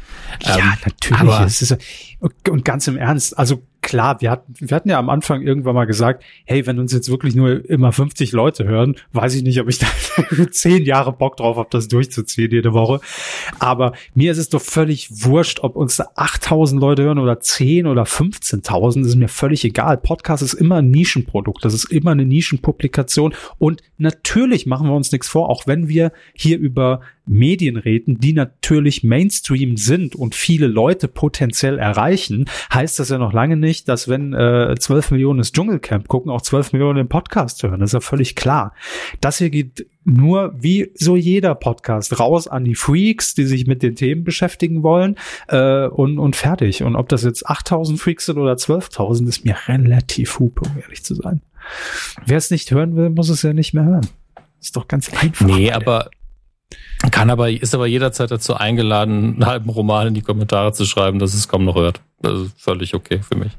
Ja, 0.44 0.56
Ähm, 0.58 0.64
natürlich. 0.84 1.22
aber- 1.22 1.46
es 1.46 1.62
ist, 1.62 1.78
und 2.50 2.66
ganz 2.66 2.88
im 2.88 2.98
Ernst, 2.98 3.38
also 3.38 3.62
klar, 3.88 4.20
wir 4.20 4.32
hatten, 4.32 4.54
wir 4.60 4.76
hatten 4.76 4.90
ja 4.90 5.00
am 5.00 5.10
Anfang 5.10 5.44
irgendwann 5.44 5.74
mal 5.74 5.86
gesagt, 5.86 6.22
hey, 6.44 6.68
wenn 6.68 6.78
uns 6.78 6.92
jetzt 6.92 7.10
wirklich 7.10 7.36
nur 7.36 7.68
immer 7.70 7.94
50 7.94 8.34
Leute 8.34 8.66
hören, 8.66 8.98
weiß 9.14 9.34
ich 9.36 9.44
nicht, 9.44 9.62
ob 9.62 9.70
ich 9.70 9.80
da 9.80 9.88
zehn 10.52 10.84
Jahre 10.84 11.14
Bock 11.14 11.38
drauf 11.38 11.56
habe, 11.56 11.70
das 11.72 11.88
durchzuziehen 11.88 12.52
jede 12.52 12.74
Woche. 12.74 13.00
Aber 13.60 13.94
mir 14.14 14.34
ist 14.34 14.40
es 14.40 14.50
doch 14.50 14.62
völlig 14.62 15.08
wurscht, 15.24 15.62
ob 15.62 15.78
uns 15.78 15.96
da 15.96 16.10
8000 16.16 16.82
Leute 16.82 17.04
hören 17.04 17.18
oder 17.18 17.40
10 17.40 17.88
oder 17.88 18.04
15.000, 18.04 19.06
ist 19.06 19.16
mir 19.16 19.30
völlig 19.30 19.64
egal. 19.64 19.96
Podcast 19.96 20.44
ist 20.44 20.56
immer 20.56 20.80
ein 20.80 20.92
Nischenprodukt, 20.92 21.64
das 21.64 21.74
ist 21.74 21.86
immer 21.86 22.12
eine 22.12 22.26
Nischenpublikation 22.26 23.34
und 23.58 23.82
natürlich 23.98 24.66
machen 24.66 24.88
wir 24.88 24.96
uns 24.96 25.14
nichts 25.14 25.30
vor, 25.30 25.50
auch 25.50 25.66
wenn 25.66 25.88
wir 25.88 26.12
hier 26.34 26.60
über 26.60 27.00
Medien 27.28 27.78
reden, 27.78 28.20
die 28.20 28.34
natürlich 28.34 29.04
Mainstream 29.04 29.78
sind 29.78 30.16
und 30.16 30.36
viele 30.36 30.68
Leute 30.68 31.08
potenziell 31.08 31.78
erreichen, 31.80 32.46
heißt 32.74 33.00
das 33.00 33.10
ja 33.10 33.18
noch 33.18 33.34
lange 33.34 33.58
nicht, 33.58 33.88
dass 33.88 34.08
wenn 34.08 34.34
äh, 34.34 34.76
12 34.78 35.12
Millionen 35.12 35.40
das 35.40 35.52
Dschungelcamp 35.52 36.08
gucken, 36.08 36.32
auch 36.32 36.42
12 36.42 36.74
Millionen 36.74 36.98
den 36.98 37.10
Podcast 37.10 37.64
hören. 37.64 37.80
Das 37.80 37.90
ist 37.90 37.94
ja 37.94 38.00
völlig 38.00 38.36
klar. 38.36 38.74
Das 39.22 39.38
hier 39.38 39.50
geht 39.50 39.88
nur 40.04 40.56
wie 40.58 40.92
so 40.96 41.18
jeder 41.18 41.54
Podcast 41.54 42.20
raus 42.20 42.48
an 42.48 42.64
die 42.64 42.76
Freaks, 42.76 43.34
die 43.34 43.46
sich 43.46 43.68
mit 43.68 43.84
den 43.84 43.96
Themen 43.96 44.24
beschäftigen 44.24 44.82
wollen 44.82 45.18
äh, 45.50 45.88
und, 45.88 46.18
und 46.18 46.36
fertig. 46.36 46.84
Und 46.84 46.96
ob 46.96 47.10
das 47.10 47.24
jetzt 47.24 47.46
8000 47.46 48.00
Freaks 48.00 48.26
sind 48.28 48.38
oder 48.38 48.54
12.000, 48.54 49.28
ist 49.28 49.44
mir 49.44 49.58
relativ 49.68 50.40
hupe, 50.40 50.62
um 50.62 50.82
ehrlich 50.82 51.04
zu 51.04 51.14
sein. 51.14 51.42
Wer 52.26 52.38
es 52.38 52.52
nicht 52.52 52.72
hören 52.72 52.96
will, 52.96 53.10
muss 53.10 53.30
es 53.30 53.42
ja 53.42 53.52
nicht 53.52 53.74
mehr 53.74 53.84
hören. 53.84 54.08
Ist 54.62 54.76
doch 54.78 54.88
ganz 54.88 55.10
einfach. 55.14 55.46
Nee, 55.46 55.72
aber 55.72 56.10
kann 57.12 57.30
aber, 57.30 57.50
ist 57.50 57.74
aber 57.74 57.88
jederzeit 57.88 58.32
dazu 58.32 58.56
eingeladen, 58.56 59.36
einen 59.36 59.46
halben 59.46 59.70
Roman 59.70 60.08
in 60.08 60.14
die 60.14 60.22
Kommentare 60.22 60.74
zu 60.74 60.86
schreiben, 60.86 61.20
dass 61.20 61.34
es 61.34 61.48
kaum 61.48 61.66
noch 61.66 61.76
hört. 61.76 62.02
Das 62.22 62.40
ist 62.40 62.62
völlig 62.62 62.94
okay 62.96 63.22
für 63.28 63.36
mich. 63.36 63.52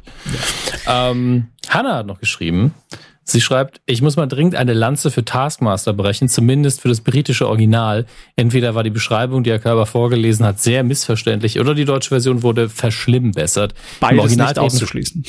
Ja. 0.87 1.11
Ähm, 1.11 1.49
Hannah 1.69 1.97
hat 1.97 2.07
noch 2.07 2.21
geschrieben, 2.21 2.75
sie 3.23 3.41
schreibt, 3.41 3.81
ich 3.87 4.03
muss 4.03 4.17
mal 4.17 4.27
dringend 4.27 4.57
eine 4.57 4.73
Lanze 4.73 5.11
für 5.11 5.25
Taskmaster 5.25 5.93
brechen, 5.93 6.29
zumindest 6.29 6.81
für 6.81 6.89
das 6.89 7.01
britische 7.01 7.47
Original. 7.49 8.07
Entweder 8.37 8.75
war 8.75 8.83
die 8.83 8.91
Beschreibung, 8.91 9.45
die 9.45 9.51
Herr 9.51 9.59
Körber 9.59 9.87
vorgelesen 9.87 10.45
hat, 10.45 10.61
sehr 10.61 10.83
missverständlich 10.83 11.61
oder 11.61 11.75
die 11.75 11.85
deutsche 11.85 12.09
Version 12.09 12.43
wurde 12.43 12.69
verschlimmbessert. 12.69 13.75
Beides 14.01 14.21
Original 14.21 14.49
nicht 14.49 14.59
auszuschließen. 14.59 15.25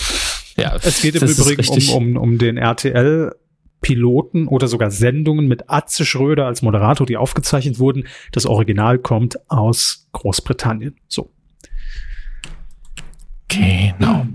Ja, 0.58 0.76
es 0.82 1.02
geht 1.02 1.16
im 1.16 1.28
Übrigen 1.28 1.68
um, 1.68 1.96
um, 1.96 2.18
um 2.18 2.38
den 2.38 2.58
RTL 2.58 3.34
Piloten 3.82 4.48
oder 4.48 4.68
sogar 4.68 4.92
Sendungen 4.92 5.48
mit 5.48 5.70
Atze 5.70 6.06
Schröder 6.06 6.46
als 6.46 6.62
Moderator, 6.62 7.08
die 7.08 7.18
aufgezeichnet 7.18 7.80
wurden. 7.80 8.08
Das 8.32 8.46
Original 8.46 9.00
kommt 9.00 9.38
aus 9.50 10.08
Großbritannien. 10.12 10.96
So. 11.08 11.32
Genau. 13.48 14.28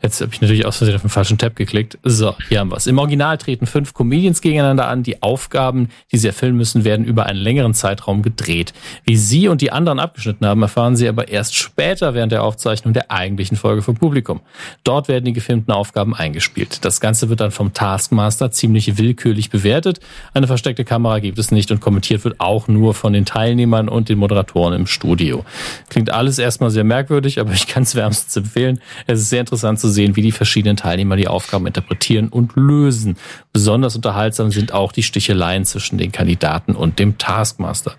Jetzt 0.00 0.20
habe 0.20 0.32
ich 0.32 0.40
natürlich 0.40 0.64
aus 0.64 0.76
Versehen 0.76 0.94
auf 0.94 1.02
den 1.02 1.10
falschen 1.10 1.38
Tab 1.38 1.56
geklickt. 1.56 1.98
So, 2.04 2.36
hier 2.48 2.60
haben 2.60 2.70
wir 2.70 2.76
es. 2.76 2.86
Im 2.86 2.98
Original 2.98 3.36
treten 3.36 3.66
fünf 3.66 3.94
Comedians 3.94 4.40
gegeneinander 4.40 4.86
an. 4.86 5.02
Die 5.02 5.22
Aufgaben, 5.22 5.88
die 6.12 6.18
sie 6.18 6.28
erfüllen 6.28 6.56
müssen, 6.56 6.84
werden 6.84 7.04
über 7.04 7.26
einen 7.26 7.40
längeren 7.40 7.74
Zeitraum 7.74 8.22
gedreht. 8.22 8.72
Wie 9.04 9.16
sie 9.16 9.48
und 9.48 9.60
die 9.60 9.72
anderen 9.72 9.98
abgeschnitten 9.98 10.46
haben, 10.46 10.62
erfahren 10.62 10.94
sie 10.94 11.08
aber 11.08 11.28
erst 11.28 11.56
später 11.56 12.14
während 12.14 12.30
der 12.30 12.44
Aufzeichnung 12.44 12.94
der 12.94 13.10
eigentlichen 13.10 13.56
Folge 13.56 13.82
vom 13.82 13.96
Publikum. 13.96 14.40
Dort 14.84 15.08
werden 15.08 15.24
die 15.24 15.32
gefilmten 15.32 15.74
Aufgaben 15.74 16.14
eingespielt. 16.14 16.84
Das 16.84 17.00
Ganze 17.00 17.28
wird 17.28 17.40
dann 17.40 17.50
vom 17.50 17.72
Taskmaster 17.72 18.52
ziemlich 18.52 18.98
willkürlich 18.98 19.50
bewertet. 19.50 19.98
Eine 20.32 20.46
versteckte 20.46 20.84
Kamera 20.84 21.18
gibt 21.18 21.38
es 21.38 21.50
nicht 21.50 21.72
und 21.72 21.80
kommentiert 21.80 22.22
wird 22.22 22.38
auch 22.38 22.68
nur 22.68 22.94
von 22.94 23.12
den 23.12 23.24
Teilnehmern 23.24 23.88
und 23.88 24.08
den 24.08 24.18
Moderatoren 24.18 24.74
im 24.74 24.86
Studio. 24.86 25.44
Klingt 25.88 26.10
alles 26.10 26.38
erstmal 26.38 26.70
sehr 26.70 26.84
merkwürdig, 26.84 27.40
aber 27.40 27.52
ich 27.52 27.66
kann 27.66 27.82
es 27.82 27.96
wärmstens 27.96 28.36
empfehlen. 28.36 28.80
Es 29.08 29.20
ist 29.20 29.30
sehr 29.30 29.40
interessant 29.40 29.80
zu 29.80 29.87
zu 29.88 29.94
sehen, 29.94 30.16
wie 30.16 30.22
die 30.22 30.32
verschiedenen 30.32 30.76
Teilnehmer 30.76 31.16
die 31.16 31.28
Aufgaben 31.28 31.66
interpretieren 31.66 32.28
und 32.28 32.52
lösen. 32.56 33.16
Besonders 33.52 33.96
unterhaltsam 33.96 34.50
sind 34.50 34.72
auch 34.72 34.92
die 34.92 35.02
Sticheleien 35.02 35.64
zwischen 35.64 35.98
den 35.98 36.12
Kandidaten 36.12 36.74
und 36.74 36.98
dem 36.98 37.16
Taskmaster. 37.18 37.94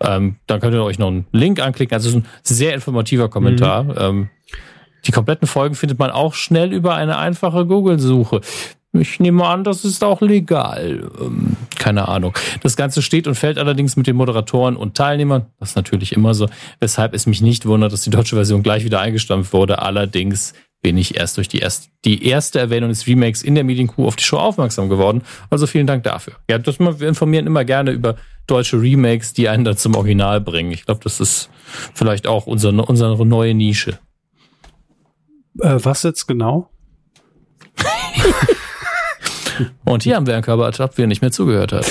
Ähm, 0.00 0.36
dann 0.46 0.60
könnt 0.60 0.74
ihr 0.74 0.82
euch 0.82 0.98
noch 0.98 1.08
einen 1.08 1.26
Link 1.32 1.60
anklicken. 1.60 1.94
Also 1.94 2.18
ein 2.18 2.26
sehr 2.42 2.74
informativer 2.74 3.28
Kommentar. 3.28 3.84
Mhm. 3.84 3.94
Ähm, 3.96 4.28
die 5.06 5.12
kompletten 5.12 5.46
Folgen 5.46 5.76
findet 5.76 5.98
man 5.98 6.10
auch 6.10 6.34
schnell 6.34 6.72
über 6.72 6.94
eine 6.94 7.18
einfache 7.18 7.66
Google-Suche. 7.66 8.40
Ich 8.92 9.20
nehme 9.20 9.46
an, 9.46 9.64
das 9.64 9.84
ist 9.84 10.02
auch 10.02 10.20
legal. 10.20 11.10
Ähm, 11.20 11.56
keine 11.78 12.08
Ahnung. 12.08 12.36
Das 12.62 12.76
Ganze 12.76 13.02
steht 13.02 13.26
und 13.26 13.34
fällt 13.34 13.58
allerdings 13.58 13.96
mit 13.96 14.06
den 14.06 14.16
Moderatoren 14.16 14.76
und 14.76 14.96
Teilnehmern. 14.96 15.46
Das 15.60 15.70
ist 15.70 15.76
natürlich 15.76 16.12
immer 16.12 16.34
so. 16.34 16.48
Weshalb 16.80 17.14
es 17.14 17.26
mich 17.26 17.42
nicht 17.42 17.66
wundert, 17.66 17.92
dass 17.92 18.02
die 18.02 18.10
deutsche 18.10 18.34
Version 18.34 18.62
gleich 18.62 18.84
wieder 18.84 19.00
eingestampft 19.00 19.52
wurde. 19.52 19.82
Allerdings 19.82 20.54
bin 20.80 20.96
ich 20.96 21.16
erst 21.16 21.36
durch 21.36 21.48
die, 21.48 21.58
erst, 21.58 21.90
die 22.04 22.26
erste 22.26 22.60
Erwähnung 22.60 22.90
des 22.90 23.06
Remakes 23.06 23.42
in 23.42 23.54
der 23.54 23.64
Mediencrew 23.64 24.06
auf 24.06 24.16
die 24.16 24.24
Show 24.24 24.38
aufmerksam 24.38 24.88
geworden. 24.88 25.22
Also 25.50 25.66
vielen 25.66 25.86
Dank 25.86 26.04
dafür. 26.04 26.34
Ja, 26.48 26.58
das, 26.58 26.78
wir 26.78 27.08
informieren 27.08 27.46
immer 27.46 27.64
gerne 27.64 27.90
über 27.90 28.16
deutsche 28.46 28.80
Remakes, 28.80 29.32
die 29.32 29.48
einen 29.48 29.64
dann 29.64 29.76
zum 29.76 29.96
Original 29.96 30.40
bringen. 30.40 30.72
Ich 30.72 30.86
glaube, 30.86 31.00
das 31.02 31.20
ist 31.20 31.50
vielleicht 31.94 32.26
auch 32.26 32.46
unsere, 32.46 32.74
unsere 32.82 33.26
neue 33.26 33.54
Nische. 33.54 33.98
Äh, 35.60 35.78
was 35.82 36.04
jetzt 36.04 36.26
genau? 36.26 36.70
Und 39.84 40.04
hier 40.04 40.16
haben 40.16 40.26
wir 40.26 40.34
einen 40.34 40.44
Körpertab, 40.44 40.92
wer 40.96 41.08
nicht 41.08 41.20
mehr 41.20 41.32
zugehört 41.32 41.72
hat. 41.72 41.90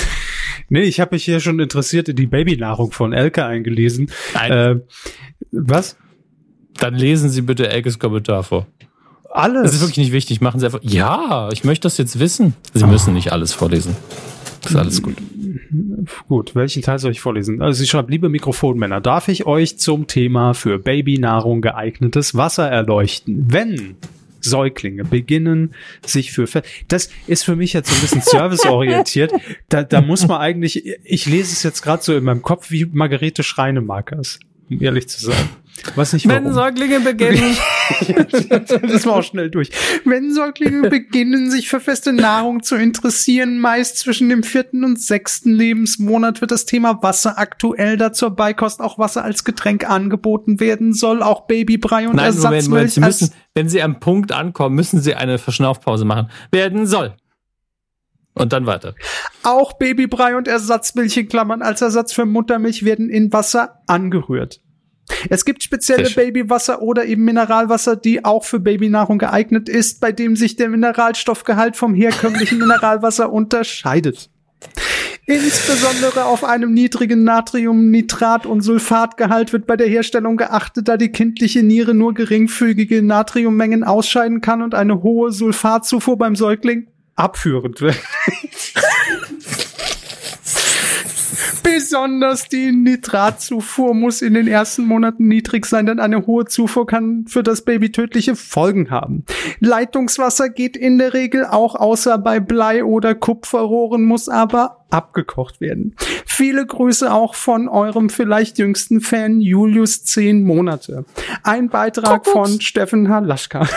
Nee, 0.70 0.82
ich 0.82 1.00
habe 1.00 1.14
mich 1.14 1.24
hier 1.24 1.40
schon 1.40 1.60
interessiert 1.60 2.08
in 2.08 2.16
die 2.16 2.26
Babynahrung 2.26 2.92
von 2.92 3.12
Elke 3.12 3.44
eingelesen. 3.44 4.10
Nein. 4.34 4.52
Äh, 4.52 4.80
was? 5.52 5.96
Dann 6.80 6.94
lesen 6.94 7.30
Sie 7.30 7.42
bitte 7.42 7.68
Elkes 7.68 7.98
Kommentar 7.98 8.42
vor. 8.42 8.66
Alles? 9.30 9.62
Das 9.62 9.74
ist 9.74 9.80
wirklich 9.80 9.98
nicht 9.98 10.12
wichtig. 10.12 10.40
Machen 10.40 10.60
Sie 10.60 10.66
einfach. 10.66 10.80
Ja, 10.82 11.50
ich 11.52 11.64
möchte 11.64 11.82
das 11.82 11.98
jetzt 11.98 12.18
wissen. 12.18 12.54
Sie 12.72 12.84
oh. 12.84 12.86
müssen 12.86 13.14
nicht 13.14 13.32
alles 13.32 13.52
vorlesen. 13.52 13.96
Das 14.62 14.72
ist 14.72 14.76
alles 14.76 15.02
gut. 15.02 15.16
Gut, 16.28 16.54
welchen 16.54 16.82
Teil 16.82 16.98
soll 16.98 17.12
ich 17.12 17.20
vorlesen? 17.20 17.62
Also 17.62 17.80
sie 17.80 17.86
schreibt, 17.86 18.10
liebe 18.10 18.28
Mikrofonmänner, 18.28 19.00
darf 19.00 19.28
ich 19.28 19.46
euch 19.46 19.78
zum 19.78 20.06
Thema 20.06 20.54
für 20.54 20.78
Babynahrung 20.78 21.60
geeignetes 21.60 22.34
Wasser 22.34 22.68
erleuchten? 22.68 23.46
Wenn 23.48 23.96
Säuglinge 24.40 25.04
beginnen 25.04 25.74
sich 26.04 26.32
für 26.32 26.46
das 26.88 27.10
ist 27.26 27.44
für 27.44 27.56
mich 27.56 27.72
jetzt 27.72 27.90
so 27.90 27.96
ein 27.96 28.00
bisschen 28.00 28.20
serviceorientiert. 28.24 29.32
Da, 29.68 29.82
da 29.82 30.00
muss 30.00 30.26
man 30.26 30.40
eigentlich, 30.40 30.84
ich 31.04 31.26
lese 31.26 31.52
es 31.52 31.62
jetzt 31.62 31.82
gerade 31.82 32.02
so 32.02 32.16
in 32.16 32.24
meinem 32.24 32.42
Kopf 32.42 32.70
wie 32.70 32.84
Margarete 32.86 33.42
Schreinemakers, 33.42 34.38
um 34.70 34.80
ehrlich 34.82 35.08
zu 35.08 35.26
sein. 35.26 35.48
Was 35.94 36.12
nicht 36.12 36.28
Wenn 36.28 36.44
warum. 36.44 36.54
Säuglinge 36.54 37.00
beginnen. 37.00 37.56
das 38.48 39.06
war 39.06 39.16
auch 39.16 39.22
schnell 39.22 39.50
durch. 39.50 39.70
Wenn 40.04 40.32
Säuglinge 40.32 40.88
beginnen, 40.90 41.50
sich 41.50 41.68
für 41.68 41.80
feste 41.80 42.12
Nahrung 42.12 42.62
zu 42.62 42.76
interessieren, 42.76 43.58
meist 43.58 43.98
zwischen 43.98 44.28
dem 44.28 44.42
vierten 44.42 44.84
und 44.84 45.00
sechsten 45.00 45.52
Lebensmonat 45.52 46.40
wird 46.40 46.50
das 46.50 46.66
Thema 46.66 47.02
Wasser 47.02 47.38
aktuell, 47.38 47.96
da 47.96 48.12
zur 48.12 48.30
Beikost 48.30 48.80
auch 48.80 48.98
Wasser 48.98 49.24
als 49.24 49.44
Getränk 49.44 49.88
angeboten 49.88 50.60
werden 50.60 50.92
soll, 50.92 51.22
auch 51.22 51.46
Babybrei 51.46 52.08
und 52.08 52.16
Nein, 52.16 52.26
Ersatzmilch. 52.26 52.68
Moment, 52.68 52.70
Moment. 52.70 52.92
Sie 52.92 53.00
müssen, 53.00 53.34
wenn 53.54 53.68
Sie 53.68 53.82
am 53.82 54.00
Punkt 54.00 54.32
ankommen, 54.32 54.74
müssen 54.74 55.00
Sie 55.00 55.14
eine 55.14 55.38
Verschnaufpause 55.38 56.04
machen. 56.04 56.30
Werden 56.50 56.86
soll. 56.86 57.14
Und 58.34 58.52
dann 58.52 58.66
weiter. 58.66 58.94
Auch 59.42 59.72
Babybrei 59.74 60.36
und 60.36 60.46
Ersatzmilch 60.46 61.16
in 61.16 61.28
Klammern 61.28 61.60
als 61.60 61.82
Ersatz 61.82 62.12
für 62.12 62.24
Muttermilch 62.24 62.84
werden 62.84 63.10
in 63.10 63.32
Wasser 63.32 63.82
angerührt. 63.88 64.60
Es 65.28 65.44
gibt 65.44 65.62
spezielle 65.62 66.10
Babywasser 66.10 66.82
oder 66.82 67.04
eben 67.04 67.24
Mineralwasser, 67.24 67.96
die 67.96 68.24
auch 68.24 68.44
für 68.44 68.60
Babynahrung 68.60 69.18
geeignet 69.18 69.68
ist, 69.68 70.00
bei 70.00 70.12
dem 70.12 70.36
sich 70.36 70.56
der 70.56 70.68
Mineralstoffgehalt 70.68 71.76
vom 71.76 71.94
herkömmlichen 71.94 72.58
Mineralwasser 72.58 73.32
unterscheidet. 73.32 74.30
Insbesondere 75.26 76.24
auf 76.24 76.42
einem 76.42 76.72
niedrigen 76.72 77.22
Natriumnitrat- 77.22 78.46
und 78.46 78.62
Sulfatgehalt 78.62 79.52
wird 79.52 79.66
bei 79.66 79.76
der 79.76 79.86
Herstellung 79.86 80.38
geachtet, 80.38 80.88
da 80.88 80.96
die 80.96 81.10
kindliche 81.10 81.62
Niere 81.62 81.92
nur 81.92 82.14
geringfügige 82.14 83.02
Natriummengen 83.02 83.84
ausscheiden 83.84 84.40
kann 84.40 84.62
und 84.62 84.74
eine 84.74 85.02
hohe 85.02 85.30
Sulfatzufuhr 85.30 86.16
beim 86.16 86.34
Säugling 86.34 86.88
abführend 87.14 87.82
wird. 87.82 87.96
Besonders 91.74 92.48
die 92.48 92.72
Nitratzufuhr 92.72 93.94
muss 93.94 94.22
in 94.22 94.34
den 94.34 94.48
ersten 94.48 94.84
Monaten 94.84 95.28
niedrig 95.28 95.66
sein, 95.66 95.84
denn 95.84 96.00
eine 96.00 96.26
hohe 96.26 96.46
Zufuhr 96.46 96.86
kann 96.86 97.26
für 97.28 97.42
das 97.42 97.62
Baby 97.62 97.92
tödliche 97.92 98.36
Folgen 98.36 98.90
haben. 98.90 99.24
Leitungswasser 99.60 100.48
geht 100.48 100.76
in 100.78 100.96
der 100.96 101.12
Regel 101.12 101.44
auch 101.44 101.74
außer 101.74 102.16
bei 102.18 102.40
Blei 102.40 102.84
oder 102.84 103.14
Kupferrohren, 103.14 104.04
muss 104.04 104.30
aber 104.30 104.86
abgekocht 104.88 105.60
werden. 105.60 105.94
Viele 106.24 106.64
Grüße 106.64 107.12
auch 107.12 107.34
von 107.34 107.68
eurem 107.68 108.08
vielleicht 108.08 108.58
jüngsten 108.58 109.02
Fan 109.02 109.40
Julius 109.40 110.04
10 110.04 110.44
Monate. 110.44 111.04
Ein 111.42 111.68
Beitrag 111.68 112.26
von 112.26 112.62
Steffen 112.62 113.10
Halaschka. 113.10 113.68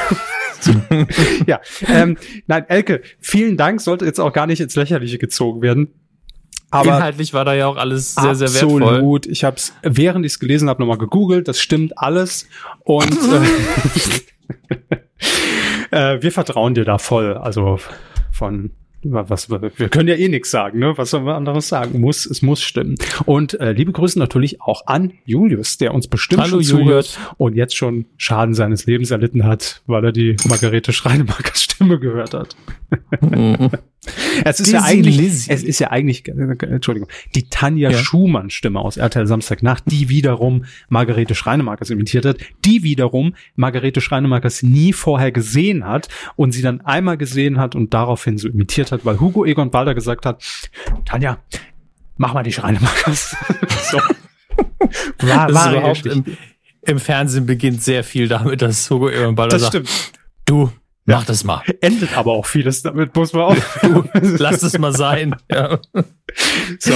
ja, 1.46 1.60
ähm, 1.88 2.18
nein, 2.48 2.66
Elke, 2.70 3.02
vielen 3.20 3.58
Dank, 3.58 3.82
sollte 3.82 4.06
jetzt 4.06 4.20
auch 4.20 4.32
gar 4.32 4.48
nicht 4.48 4.62
ins 4.62 4.76
Lächerliche 4.76 5.18
gezogen 5.18 5.62
werden. 5.62 6.01
Aber 6.72 6.98
Inhaltlich 6.98 7.34
war 7.34 7.46
da 7.46 7.54
ja 7.54 7.68
auch 7.68 7.76
alles 7.76 8.16
sehr, 8.16 8.34
sehr 8.34 8.54
wertvoll. 8.54 8.84
Absolut. 8.84 9.28
Ich 9.28 9.44
habe 9.44 9.58
es, 9.58 9.74
während 9.84 10.26
ich 10.26 10.34
es 10.34 10.40
gelesen 10.40 10.70
habe, 10.70 10.82
nochmal 10.82 10.98
gegoogelt. 10.98 11.48
Das 11.48 11.60
stimmt 11.60 11.98
alles. 11.98 12.48
Und 12.84 13.18
äh, 15.92 16.16
äh, 16.16 16.24
wir 16.24 16.32
vertrauen 16.32 16.74
dir 16.74 16.86
da 16.86 16.98
voll. 16.98 17.36
Also 17.36 17.78
von 18.32 18.72
was 19.04 19.50
wir 19.50 19.90
können 19.90 20.08
ja 20.08 20.16
eh 20.16 20.28
nichts 20.28 20.52
sagen, 20.52 20.78
ne? 20.78 20.94
Was 20.96 21.10
sollen 21.10 21.26
wir 21.26 21.36
anderes 21.36 21.68
sagen? 21.68 22.00
Muss, 22.00 22.26
es 22.26 22.44
muss 22.44 22.62
stimmen. 22.62 22.96
Und 23.26 23.60
äh, 23.60 23.72
liebe 23.72 23.92
Grüße 23.92 24.20
natürlich 24.20 24.62
auch 24.62 24.86
an 24.86 25.14
Julius, 25.26 25.80
der 25.80 25.94
uns 25.96 26.08
bestimmt 26.08 26.42
Hallo, 26.42 26.62
schon 26.62 26.82
Julius. 26.82 27.14
zuhört 27.14 27.36
und 27.38 27.56
jetzt 27.56 27.76
schon 27.76 28.06
Schaden 28.18 28.54
seines 28.54 28.86
Lebens 28.86 29.10
erlitten 29.10 29.44
hat, 29.44 29.82
weil 29.88 30.06
er 30.06 30.12
die 30.12 30.36
Margarete 30.48 30.94
Schreinemakers 30.94 31.64
Stimme 31.64 32.00
gehört 32.00 32.36
hat. 32.36 32.56
es 34.46 34.60
ist 34.60 34.72
ja 34.72 34.82
eigentlich, 34.82 35.48
es 35.48 35.64
ist 35.64 35.78
ja 35.80 35.92
eigentlich, 35.92 36.28
Entschuldigung, 36.28 37.08
die 37.36 37.50
Tanja 37.50 37.92
Ja. 37.92 37.98
Schumann 37.98 38.50
Stimme 38.50 38.80
aus 38.80 38.98
RTL 38.98 39.28
Samstagnacht, 39.28 39.84
die 39.86 40.10
wiederum 40.10 40.66
Margarete 40.90 41.36
Schreinemakers 41.36 41.92
imitiert 41.92 42.26
hat, 42.26 42.38
die 42.66 42.82
wiederum 42.82 43.36
Margarete 43.56 44.02
Schreinemakers 44.02 44.64
nie 44.64 44.92
vorher 44.92 45.32
gesehen 45.32 45.86
hat 45.86 46.08
und 46.36 46.52
sie 46.52 46.64
dann 46.64 46.82
einmal 46.82 47.18
gesehen 47.18 47.60
hat 47.60 47.76
und 47.76 47.94
daraufhin 47.94 48.40
so 48.40 48.48
imitiert 48.48 48.92
hat, 48.92 49.06
weil 49.06 49.20
Hugo 49.20 49.46
Egon 49.46 49.70
Balder 49.70 49.94
gesagt 49.94 50.26
hat, 50.26 50.44
Tanja, 51.06 51.38
mach 52.18 52.34
mal 52.34 52.44
die 52.44 52.54
Schreinemakers. 52.54 53.36
so. 53.92 53.98
War, 55.20 55.48
Das 55.48 55.50
ist 55.50 55.56
war 55.56 55.72
überhaupt 55.74 56.06
im, 56.08 56.26
im 56.82 57.00
Fernsehen 57.00 57.46
beginnt 57.46 57.84
sehr 57.84 58.04
viel 58.04 58.28
damit, 58.28 58.64
dass 58.64 58.90
Hugo 58.90 59.10
Egon 59.10 59.36
Balder 59.36 59.58
das 59.58 59.62
sagt, 59.62 59.74
stimmt. 59.88 60.12
du, 60.46 60.72
mach 61.06 61.26
das 61.26 61.44
mal. 61.44 61.62
Endet 61.82 62.18
aber 62.18 62.32
auch 62.32 62.46
vieles 62.46 62.82
damit, 62.82 63.16
muss 63.16 63.34
man 63.34 63.44
auch. 63.44 63.56
Lass 64.14 64.64
es 64.64 64.78
mal 64.78 64.96
sein. 64.96 65.36
Ja. 65.52 65.80
so. 66.80 66.94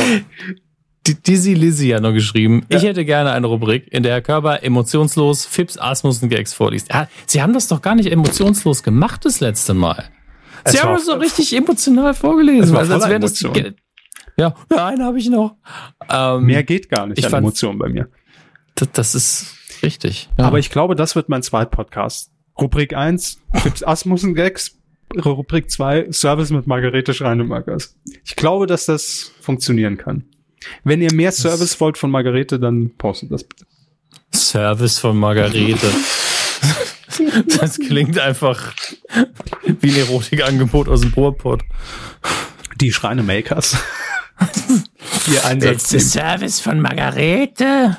Dizzy 1.08 1.54
Lizzy 1.54 1.90
hat 1.90 2.02
noch 2.02 2.14
geschrieben, 2.14 2.66
ich 2.70 2.82
hätte 2.82 3.06
gerne 3.06 3.32
eine 3.32 3.46
Rubrik, 3.46 3.88
in 3.94 4.02
der 4.02 4.14
Herr 4.14 4.22
Körber 4.22 4.64
emotionslos 4.64 5.46
Fips, 5.46 5.78
Asmus 5.78 6.24
und 6.24 6.30
Gags 6.30 6.54
vorliest. 6.54 6.92
Ja, 6.92 7.08
Sie 7.28 7.44
haben 7.44 7.54
das 7.54 7.68
doch 7.68 7.82
gar 7.82 7.94
nicht 7.94 8.12
emotionslos 8.12 8.82
gemacht 8.82 9.24
das 9.24 9.40
letzte 9.40 9.76
Mal. 9.76 10.06
Es 10.64 10.72
Sie 10.72 10.80
haben 10.80 10.96
das 10.96 11.06
doch 11.06 11.20
richtig 11.20 11.56
emotional 11.56 12.16
vorgelesen. 12.16 12.64
Es 12.64 12.72
war 12.74 12.80
Also, 12.80 12.94
als 12.96 13.08
wäre 13.08 13.20
das 13.20 13.40
ja, 14.38 14.54
ja, 14.70 14.86
einen 14.88 15.04
habe 15.04 15.18
ich 15.18 15.30
noch. 15.30 15.56
Ähm, 16.10 16.46
Mehr 16.46 16.64
geht 16.64 16.90
gar 16.90 17.08
nicht 17.08 17.20
Ich 17.20 17.26
an 17.28 17.34
Emotionen 17.36 17.80
bei 17.80 17.88
mir. 17.88 18.10
das, 18.76 18.92
das 18.92 19.16
ist 19.16 19.56
richtig. 19.82 20.30
Ja. 20.38 20.46
Aber 20.46 20.60
ich 20.60 20.70
glaube, 20.70 20.96
das 20.96 21.16
wird 21.16 21.30
mein 21.30 21.42
Zweit-Podcast. 21.42 22.32
Rubrik 22.60 22.96
1, 22.96 23.40
Fips 23.56 23.84
Asmussen 23.84 24.34
Gags. 24.34 24.78
Rubrik 25.24 25.70
2, 25.70 26.12
Service 26.12 26.50
mit 26.50 26.68
Margarete 26.68 27.14
Schreinemakers. 27.14 27.96
Ich 28.24 28.36
glaube, 28.36 28.68
dass 28.68 28.86
das 28.86 29.32
funktionieren 29.40 29.98
kann. 29.98 30.26
Wenn 30.84 31.02
ihr 31.02 31.14
mehr 31.14 31.32
Service 31.32 31.80
wollt 31.80 31.98
von 31.98 32.12
Margarete, 32.12 32.60
dann 32.60 32.92
postet 32.98 33.32
das 33.32 33.44
bitte. 33.44 33.66
Service 34.34 35.00
von 35.00 35.18
Margarete. 35.18 35.88
Das 37.60 37.78
klingt 37.78 38.20
einfach 38.20 38.74
wie 39.82 39.90
ein 39.90 39.98
Erotikangebot 39.98 40.90
aus 40.90 41.02
dem 41.02 41.14
Ruhrpott. 41.14 41.64
Die 42.82 42.92
Schreinemakers. 42.92 43.78
Ihr 45.32 45.46
Einsatz. 45.46 45.90
Service 46.12 46.60
von 46.60 46.82
Margarete. 46.82 47.98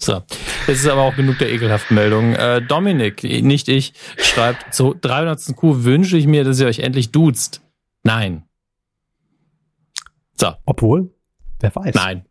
So, 0.00 0.22
jetzt 0.68 0.78
ist 0.80 0.86
aber 0.86 1.02
auch 1.02 1.16
genug 1.16 1.38
der 1.38 1.50
ekelhaften 1.50 1.96
Meldungen. 1.96 2.34
Äh, 2.36 2.62
Dominik, 2.62 3.24
nicht 3.24 3.68
ich, 3.68 3.92
schreibt, 4.16 4.72
zur 4.72 4.94
300. 4.94 5.56
Kuh 5.56 5.82
wünsche 5.84 6.16
ich 6.16 6.26
mir, 6.28 6.44
dass 6.44 6.60
ihr 6.60 6.66
euch 6.68 6.78
endlich 6.78 7.10
duzt. 7.10 7.60
Nein. 8.04 8.44
So, 10.36 10.54
Obwohl, 10.64 11.10
wer 11.58 11.74
weiß. 11.74 11.94
nein. 11.96 12.24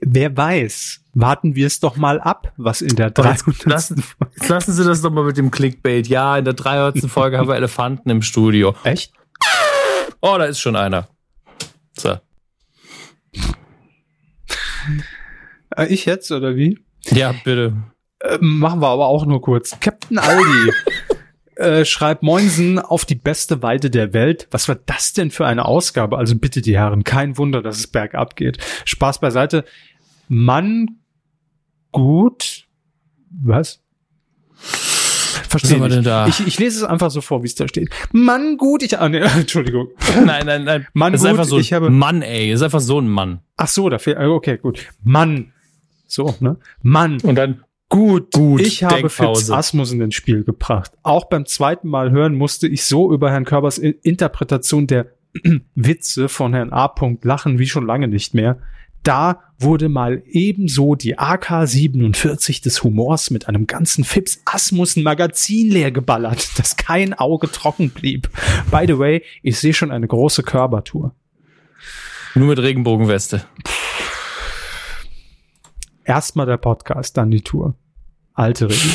Wer 0.00 0.36
weiß. 0.36 1.02
Warten 1.12 1.54
wir 1.54 1.66
es 1.66 1.78
doch 1.80 1.96
mal 1.96 2.18
ab, 2.20 2.52
was 2.56 2.80
in 2.80 2.96
der 2.96 3.06
Aber 3.16 3.28
jetzt 3.30 3.42
300. 3.44 3.66
lassen, 3.66 4.02
lassen 4.48 4.72
Sie 4.72 4.84
das 4.84 5.02
doch 5.02 5.10
mal 5.10 5.24
mit 5.24 5.36
dem 5.36 5.50
Clickbait. 5.50 6.08
Ja, 6.08 6.38
in 6.38 6.44
der 6.44 6.54
300. 6.54 7.08
Folge 7.10 7.38
haben 7.38 7.46
wir 7.46 7.56
Elefanten 7.56 8.08
im 8.10 8.22
Studio. 8.22 8.74
Echt? 8.84 9.12
Oh, 10.22 10.36
da 10.38 10.44
ist 10.46 10.60
schon 10.60 10.76
einer. 10.76 11.08
So. 11.96 12.10
Äh, 12.10 12.18
ich 15.88 16.04
jetzt 16.06 16.30
oder 16.32 16.56
wie? 16.56 16.78
Ja, 17.10 17.32
bitte. 17.44 17.74
Äh, 18.20 18.38
machen 18.40 18.80
wir 18.80 18.88
aber 18.88 19.06
auch 19.06 19.24
nur 19.26 19.40
kurz. 19.40 19.78
Captain 19.80 20.18
Aldi 20.18 20.72
äh, 21.56 21.84
schreibt 21.84 22.22
Moinsen 22.22 22.78
auf 22.78 23.04
die 23.04 23.14
beste 23.14 23.62
Weide 23.62 23.90
der 23.90 24.12
Welt. 24.12 24.48
Was 24.50 24.68
war 24.68 24.74
das 24.86 25.12
denn 25.12 25.30
für 25.30 25.46
eine 25.46 25.64
Ausgabe? 25.64 26.18
Also 26.18 26.36
bitte 26.36 26.60
die 26.62 26.76
Herren, 26.76 27.04
kein 27.04 27.38
Wunder, 27.38 27.62
dass 27.62 27.78
es 27.78 27.86
bergab 27.86 28.36
geht. 28.36 28.58
Spaß 28.84 29.20
beiseite. 29.20 29.64
Mann, 30.28 30.98
gut. 31.92 32.66
Was? 33.30 33.80
Was 34.60 35.46
Verstehe 35.48 35.76
haben 35.76 35.82
wir 35.82 35.88
denn 35.88 36.04
da? 36.04 36.26
Ich, 36.28 36.46
ich 36.46 36.58
lese 36.58 36.78
es 36.78 36.84
einfach 36.84 37.10
so 37.10 37.20
vor, 37.20 37.42
wie 37.42 37.46
es 37.46 37.54
da 37.54 37.66
steht. 37.66 37.90
Mann, 38.12 38.56
gut, 38.56 38.82
ich, 38.82 38.98
ah, 38.98 39.08
nee, 39.08 39.18
Entschuldigung. 39.36 39.88
Nein, 40.24 40.46
nein, 40.46 40.64
nein. 40.64 40.86
Mann, 40.92 41.14
ist 41.14 41.20
gut, 41.22 41.30
einfach 41.30 41.44
so 41.44 41.56
ein 41.56 41.60
ich 41.60 41.72
habe- 41.72 41.90
Mann, 41.90 42.22
ey. 42.22 42.52
Ist 42.52 42.62
einfach 42.62 42.80
so 42.80 43.00
ein 43.00 43.08
Mann. 43.08 43.40
Ach 43.56 43.66
so, 43.66 43.88
da 43.88 43.98
fehlt, 43.98 44.18
okay, 44.18 44.58
gut. 44.58 44.86
Mann. 45.02 45.52
So, 46.10 46.34
ne? 46.40 46.56
Mann, 46.82 47.20
Und 47.20 47.36
dann 47.36 47.64
Gut, 47.90 48.32
Gut, 48.32 48.60
ich 48.60 48.84
habe 48.84 49.00
Denkpause. 49.00 49.46
Fips 49.46 49.50
Asmussen 49.50 50.00
ins 50.00 50.14
Spiel 50.14 50.44
gebracht. 50.44 50.92
Auch 51.02 51.24
beim 51.24 51.44
zweiten 51.44 51.88
Mal 51.88 52.12
hören 52.12 52.36
musste 52.36 52.68
ich 52.68 52.84
so 52.84 53.12
über 53.12 53.32
Herrn 53.32 53.44
Körbers 53.44 53.78
Interpretation 53.78 54.86
der 54.86 55.06
Witze 55.74 56.28
von 56.28 56.54
Herrn 56.54 56.72
A. 56.72 56.94
lachen 57.22 57.58
wie 57.58 57.66
schon 57.66 57.86
lange 57.86 58.06
nicht 58.06 58.32
mehr. 58.32 58.58
Da 59.02 59.40
wurde 59.58 59.88
mal 59.88 60.22
ebenso 60.26 60.94
die 60.94 61.18
AK-47 61.18 62.62
des 62.62 62.84
Humors 62.84 63.30
mit 63.30 63.48
einem 63.48 63.66
ganzen 63.66 64.04
Fips 64.04 64.40
Asmussen 64.44 65.02
Magazin 65.02 65.70
leer 65.70 65.90
geballert, 65.90 66.50
dass 66.58 66.76
kein 66.76 67.14
Auge 67.14 67.50
trocken 67.50 67.90
blieb. 67.90 68.30
By 68.70 68.84
the 68.86 68.98
way, 68.98 69.24
ich 69.42 69.58
sehe 69.58 69.74
schon 69.74 69.90
eine 69.90 70.06
große 70.06 70.44
Körpertour. 70.44 71.12
nur 72.36 72.48
mit 72.48 72.58
Regenbogenweste. 72.60 73.42
Erstmal 76.10 76.46
der 76.46 76.56
Podcast, 76.56 77.16
dann 77.16 77.30
die 77.30 77.42
Tour. 77.42 77.76
Alte 78.34 78.68
Regel. 78.68 78.90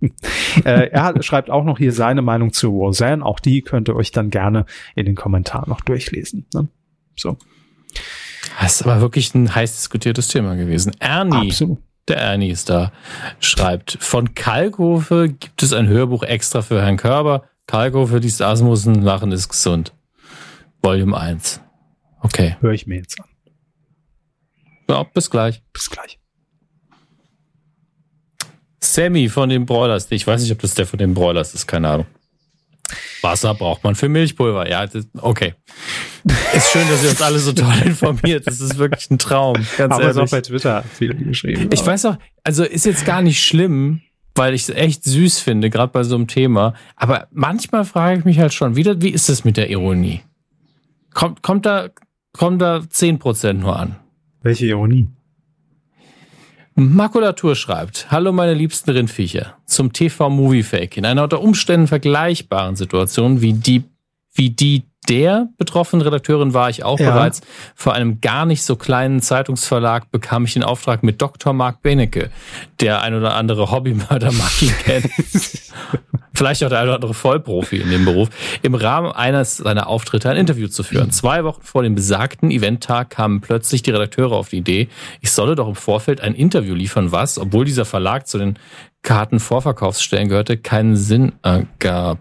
äh, 0.64 0.88
er 0.88 1.22
schreibt 1.22 1.50
auch 1.50 1.64
noch 1.64 1.76
hier 1.76 1.92
seine 1.92 2.22
Meinung 2.22 2.54
zu 2.54 2.70
Roseanne. 2.70 3.22
Auch 3.22 3.40
die 3.40 3.60
könnt 3.60 3.88
ihr 3.88 3.94
euch 3.94 4.10
dann 4.10 4.30
gerne 4.30 4.64
in 4.94 5.04
den 5.04 5.16
Kommentaren 5.16 5.68
noch 5.68 5.82
durchlesen. 5.82 6.46
Ne? 6.54 6.68
So, 7.14 7.36
Das 8.58 8.76
ist 8.80 8.86
aber 8.86 9.02
wirklich 9.02 9.34
ein 9.34 9.54
heiß 9.54 9.76
diskutiertes 9.76 10.28
Thema 10.28 10.54
gewesen. 10.54 10.92
Ernie, 10.98 11.48
absolut. 11.48 11.78
der 12.08 12.16
Ernie 12.16 12.48
ist 12.48 12.70
da, 12.70 12.90
schreibt, 13.40 13.98
von 14.00 14.34
Kalkofe 14.34 15.28
gibt 15.28 15.62
es 15.62 15.74
ein 15.74 15.88
Hörbuch 15.88 16.22
extra 16.22 16.62
für 16.62 16.80
Herrn 16.80 16.96
Körber. 16.96 17.44
Kalkofe, 17.66 18.20
die 18.20 18.32
Asmussen, 18.42 19.02
Lachen 19.02 19.30
ist 19.30 19.50
gesund. 19.50 19.92
Volume 20.82 21.18
1. 21.18 21.60
Okay. 22.22 22.56
Höre 22.60 22.72
ich 22.72 22.86
mir 22.86 22.96
jetzt 22.96 23.20
an. 23.20 23.28
Ja, 24.88 25.02
bis 25.02 25.30
gleich. 25.30 25.62
Bis 25.74 25.90
gleich. 25.90 26.19
Sammy 28.82 29.28
von 29.28 29.48
den 29.48 29.66
Broilers. 29.66 30.06
Ich 30.10 30.26
weiß 30.26 30.42
nicht, 30.42 30.52
ob 30.52 30.60
das 30.60 30.74
der 30.74 30.86
von 30.86 30.98
den 30.98 31.14
Broilers 31.14 31.54
ist, 31.54 31.66
keine 31.66 31.88
Ahnung. 31.88 32.06
Wasser 33.22 33.54
braucht 33.54 33.84
man 33.84 33.94
für 33.94 34.08
Milchpulver. 34.08 34.68
Ja, 34.68 34.86
das, 34.86 35.06
okay. 35.20 35.54
Ist 36.54 36.70
schön, 36.70 36.88
dass 36.88 37.02
ihr 37.04 37.10
uns 37.10 37.22
alle 37.22 37.38
so 37.38 37.52
toll 37.52 37.74
informiert. 37.84 38.46
Das 38.46 38.60
ist 38.60 38.78
wirklich 38.78 39.10
ein 39.10 39.18
Traum. 39.18 39.54
Ganz 39.76 39.94
Aber 39.94 40.04
es 40.04 40.16
auch 40.16 40.20
ehrlich. 40.20 40.30
bei 40.30 40.40
Twitter 40.40 40.74
hat 40.76 40.84
viele 40.92 41.14
geschrieben. 41.14 41.70
Ich 41.72 41.84
weiß 41.84 42.06
auch, 42.06 42.16
also 42.42 42.64
ist 42.64 42.86
jetzt 42.86 43.04
gar 43.04 43.22
nicht 43.22 43.44
schlimm, 43.44 44.00
weil 44.34 44.54
ich 44.54 44.62
es 44.62 44.68
echt 44.70 45.04
süß 45.04 45.40
finde, 45.40 45.70
gerade 45.70 45.92
bei 45.92 46.02
so 46.02 46.14
einem 46.14 46.26
Thema. 46.26 46.74
Aber 46.96 47.28
manchmal 47.30 47.84
frage 47.84 48.18
ich 48.18 48.24
mich 48.24 48.38
halt 48.38 48.54
schon 48.54 48.76
wieder, 48.76 49.00
wie 49.02 49.10
ist 49.10 49.28
es 49.28 49.44
mit 49.44 49.56
der 49.56 49.70
Ironie? 49.70 50.22
Kommt, 51.14 51.42
kommt 51.42 51.66
da, 51.66 51.90
kommt 52.32 52.60
da 52.62 52.78
10% 52.78 53.54
nur 53.54 53.78
an? 53.78 53.96
Welche 54.42 54.66
Ironie? 54.66 55.08
Makulatur 56.88 57.56
schreibt, 57.56 58.10
Hallo 58.10 58.32
meine 58.32 58.54
liebsten 58.54 58.88
Rindviecher. 58.88 59.58
Zum 59.66 59.92
TV-Movie-Fake. 59.92 60.96
In 60.96 61.04
einer 61.04 61.24
unter 61.24 61.42
Umständen 61.42 61.86
vergleichbaren 61.86 62.74
Situation 62.74 63.42
wie 63.42 63.52
die, 63.52 63.84
wie 64.32 64.48
die 64.48 64.84
der 65.08 65.48
betroffenen 65.58 66.02
Redakteurin 66.02 66.54
war 66.54 66.70
ich 66.70 66.84
auch 66.84 67.00
Ja. 67.00 67.10
bereits. 67.12 67.40
Vor 67.74 67.94
einem 67.94 68.20
gar 68.20 68.46
nicht 68.46 68.62
so 68.62 68.76
kleinen 68.76 69.20
Zeitungsverlag 69.20 70.10
bekam 70.10 70.44
ich 70.44 70.52
den 70.52 70.62
Auftrag 70.62 71.02
mit 71.02 71.20
Dr. 71.20 71.52
Mark 71.52 71.82
Benecke. 71.82 72.30
Der 72.80 73.00
ein 73.02 73.14
oder 73.14 73.34
andere 73.34 73.70
Hobbymörder 73.70 74.30
mag 74.32 74.62
ihn 74.62 74.72
kennen. 74.84 75.10
Vielleicht 76.32 76.62
auch 76.64 76.68
der 76.68 76.78
ein 76.78 76.84
oder 76.86 76.94
andere 76.94 77.12
Vollprofi 77.14 77.76
in 77.78 77.90
dem 77.90 78.04
Beruf. 78.04 78.28
Im 78.62 78.74
Rahmen 78.74 79.10
eines 79.12 79.56
seiner 79.58 79.88
Auftritte 79.88 80.30
ein 80.30 80.36
Interview 80.36 80.68
zu 80.68 80.82
führen. 80.82 81.10
Zwei 81.10 81.44
Wochen 81.44 81.62
vor 81.62 81.82
dem 81.82 81.94
besagten 81.94 82.50
Eventtag 82.50 83.10
kamen 83.10 83.40
plötzlich 83.40 83.82
die 83.82 83.90
Redakteure 83.90 84.32
auf 84.32 84.48
die 84.50 84.58
Idee, 84.58 84.88
ich 85.20 85.32
solle 85.32 85.54
doch 85.54 85.68
im 85.68 85.74
Vorfeld 85.74 86.20
ein 86.20 86.34
Interview 86.34 86.74
liefern, 86.74 87.10
was, 87.12 87.38
obwohl 87.38 87.64
dieser 87.64 87.84
Verlag 87.84 88.26
zu 88.28 88.38
den 88.38 88.58
Kartenvorverkaufsstellen 89.02 90.28
gehörte, 90.28 90.56
keinen 90.56 90.96
Sinn 90.96 91.32
ergab. 91.42 92.18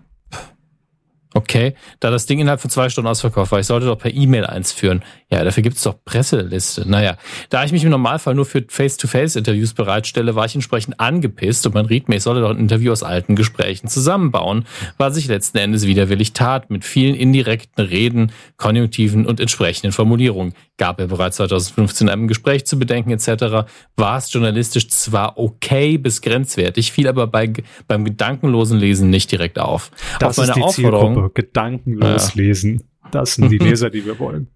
Okay, 1.34 1.76
da 2.00 2.10
das 2.10 2.26
Ding 2.26 2.40
innerhalb 2.40 2.60
von 2.60 2.72
zwei 2.72 2.90
Stunden 2.90 3.08
ausverkauft 3.08 3.52
war, 3.52 3.60
ich 3.60 3.68
sollte 3.68 3.86
doch 3.86 4.00
per 4.00 4.12
E-Mail 4.12 4.46
eins 4.46 4.72
führen. 4.72 5.04
Ja, 5.32 5.44
dafür 5.44 5.62
gibt's 5.62 5.84
doch 5.84 5.96
Presseliste. 6.06 6.90
Naja, 6.90 7.16
da 7.50 7.64
ich 7.64 7.72
mich 7.72 7.84
im 7.84 7.92
Normalfall 7.92 8.34
nur 8.34 8.46
für 8.46 8.66
Face-to-Face-Interviews 8.68 9.74
bereitstelle, 9.76 10.34
war 10.36 10.46
ich 10.46 10.56
entsprechend 10.56 11.00
angepisst 11.00 11.68
und 11.68 11.76
man 11.76 11.86
riet 11.86 12.10
mir, 12.10 12.16
ich 12.16 12.24
sollte 12.24 12.42
doch 12.42 12.50
ein 12.50 12.58
Interview 12.58 12.92
aus 12.92 13.04
alten 13.04 13.36
Gesprächen 13.36 13.88
zusammenbauen, 13.88 14.66
was 14.98 15.18
ich 15.18 15.28
letzten 15.28 15.60
Endes 15.60 15.86
widerwillig 15.86 16.34
tat, 16.34 16.72
mit 16.72 16.84
vielen 16.84 17.14
indirekten 17.14 17.86
Reden, 17.86 18.32
Konjunktiven 18.58 19.28
und 19.28 19.40
entsprechenden 19.40 19.92
Formulierungen. 19.92 20.54
Gab 20.78 21.00
er 21.00 21.06
bereits 21.06 21.36
2015 21.38 22.08
in 22.08 22.14
einem 22.14 22.28
Gespräch 22.28 22.66
zu 22.66 22.80
bedenken 22.80 23.12
etc., 23.12 23.70
war 23.98 24.18
es 24.18 24.34
journalistisch 24.34 24.90
zwar 24.90 25.38
okay 25.38 26.00
bis 26.00 26.22
grenzwertig, 26.24 26.92
fiel 26.92 27.08
aber 27.08 27.28
bei, 27.28 27.54
beim 27.88 28.04
gedankenlosen 28.04 28.80
Lesen 28.80 29.12
nicht 29.12 29.32
direkt 29.32 29.60
auf. 29.60 29.92
Das 30.20 30.40
auf 30.40 30.46
ist 30.48 30.56
die 30.56 30.66
Zielgruppe. 30.70 31.30
Gedankenlos 31.36 32.34
Ja. 32.34 32.42
lesen. 32.42 32.84
Das 33.12 33.36
sind 33.36 33.52
die 33.52 33.58
Leser, 33.60 33.92
die 33.92 34.04
wir 34.06 34.18
wollen. 34.18 34.48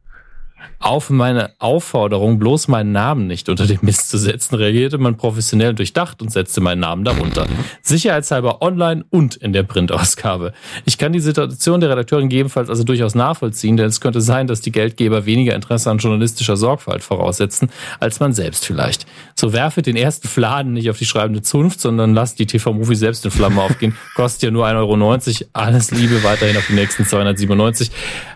Auf 0.79 1.09
meine 1.09 1.51
Aufforderung, 1.59 2.39
bloß 2.39 2.67
meinen 2.67 2.91
Namen 2.91 3.27
nicht 3.27 3.47
unter 3.47 3.65
den 3.65 3.79
Mist 3.81 4.09
zu 4.09 4.17
setzen, 4.17 4.55
reagierte 4.55 4.97
man 4.97 5.15
professionell 5.15 5.69
und 5.69 5.79
durchdacht 5.79 6.21
und 6.21 6.29
setzte 6.29 6.59
meinen 6.59 6.81
Namen 6.81 7.05
darunter. 7.05 7.47
Sicherheitshalber 7.81 8.61
online 8.61 9.05
und 9.09 9.35
in 9.35 9.53
der 9.53 9.63
Printausgabe. 9.63 10.53
Ich 10.85 10.97
kann 10.97 11.13
die 11.13 11.21
Situation 11.21 11.79
der 11.79 11.89
Redakteurin 11.89 12.29
gegebenenfalls 12.29 12.69
also 12.69 12.83
durchaus 12.83 13.15
nachvollziehen, 13.15 13.77
denn 13.77 13.87
es 13.87 14.01
könnte 14.01 14.19
sein, 14.19 14.47
dass 14.47 14.61
die 14.61 14.71
Geldgeber 14.71 15.25
weniger 15.25 15.55
Interesse 15.55 15.89
an 15.89 15.99
journalistischer 15.99 16.57
Sorgfalt 16.57 17.03
voraussetzen, 17.03 17.69
als 17.99 18.19
man 18.19 18.33
selbst 18.33 18.65
vielleicht. 18.65 19.05
So 19.35 19.53
werfe 19.53 19.81
den 19.81 19.95
ersten 19.95 20.27
Fladen 20.27 20.73
nicht 20.73 20.89
auf 20.89 20.97
die 20.97 21.05
schreibende 21.05 21.41
Zunft, 21.41 21.79
sondern 21.79 22.13
lasst 22.13 22.39
die 22.39 22.45
TV-Movie 22.45 22.95
selbst 22.95 23.25
in 23.25 23.31
Flammen 23.31 23.59
aufgehen. 23.59 23.97
Kostet 24.15 24.43
ja 24.43 24.51
nur 24.51 24.65
1,90 24.67 24.75
Euro. 24.75 25.49
Alles 25.53 25.91
Liebe 25.91 26.23
weiterhin 26.23 26.57
auf 26.57 26.67
die 26.67 26.73
nächsten 26.73 27.05
297. 27.05 27.91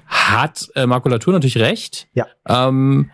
Hat 0.08 0.70
äh, 0.76 0.86
Makulatur 0.86 1.34
natürlich 1.34 1.58
recht. 1.58 2.08
Ja. 2.18 2.28
Ähm, 2.48 3.12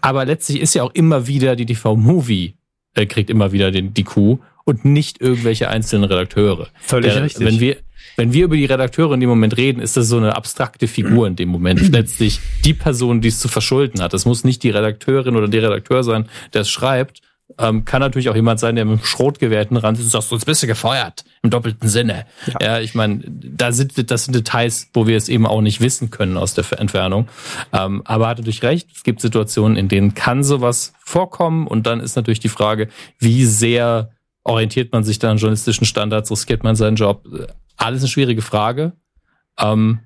aber 0.00 0.24
letztlich 0.24 0.60
ist 0.60 0.74
ja 0.74 0.82
auch 0.82 0.94
immer 0.94 1.26
wieder 1.26 1.54
die 1.56 1.66
TV-Movie 1.66 2.54
äh, 2.94 3.06
kriegt 3.06 3.30
immer 3.30 3.52
wieder 3.52 3.70
den, 3.70 3.94
die 3.94 4.04
Kuh 4.04 4.38
und 4.64 4.84
nicht 4.84 5.20
irgendwelche 5.20 5.68
einzelnen 5.68 6.04
Redakteure. 6.04 6.68
Völlig 6.80 7.12
Der, 7.12 7.22
richtig. 7.22 7.46
Wenn 7.46 7.60
wir, 7.60 7.76
wenn 8.16 8.32
wir 8.32 8.44
über 8.44 8.56
die 8.56 8.64
Redakteure 8.64 9.14
in 9.14 9.20
dem 9.20 9.28
Moment 9.28 9.56
reden, 9.56 9.80
ist 9.80 9.96
das 9.96 10.08
so 10.08 10.18
eine 10.18 10.36
abstrakte 10.36 10.86
Figur 10.86 11.26
in 11.26 11.36
dem 11.36 11.48
Moment. 11.48 11.88
Letztlich 11.92 12.40
die 12.64 12.74
Person, 12.74 13.20
die 13.20 13.28
es 13.28 13.40
zu 13.40 13.48
verschulden 13.48 14.02
hat. 14.02 14.12
Das 14.12 14.26
muss 14.26 14.44
nicht 14.44 14.62
die 14.62 14.70
Redakteurin 14.70 15.36
oder 15.36 15.48
der 15.48 15.62
Redakteur 15.62 16.04
sein, 16.04 16.28
der 16.52 16.62
es 16.62 16.70
schreibt. 16.70 17.22
Ähm, 17.58 17.84
kann 17.84 18.00
natürlich 18.00 18.28
auch 18.28 18.34
jemand 18.34 18.60
sein, 18.60 18.76
der 18.76 18.84
mit 18.84 19.00
dem 19.00 19.04
Schrotgewehr 19.04 19.60
hinten 19.60 19.76
ran 19.76 19.94
sitzt 19.94 20.06
und 20.06 20.10
sagt, 20.12 20.24
sonst 20.30 20.44
bist 20.44 20.62
du 20.62 20.66
gefeuert. 20.66 21.24
Im 21.42 21.50
doppelten 21.50 21.88
Sinne. 21.88 22.26
Ja, 22.60 22.80
ich 22.80 22.94
meine, 22.94 23.22
da 23.26 23.72
sind, 23.72 24.10
das 24.10 24.24
sind 24.24 24.34
Details, 24.34 24.88
wo 24.94 25.06
wir 25.06 25.16
es 25.16 25.28
eben 25.28 25.46
auch 25.46 25.60
nicht 25.60 25.80
wissen 25.80 26.10
können 26.10 26.36
aus 26.36 26.54
der 26.54 26.64
Entfernung. 26.78 27.28
Ähm, 27.72 28.02
aber 28.04 28.28
hat 28.28 28.38
natürlich 28.38 28.62
recht, 28.62 28.88
es 28.94 29.02
gibt 29.02 29.20
Situationen, 29.20 29.76
in 29.76 29.88
denen 29.88 30.14
kann 30.14 30.44
sowas 30.44 30.92
vorkommen 31.04 31.66
und 31.66 31.86
dann 31.86 32.00
ist 32.00 32.16
natürlich 32.16 32.40
die 32.40 32.48
Frage, 32.48 32.88
wie 33.18 33.44
sehr 33.44 34.10
orientiert 34.44 34.92
man 34.92 35.04
sich 35.04 35.18
da 35.18 35.30
an 35.30 35.38
journalistischen 35.38 35.86
Standards, 35.86 36.30
riskiert 36.30 36.64
man 36.64 36.76
seinen 36.76 36.96
Job? 36.96 37.26
Alles 37.76 38.02
eine 38.02 38.08
schwierige 38.08 38.42
Frage. 38.42 38.92
Ähm, 39.58 40.00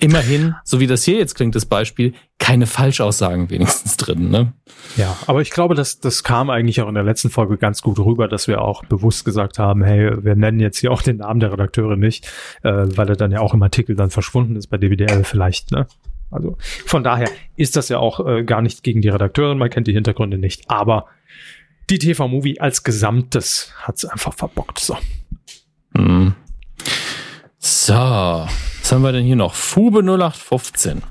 immerhin, 0.00 0.54
so 0.64 0.80
wie 0.80 0.86
das 0.86 1.04
hier 1.04 1.16
jetzt 1.16 1.34
klingt, 1.34 1.54
das 1.54 1.66
Beispiel, 1.66 2.14
keine 2.38 2.66
Falschaussagen 2.66 3.50
wenigstens 3.50 3.96
drin. 3.96 4.30
Ne? 4.30 4.52
Ja, 4.96 5.16
aber 5.26 5.40
ich 5.40 5.50
glaube, 5.50 5.74
dass 5.74 6.00
das 6.00 6.22
kam 6.22 6.50
eigentlich 6.50 6.80
auch 6.80 6.88
in 6.88 6.94
der 6.94 7.04
letzten 7.04 7.30
Folge 7.30 7.56
ganz 7.56 7.82
gut 7.82 7.98
rüber, 7.98 8.28
dass 8.28 8.48
wir 8.48 8.62
auch 8.62 8.84
bewusst 8.84 9.24
gesagt 9.24 9.58
haben, 9.58 9.82
hey, 9.82 10.22
wir 10.22 10.36
nennen 10.36 10.60
jetzt 10.60 10.78
hier 10.78 10.92
auch 10.92 11.02
den 11.02 11.18
Namen 11.18 11.40
der 11.40 11.52
Redakteure 11.52 11.96
nicht, 11.96 12.26
äh, 12.62 12.70
weil 12.72 13.08
er 13.08 13.16
dann 13.16 13.30
ja 13.30 13.40
auch 13.40 13.54
im 13.54 13.62
Artikel 13.62 13.96
dann 13.96 14.10
verschwunden 14.10 14.56
ist 14.56 14.68
bei 14.68 14.78
DWDL 14.78 15.24
vielleicht, 15.24 15.72
ne? 15.72 15.86
Also 16.30 16.56
von 16.84 17.04
daher 17.04 17.30
ist 17.56 17.76
das 17.76 17.88
ja 17.88 17.98
auch 17.98 18.26
äh, 18.26 18.42
gar 18.42 18.60
nicht 18.60 18.82
gegen 18.82 19.00
die 19.00 19.08
Redakteurin, 19.08 19.58
man 19.58 19.70
kennt 19.70 19.86
die 19.86 19.92
Hintergründe 19.92 20.38
nicht, 20.38 20.68
aber 20.68 21.06
die 21.88 21.98
TV-Movie 21.98 22.60
als 22.60 22.82
Gesamtes 22.82 23.72
hat's 23.82 24.04
einfach 24.04 24.34
verbockt. 24.34 24.80
So. 24.80 24.96
Hm. 25.96 26.34
So, 27.58 28.46
was 28.86 28.92
haben 28.92 29.02
wir 29.02 29.10
denn 29.10 29.24
hier 29.26 29.34
noch? 29.34 29.54
Fube 29.56 29.98
0815 29.98 31.02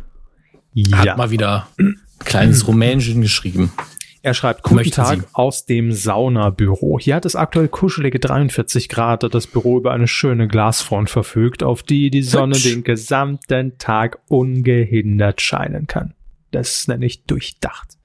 hat 0.94 1.18
mal 1.18 1.30
wieder 1.30 1.68
ein 1.78 2.00
kleines 2.20 2.66
Rumänchen 2.68 3.20
geschrieben. 3.20 3.74
Er 4.22 4.34
schreibt, 4.34 4.64
guten 4.64 4.76
Möchten 4.76 4.94
Tag 4.96 5.20
Sie? 5.20 5.26
aus 5.34 5.66
dem 5.66 5.92
Saunabüro. 5.92 7.00
Hier 7.02 7.16
hat 7.16 7.26
es 7.26 7.36
aktuell 7.36 7.68
kuschelige 7.68 8.18
43 8.18 8.88
Grad, 8.88 9.24
da 9.24 9.28
das 9.28 9.46
Büro 9.46 9.78
über 9.78 9.92
eine 9.92 10.08
schöne 10.08 10.48
Glasfront 10.48 11.10
verfügt, 11.10 11.64
auf 11.64 11.84
die 11.84 12.10
die 12.10 12.22
Sonne 12.22 12.56
Hübsch. 12.56 12.64
den 12.64 12.84
gesamten 12.86 13.78
Tag 13.78 14.20
ungehindert 14.30 15.42
scheinen 15.42 15.86
kann. 15.86 16.14
Das 16.52 16.88
nenne 16.88 17.06
ich 17.06 17.26
durchdacht. 17.26 17.98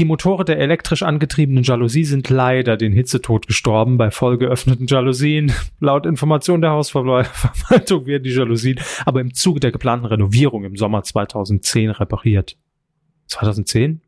Die 0.00 0.06
Motoren 0.06 0.46
der 0.46 0.58
elektrisch 0.58 1.02
angetriebenen 1.02 1.62
Jalousie 1.62 2.06
sind 2.06 2.30
leider 2.30 2.78
den 2.78 2.94
Hitzetod 2.94 3.46
gestorben 3.46 3.98
bei 3.98 4.10
voll 4.10 4.38
geöffneten 4.38 4.86
Jalousien. 4.86 5.52
Laut 5.78 6.06
Information 6.06 6.62
der 6.62 6.70
Hausverwaltung 6.70 8.06
werden 8.06 8.22
die 8.22 8.30
Jalousien 8.30 8.80
aber 9.04 9.20
im 9.20 9.34
Zuge 9.34 9.60
der 9.60 9.72
geplanten 9.72 10.06
Renovierung 10.06 10.64
im 10.64 10.74
Sommer 10.74 11.02
2010 11.02 11.90
repariert. 11.90 12.56
2010? 13.26 14.00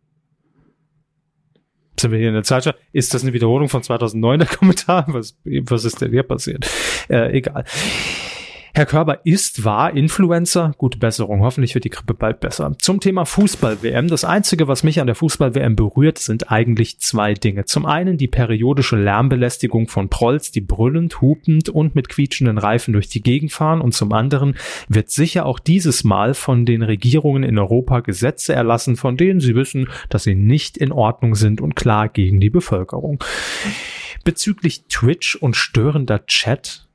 Sind 2.01 2.11
wir 2.11 2.19
hier 2.19 2.29
in 2.29 2.35
der 2.37 2.45
Zeit? 2.45 2.75
Ist 2.93 3.13
das 3.13 3.23
eine 3.23 3.35
Wiederholung 3.35 3.69
von 3.69 3.83
2009 3.83 4.39
der 4.39 4.49
Kommentar? 4.49 5.05
Was, 5.09 5.37
was 5.45 5.85
ist 5.85 6.01
denn 6.01 6.11
hier 6.11 6.23
passiert? 6.23 6.71
Äh, 7.11 7.37
egal. 7.37 7.67
Herr 8.75 8.87
Körber 8.87 9.21
ist 9.25 9.65
wahr 9.65 9.95
Influencer. 9.95 10.73
Gute 10.79 10.97
Besserung. 10.97 11.43
Hoffentlich 11.43 11.75
wird 11.75 11.85
die 11.85 11.91
Grippe 11.91 12.15
bald 12.15 12.41
besser. 12.41 12.73
Zum 12.79 13.01
Thema 13.01 13.27
Fußball-WM. 13.27 14.09
Das 14.09 14.25
Einzige, 14.25 14.67
was 14.67 14.83
mich 14.83 14.99
an 14.99 15.07
der 15.07 15.15
Fußball-WM 15.15 15.77
berührt, 15.77 16.17
sind 16.17 16.51
eigentlich 16.51 16.99
zwei 16.99 17.35
Dinge. 17.35 17.67
Zum 17.67 17.85
einen 17.85 18.17
die 18.17 18.29
periodische 18.29 18.97
Lärmbelästigung 18.97 19.89
von 19.89 20.09
Prolls, 20.09 20.53
die 20.53 20.63
brüllend, 20.63 21.21
hupend 21.21 21.69
und 21.69 21.95
mit 21.95 22.09
quietschenden 22.09 22.57
Reifen 22.57 22.95
durch 22.95 23.11
die 23.11 23.21
Gegend 23.21 23.53
fahren. 23.53 23.83
Und 23.83 23.93
zum 23.93 24.11
anderen 24.15 24.55
wird 24.89 25.11
sicher 25.11 25.45
auch 25.45 25.59
dieses 25.59 26.03
Mal 26.03 26.33
von 26.33 26.65
den 26.65 26.81
Regierungen 26.81 27.43
in 27.43 27.59
Europa 27.59 28.01
Gesetze 28.01 28.55
erlassen, 28.55 28.97
von 28.97 29.19
denen 29.19 29.41
sie 29.41 29.55
wissen, 29.55 29.91
dass 30.09 30.23
sie 30.23 30.35
nicht 30.35 30.79
in 30.79 30.93
Ordnung 30.93 31.35
sind 31.35 31.61
und 31.61 31.77
klar 31.77 32.09
gegen 32.09 32.41
die 32.41 32.49
Bevölkerung. 32.49 33.23
Bezüglich 34.25 34.85
Twitch 34.89 35.37
und 35.37 35.57
störender 35.57 36.25
Chat, 36.25 36.89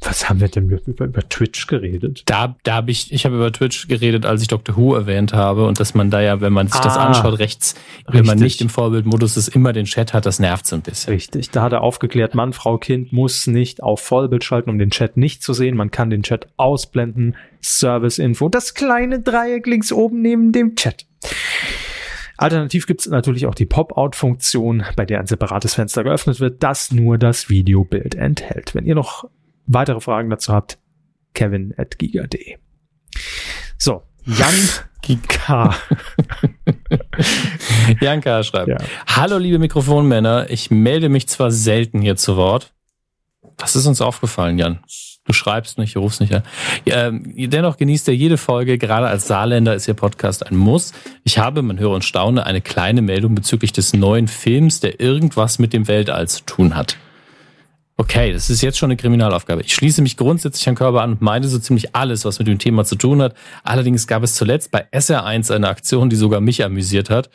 was 0.00 0.28
haben 0.28 0.40
wir 0.40 0.48
denn 0.48 0.70
über, 0.70 1.04
über 1.04 1.28
Twitch 1.28 1.66
geredet? 1.66 2.22
Da, 2.26 2.56
da 2.62 2.76
habe 2.76 2.90
ich, 2.90 3.12
ich 3.12 3.24
habe 3.24 3.36
über 3.36 3.52
Twitch 3.52 3.88
geredet, 3.88 4.26
als 4.26 4.42
ich 4.42 4.48
Dr. 4.48 4.76
Who 4.76 4.94
erwähnt 4.94 5.32
habe 5.32 5.66
und 5.66 5.80
dass 5.80 5.94
man 5.94 6.10
da 6.10 6.20
ja, 6.20 6.40
wenn 6.40 6.52
man 6.52 6.68
sich 6.68 6.80
das 6.80 6.96
Ah, 6.96 7.06
anschaut, 7.06 7.38
rechts, 7.38 7.74
wenn 8.06 8.24
man 8.24 8.38
nicht 8.38 8.60
im 8.60 8.68
Vorbildmodus 8.68 9.36
ist, 9.36 9.48
immer 9.48 9.72
den 9.72 9.86
Chat 9.86 10.14
hat, 10.14 10.24
das 10.24 10.38
nervt 10.38 10.66
so 10.66 10.76
ein 10.76 10.82
bisschen. 10.82 11.12
Richtig, 11.12 11.50
da 11.50 11.62
hat 11.62 11.72
er 11.72 11.82
aufgeklärt, 11.82 12.34
Mann, 12.34 12.52
Frau, 12.52 12.78
Kind 12.78 13.12
muss 13.12 13.46
nicht 13.46 13.82
auf 13.82 14.00
Vollbild 14.00 14.44
schalten, 14.44 14.70
um 14.70 14.78
den 14.78 14.90
Chat 14.90 15.16
nicht 15.16 15.42
zu 15.42 15.52
sehen. 15.52 15.76
Man 15.76 15.90
kann 15.90 16.10
den 16.10 16.22
Chat 16.22 16.46
ausblenden. 16.56 17.36
Service-Info, 17.60 18.48
das 18.48 18.74
kleine 18.74 19.20
Dreieck 19.20 19.66
links 19.66 19.92
oben 19.92 20.22
neben 20.22 20.52
dem 20.52 20.76
Chat. 20.76 21.06
Alternativ 22.36 22.86
gibt 22.86 23.00
es 23.00 23.08
natürlich 23.08 23.46
auch 23.46 23.54
die 23.54 23.66
Pop-out-Funktion, 23.66 24.84
bei 24.94 25.04
der 25.04 25.18
ein 25.18 25.26
separates 25.26 25.74
Fenster 25.74 26.04
geöffnet 26.04 26.38
wird, 26.38 26.62
das 26.62 26.92
nur 26.92 27.18
das 27.18 27.50
Videobild 27.50 28.14
enthält. 28.14 28.76
Wenn 28.76 28.86
ihr 28.86 28.94
noch 28.94 29.28
weitere 29.68 30.00
Fragen 30.00 30.30
dazu 30.30 30.52
habt, 30.52 30.78
kevin 31.34 31.74
at 31.76 31.98
giga.de. 31.98 32.56
So, 33.76 34.02
Jan 34.24 34.54
K. 35.28 35.74
Janka 38.00 38.42
schreibt, 38.42 38.68
Ja. 38.68 38.76
Hallo 39.06 39.38
liebe 39.38 39.58
Mikrofonmänner, 39.58 40.50
ich 40.50 40.70
melde 40.70 41.08
mich 41.08 41.28
zwar 41.28 41.50
selten 41.50 42.02
hier 42.02 42.16
zu 42.16 42.36
Wort. 42.36 42.72
Das 43.56 43.74
ist 43.74 43.86
uns 43.86 44.00
aufgefallen, 44.00 44.58
Jan. 44.58 44.80
Du 45.24 45.32
schreibst 45.32 45.78
nicht, 45.78 45.94
du 45.94 46.00
rufst 46.00 46.20
nicht 46.20 46.34
an. 46.34 46.42
Ähm, 46.86 47.34
dennoch 47.50 47.76
genießt 47.76 48.08
er 48.08 48.14
jede 48.14 48.38
Folge. 48.38 48.78
Gerade 48.78 49.08
als 49.08 49.26
Saarländer 49.26 49.74
ist 49.74 49.86
Ihr 49.88 49.94
Podcast 49.94 50.46
ein 50.46 50.56
Muss. 50.56 50.92
Ich 51.24 51.38
habe, 51.38 51.60
man 51.62 51.78
höre 51.78 51.90
und 51.90 52.04
staune, 52.04 52.46
eine 52.46 52.60
kleine 52.62 53.02
Meldung 53.02 53.34
bezüglich 53.34 53.72
des 53.72 53.92
neuen 53.92 54.28
Films, 54.28 54.80
der 54.80 55.00
irgendwas 55.00 55.58
mit 55.58 55.72
dem 55.72 55.86
Weltall 55.86 56.28
zu 56.28 56.44
tun 56.44 56.74
hat. 56.74 56.96
Okay, 58.00 58.32
das 58.32 58.48
ist 58.48 58.62
jetzt 58.62 58.78
schon 58.78 58.92
eine 58.92 58.96
Kriminalaufgabe. 58.96 59.62
Ich 59.62 59.74
schließe 59.74 60.02
mich 60.02 60.16
grundsätzlich 60.16 60.68
an 60.68 60.76
Körper 60.76 61.02
an 61.02 61.14
und 61.14 61.20
meine 61.20 61.48
so 61.48 61.58
ziemlich 61.58 61.96
alles, 61.96 62.24
was 62.24 62.38
mit 62.38 62.46
dem 62.46 62.60
Thema 62.60 62.84
zu 62.84 62.94
tun 62.94 63.20
hat. 63.20 63.34
Allerdings 63.64 64.06
gab 64.06 64.22
es 64.22 64.36
zuletzt 64.36 64.70
bei 64.70 64.86
SR1 64.92 65.52
eine 65.52 65.68
Aktion, 65.68 66.08
die 66.08 66.14
sogar 66.14 66.40
mich 66.40 66.64
amüsiert 66.64 67.10
hat. 67.10 67.28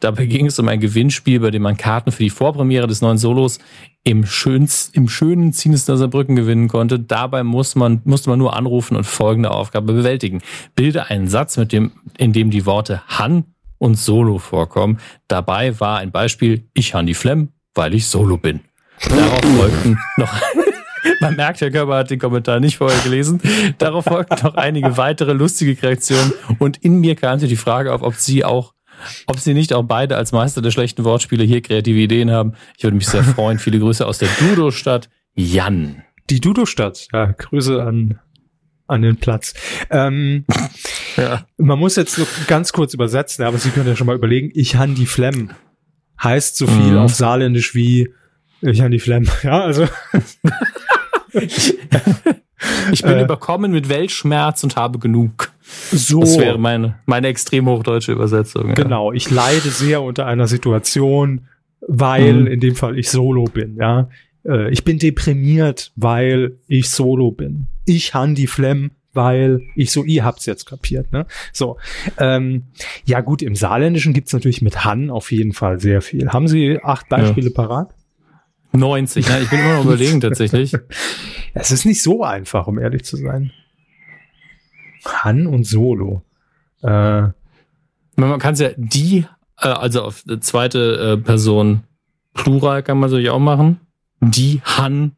Dabei 0.00 0.26
ging 0.26 0.44
es 0.44 0.58
um 0.58 0.68
ein 0.68 0.80
Gewinnspiel, 0.80 1.40
bei 1.40 1.50
dem 1.50 1.62
man 1.62 1.78
Karten 1.78 2.12
für 2.12 2.22
die 2.22 2.28
Vorpremiere 2.28 2.86
des 2.86 3.00
neuen 3.00 3.16
Solos 3.16 3.58
im, 4.04 4.26
schönst, 4.26 4.94
im 4.94 5.08
schönen 5.08 5.54
Zinesner 5.54 5.96
Saarbrücken 5.96 6.36
gewinnen 6.36 6.68
konnte. 6.68 6.98
Dabei 7.00 7.42
muss 7.42 7.74
man, 7.74 8.02
musste 8.04 8.28
man 8.28 8.38
nur 8.38 8.54
anrufen 8.54 8.98
und 8.98 9.04
folgende 9.04 9.50
Aufgabe 9.50 9.94
bewältigen. 9.94 10.42
Bilde 10.76 11.08
einen 11.08 11.28
Satz, 11.28 11.56
mit 11.56 11.72
dem, 11.72 11.90
in 12.18 12.34
dem 12.34 12.50
die 12.50 12.66
Worte 12.66 13.00
Han 13.08 13.44
und 13.78 13.94
Solo 13.94 14.36
vorkommen. 14.36 14.98
Dabei 15.26 15.80
war 15.80 16.00
ein 16.00 16.12
Beispiel, 16.12 16.68
ich 16.74 16.92
Han 16.92 17.06
die 17.06 17.14
Flemm, 17.14 17.48
weil 17.74 17.94
ich 17.94 18.08
Solo 18.08 18.36
bin. 18.36 18.60
Darauf 19.08 19.40
folgten 19.56 19.98
noch, 20.16 20.32
Man 21.20 21.36
merkt, 21.36 21.60
Herr 21.60 21.70
Körber 21.70 21.96
hat 21.96 22.10
den 22.10 22.18
Kommentar 22.18 22.60
nicht 22.60 22.76
vorher 22.76 23.00
gelesen. 23.02 23.40
Darauf 23.78 24.04
folgten 24.04 24.44
noch 24.44 24.54
einige 24.54 24.96
weitere 24.96 25.32
lustige 25.32 25.80
Reaktionen 25.82 26.32
und 26.58 26.78
in 26.78 27.00
mir 27.00 27.16
kam 27.16 27.38
die 27.38 27.56
Frage 27.56 27.92
auf, 27.92 28.02
ob 28.02 28.14
Sie 28.14 28.44
auch 28.44 28.74
ob 29.26 29.40
Sie 29.40 29.54
nicht 29.54 29.72
auch 29.72 29.82
beide 29.82 30.16
als 30.16 30.30
Meister 30.30 30.62
der 30.62 30.70
schlechten 30.70 31.02
Wortspiele 31.04 31.42
hier 31.42 31.60
kreative 31.60 31.98
Ideen 31.98 32.30
haben. 32.30 32.52
Ich 32.76 32.84
würde 32.84 32.96
mich 32.96 33.08
sehr 33.08 33.24
freuen. 33.24 33.58
Viele 33.58 33.80
Grüße 33.80 34.06
aus 34.06 34.18
der 34.18 34.28
Dudo-Stadt. 34.38 35.08
Jan. 35.34 36.04
Die 36.30 36.38
Dudo-Stadt. 36.38 37.08
Ja, 37.12 37.32
Grüße 37.32 37.82
an, 37.82 38.20
an 38.86 39.02
den 39.02 39.16
Platz. 39.16 39.54
Ähm, 39.90 40.44
ja. 41.16 41.46
Man 41.56 41.80
muss 41.80 41.96
jetzt 41.96 42.16
noch 42.16 42.28
ganz 42.46 42.72
kurz 42.72 42.94
übersetzen, 42.94 43.44
aber 43.44 43.58
Sie 43.58 43.70
können 43.70 43.88
ja 43.88 43.96
schon 43.96 44.06
mal 44.06 44.14
überlegen. 44.14 44.52
Ich 44.54 44.76
han 44.76 44.94
die 44.94 45.06
Flemm. 45.06 45.50
Heißt 46.22 46.56
so 46.56 46.68
viel 46.68 46.92
mhm. 46.92 46.98
auf 46.98 47.12
Saarländisch 47.12 47.74
wie 47.74 48.12
ich 48.62 48.80
han 48.80 48.90
die 48.90 48.98
Flemm. 48.98 49.28
Ja, 49.42 49.62
also. 49.62 49.86
ich 51.32 53.02
bin 53.02 53.12
äh, 53.12 53.22
überkommen 53.22 53.72
mit 53.72 53.88
Weltschmerz 53.88 54.62
und 54.64 54.76
habe 54.76 54.98
genug. 54.98 55.52
So. 55.90 56.20
Das 56.20 56.38
wäre 56.38 56.58
meine, 56.58 56.96
meine 57.06 57.28
extrem 57.28 57.66
hochdeutsche 57.66 58.12
Übersetzung. 58.12 58.68
Ja. 58.68 58.74
Genau, 58.74 59.12
ich 59.12 59.30
leide 59.30 59.70
sehr 59.70 60.02
unter 60.02 60.26
einer 60.26 60.46
Situation, 60.46 61.46
weil 61.80 62.34
mhm. 62.34 62.46
in 62.46 62.60
dem 62.60 62.76
Fall 62.76 62.98
ich 62.98 63.10
solo 63.10 63.44
bin, 63.44 63.76
ja. 63.76 64.08
Äh, 64.46 64.70
ich 64.70 64.84
bin 64.84 64.98
deprimiert, 64.98 65.92
weil 65.96 66.58
ich 66.68 66.90
solo 66.90 67.30
bin. 67.30 67.66
Ich 67.84 68.14
han 68.14 68.34
die 68.34 68.46
Flemm, 68.46 68.92
weil 69.12 69.62
ich 69.74 69.90
so, 69.90 70.04
ihr 70.04 70.24
habt's 70.24 70.46
jetzt 70.46 70.66
kapiert, 70.66 71.12
ne? 71.12 71.26
So. 71.52 71.78
Ähm, 72.18 72.64
ja, 73.04 73.20
gut, 73.20 73.42
im 73.42 73.54
Saarländischen 73.54 74.12
gibt's 74.12 74.32
natürlich 74.32 74.62
mit 74.62 74.84
Han 74.84 75.10
auf 75.10 75.32
jeden 75.32 75.52
Fall 75.52 75.80
sehr 75.80 76.02
viel. 76.02 76.30
Haben 76.30 76.48
Sie 76.48 76.78
acht 76.82 77.08
Beispiele 77.08 77.48
ja. 77.48 77.54
parat? 77.54 77.94
90, 78.72 79.28
ne? 79.28 79.40
Ich 79.42 79.50
bin 79.50 79.60
immer 79.60 79.76
noch 79.76 79.84
überlegen 79.84 80.20
tatsächlich. 80.20 80.76
Es 81.54 81.70
ist 81.70 81.84
nicht 81.84 82.02
so 82.02 82.24
einfach, 82.24 82.66
um 82.66 82.78
ehrlich 82.78 83.04
zu 83.04 83.18
sein. 83.18 83.52
Han 85.04 85.46
und 85.46 85.64
Solo. 85.64 86.22
Äh, 86.82 87.28
man 88.16 88.38
kann 88.38 88.54
es 88.54 88.60
ja 88.60 88.70
die, 88.76 89.26
äh, 89.60 89.68
also 89.68 90.02
auf 90.04 90.24
zweite 90.40 91.18
äh, 91.18 91.22
Person 91.22 91.82
Plural 92.34 92.82
kann 92.82 92.98
man 92.98 93.10
sich 93.10 93.28
auch 93.28 93.38
machen. 93.38 93.80
Die 94.20 94.62
Han, 94.64 95.12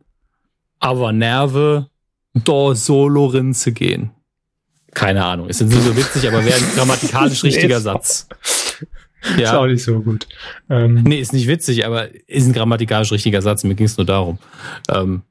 aber 0.80 1.12
Nerve, 1.12 1.88
do 2.34 2.74
Solo 2.74 3.26
rinze 3.26 3.72
gehen. 3.72 4.10
Keine 4.92 5.24
Ahnung, 5.24 5.48
ist 5.48 5.60
jetzt 5.60 5.70
nicht 5.70 5.82
so 5.82 5.96
witzig, 5.96 6.26
aber 6.28 6.44
wäre 6.44 6.56
ein 6.56 6.74
grammatikalisch 6.74 7.42
richtiger 7.44 7.80
Satz. 7.80 8.28
Ja. 9.36 9.42
Ist 9.44 9.54
auch 9.54 9.66
nicht 9.66 9.82
so 9.82 10.00
gut. 10.00 10.28
Ähm, 10.68 11.02
nee, 11.04 11.18
ist 11.18 11.32
nicht 11.32 11.48
witzig, 11.48 11.86
aber 11.86 12.08
ist 12.28 12.46
ein 12.46 12.52
grammatikalisch 12.52 13.12
richtiger 13.12 13.42
Satz. 13.42 13.64
Mir 13.64 13.74
ging 13.74 13.86
es 13.86 13.96
nur 13.96 14.06
darum. 14.06 14.38
Ähm, 14.90 15.22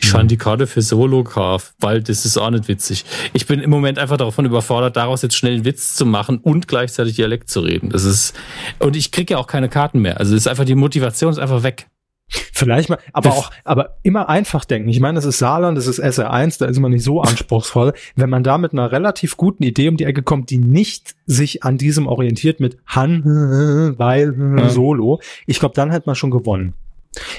ich 0.00 0.10
fand 0.10 0.30
die 0.30 0.36
Karte 0.36 0.66
für 0.66 0.82
Solo 0.82 1.24
Carve, 1.24 1.64
weil 1.78 2.02
das 2.02 2.26
ist 2.26 2.36
auch 2.36 2.50
nicht 2.50 2.68
witzig. 2.68 3.04
Ich 3.32 3.46
bin 3.46 3.60
im 3.60 3.70
Moment 3.70 3.98
einfach 3.98 4.16
davon 4.16 4.44
überfordert, 4.44 4.96
daraus 4.96 5.22
jetzt 5.22 5.36
schnell 5.36 5.54
einen 5.54 5.64
Witz 5.64 5.94
zu 5.94 6.04
machen 6.04 6.38
und 6.38 6.68
gleichzeitig 6.68 7.14
Dialekt 7.14 7.48
zu 7.48 7.60
reden. 7.60 7.90
Das 7.90 8.04
ist, 8.04 8.34
und 8.80 8.96
ich 8.96 9.12
kriege 9.12 9.34
ja 9.34 9.38
auch 9.38 9.46
keine 9.46 9.68
Karten 9.68 10.00
mehr. 10.00 10.18
Also 10.18 10.36
ist 10.36 10.48
einfach 10.48 10.64
die 10.64 10.74
Motivation 10.74 11.32
ist 11.32 11.38
einfach 11.38 11.62
weg. 11.62 11.86
Vielleicht 12.28 12.88
mal, 12.88 12.98
aber 13.12 13.32
auch, 13.32 13.50
aber 13.64 13.98
immer 14.02 14.28
einfach 14.28 14.64
denken. 14.64 14.88
Ich 14.88 15.00
meine, 15.00 15.16
das 15.16 15.24
ist 15.24 15.38
Saarland, 15.38 15.76
das 15.76 15.86
ist 15.86 16.02
SR1, 16.02 16.58
da 16.58 16.66
ist 16.66 16.78
man 16.78 16.92
nicht 16.92 17.04
so 17.04 17.20
anspruchsvoll. 17.20 17.92
Wenn 18.16 18.30
man 18.30 18.42
da 18.42 18.58
mit 18.58 18.72
einer 18.72 18.90
relativ 18.92 19.36
guten 19.36 19.62
Idee 19.62 19.88
um 19.88 19.96
die 19.96 20.04
Ecke 20.04 20.22
kommt, 20.22 20.50
die 20.50 20.58
nicht 20.58 21.14
sich 21.26 21.64
an 21.64 21.78
diesem 21.78 22.06
orientiert 22.06 22.60
mit 22.60 22.78
Han, 22.86 23.94
weil, 23.98 24.34
ja. 24.58 24.68
Solo, 24.68 25.20
ich 25.46 25.58
glaube, 25.58 25.74
dann 25.74 25.92
hat 25.92 26.06
man 26.06 26.14
schon 26.14 26.30
gewonnen. 26.30 26.74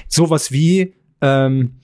Sowas 0.07 0.51
wie, 0.51 0.93
ähm, 1.21 1.79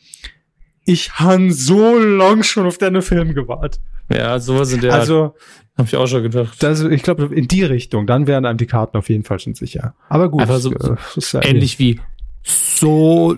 ich 0.85 1.13
han 1.13 1.51
so 1.51 1.97
lang 1.97 2.43
schon 2.43 2.65
auf 2.65 2.77
deine 2.77 3.01
Film 3.01 3.33
gewartet. 3.33 3.81
Ja, 4.13 4.39
sowas 4.39 4.73
in 4.73 4.81
der 4.81 4.93
Also, 4.93 5.35
habe 5.77 5.87
ich 5.87 5.95
auch 5.95 6.07
schon 6.07 6.23
gedacht. 6.23 6.61
Das, 6.61 6.81
ich 6.81 7.01
glaube, 7.01 7.33
in 7.33 7.47
die 7.47 7.63
Richtung, 7.63 8.07
dann 8.07 8.27
wären 8.27 8.45
einem 8.45 8.57
die 8.57 8.65
Karten 8.65 8.97
auf 8.97 9.09
jeden 9.09 9.23
Fall 9.23 9.39
schon 9.39 9.53
sicher. 9.53 9.95
Aber 10.09 10.29
gut. 10.29 10.41
Einfach 10.41 10.59
so, 10.59 10.71
äh, 10.73 11.49
ähnlich 11.49 11.79
wie 11.79 11.99
so 12.43 13.37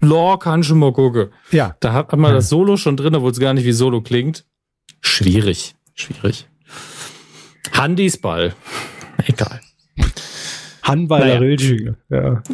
Lore 0.00 0.38
kann 0.38 0.62
schon 0.62 0.78
mal 0.78 0.92
gucken. 0.92 1.30
Ja. 1.50 1.76
Da 1.80 1.92
hat 1.92 2.12
man 2.12 2.30
ja. 2.30 2.36
das 2.36 2.48
Solo 2.48 2.76
schon 2.76 2.96
drin, 2.96 3.14
obwohl 3.14 3.30
es 3.30 3.40
gar 3.40 3.54
nicht 3.54 3.64
wie 3.64 3.72
Solo 3.72 4.00
klingt. 4.00 4.46
Schwierig. 5.00 5.74
Schwierig. 5.94 6.48
Handys 7.72 8.18
Ball. 8.18 8.54
Egal. 9.26 9.60
Hanweiler 10.82 11.40
naja. 11.40 11.94
Ja. 12.08 12.42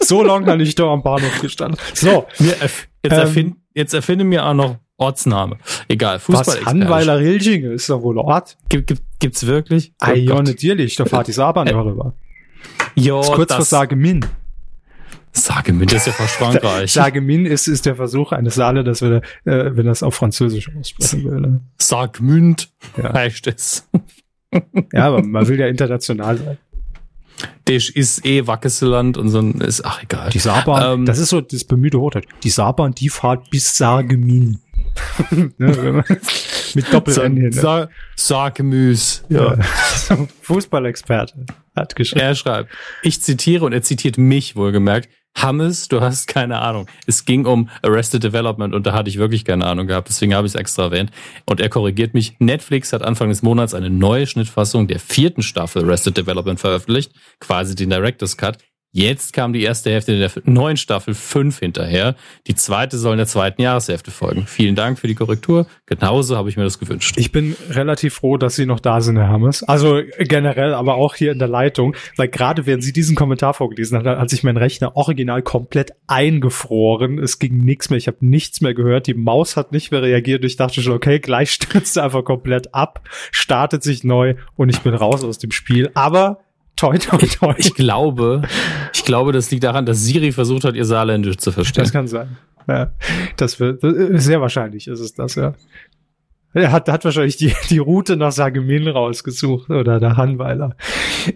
so 0.00 0.22
lange 0.22 0.50
habe 0.50 0.62
ich 0.62 0.74
doch 0.74 0.92
am 0.92 1.02
Bahnhof 1.02 1.40
gestanden. 1.40 1.78
So. 1.94 2.26
Jetzt, 2.38 2.88
ähm, 3.04 3.12
erfind, 3.12 3.56
jetzt 3.74 3.94
erfinde 3.94 4.24
mir 4.24 4.44
auch 4.44 4.54
noch 4.54 4.78
Ortsname. 4.98 5.58
Egal, 5.88 6.18
Fußball. 6.18 6.58
Was, 6.60 6.66
Hanweiler 6.66 7.18
Rilching 7.18 7.64
ist 7.72 7.88
doch 7.90 8.02
wohl 8.02 8.18
Ort. 8.18 8.56
Gibt, 8.68 8.86
gibt, 8.86 9.02
gibt's 9.18 9.46
wirklich? 9.46 9.92
Ah, 9.98 10.10
oh 10.12 10.14
ja, 10.14 10.42
natürlich, 10.42 10.96
da 10.96 11.04
fahrt 11.04 11.28
die 11.28 11.32
Saarbahn 11.32 11.66
äh, 11.66 11.72
darüber. 11.72 12.14
Ja, 12.94 13.20
kurz 13.20 13.48
das, 13.48 13.56
vor 13.56 13.64
Sagemin. 13.64 14.24
Sagemin, 15.32 15.88
das 15.88 16.02
ist 16.02 16.06
ja 16.08 16.12
fast 16.12 16.34
Frankreich. 16.34 16.92
Sagemin 16.92 17.46
ist, 17.46 17.66
ist 17.66 17.86
der 17.86 17.96
Versuch 17.96 18.32
eines 18.32 18.54
Saale, 18.54 18.84
dass 18.84 19.00
wir, 19.00 19.22
äh, 19.44 19.74
wenn 19.74 19.86
das 19.86 20.02
auf 20.02 20.14
Französisch 20.14 20.70
aussprechen 20.78 21.24
will. 21.24 21.40
Ne? 21.40 21.60
Sagmünd 21.78 22.70
ja. 22.96 23.12
heißt 23.12 23.46
es. 23.46 23.88
ja, 24.92 25.06
aber 25.06 25.22
man 25.22 25.48
will 25.48 25.58
ja 25.58 25.66
international 25.66 26.36
sein. 26.36 26.58
Das 27.64 27.88
ist 27.88 28.24
eh 28.26 28.46
Wackeseland 28.46 29.16
und 29.16 29.30
so 29.30 29.38
ein, 29.38 29.60
ist, 29.60 29.84
ach 29.84 30.02
egal. 30.02 30.30
Die 30.30 30.38
Saarbahn, 30.38 31.00
ähm, 31.00 31.06
das 31.06 31.18
ist 31.18 31.30
so 31.30 31.40
das 31.40 31.64
bemühte 31.64 31.98
Hochdeutsch. 31.98 32.28
Die 32.42 32.50
Saarbahn, 32.50 32.92
die 32.92 33.08
fahrt 33.08 33.50
bis 33.50 33.76
Sargemin. 33.76 34.60
ne, 35.58 36.04
mit 36.74 36.92
Doppel-N 36.92 37.36
hier. 37.36 37.50
Ne? 37.50 37.52
Sa 37.52 37.88
Sargemüs. 38.16 39.24
Ja. 39.28 39.56
ja. 39.56 40.26
Fußballexperte 40.42 41.46
hat 41.74 41.96
geschrieben. 41.96 42.24
Er 42.24 42.34
schreibt, 42.34 42.70
ich 43.02 43.20
zitiere 43.22 43.64
und 43.64 43.72
er 43.72 43.82
zitiert 43.82 44.18
mich 44.18 44.56
wohlgemerkt. 44.56 45.08
Hammes, 45.34 45.88
du 45.88 46.00
hast 46.00 46.26
keine 46.26 46.58
Ahnung. 46.58 46.86
Es 47.06 47.24
ging 47.24 47.46
um 47.46 47.70
Arrested 47.82 48.22
Development 48.22 48.74
und 48.74 48.86
da 48.86 48.92
hatte 48.92 49.08
ich 49.08 49.16
wirklich 49.18 49.44
keine 49.44 49.66
Ahnung 49.66 49.86
gehabt, 49.86 50.08
deswegen 50.08 50.34
habe 50.34 50.46
ich 50.46 50.52
es 50.52 50.60
extra 50.60 50.84
erwähnt. 50.84 51.10
Und 51.46 51.60
er 51.60 51.68
korrigiert 51.68 52.12
mich. 52.12 52.36
Netflix 52.38 52.92
hat 52.92 53.02
Anfang 53.02 53.30
des 53.30 53.42
Monats 53.42 53.74
eine 53.74 53.88
neue 53.88 54.26
Schnittfassung 54.26 54.88
der 54.88 55.00
vierten 55.00 55.42
Staffel 55.42 55.84
Arrested 55.84 56.16
Development 56.16 56.60
veröffentlicht, 56.60 57.12
quasi 57.40 57.74
den 57.74 57.90
Director's 57.90 58.36
Cut. 58.36 58.58
Jetzt 58.94 59.32
kam 59.32 59.54
die 59.54 59.62
erste 59.62 59.90
Hälfte 59.90 60.18
der 60.18 60.30
neuen 60.44 60.76
Staffel 60.76 61.14
5 61.14 61.60
hinterher. 61.60 62.14
Die 62.46 62.54
zweite 62.54 62.98
soll 62.98 63.12
in 63.12 63.18
der 63.18 63.26
zweiten 63.26 63.62
Jahreshälfte 63.62 64.10
folgen. 64.10 64.44
Vielen 64.46 64.74
Dank 64.74 64.98
für 64.98 65.06
die 65.06 65.14
Korrektur. 65.14 65.66
Genauso 65.86 66.36
habe 66.36 66.50
ich 66.50 66.58
mir 66.58 66.64
das 66.64 66.78
gewünscht. 66.78 67.14
Ich 67.16 67.32
bin 67.32 67.56
relativ 67.70 68.16
froh, 68.16 68.36
dass 68.36 68.54
Sie 68.54 68.66
noch 68.66 68.80
da 68.80 69.00
sind, 69.00 69.16
Herr 69.16 69.30
Hammes. 69.30 69.62
Also 69.62 70.02
generell, 70.18 70.74
aber 70.74 70.96
auch 70.96 71.14
hier 71.14 71.32
in 71.32 71.38
der 71.38 71.48
Leitung, 71.48 71.96
weil 72.18 72.28
gerade 72.28 72.66
während 72.66 72.84
Sie 72.84 72.92
diesen 72.92 73.16
Kommentar 73.16 73.54
vorgelesen 73.54 73.96
haben, 73.96 74.06
hat 74.06 74.28
sich 74.28 74.44
mein 74.44 74.58
Rechner 74.58 74.94
original 74.94 75.40
komplett 75.40 75.92
eingefroren. 76.06 77.18
Es 77.18 77.38
ging 77.38 77.56
nichts 77.64 77.88
mehr. 77.88 77.96
Ich 77.96 78.08
habe 78.08 78.18
nichts 78.20 78.60
mehr 78.60 78.74
gehört. 78.74 79.06
Die 79.06 79.14
Maus 79.14 79.56
hat 79.56 79.72
nicht 79.72 79.90
mehr 79.90 80.02
reagiert. 80.02 80.44
Ich 80.44 80.56
dachte 80.56 80.82
schon, 80.82 80.92
okay, 80.92 81.18
gleich 81.18 81.50
stürzt 81.54 81.96
er 81.96 82.04
einfach 82.04 82.24
komplett 82.24 82.74
ab, 82.74 83.08
startet 83.30 83.82
sich 83.82 84.04
neu 84.04 84.34
und 84.54 84.68
ich 84.68 84.80
bin 84.80 84.92
raus 84.92 85.24
aus 85.24 85.38
dem 85.38 85.50
Spiel. 85.50 85.90
Aber 85.94 86.40
Toi, 86.76 86.98
toi, 86.98 87.18
toi. 87.18 87.54
Ich 87.58 87.74
glaube, 87.74 88.42
ich 88.92 89.04
glaube, 89.04 89.32
das 89.32 89.50
liegt 89.50 89.64
daran, 89.64 89.86
dass 89.86 90.04
Siri 90.04 90.32
versucht 90.32 90.64
hat, 90.64 90.74
ihr 90.74 90.84
Saarländisch 90.84 91.36
zu 91.36 91.52
verstehen. 91.52 91.84
Das 91.84 91.92
kann 91.92 92.08
sein. 92.08 92.36
Ja, 92.68 92.92
das 93.36 93.60
wird, 93.60 93.80
sehr 94.20 94.40
wahrscheinlich 94.40 94.86
ist 94.86 95.00
es 95.00 95.14
das, 95.14 95.34
ja. 95.34 95.54
Er 96.54 96.70
hat, 96.70 96.88
hat 96.88 97.04
wahrscheinlich 97.04 97.36
die, 97.36 97.54
die 97.70 97.78
Route 97.78 98.16
nach 98.16 98.32
Sagemin 98.32 98.86
rausgesucht 98.88 99.70
oder 99.70 99.98
der 100.00 100.16
Hanweiler. 100.16 100.76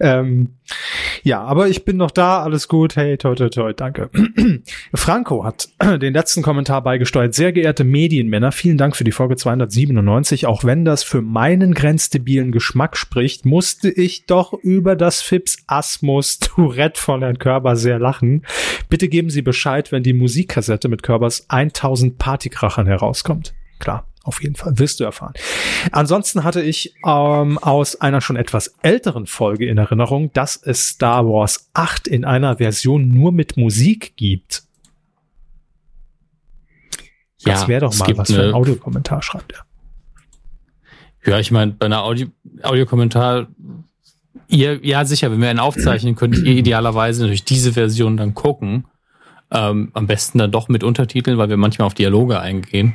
Ähm, 0.01 0.57
ja, 1.23 1.43
aber 1.43 1.69
ich 1.69 1.85
bin 1.85 1.97
noch 1.97 2.11
da, 2.11 2.43
alles 2.43 2.69
gut. 2.69 2.97
Hey, 2.97 3.17
toi, 3.17 3.35
toi, 3.35 3.49
toi, 3.49 3.73
danke. 3.73 4.11
Franco 4.95 5.45
hat 5.45 5.69
den 6.01 6.13
letzten 6.13 6.43
Kommentar 6.43 6.83
beigesteuert. 6.83 7.35
Sehr 7.35 7.53
geehrte 7.53 7.85
Medienmänner, 7.85 8.53
vielen 8.53 8.77
Dank 8.77 8.95
für 8.95 9.05
die 9.05 9.13
Folge 9.13 9.37
297. 9.37 10.47
Auch 10.47 10.65
wenn 10.65 10.85
das 10.85 11.03
für 11.03 11.23
meinen 11.23 11.75
grenzdebilen 11.75 12.53
Geschmack 12.53 12.97
spricht, 12.97 13.47
musste 13.47 13.91
ich 13.91 14.27
doch 14.27 14.53
über 14.53 14.97
das 14.97 15.23
Fips 15.23 15.57
Asmus 15.67 16.39
Tourette 16.39 17.01
von 17.01 17.23
Herrn 17.23 17.39
Körber 17.39 17.77
sehr 17.77 17.99
lachen. 17.99 18.45
Bitte 18.89 19.09
geben 19.09 19.31
Sie 19.31 19.43
Bescheid, 19.43 19.93
wenn 19.93 20.03
die 20.03 20.13
Musikkassette 20.13 20.89
mit 20.89 21.03
Körbers 21.03 21.47
1000 21.49 22.19
Partykrachern 22.19 22.87
herauskommt. 22.87 23.55
Klar 23.79 24.07
auf 24.27 24.43
jeden 24.43 24.57
Fall, 24.57 24.79
wirst 24.79 25.01
du 25.01 25.05
erfahren. 25.05 25.35
Ansonsten 25.93 26.45
hatte 26.45 26.63
ich 26.63 26.95
ähm, 27.07 27.59
aus 27.59 28.01
einer 28.01 28.21
schon 28.21 28.37
etwas 28.37 28.75
älteren 28.83 29.27
Folge 29.27 29.67
in 29.67 29.79
Erinnerung, 29.79 30.33
dass 30.33 30.57
es 30.57 30.89
Star 30.89 31.27
Wars 31.27 31.71
8 31.75 32.09
in 32.09 32.25
einer 32.25 32.57
Version 32.57 33.09
nur 33.09 33.33
mit 33.33 33.57
Musik 33.57 34.17
gibt. 34.17 34.65
Das 37.45 37.63
ja, 37.63 37.69
wäre 37.69 37.81
doch 37.83 37.97
mal 37.97 38.17
was 38.17 38.33
für 38.33 38.43
ein 38.43 38.55
Audiokommentar, 38.55 39.23
schreibt 39.23 39.53
er. 39.53 39.65
Ja, 41.25 41.39
ich 41.39 41.51
meine, 41.51 41.73
bei 41.73 41.87
einer 41.87 42.03
Audio 42.03 42.29
Audiokommentar 42.63 43.49
ihr, 44.49 44.85
ja, 44.85 45.05
sicher, 45.05 45.31
wenn 45.31 45.41
wir 45.41 45.49
einen 45.49 45.59
aufzeichnen, 45.59 46.15
könnt 46.17 46.39
ihr 46.39 46.57
idealerweise 46.57 47.23
natürlich 47.23 47.45
diese 47.45 47.73
Version 47.73 48.17
dann 48.17 48.35
gucken. 48.35 48.87
Ähm, 49.51 49.91
am 49.93 50.07
besten 50.07 50.39
dann 50.39 50.51
doch 50.51 50.69
mit 50.69 50.83
Untertiteln, 50.83 51.39
weil 51.39 51.49
wir 51.49 51.57
manchmal 51.57 51.87
auf 51.87 51.95
Dialoge 51.95 52.41
eingehen. 52.41 52.95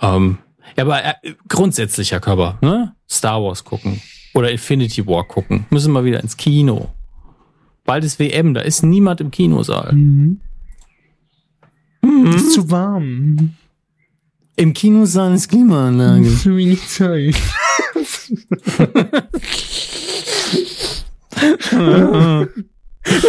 Ähm, 0.00 0.38
ja, 0.76 0.84
aber 0.84 1.04
äh, 1.04 1.14
grundsätzlich, 1.48 2.12
Herr 2.12 2.20
Körper, 2.20 2.58
ne? 2.60 2.94
Star 3.08 3.42
Wars 3.42 3.64
gucken 3.64 4.00
oder 4.34 4.50
Infinity 4.50 5.06
War 5.06 5.24
gucken. 5.24 5.66
Müssen 5.70 5.92
wir 5.92 6.04
wieder 6.04 6.20
ins 6.20 6.36
Kino. 6.36 6.90
Bald 7.84 8.04
ist 8.04 8.18
WM, 8.18 8.54
da 8.54 8.60
ist 8.60 8.82
niemand 8.82 9.20
im 9.20 9.30
Kinosaal. 9.30 9.92
Mhm. 9.92 10.40
Ist 12.34 12.52
zu 12.52 12.70
warm. 12.70 13.54
Im 14.56 14.72
Kinosaal 14.74 15.34
ist 15.34 15.48
Klimaanlage. 15.48 16.36
Zu 16.36 16.56
wenig 16.56 16.86
Zeit. 16.88 17.34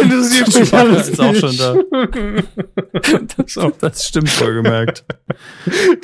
Interessiert 0.02 0.54
mich 0.54 0.74
alles 0.74 1.08
ist 1.08 1.20
auch 1.20 1.34
schon 1.34 1.56
da. 1.56 1.76
Das, 3.36 3.58
das 3.80 4.06
stimmt 4.06 4.28
voll 4.28 4.54
gemerkt. 4.54 5.04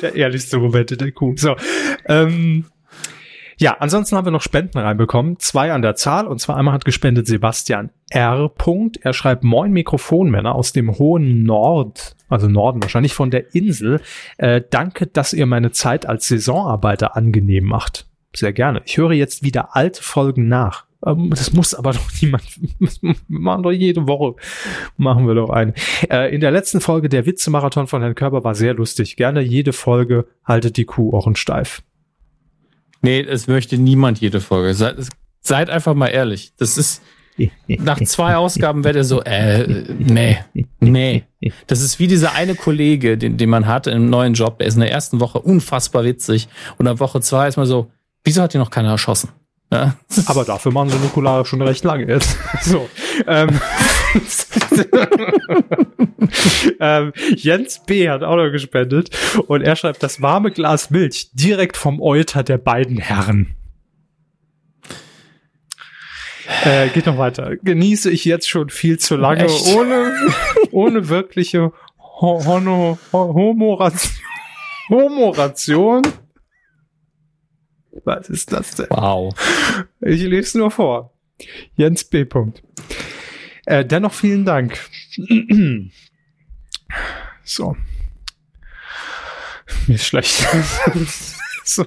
Der 0.01 0.15
ehrlichste 0.15 0.57
in 0.57 0.97
der 0.97 1.11
Kuh. 1.11 1.33
So. 1.37 1.55
Ähm, 2.07 2.65
ja, 3.59 3.75
ansonsten 3.79 4.15
haben 4.15 4.25
wir 4.25 4.31
noch 4.31 4.41
Spenden 4.41 4.77
reinbekommen. 4.77 5.37
Zwei 5.39 5.73
an 5.73 5.81
der 5.81 5.95
Zahl. 5.95 6.27
Und 6.27 6.39
zwar 6.39 6.55
einmal 6.55 6.73
hat 6.73 6.85
gespendet 6.85 7.27
Sebastian 7.27 7.89
R. 8.09 8.47
Punkt. 8.47 8.97
Er 9.01 9.11
schreibt 9.11 9.43
Moin 9.43 9.73
Mikrofonmänner 9.73 10.55
aus 10.55 10.71
dem 10.71 10.97
hohen 10.97 11.43
Nord, 11.43 12.15
also 12.29 12.47
Norden 12.47 12.81
wahrscheinlich 12.81 13.13
von 13.13 13.31
der 13.31 13.53
Insel. 13.53 13.99
Äh, 14.37 14.61
danke, 14.69 15.07
dass 15.07 15.33
ihr 15.33 15.45
meine 15.45 15.71
Zeit 15.71 16.05
als 16.05 16.29
Saisonarbeiter 16.29 17.17
angenehm 17.17 17.65
macht. 17.65 18.07
Sehr 18.33 18.53
gerne. 18.53 18.81
Ich 18.85 18.97
höre 18.97 19.11
jetzt 19.11 19.43
wieder 19.43 19.75
alte 19.75 20.01
Folgen 20.03 20.47
nach. 20.47 20.85
Ähm, 21.05 21.29
das 21.29 21.53
muss 21.53 21.73
aber 21.73 21.91
doch 21.93 22.09
niemand. 22.21 22.43
Wir 22.79 23.15
machen 23.27 23.63
doch 23.63 23.71
jede 23.71 24.07
Woche. 24.07 24.35
Machen 24.97 25.27
wir 25.27 25.35
doch 25.35 25.49
eine. 25.49 25.73
Äh, 26.09 26.33
in 26.33 26.41
der 26.41 26.51
letzten 26.51 26.81
Folge 26.81 27.09
der 27.09 27.25
Witzemarathon 27.25 27.87
von 27.87 28.01
Herrn 28.01 28.15
Körber 28.15 28.43
war 28.43 28.55
sehr 28.55 28.73
lustig. 28.73 29.15
Gerne 29.15 29.41
jede 29.41 29.73
Folge 29.73 30.27
haltet 30.43 30.77
die 30.77 30.85
Kuh 30.85 31.11
Ohren 31.11 31.35
steif. 31.35 31.81
Nee, 33.01 33.21
es 33.21 33.47
möchte 33.47 33.77
niemand 33.77 34.19
jede 34.19 34.41
Folge. 34.41 34.73
Seid, 34.73 34.97
seid 35.41 35.69
einfach 35.69 35.93
mal 35.93 36.07
ehrlich. 36.07 36.53
Das 36.57 36.77
ist, 36.77 37.01
nach 37.67 37.99
zwei 38.01 38.35
Ausgaben 38.35 38.83
wird 38.83 38.97
er 38.97 39.03
so, 39.05 39.21
äh, 39.21 39.85
nee, 39.97 40.39
nee. 40.81 41.23
Das 41.67 41.81
ist 41.81 41.99
wie 41.99 42.07
dieser 42.07 42.33
eine 42.33 42.55
Kollege, 42.55 43.17
den, 43.17 43.37
den 43.37 43.49
man 43.49 43.67
hat 43.67 43.87
im 43.87 44.09
neuen 44.09 44.33
Job, 44.33 44.59
der 44.59 44.67
ist 44.67 44.73
in 44.73 44.81
der 44.81 44.91
ersten 44.91 45.21
Woche 45.21 45.39
unfassbar 45.39 46.03
witzig 46.03 46.49
und 46.77 46.87
ab 46.87 46.99
Woche 46.99 47.21
zwei 47.21 47.47
ist 47.47 47.55
man 47.55 47.65
so, 47.65 47.89
wieso 48.25 48.41
hat 48.41 48.53
ihn 48.53 48.59
noch 48.59 48.71
keiner 48.71 48.89
erschossen? 48.89 49.29
Ja, 49.71 49.95
Aber 50.25 50.45
dafür 50.45 50.71
machen 50.71 50.89
sie 50.89 50.97
Nukular 50.97 51.45
schon 51.45 51.61
recht 51.61 51.83
lange 51.83 52.07
jetzt. 52.07 52.37
So. 52.61 52.89
Ähm, 53.27 53.49
ähm, 56.79 57.13
Jens 57.35 57.83
B. 57.85 58.09
hat 58.09 58.23
auch 58.23 58.35
noch 58.35 58.49
gespendet 58.51 59.09
und 59.47 59.61
er 59.61 59.75
schreibt 59.75 60.01
das 60.01 60.21
warme 60.21 60.51
Glas 60.51 60.89
Milch 60.89 61.29
direkt 61.33 61.77
vom 61.77 62.01
Euter 62.01 62.43
der 62.43 62.57
beiden 62.57 62.97
Herren. 62.97 63.55
Äh, 66.63 66.89
geht 66.89 67.05
noch 67.05 67.17
weiter. 67.17 67.55
Genieße 67.57 68.09
ich 68.09 68.25
jetzt 68.25 68.49
schon 68.49 68.69
viel 68.69 68.97
zu 68.97 69.15
lange, 69.15 69.45
Echt? 69.45 69.67
ohne, 69.75 70.13
ohne 70.71 71.07
wirkliche 71.09 71.71
Ho 71.99 72.43
Hono 72.45 72.97
Ho 73.13 73.33
Homoration. 74.89 76.01
Was 78.05 78.29
ist 78.29 78.51
das 78.51 78.75
denn? 78.75 78.87
wow. 78.89 79.33
Ich 80.01 80.21
lese 80.23 80.57
nur 80.57 80.71
vor. 80.71 81.13
Jens 81.75 82.03
B. 82.03 82.25
Punkt. 82.25 82.63
Äh, 83.65 83.85
dennoch 83.85 84.13
vielen 84.13 84.45
Dank. 84.45 84.79
so. 87.43 87.75
Mir 89.87 89.95
ist 89.95 90.05
schlecht. 90.05 90.47
so. 91.63 91.85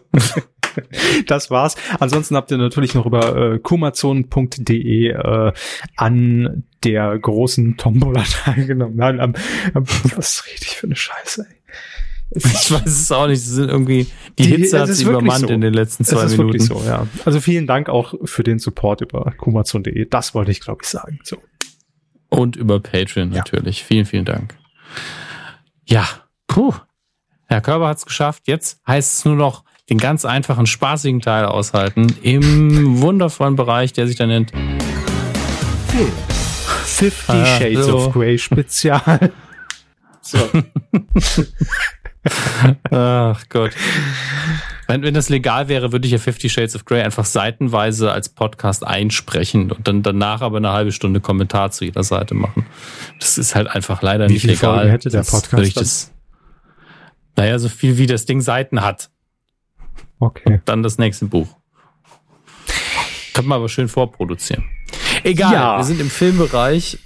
Das 1.27 1.51
war's. 1.51 1.77
Ansonsten 2.01 2.37
habt 2.37 2.51
ihr 2.51 2.59
natürlich 2.59 2.95
noch 2.95 3.05
über 3.05 3.55
äh, 3.55 3.59
kumazon.de 3.59 5.09
äh, 5.09 5.53
an 5.97 6.65
der 6.85 7.19
großen 7.19 7.77
Tombola 7.77 8.23
teilgenommen. 8.45 8.97
Nein, 8.97 9.21
am, 9.21 9.35
am, 9.75 9.85
was 10.17 10.47
rede 10.47 10.63
ich 10.63 10.77
für 10.77 10.87
eine 10.87 10.97
Scheiße, 10.97 11.47
ey. 11.49 11.57
Ich 12.45 12.71
weiß 12.73 12.87
es 12.87 13.13
auch 13.13 13.27
nicht. 13.27 13.41
Sie 13.43 13.51
sind 13.55 13.69
irgendwie, 13.69 14.07
die, 14.39 14.43
Die- 14.45 14.49
Hitze 14.57 14.81
hat 14.81 14.89
sie 14.89 15.05
übermannt 15.05 15.47
so. 15.47 15.53
in 15.53 15.61
den 15.61 15.75
letzten 15.75 16.05
zwei 16.05 16.25
es 16.25 16.33
ist 16.33 16.39
Minuten. 16.39 16.61
so, 16.61 16.83
ja. 16.87 17.07
Also 17.25 17.41
vielen 17.41 17.67
Dank 17.67 17.89
auch 17.89 18.15
für 18.25 18.43
den 18.43 18.59
Support 18.59 19.01
über 19.03 19.33
kumazon.de. 19.37 20.07
Das 20.09 20.35
wollte 20.35 20.51
ich, 20.51 20.61
glaube 20.61 20.81
ich, 20.83 20.89
sagen. 20.89 21.19
So. 21.25 21.37
Und 22.31 22.57
über 22.57 22.81
Patreon 22.81 23.31
Ja. 23.33 23.39
natürlich. 23.39 23.85
Vielen, 23.85 24.07
vielen 24.07 24.25
Dank. 24.25 24.55
Ja, 25.87 26.09
puh. 26.47 26.73
Herr 27.47 27.61
Körber 27.61 27.89
hat 27.89 27.99
es 27.99 28.07
geschafft. 28.07 28.45
Jetzt 28.47 28.81
heißt 28.87 29.19
es 29.19 29.25
nur 29.27 29.37
noch 29.37 29.65
den 29.91 29.99
ganz 29.99 30.25
einfachen, 30.25 30.65
spaßigen 30.67 31.21
Teil 31.21 31.45
aushalten 31.45 32.07
im 32.23 33.01
wundervollen 33.03 33.57
Bereich, 33.57 33.93
der 33.93 34.07
sich 34.07 34.17
da 34.17 34.27
nennt. 34.27 34.53
50 36.87 37.29
Ah, 37.29 37.45
Shades 37.59 37.87
so. 37.87 37.97
of 37.99 38.13
Grey 38.15 38.39
Spezial. 38.39 39.31
so. 40.23 40.39
Ach 42.91 43.43
Gott. 43.49 43.73
Wenn, 44.87 45.03
wenn 45.03 45.15
das 45.15 45.29
legal 45.29 45.69
wäre, 45.69 45.91
würde 45.93 46.07
ich 46.07 46.13
ja 46.13 46.19
Fifty 46.19 46.49
Shades 46.49 46.77
of 46.77 46.85
Grey 46.85 47.03
einfach 47.03 47.25
seitenweise 47.25 48.13
als 48.13 48.29
Podcast 48.29 48.87
einsprechen 48.87 49.73
und 49.73 49.89
dann 49.89 50.03
danach 50.03 50.41
aber 50.43 50.59
eine 50.59 50.71
halbe 50.73 50.93
Stunde 50.93 51.21
Kommentar 51.21 51.71
zu 51.71 51.85
jeder 51.85 52.03
Seite 52.05 52.35
machen. 52.35 52.67
Das 53.19 53.39
ist 53.39 53.55
halt 53.55 53.69
einfach 53.69 54.03
leider 54.03 54.29
Wie 54.29 54.35
nicht 54.35 54.43
viele 54.43 54.55
legal. 54.55 54.75
Folgen 54.77 54.91
hätte 54.91 55.09
der 55.11 55.23
Podcast 55.23 55.67
ich 55.67 55.75
das, 55.75 56.13
naja, 57.37 57.59
so 57.59 57.69
viel 57.69 57.99
wie 57.99 58.07
das 58.07 58.27
Ding 58.27 58.41
Seiten 58.41 58.83
hat. 58.83 59.11
Okay. 60.19 60.61
Dann 60.65 60.83
das 60.83 60.99
nächste 60.99 61.25
Buch. 61.27 61.49
Kann 63.35 63.47
man 63.47 63.57
aber 63.57 63.69
schön 63.69 63.89
vorproduzieren. 63.89 64.65
Egal, 65.25 65.53
Ja. 65.53 65.77
wir 65.79 65.85
sind 65.85 66.01
im 66.01 66.11
Filmbereich 66.11 66.99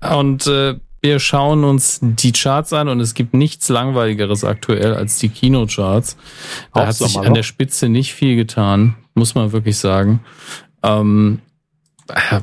und 0.00 0.46
äh, 0.46 0.76
wir 1.00 1.20
schauen 1.20 1.64
uns 1.64 2.00
die 2.02 2.32
Charts 2.32 2.72
an 2.72 2.88
und 2.88 3.00
es 3.00 3.14
gibt 3.14 3.34
nichts 3.34 3.68
langweiligeres 3.68 4.44
aktuell 4.44 4.94
als 4.94 5.18
die 5.18 5.28
Kinocharts. 5.28 6.16
Da 6.74 6.86
hat 6.86 6.96
sich 6.96 7.18
an 7.18 7.34
der 7.34 7.42
Spitze 7.42 7.88
nicht 7.88 8.14
viel 8.14 8.36
getan, 8.36 8.96
muss 9.14 9.34
man 9.34 9.52
wirklich 9.52 9.78
sagen. 9.78 10.20
Ähm, 10.82 11.40
äh, 12.08 12.40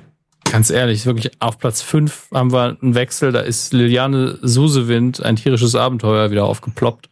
ganz 0.50 0.70
ehrlich, 0.70 1.06
wirklich 1.06 1.32
auf 1.42 1.58
Platz 1.58 1.82
5 1.82 2.30
haben 2.34 2.54
wir 2.54 2.78
einen 2.82 2.96
Wechsel, 2.96 3.32
da 3.32 3.42
ist 3.42 3.74
Liliane 3.74 4.40
Susewind, 4.42 5.24
ein 5.24 5.36
tierisches 5.36 5.76
Abenteuer, 5.76 6.32
wieder 6.32 6.46
aufgeploppt. 6.46 7.10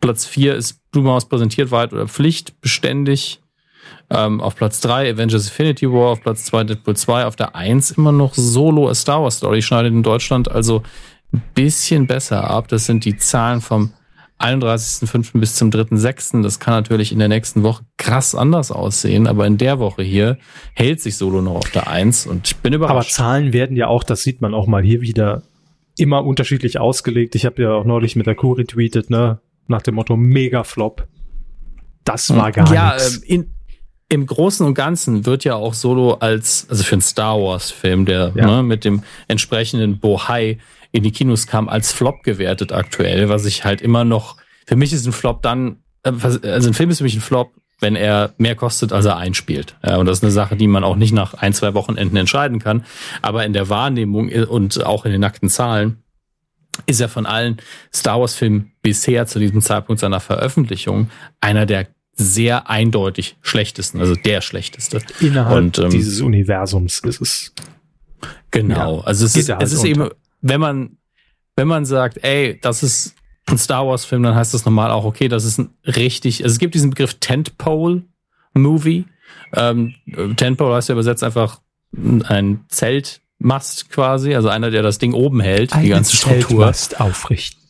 Platz 0.00 0.26
4 0.26 0.56
ist 0.56 0.80
Blumhaus 0.90 1.26
präsentiert 1.26 1.70
Wahrheit 1.70 1.92
oder 1.92 2.08
Pflicht, 2.08 2.60
beständig. 2.60 3.41
Ähm, 4.14 4.40
auf 4.40 4.56
Platz 4.56 4.80
3 4.80 5.12
Avengers 5.12 5.44
Infinity 5.44 5.90
War, 5.90 6.10
auf 6.10 6.20
Platz 6.20 6.44
2 6.44 6.64
Deadpool 6.64 6.96
2, 6.96 7.24
auf 7.26 7.36
der 7.36 7.56
1 7.56 7.92
immer 7.92 8.12
noch 8.12 8.34
Solo 8.34 8.88
A 8.88 8.94
Star 8.94 9.22
Wars 9.22 9.38
Story, 9.38 9.62
schneidet 9.62 9.92
in 9.92 10.02
Deutschland 10.02 10.50
also 10.50 10.82
ein 11.32 11.42
bisschen 11.54 12.06
besser 12.06 12.44
ab. 12.44 12.68
Das 12.68 12.84
sind 12.84 13.04
die 13.06 13.16
Zahlen 13.16 13.62
vom 13.62 13.92
31.05. 14.38 15.38
bis 15.38 15.54
zum 15.54 15.70
3.06. 15.70 16.42
Das 16.42 16.60
kann 16.60 16.74
natürlich 16.74 17.12
in 17.12 17.20
der 17.20 17.28
nächsten 17.28 17.62
Woche 17.62 17.84
krass 17.96 18.34
anders 18.34 18.70
aussehen, 18.70 19.26
aber 19.26 19.46
in 19.46 19.56
der 19.56 19.78
Woche 19.78 20.02
hier 20.02 20.38
hält 20.74 21.00
sich 21.00 21.16
Solo 21.16 21.40
noch 21.40 21.54
auf 21.54 21.70
der 21.70 21.88
1 21.88 22.26
und 22.26 22.48
ich 22.48 22.56
bin 22.56 22.74
Aber 22.74 22.84
überrascht. 22.84 23.12
Zahlen 23.12 23.52
werden 23.52 23.76
ja 23.76 23.86
auch, 23.86 24.04
das 24.04 24.22
sieht 24.22 24.40
man 24.40 24.52
auch 24.52 24.66
mal 24.66 24.82
hier 24.82 25.00
wieder, 25.00 25.42
immer 25.96 26.24
unterschiedlich 26.24 26.78
ausgelegt. 26.78 27.34
Ich 27.34 27.46
habe 27.46 27.62
ja 27.62 27.72
auch 27.72 27.84
neulich 27.84 28.16
mit 28.16 28.26
der 28.26 28.34
Kuh 28.34 28.52
retweetet, 28.52 29.10
ne? 29.10 29.40
Nach 29.68 29.82
dem 29.82 29.94
Motto 29.94 30.16
Mega-Flop. 30.16 31.06
Das 32.04 32.34
war 32.34 32.50
gar 32.50 32.72
ja, 32.74 32.94
nichts. 32.94 33.16
ähm, 33.16 33.22
in, 33.26 33.51
im 34.12 34.26
Großen 34.26 34.66
und 34.66 34.74
Ganzen 34.74 35.24
wird 35.24 35.42
ja 35.44 35.54
auch 35.54 35.72
Solo 35.72 36.14
als, 36.20 36.66
also 36.68 36.84
für 36.84 36.92
einen 36.96 37.00
Star 37.00 37.40
Wars-Film, 37.40 38.04
der 38.04 38.32
Ja. 38.34 38.46
ne, 38.46 38.62
mit 38.62 38.84
dem 38.84 39.02
entsprechenden 39.26 40.00
Bohai 40.00 40.58
in 40.90 41.02
die 41.02 41.12
Kinos 41.12 41.46
kam, 41.46 41.70
als 41.70 41.92
Flop 41.92 42.22
gewertet 42.22 42.72
aktuell, 42.72 43.30
was 43.30 43.46
ich 43.46 43.64
halt 43.64 43.80
immer 43.80 44.04
noch, 44.04 44.36
für 44.66 44.76
mich 44.76 44.92
ist 44.92 45.06
ein 45.06 45.12
Flop 45.12 45.40
dann, 45.40 45.76
äh, 46.02 46.10
also 46.10 46.68
ein 46.68 46.74
Film 46.74 46.90
ist 46.90 46.98
für 46.98 47.04
mich 47.04 47.14
ein 47.14 47.22
Flop, 47.22 47.52
wenn 47.80 47.96
er 47.96 48.34
mehr 48.36 48.54
kostet, 48.54 48.92
als 48.92 49.06
er 49.06 49.16
einspielt. 49.16 49.76
Ja, 49.82 49.96
und 49.96 50.04
das 50.04 50.18
ist 50.18 50.24
eine 50.24 50.30
Sache, 50.32 50.56
die 50.56 50.66
man 50.66 50.84
auch 50.84 50.96
nicht 50.96 51.14
nach 51.14 51.32
ein, 51.32 51.54
zwei 51.54 51.72
Wochenenden 51.72 52.16
entscheiden 52.16 52.58
kann. 52.58 52.84
Aber 53.22 53.46
in 53.46 53.54
der 53.54 53.70
Wahrnehmung 53.70 54.28
und 54.28 54.84
auch 54.84 55.06
in 55.06 55.12
den 55.12 55.22
nackten 55.22 55.48
Zahlen 55.48 56.02
ist 56.84 57.00
er 57.00 57.08
von 57.08 57.24
allen 57.24 57.56
Star 57.94 58.20
Wars-Filmen 58.20 58.72
bisher 58.82 59.26
zu 59.26 59.38
diesem 59.38 59.62
Zeitpunkt 59.62 60.00
seiner 60.00 60.20
Veröffentlichung 60.20 61.08
einer 61.40 61.64
der 61.64 61.86
sehr 62.14 62.68
eindeutig 62.68 63.36
schlechtesten, 63.40 64.00
also 64.00 64.14
der 64.14 64.40
schlechteste. 64.40 65.00
Innerhalb 65.20 65.56
und, 65.56 65.78
ähm, 65.78 65.90
dieses 65.90 66.20
Universums 66.20 67.00
ist 67.00 67.20
es. 67.20 67.54
Genau. 68.50 68.98
Ja, 68.98 69.04
also 69.04 69.24
es 69.24 69.34
ist, 69.34 69.48
halt 69.48 69.62
es 69.62 69.72
ist 69.72 69.84
eben, 69.84 70.10
wenn 70.40 70.60
man, 70.60 70.98
wenn 71.56 71.68
man 71.68 71.84
sagt, 71.84 72.22
ey, 72.22 72.58
das 72.60 72.82
ist 72.82 73.14
ein 73.46 73.58
Star 73.58 73.86
Wars 73.86 74.04
Film, 74.04 74.22
dann 74.22 74.34
heißt 74.34 74.54
das 74.54 74.64
normal 74.64 74.90
auch, 74.90 75.04
okay, 75.04 75.28
das 75.28 75.44
ist 75.44 75.58
ein 75.58 75.70
richtig, 75.84 76.44
also 76.44 76.52
es 76.52 76.58
gibt 76.58 76.74
diesen 76.74 76.90
Begriff 76.90 77.14
Tentpole 77.14 78.02
Movie 78.54 79.06
Ähm, 79.54 79.94
Tentpole 80.36 80.74
heißt 80.74 80.88
ja 80.88 80.94
übersetzt 80.94 81.22
einfach 81.24 81.60
ein 82.24 82.64
Zeltmast 82.68 83.90
quasi, 83.90 84.34
also 84.34 84.48
einer, 84.48 84.70
der 84.70 84.82
das 84.82 84.98
Ding 84.98 85.12
oben 85.12 85.40
hält, 85.40 85.74
die 85.74 85.88
ganze 85.88 86.16
Struktur. 86.16 86.40
Zeltmast 86.48 87.00
aufrichten. 87.00 87.60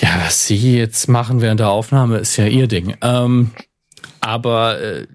Ja, 0.00 0.08
was 0.24 0.46
Sie 0.46 0.76
jetzt 0.76 1.08
machen 1.08 1.40
während 1.40 1.60
der 1.60 1.70
Aufnahme, 1.70 2.18
ist 2.18 2.36
ja 2.36 2.46
Ihr 2.46 2.66
Ding. 2.66 2.96
Ähm, 3.00 3.52
aber 4.20 4.80
äh, 4.80 5.06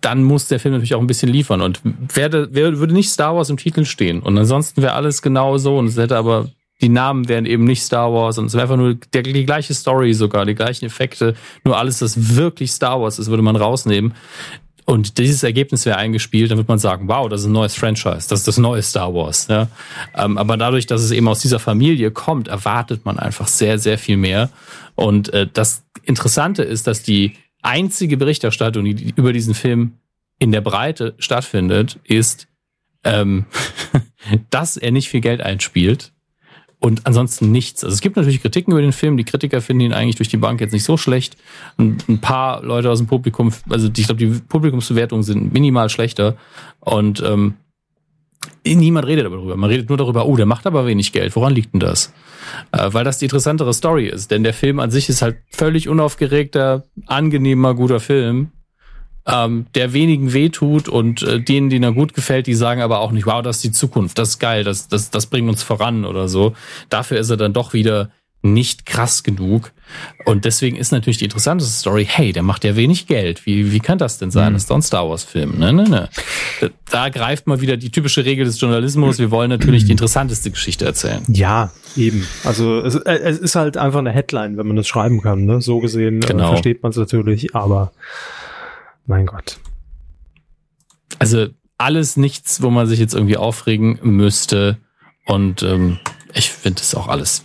dann 0.00 0.22
muss 0.22 0.48
der 0.48 0.60
Film 0.60 0.74
natürlich 0.74 0.94
auch 0.94 1.00
ein 1.00 1.06
bisschen 1.06 1.30
liefern. 1.30 1.60
Und 1.60 1.80
werde, 2.14 2.48
wer, 2.52 2.78
würde 2.78 2.92
nicht 2.92 3.10
Star 3.10 3.34
Wars 3.34 3.48
im 3.50 3.56
Titel 3.56 3.84
stehen. 3.84 4.20
Und 4.20 4.36
ansonsten 4.36 4.82
wäre 4.82 4.94
alles 4.94 5.22
genau 5.22 5.56
so. 5.58 5.78
Und 5.78 5.86
es 5.86 5.96
hätte 5.96 6.16
aber, 6.16 6.50
die 6.80 6.88
Namen 6.88 7.28
wären 7.28 7.46
eben 7.46 7.64
nicht 7.64 7.82
Star 7.82 8.12
Wars. 8.12 8.38
Und 8.38 8.46
es 8.46 8.54
wäre 8.54 8.62
einfach 8.62 8.76
nur 8.76 8.94
der, 8.94 9.22
die 9.22 9.46
gleiche 9.46 9.72
Story 9.72 10.12
sogar, 10.12 10.44
die 10.44 10.54
gleichen 10.54 10.84
Effekte. 10.84 11.34
Nur 11.64 11.78
alles, 11.78 12.00
das 12.00 12.36
wirklich 12.36 12.72
Star 12.72 13.00
Wars 13.00 13.18
ist, 13.18 13.30
würde 13.30 13.42
man 13.42 13.56
rausnehmen. 13.56 14.14
Und 14.84 15.18
dieses 15.18 15.42
Ergebnis 15.42 15.86
wäre 15.86 15.96
eingespielt, 15.96 16.50
dann 16.50 16.58
würde 16.58 16.68
man 16.68 16.78
sagen, 16.78 17.08
wow, 17.08 17.28
das 17.28 17.42
ist 17.42 17.46
ein 17.46 17.52
neues 17.52 17.76
Franchise, 17.76 18.28
das 18.28 18.40
ist 18.40 18.48
das 18.48 18.58
neue 18.58 18.82
Star 18.82 19.14
Wars. 19.14 19.46
Ja? 19.48 19.68
Ähm, 20.16 20.36
aber 20.38 20.56
dadurch, 20.56 20.86
dass 20.86 21.02
es 21.02 21.12
eben 21.12 21.28
aus 21.28 21.40
dieser 21.40 21.60
Familie 21.60 22.10
kommt, 22.10 22.48
erwartet 22.48 23.04
man 23.04 23.18
einfach 23.18 23.46
sehr, 23.46 23.78
sehr 23.78 23.96
viel 23.96 24.16
mehr. 24.16 24.50
Und 24.94 25.32
äh, 25.32 25.46
das 25.52 25.84
Interessante 26.04 26.62
ist, 26.62 26.86
dass 26.86 27.02
die 27.02 27.36
einzige 27.62 28.16
Berichterstattung, 28.16 28.84
die 28.84 29.12
über 29.14 29.32
diesen 29.32 29.54
Film 29.54 29.98
in 30.38 30.50
der 30.50 30.60
Breite 30.60 31.14
stattfindet, 31.18 32.00
ist, 32.04 32.48
ähm, 33.04 33.46
dass 34.50 34.76
er 34.76 34.90
nicht 34.90 35.08
viel 35.08 35.20
Geld 35.20 35.40
einspielt 35.40 36.11
und 36.82 37.06
ansonsten 37.06 37.52
nichts. 37.52 37.84
Also 37.84 37.94
es 37.94 38.00
gibt 38.00 38.16
natürlich 38.16 38.42
Kritiken 38.42 38.72
über 38.72 38.82
den 38.82 38.92
Film. 38.92 39.16
Die 39.16 39.22
Kritiker 39.22 39.60
finden 39.60 39.82
ihn 39.84 39.92
eigentlich 39.92 40.16
durch 40.16 40.28
die 40.28 40.36
Bank 40.36 40.60
jetzt 40.60 40.72
nicht 40.72 40.82
so 40.82 40.96
schlecht. 40.96 41.36
Und 41.76 42.08
ein 42.08 42.20
paar 42.20 42.60
Leute 42.64 42.90
aus 42.90 42.98
dem 42.98 43.06
Publikum, 43.06 43.52
also 43.70 43.88
ich 43.96 44.04
glaube, 44.04 44.16
die 44.16 44.40
Publikumsbewertungen 44.40 45.22
sind 45.22 45.52
minimal 45.52 45.88
schlechter. 45.90 46.36
Und 46.80 47.22
ähm, 47.24 47.54
niemand 48.64 49.06
redet 49.06 49.26
darüber. 49.26 49.56
Man 49.56 49.70
redet 49.70 49.90
nur 49.90 49.96
darüber, 49.96 50.26
oh, 50.26 50.34
der 50.36 50.46
macht 50.46 50.66
aber 50.66 50.84
wenig 50.84 51.12
Geld. 51.12 51.36
Woran 51.36 51.54
liegt 51.54 51.72
denn 51.72 51.78
das? 51.78 52.12
Äh, 52.72 52.92
weil 52.92 53.04
das 53.04 53.18
die 53.18 53.26
interessantere 53.26 53.72
Story 53.74 54.08
ist. 54.08 54.32
Denn 54.32 54.42
der 54.42 54.52
Film 54.52 54.80
an 54.80 54.90
sich 54.90 55.08
ist 55.08 55.22
halt 55.22 55.36
völlig 55.50 55.88
unaufgeregter, 55.88 56.82
angenehmer, 57.06 57.74
guter 57.74 58.00
Film 58.00 58.50
ähm, 59.26 59.66
der 59.74 59.92
wenigen 59.92 60.32
wehtut 60.32 60.88
und 60.88 61.22
äh, 61.22 61.40
denen, 61.40 61.70
denen 61.70 61.84
er 61.84 61.92
gut 61.92 62.14
gefällt, 62.14 62.46
die 62.46 62.54
sagen 62.54 62.82
aber 62.82 63.00
auch 63.00 63.12
nicht, 63.12 63.26
wow, 63.26 63.42
das 63.42 63.56
ist 63.56 63.64
die 63.64 63.72
Zukunft, 63.72 64.18
das 64.18 64.30
ist 64.30 64.38
geil, 64.38 64.64
das, 64.64 64.88
das, 64.88 65.10
das 65.10 65.26
bringt 65.26 65.48
uns 65.48 65.62
voran 65.62 66.04
oder 66.04 66.28
so. 66.28 66.54
Dafür 66.88 67.18
ist 67.18 67.30
er 67.30 67.36
dann 67.36 67.52
doch 67.52 67.72
wieder 67.72 68.10
nicht 68.42 68.86
krass 68.86 69.22
genug. 69.22 69.72
Und 70.24 70.44
deswegen 70.44 70.76
ist 70.76 70.90
natürlich 70.90 71.18
die 71.18 71.24
interessanteste 71.24 71.72
Story, 71.72 72.06
hey, 72.08 72.32
der 72.32 72.42
macht 72.42 72.64
ja 72.64 72.74
wenig 72.76 73.06
Geld. 73.06 73.46
Wie, 73.46 73.72
wie 73.72 73.78
kann 73.78 73.98
das 73.98 74.18
denn 74.18 74.30
sein? 74.30 74.50
Mhm. 74.50 74.54
Das 74.54 74.62
ist 74.62 74.70
doch 74.70 74.76
ein 74.76 74.82
Star 74.82 75.08
Wars-Film. 75.08 75.58
Ne, 75.58 75.72
ne, 75.72 75.84
ne. 75.84 76.08
Da, 76.60 76.68
da 76.90 77.08
greift 77.08 77.46
mal 77.46 77.60
wieder 77.60 77.76
die 77.76 77.90
typische 77.90 78.24
Regel 78.24 78.44
des 78.44 78.60
Journalismus. 78.60 79.18
Wir 79.18 79.30
wollen 79.30 79.50
natürlich 79.50 79.84
die 79.84 79.92
interessanteste 79.92 80.50
Geschichte 80.50 80.84
erzählen. 80.84 81.22
Ja, 81.28 81.70
eben. 81.96 82.26
Also 82.42 82.80
es, 82.80 82.96
äh, 82.96 83.18
es 83.18 83.38
ist 83.38 83.54
halt 83.54 83.76
einfach 83.76 84.00
eine 84.00 84.10
Headline, 84.10 84.56
wenn 84.56 84.66
man 84.66 84.76
das 84.76 84.88
schreiben 84.88 85.22
kann. 85.22 85.44
Ne? 85.44 85.60
So 85.60 85.78
gesehen 85.78 86.22
äh, 86.22 86.26
genau. 86.26 86.44
äh, 86.44 86.48
versteht 86.48 86.82
man 86.82 86.90
es 86.90 86.96
natürlich, 86.96 87.54
aber 87.54 87.92
mein 89.06 89.26
Gott. 89.26 89.58
Also 91.18 91.48
alles 91.78 92.16
nichts, 92.16 92.62
wo 92.62 92.70
man 92.70 92.86
sich 92.86 92.98
jetzt 92.98 93.14
irgendwie 93.14 93.36
aufregen 93.36 93.98
müsste. 94.02 94.78
Und 95.26 95.62
ähm, 95.62 95.98
ich 96.34 96.50
finde 96.50 96.80
es 96.80 96.94
auch 96.94 97.08
alles. 97.08 97.44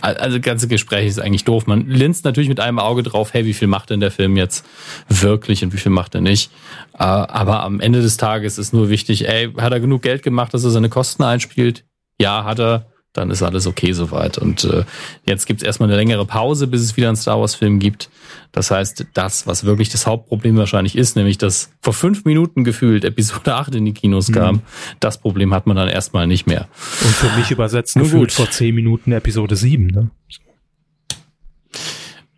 Also 0.00 0.36
das 0.36 0.44
ganze 0.44 0.68
Gespräch 0.68 1.06
ist 1.06 1.20
eigentlich 1.20 1.44
doof. 1.44 1.66
Man 1.66 1.86
linst 1.86 2.24
natürlich 2.24 2.48
mit 2.48 2.60
einem 2.60 2.78
Auge 2.78 3.02
drauf, 3.02 3.32
hey, 3.32 3.46
wie 3.46 3.54
viel 3.54 3.68
macht 3.68 3.90
denn 3.90 4.00
der 4.00 4.10
Film 4.10 4.36
jetzt 4.36 4.66
wirklich 5.08 5.64
und 5.64 5.72
wie 5.72 5.78
viel 5.78 5.92
macht 5.92 6.14
er 6.14 6.20
nicht. 6.20 6.50
Äh, 6.94 7.04
aber 7.04 7.62
am 7.62 7.80
Ende 7.80 8.02
des 8.02 8.16
Tages 8.16 8.58
ist 8.58 8.74
nur 8.74 8.90
wichtig, 8.90 9.28
ey, 9.28 9.52
hat 9.52 9.72
er 9.72 9.80
genug 9.80 10.02
Geld 10.02 10.22
gemacht, 10.22 10.52
dass 10.52 10.64
er 10.64 10.70
seine 10.70 10.88
Kosten 10.88 11.22
einspielt? 11.22 11.84
Ja, 12.20 12.44
hat 12.44 12.60
er 12.60 12.86
dann 13.14 13.30
ist 13.30 13.42
alles 13.42 13.66
okay 13.66 13.92
soweit. 13.92 14.36
Und 14.38 14.64
äh, 14.64 14.84
jetzt 15.24 15.46
gibt's 15.46 15.62
erstmal 15.62 15.88
eine 15.88 15.96
längere 15.96 16.26
Pause, 16.26 16.66
bis 16.66 16.82
es 16.82 16.96
wieder 16.96 17.08
einen 17.08 17.16
Star 17.16 17.40
Wars-Film 17.40 17.78
gibt. 17.78 18.10
Das 18.52 18.70
heißt, 18.70 19.06
das, 19.14 19.46
was 19.46 19.64
wirklich 19.64 19.88
das 19.88 20.06
Hauptproblem 20.06 20.56
wahrscheinlich 20.56 20.96
ist, 20.96 21.16
nämlich 21.16 21.38
dass 21.38 21.70
vor 21.80 21.92
fünf 21.92 22.24
Minuten 22.24 22.64
gefühlt 22.64 23.04
Episode 23.04 23.54
8 23.54 23.76
in 23.76 23.84
die 23.86 23.94
Kinos 23.94 24.28
mhm. 24.28 24.34
kam, 24.34 24.62
das 25.00 25.18
Problem 25.18 25.54
hat 25.54 25.66
man 25.66 25.76
dann 25.76 25.88
erstmal 25.88 26.26
nicht 26.26 26.46
mehr. 26.46 26.68
Und 27.02 27.10
für 27.14 27.38
mich 27.38 27.50
übersetzt 27.50 27.96
Nur 27.96 28.04
gefühlt 28.04 28.30
gut. 28.30 28.32
vor 28.32 28.50
zehn 28.50 28.74
Minuten 28.74 29.12
Episode 29.12 29.56
7, 29.56 29.86
ne? 29.86 30.10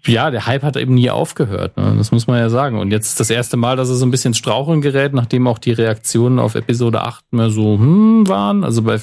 ja, 0.06 0.30
der 0.30 0.46
Hype 0.46 0.62
hat 0.62 0.76
eben 0.76 0.94
nie 0.94 1.10
aufgehört. 1.10 1.76
Ne? 1.76 1.94
Das 1.96 2.12
muss 2.12 2.26
man 2.26 2.38
ja 2.38 2.48
sagen. 2.48 2.78
Und 2.78 2.90
jetzt 2.90 3.08
ist 3.08 3.20
das 3.20 3.30
erste 3.30 3.56
Mal, 3.56 3.76
dass 3.76 3.88
er 3.88 3.96
so 3.96 4.06
ein 4.06 4.10
bisschen 4.10 4.34
Straucheln 4.34 4.80
gerät, 4.80 5.12
nachdem 5.12 5.46
auch 5.46 5.58
die 5.58 5.72
Reaktionen 5.72 6.38
auf 6.38 6.54
Episode 6.54 7.02
8 7.02 7.32
mehr 7.32 7.50
so 7.50 7.78
hm 7.78 8.28
waren. 8.28 8.64
Also 8.64 8.82
bei 8.82 9.00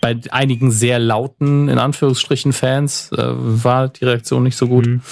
bei 0.00 0.18
einigen 0.30 0.70
sehr 0.70 0.98
lauten, 0.98 1.68
in 1.68 1.78
Anführungsstrichen, 1.78 2.52
Fans 2.52 3.10
äh, 3.12 3.18
war 3.18 3.88
die 3.88 4.04
Reaktion 4.04 4.42
nicht 4.42 4.56
so 4.56 4.68
gut. 4.68 4.86
Mhm. 4.86 5.02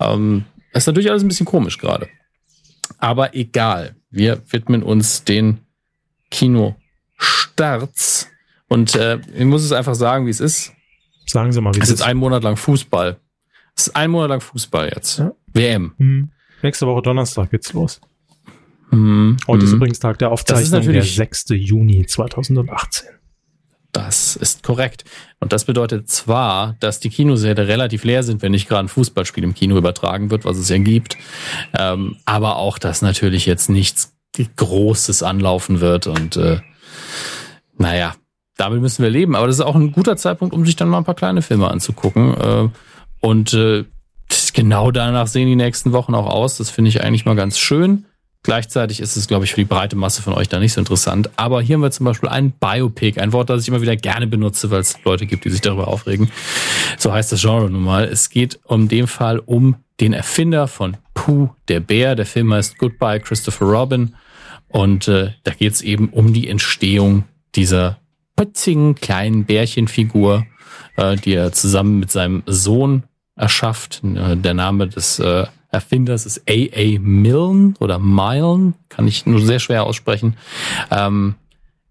Ähm, 0.00 0.44
ist 0.72 0.86
natürlich 0.86 1.10
alles 1.10 1.22
ein 1.22 1.28
bisschen 1.28 1.46
komisch 1.46 1.78
gerade. 1.78 2.08
Aber 2.98 3.34
egal. 3.34 3.96
Wir 4.10 4.42
widmen 4.50 4.82
uns 4.82 5.24
den 5.24 5.60
Kinostarts. 6.30 8.28
Und 8.68 8.94
äh, 8.94 9.20
ich 9.34 9.44
muss 9.44 9.62
es 9.62 9.72
einfach 9.72 9.94
sagen, 9.94 10.26
wie 10.26 10.30
es 10.30 10.40
ist. 10.40 10.72
Sagen 11.26 11.52
Sie 11.52 11.60
mal, 11.60 11.74
wie 11.74 11.78
es 11.78 11.88
ist. 11.88 11.94
Es 11.94 12.00
ist 12.00 12.06
ein 12.06 12.16
Monat 12.16 12.42
lang 12.42 12.56
Fußball. 12.56 13.18
Es 13.76 13.88
ist 13.88 13.96
ein 13.96 14.10
Monat 14.10 14.30
lang 14.30 14.40
Fußball 14.40 14.90
jetzt. 14.94 15.18
Ja. 15.18 15.32
WM. 15.52 15.94
Mhm. 15.98 16.30
Nächste 16.62 16.86
Woche 16.86 17.02
Donnerstag 17.02 17.50
geht's 17.50 17.72
los. 17.72 18.00
Mhm. 18.90 19.36
Heute 19.46 19.64
ist 19.64 19.70
mhm. 19.70 19.76
übrigens 19.76 19.98
Tag 20.00 20.18
der 20.18 20.30
Aufzeichnung, 20.30 20.82
der 20.82 21.02
6. 21.02 21.46
Juni 21.50 22.06
2018. 22.06 23.08
Das 23.94 24.34
ist 24.34 24.64
korrekt. 24.64 25.04
Und 25.38 25.52
das 25.52 25.64
bedeutet 25.64 26.10
zwar, 26.10 26.74
dass 26.80 26.98
die 26.98 27.10
Kinosäle 27.10 27.68
relativ 27.68 28.02
leer 28.02 28.24
sind, 28.24 28.42
wenn 28.42 28.50
nicht 28.50 28.68
gerade 28.68 28.86
ein 28.86 28.88
Fußballspiel 28.88 29.44
im 29.44 29.54
Kino 29.54 29.76
übertragen 29.78 30.30
wird, 30.30 30.44
was 30.44 30.58
es 30.58 30.68
ja 30.68 30.78
gibt, 30.78 31.16
ähm, 31.78 32.16
aber 32.24 32.56
auch, 32.56 32.78
dass 32.78 33.02
natürlich 33.02 33.46
jetzt 33.46 33.70
nichts 33.70 34.16
Großes 34.56 35.22
anlaufen 35.22 35.80
wird 35.80 36.08
und 36.08 36.36
äh, 36.36 36.60
naja, 37.78 38.14
damit 38.56 38.80
müssen 38.80 39.04
wir 39.04 39.10
leben. 39.10 39.36
Aber 39.36 39.46
das 39.46 39.56
ist 39.56 39.64
auch 39.64 39.76
ein 39.76 39.92
guter 39.92 40.16
Zeitpunkt, 40.16 40.54
um 40.54 40.66
sich 40.66 40.74
dann 40.74 40.88
mal 40.88 40.98
ein 40.98 41.04
paar 41.04 41.14
kleine 41.14 41.42
Filme 41.42 41.70
anzugucken. 41.70 42.34
Äh, 42.34 42.68
und 43.20 43.54
äh, 43.54 43.84
genau 44.52 44.90
danach 44.90 45.28
sehen 45.28 45.46
die 45.46 45.56
nächsten 45.56 45.92
Wochen 45.92 46.14
auch 46.14 46.26
aus. 46.26 46.56
Das 46.56 46.70
finde 46.70 46.88
ich 46.88 47.00
eigentlich 47.00 47.26
mal 47.26 47.36
ganz 47.36 47.58
schön. 47.58 48.06
Gleichzeitig 48.44 49.00
ist 49.00 49.16
es, 49.16 49.26
glaube 49.26 49.46
ich, 49.46 49.52
für 49.52 49.62
die 49.62 49.64
breite 49.64 49.96
Masse 49.96 50.20
von 50.20 50.34
euch 50.34 50.50
da 50.50 50.60
nicht 50.60 50.74
so 50.74 50.80
interessant. 50.80 51.30
Aber 51.36 51.62
hier 51.62 51.74
haben 51.74 51.82
wir 51.82 51.90
zum 51.90 52.04
Beispiel 52.04 52.28
ein 52.28 52.52
Biopic, 52.52 53.18
ein 53.18 53.32
Wort, 53.32 53.48
das 53.48 53.62
ich 53.62 53.68
immer 53.68 53.80
wieder 53.80 53.96
gerne 53.96 54.26
benutze, 54.26 54.70
weil 54.70 54.80
es 54.80 55.02
Leute 55.02 55.24
gibt, 55.24 55.46
die 55.46 55.50
sich 55.50 55.62
darüber 55.62 55.88
aufregen. 55.88 56.30
So 56.98 57.10
heißt 57.10 57.32
das 57.32 57.40
Genre 57.40 57.70
nun 57.70 57.82
mal. 57.82 58.04
Es 58.04 58.28
geht 58.28 58.60
um 58.64 58.86
dem 58.88 59.08
Fall 59.08 59.38
um 59.38 59.76
den 59.98 60.12
Erfinder 60.12 60.68
von 60.68 60.98
Pooh, 61.14 61.54
der 61.68 61.80
Bär. 61.80 62.16
Der 62.16 62.26
Film 62.26 62.52
heißt 62.52 62.76
Goodbye 62.76 63.18
Christopher 63.18 63.64
Robin. 63.64 64.14
Und 64.68 65.08
äh, 65.08 65.30
da 65.44 65.52
geht 65.52 65.72
es 65.72 65.80
eben 65.80 66.10
um 66.10 66.34
die 66.34 66.48
Entstehung 66.48 67.24
dieser 67.54 67.98
putzigen 68.36 68.94
kleinen 68.94 69.46
Bärchenfigur, 69.46 70.44
äh, 70.96 71.16
die 71.16 71.32
er 71.32 71.52
zusammen 71.52 71.98
mit 71.98 72.10
seinem 72.10 72.42
Sohn 72.44 73.04
erschafft. 73.36 74.02
Äh, 74.04 74.36
der 74.36 74.52
Name 74.52 74.86
des 74.88 75.18
äh, 75.18 75.46
Erfinders 75.74 76.24
ist 76.24 76.42
A.A. 76.48 76.98
Milne 77.00 77.74
oder 77.80 77.98
Milne, 77.98 78.74
kann 78.88 79.08
ich 79.08 79.26
nur 79.26 79.40
sehr 79.40 79.58
schwer 79.58 79.84
aussprechen. 79.84 80.36
Ähm, 80.90 81.34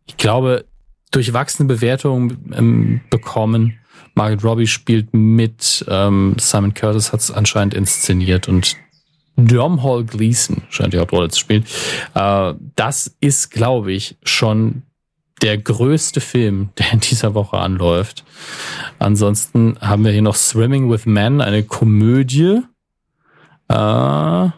ich 0.05 0.17
glaube, 0.17 0.65
durchwachsene 1.11 1.67
Bewertungen 1.67 2.53
ähm, 2.55 3.01
bekommen. 3.09 3.79
Margaret 4.15 4.43
Robbie 4.43 4.67
spielt 4.67 5.13
mit, 5.13 5.85
ähm, 5.87 6.35
Simon 6.39 6.73
Curtis 6.73 7.13
hat 7.13 7.19
es 7.19 7.31
anscheinend 7.31 7.73
inszeniert 7.73 8.47
und 8.47 8.77
Domhnall 9.35 10.03
Gleeson 10.03 10.61
scheint 10.69 10.93
die 10.93 10.99
Hauptrolle 10.99 11.29
zu 11.29 11.39
spielen. 11.39 11.65
Äh, 12.13 12.53
das 12.75 13.15
ist, 13.19 13.51
glaube 13.51 13.91
ich, 13.91 14.17
schon 14.23 14.83
der 15.41 15.57
größte 15.57 16.21
Film, 16.21 16.69
der 16.77 16.93
in 16.93 16.99
dieser 16.99 17.33
Woche 17.33 17.57
anläuft. 17.57 18.23
Ansonsten 18.99 19.77
haben 19.81 20.05
wir 20.05 20.11
hier 20.11 20.21
noch 20.21 20.35
Swimming 20.35 20.89
with 20.89 21.05
Men, 21.05 21.41
eine 21.41 21.63
Komödie 21.63 22.61
äh, 23.69 24.49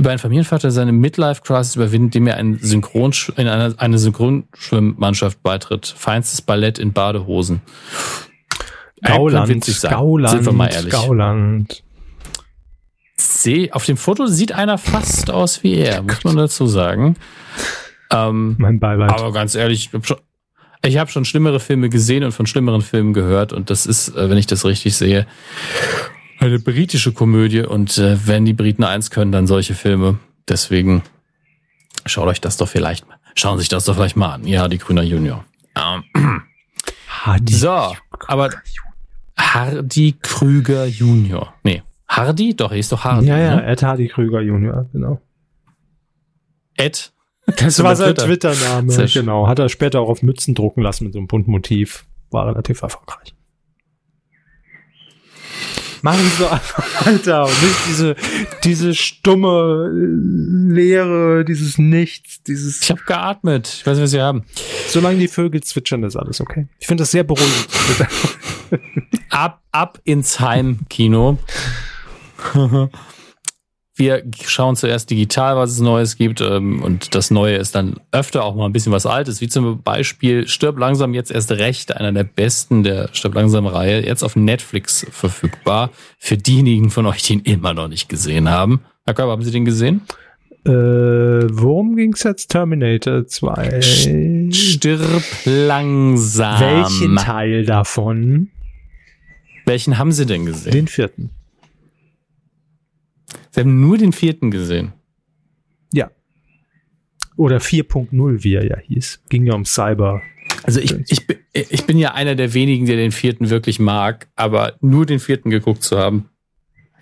über 0.00 0.10
einen 0.10 0.18
Familienvater 0.18 0.70
seine 0.70 0.92
Midlife-Crisis 0.92 1.76
überwindet, 1.76 2.14
dem 2.14 2.26
er 2.26 2.36
ein 2.36 2.58
Synchron 2.58 3.12
in 3.36 3.48
eine, 3.48 3.74
eine 3.76 3.98
Synchronschwimmmannschaft 3.98 5.42
beitritt. 5.42 5.86
Feinstes 5.86 6.40
Ballett 6.40 6.78
in 6.78 6.92
Badehosen. 6.92 7.60
Gauland, 9.02 9.48
witzig 9.48 9.78
sein. 9.78 9.92
Gauland, 9.92 10.30
Sind 10.30 10.46
wir 10.46 10.52
mal 10.52 10.68
ehrlich. 10.68 10.92
Gauland. 10.92 11.82
Seh, 13.16 13.70
auf 13.72 13.84
dem 13.84 13.98
Foto 13.98 14.26
sieht 14.26 14.52
einer 14.52 14.78
fast 14.78 15.30
aus 15.30 15.62
wie 15.62 15.74
er, 15.74 16.02
muss 16.02 16.24
man 16.24 16.36
dazu 16.36 16.66
sagen. 16.66 17.16
Ähm, 18.10 18.56
mein 18.58 18.80
Beileid. 18.80 19.10
Aber 19.10 19.32
ganz 19.32 19.54
ehrlich, 19.54 19.88
ich 19.88 19.92
habe 19.92 20.06
schon, 20.06 20.18
hab 20.84 21.10
schon 21.10 21.24
schlimmere 21.24 21.60
Filme 21.60 21.90
gesehen 21.90 22.24
und 22.24 22.32
von 22.32 22.46
schlimmeren 22.46 22.80
Filmen 22.80 23.12
gehört 23.12 23.52
und 23.52 23.68
das 23.70 23.86
ist, 23.86 24.16
äh, 24.16 24.30
wenn 24.30 24.38
ich 24.38 24.46
das 24.46 24.64
richtig 24.64 24.96
sehe, 24.96 25.26
Eine 26.40 26.58
britische 26.58 27.12
Komödie 27.12 27.60
und 27.60 27.98
äh, 27.98 28.26
wenn 28.26 28.46
die 28.46 28.54
Briten 28.54 28.82
eins 28.82 29.10
können, 29.10 29.30
dann 29.30 29.46
solche 29.46 29.74
Filme. 29.74 30.18
Deswegen 30.48 31.02
schaut 32.06 32.28
euch 32.28 32.40
das 32.40 32.56
doch 32.56 32.66
vielleicht 32.68 33.06
mal, 33.06 33.18
schauen 33.34 33.58
sich 33.58 33.68
das 33.68 33.84
doch 33.84 33.94
vielleicht 33.94 34.16
mal 34.16 34.32
an. 34.32 34.46
Ja, 34.46 34.66
die 34.66 34.78
Grüner 34.78 35.02
Junior. 35.02 35.44
Ähm, 35.76 36.42
Hardy. 37.08 37.52
so, 37.52 37.94
aber 38.26 38.48
Hardy 39.38 40.16
Krüger 40.20 40.86
Junior. 40.86 41.52
Nee, 41.62 41.82
Hardy? 42.08 42.56
Doch, 42.56 42.72
er 42.72 42.78
ist 42.78 42.90
doch 42.90 43.04
Hardy. 43.04 43.26
Ja, 43.26 43.38
ja, 43.38 43.56
Ne? 43.56 43.66
Ed 43.66 43.82
Hardy 43.82 44.08
Krüger 44.08 44.40
Junior, 44.40 44.88
genau. 44.92 45.20
Ed. 46.76 47.12
Das 47.58 47.82
war 47.82 47.96
sein 47.96 48.14
Twitter. 48.14 48.52
Twitter-Name. 48.52 49.08
Schön. 49.08 49.22
Genau. 49.22 49.46
Hat 49.46 49.58
er 49.58 49.68
später 49.68 50.00
auch 50.00 50.08
auf 50.08 50.22
Mützen 50.22 50.54
drucken 50.54 50.82
lassen 50.82 51.04
mit 51.04 51.12
so 51.12 51.18
einem 51.18 51.26
bunten 51.26 51.50
Motiv. 51.50 52.06
War 52.30 52.46
relativ 52.46 52.80
erfolgreich. 52.80 53.34
Machen 56.02 56.20
Sie 56.20 56.42
doch 56.42 56.52
einfach 56.52 57.06
weiter 57.06 57.44
und 57.44 57.62
nicht 57.62 57.76
diese, 57.88 58.16
diese 58.64 58.94
stumme 58.94 59.90
äh, 59.92 60.72
Leere, 60.74 61.44
dieses 61.44 61.78
Nichts, 61.78 62.42
dieses. 62.42 62.82
Ich 62.82 62.90
habe 62.90 63.02
geatmet. 63.06 63.68
Ich 63.68 63.86
weiß 63.86 63.96
nicht, 63.96 64.04
was 64.04 64.10
Sie 64.10 64.20
haben. 64.20 64.44
Solange 64.88 65.18
die 65.18 65.28
Vögel 65.28 65.62
zwitschern, 65.62 66.02
ist 66.04 66.16
alles 66.16 66.40
okay. 66.40 66.66
Ich 66.78 66.86
finde 66.86 67.02
das 67.02 67.10
sehr 67.10 67.24
beruhigend. 67.24 67.68
Ab, 69.30 69.60
ab 69.72 70.00
ins 70.04 70.40
Heimkino. 70.40 71.38
Wir 74.00 74.22
schauen 74.46 74.76
zuerst 74.76 75.10
digital, 75.10 75.56
was 75.56 75.72
es 75.72 75.80
Neues 75.80 76.16
gibt. 76.16 76.40
ähm, 76.40 76.82
Und 76.82 77.14
das 77.14 77.30
Neue 77.30 77.56
ist 77.56 77.74
dann 77.74 77.96
öfter 78.12 78.44
auch 78.44 78.54
mal 78.54 78.64
ein 78.64 78.72
bisschen 78.72 78.92
was 78.92 79.04
Altes, 79.04 79.42
wie 79.42 79.48
zum 79.48 79.82
Beispiel 79.82 80.48
Stirb 80.48 80.78
langsam 80.78 81.12
jetzt 81.12 81.30
erst 81.30 81.52
recht, 81.52 81.94
einer 81.94 82.10
der 82.10 82.24
besten 82.24 82.82
der 82.82 83.10
Stirb 83.12 83.34
langsam 83.34 83.66
Reihe, 83.66 84.02
jetzt 84.02 84.22
auf 84.22 84.36
Netflix 84.36 85.06
verfügbar. 85.10 85.90
Für 86.18 86.38
diejenigen 86.38 86.88
von 86.88 87.04
euch, 87.04 87.22
die 87.24 87.34
ihn 87.34 87.40
immer 87.40 87.74
noch 87.74 87.88
nicht 87.88 88.08
gesehen 88.08 88.48
haben. 88.48 88.80
Herr 89.04 89.12
Körber, 89.12 89.32
haben 89.32 89.42
Sie 89.42 89.50
den 89.50 89.66
gesehen? 89.66 90.00
äh, 90.64 90.70
worum 90.70 91.94
ging's 91.94 92.22
jetzt? 92.22 92.48
Terminator 92.48 93.26
2. 93.26 94.50
Stirb 94.50 95.22
langsam. 95.44 96.58
Welchen 96.58 97.16
Teil 97.16 97.66
davon? 97.66 98.48
Welchen 99.66 99.98
haben 99.98 100.12
Sie 100.12 100.24
denn 100.24 100.46
gesehen? 100.46 100.72
Den 100.72 100.88
vierten. 100.88 101.28
Sie 103.50 103.60
haben 103.60 103.80
nur 103.80 103.98
den 103.98 104.12
vierten 104.12 104.50
gesehen. 104.50 104.92
Ja. 105.92 106.10
Oder 107.36 107.58
4.0, 107.58 108.44
wie 108.44 108.54
er 108.54 108.64
ja 108.66 108.78
hieß. 108.78 109.22
Ging 109.28 109.46
ja 109.46 109.54
um 109.54 109.64
Cyber. 109.64 110.22
Also 110.64 110.80
ich, 110.80 110.94
ich, 111.08 111.26
bin- 111.26 111.38
ich 111.52 111.84
bin 111.86 111.98
ja 111.98 112.12
einer 112.14 112.34
der 112.34 112.54
wenigen, 112.54 112.86
der 112.86 112.96
den 112.96 113.12
vierten 113.12 113.50
wirklich 113.50 113.78
mag, 113.78 114.28
aber 114.36 114.74
nur 114.80 115.06
den 115.06 115.18
vierten 115.20 115.50
geguckt 115.50 115.82
zu 115.82 115.98
haben, 115.98 116.28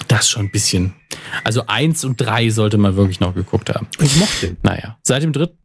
das 0.07 0.20
ist 0.20 0.29
schon 0.31 0.47
ein 0.47 0.51
bisschen. 0.53 0.95
Also 1.45 1.65
eins 1.66 2.05
und 2.05 2.20
drei 2.20 2.51
sollte 2.51 2.79
man 2.79 2.95
wirklich 2.97 3.20
noch 3.20 3.35
geguckt 3.35 3.75
haben. 3.75 3.89
Ich 4.01 4.16
mochte 4.16 4.47
den. 4.49 4.57
Naja, 4.62 4.97
seit 5.03 5.23
dem 5.25 5.33
dritten, 5.33 5.59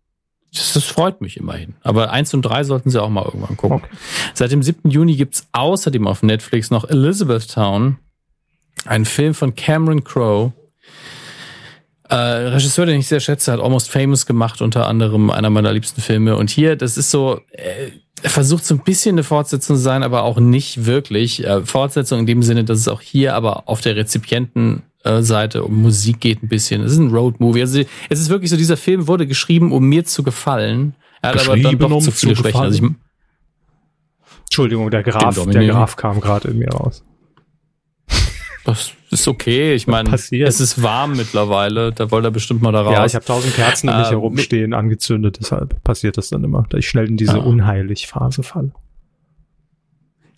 das, 0.52 0.74
das 0.74 0.84
freut 0.86 1.22
mich 1.22 1.38
immerhin. 1.38 1.76
Aber 1.82 2.12
eins 2.12 2.34
und 2.34 2.42
drei 2.42 2.64
sollten 2.64 2.90
Sie 2.90 3.02
auch 3.02 3.10
mal 3.10 3.24
irgendwann 3.26 3.56
gucken. 3.58 3.78
Okay. 3.84 3.96
Seit 4.34 4.52
dem 4.52 4.64
7. 4.64 4.90
Juni 4.90 5.16
gibt's 5.16 5.48
außerdem 5.52 6.08
auf 6.08 6.24
Netflix 6.24 6.72
noch 6.72 6.90
Elizabethtown, 6.90 7.98
ein 8.86 9.06
Film 9.06 9.34
von 9.34 9.56
Cameron 9.56 10.04
Crowe. 10.04 10.52
Äh, 12.14 12.50
Regisseur, 12.50 12.86
den 12.86 13.00
ich 13.00 13.08
sehr 13.08 13.20
schätze, 13.20 13.52
hat 13.52 13.60
Almost 13.60 13.90
Famous 13.90 14.28
gemacht, 14.28 14.62
unter 14.62 14.88
anderem 14.88 15.32
einer 15.32 15.50
meiner 15.50 15.74
liebsten 15.74 16.00
Filme. 16.00 16.38
Und 16.38 16.52
hier, 16.52 16.76
das 16.76 16.96
ist 16.96 17.10
so, 17.10 17.42
äh, 17.52 17.90
er 18.22 18.30
versucht 18.30 18.66
so 18.66 18.76
ein 18.76 18.82
bisschen 18.84 19.16
eine 19.16 19.24
Fortsetzung 19.24 19.78
zu 19.78 19.82
sein, 19.82 20.04
aber 20.04 20.22
auch 20.22 20.40
nicht 20.40 20.86
wirklich. 20.86 21.44
Äh, 21.44 21.66
Fortsetzung 21.66 22.20
in 22.20 22.26
dem 22.28 22.44
Sinne, 22.44 22.66
dass 22.66 22.78
es 22.78 22.88
auch 22.88 23.02
hier 23.02 23.34
aber 23.34 23.68
auf 23.68 23.82
der 23.82 23.96
Rezipientenseite 23.96 25.64
um 25.64 25.82
Musik 25.82 26.20
geht 26.20 26.44
ein 26.44 26.50
bisschen. 26.50 26.84
Es 26.84 26.92
ist 26.92 27.00
ein 27.00 27.10
Roadmovie. 27.10 27.62
Also 27.62 27.82
es 28.10 28.20
ist 28.20 28.30
wirklich 28.30 28.52
so, 28.52 28.58
dieser 28.58 28.78
Film 28.78 29.08
wurde 29.08 29.26
geschrieben, 29.26 29.72
um 29.72 29.84
mir 29.84 30.06
zu 30.06 30.22
gefallen. 30.22 30.94
Er 31.24 31.32
hat 31.32 31.48
aber 31.48 31.58
dann 31.58 31.80
doch 31.80 31.90
um 31.90 32.00
zu 32.00 32.12
viele 32.12 32.36
zu 32.36 32.44
Schwächen. 32.44 32.62
Also 32.62 32.76
ich, 32.76 32.82
gefallen. 32.82 33.00
Entschuldigung, 34.44 34.92
der 34.92 35.02
Graf, 35.02 35.34
Den 35.34 35.50
der. 35.50 35.68
Graf 35.70 35.96
kam 35.96 36.22
gerade 36.22 36.50
in 36.50 36.60
mir 36.60 36.70
raus. 36.70 37.04
Das 38.66 38.94
ist 39.12 39.28
okay. 39.28 39.74
Ich 39.74 39.88
meine, 39.88 40.14
es 40.14 40.32
ist 40.32 40.82
warm 40.82 41.18
mittlerweile. 41.18 41.92
Da 41.92 42.12
wollte 42.12 42.30
er 42.30 42.32
bestimmt 42.32 42.62
mal 42.62 42.72
da 42.72 42.82
raus. 42.82 42.94
Ja, 42.94 43.06
ich 43.06 43.16
habe 43.16 43.26
tausend 43.26 43.54
Kerzen 43.56 43.90
um 43.90 43.98
mich 43.98 44.06
Ähm, 44.08 44.12
herumstehen, 44.12 44.74
angezündet, 44.74 45.38
deshalb 45.40 45.84
passiert 45.84 46.18
das 46.18 46.30
dann 46.30 46.44
immer, 46.44 46.66
dass 46.70 46.80
ich 46.80 46.88
schnell 46.88 47.08
in 47.10 47.18
diese 47.18 47.34
Ah. 47.34 47.44
Unheilig-Phase 47.44 48.44
falle. 48.44 48.72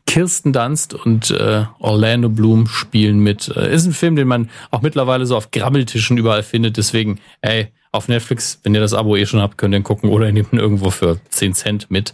Kirsten 0.07 0.53
Dunst 0.53 0.93
und 0.93 1.31
äh, 1.31 1.65
Orlando 1.79 2.29
Bloom 2.29 2.67
spielen 2.67 3.19
mit. 3.19 3.49
Äh, 3.55 3.73
ist 3.73 3.85
ein 3.85 3.91
Film, 3.93 4.15
den 4.15 4.27
man 4.27 4.49
auch 4.71 4.81
mittlerweile 4.81 5.25
so 5.25 5.35
auf 5.35 5.51
Grabbeltischen 5.51 6.17
überall 6.17 6.43
findet. 6.43 6.77
Deswegen, 6.77 7.19
ey, 7.41 7.73
auf 7.95 8.07
Netflix, 8.07 8.59
wenn 8.63 8.73
ihr 8.73 8.81
das 8.81 8.93
Abo 8.93 9.15
eh 9.15 9.25
schon 9.25 9.41
habt, 9.41 9.57
könnt 9.57 9.73
ihr 9.73 9.77
ihn 9.77 9.83
gucken 9.83 10.09
oder 10.09 10.27
ihr 10.27 10.33
nehmt 10.33 10.53
ihn 10.53 10.59
irgendwo 10.59 10.89
für 10.89 11.19
10 11.29 11.53
Cent 11.53 11.91
mit. 11.91 12.13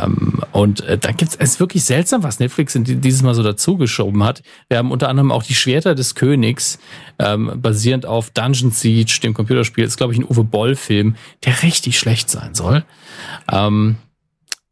Ähm, 0.00 0.40
und 0.52 0.80
äh, 0.82 0.98
dann 0.98 1.16
gibt's, 1.16 1.36
es 1.36 1.60
wirklich 1.60 1.84
seltsam, 1.84 2.22
was 2.22 2.38
Netflix 2.38 2.78
dieses 2.78 3.22
Mal 3.22 3.34
so 3.34 3.42
dazugeschoben 3.42 4.22
hat. 4.22 4.42
Wir 4.68 4.78
haben 4.78 4.90
unter 4.90 5.08
anderem 5.08 5.32
auch 5.32 5.42
die 5.42 5.54
Schwerter 5.54 5.94
des 5.94 6.14
Königs, 6.14 6.78
ähm, 7.18 7.52
basierend 7.56 8.06
auf 8.06 8.30
Dungeon 8.30 8.70
Siege, 8.70 9.20
dem 9.22 9.34
Computerspiel. 9.34 9.84
Ist, 9.84 9.96
glaube 9.96 10.12
ich, 10.12 10.18
ein 10.18 10.24
Uwe 10.24 10.44
Boll-Film, 10.44 11.16
der 11.44 11.62
richtig 11.62 11.98
schlecht 11.98 12.30
sein 12.30 12.54
soll. 12.54 12.84
Ähm, 13.50 13.96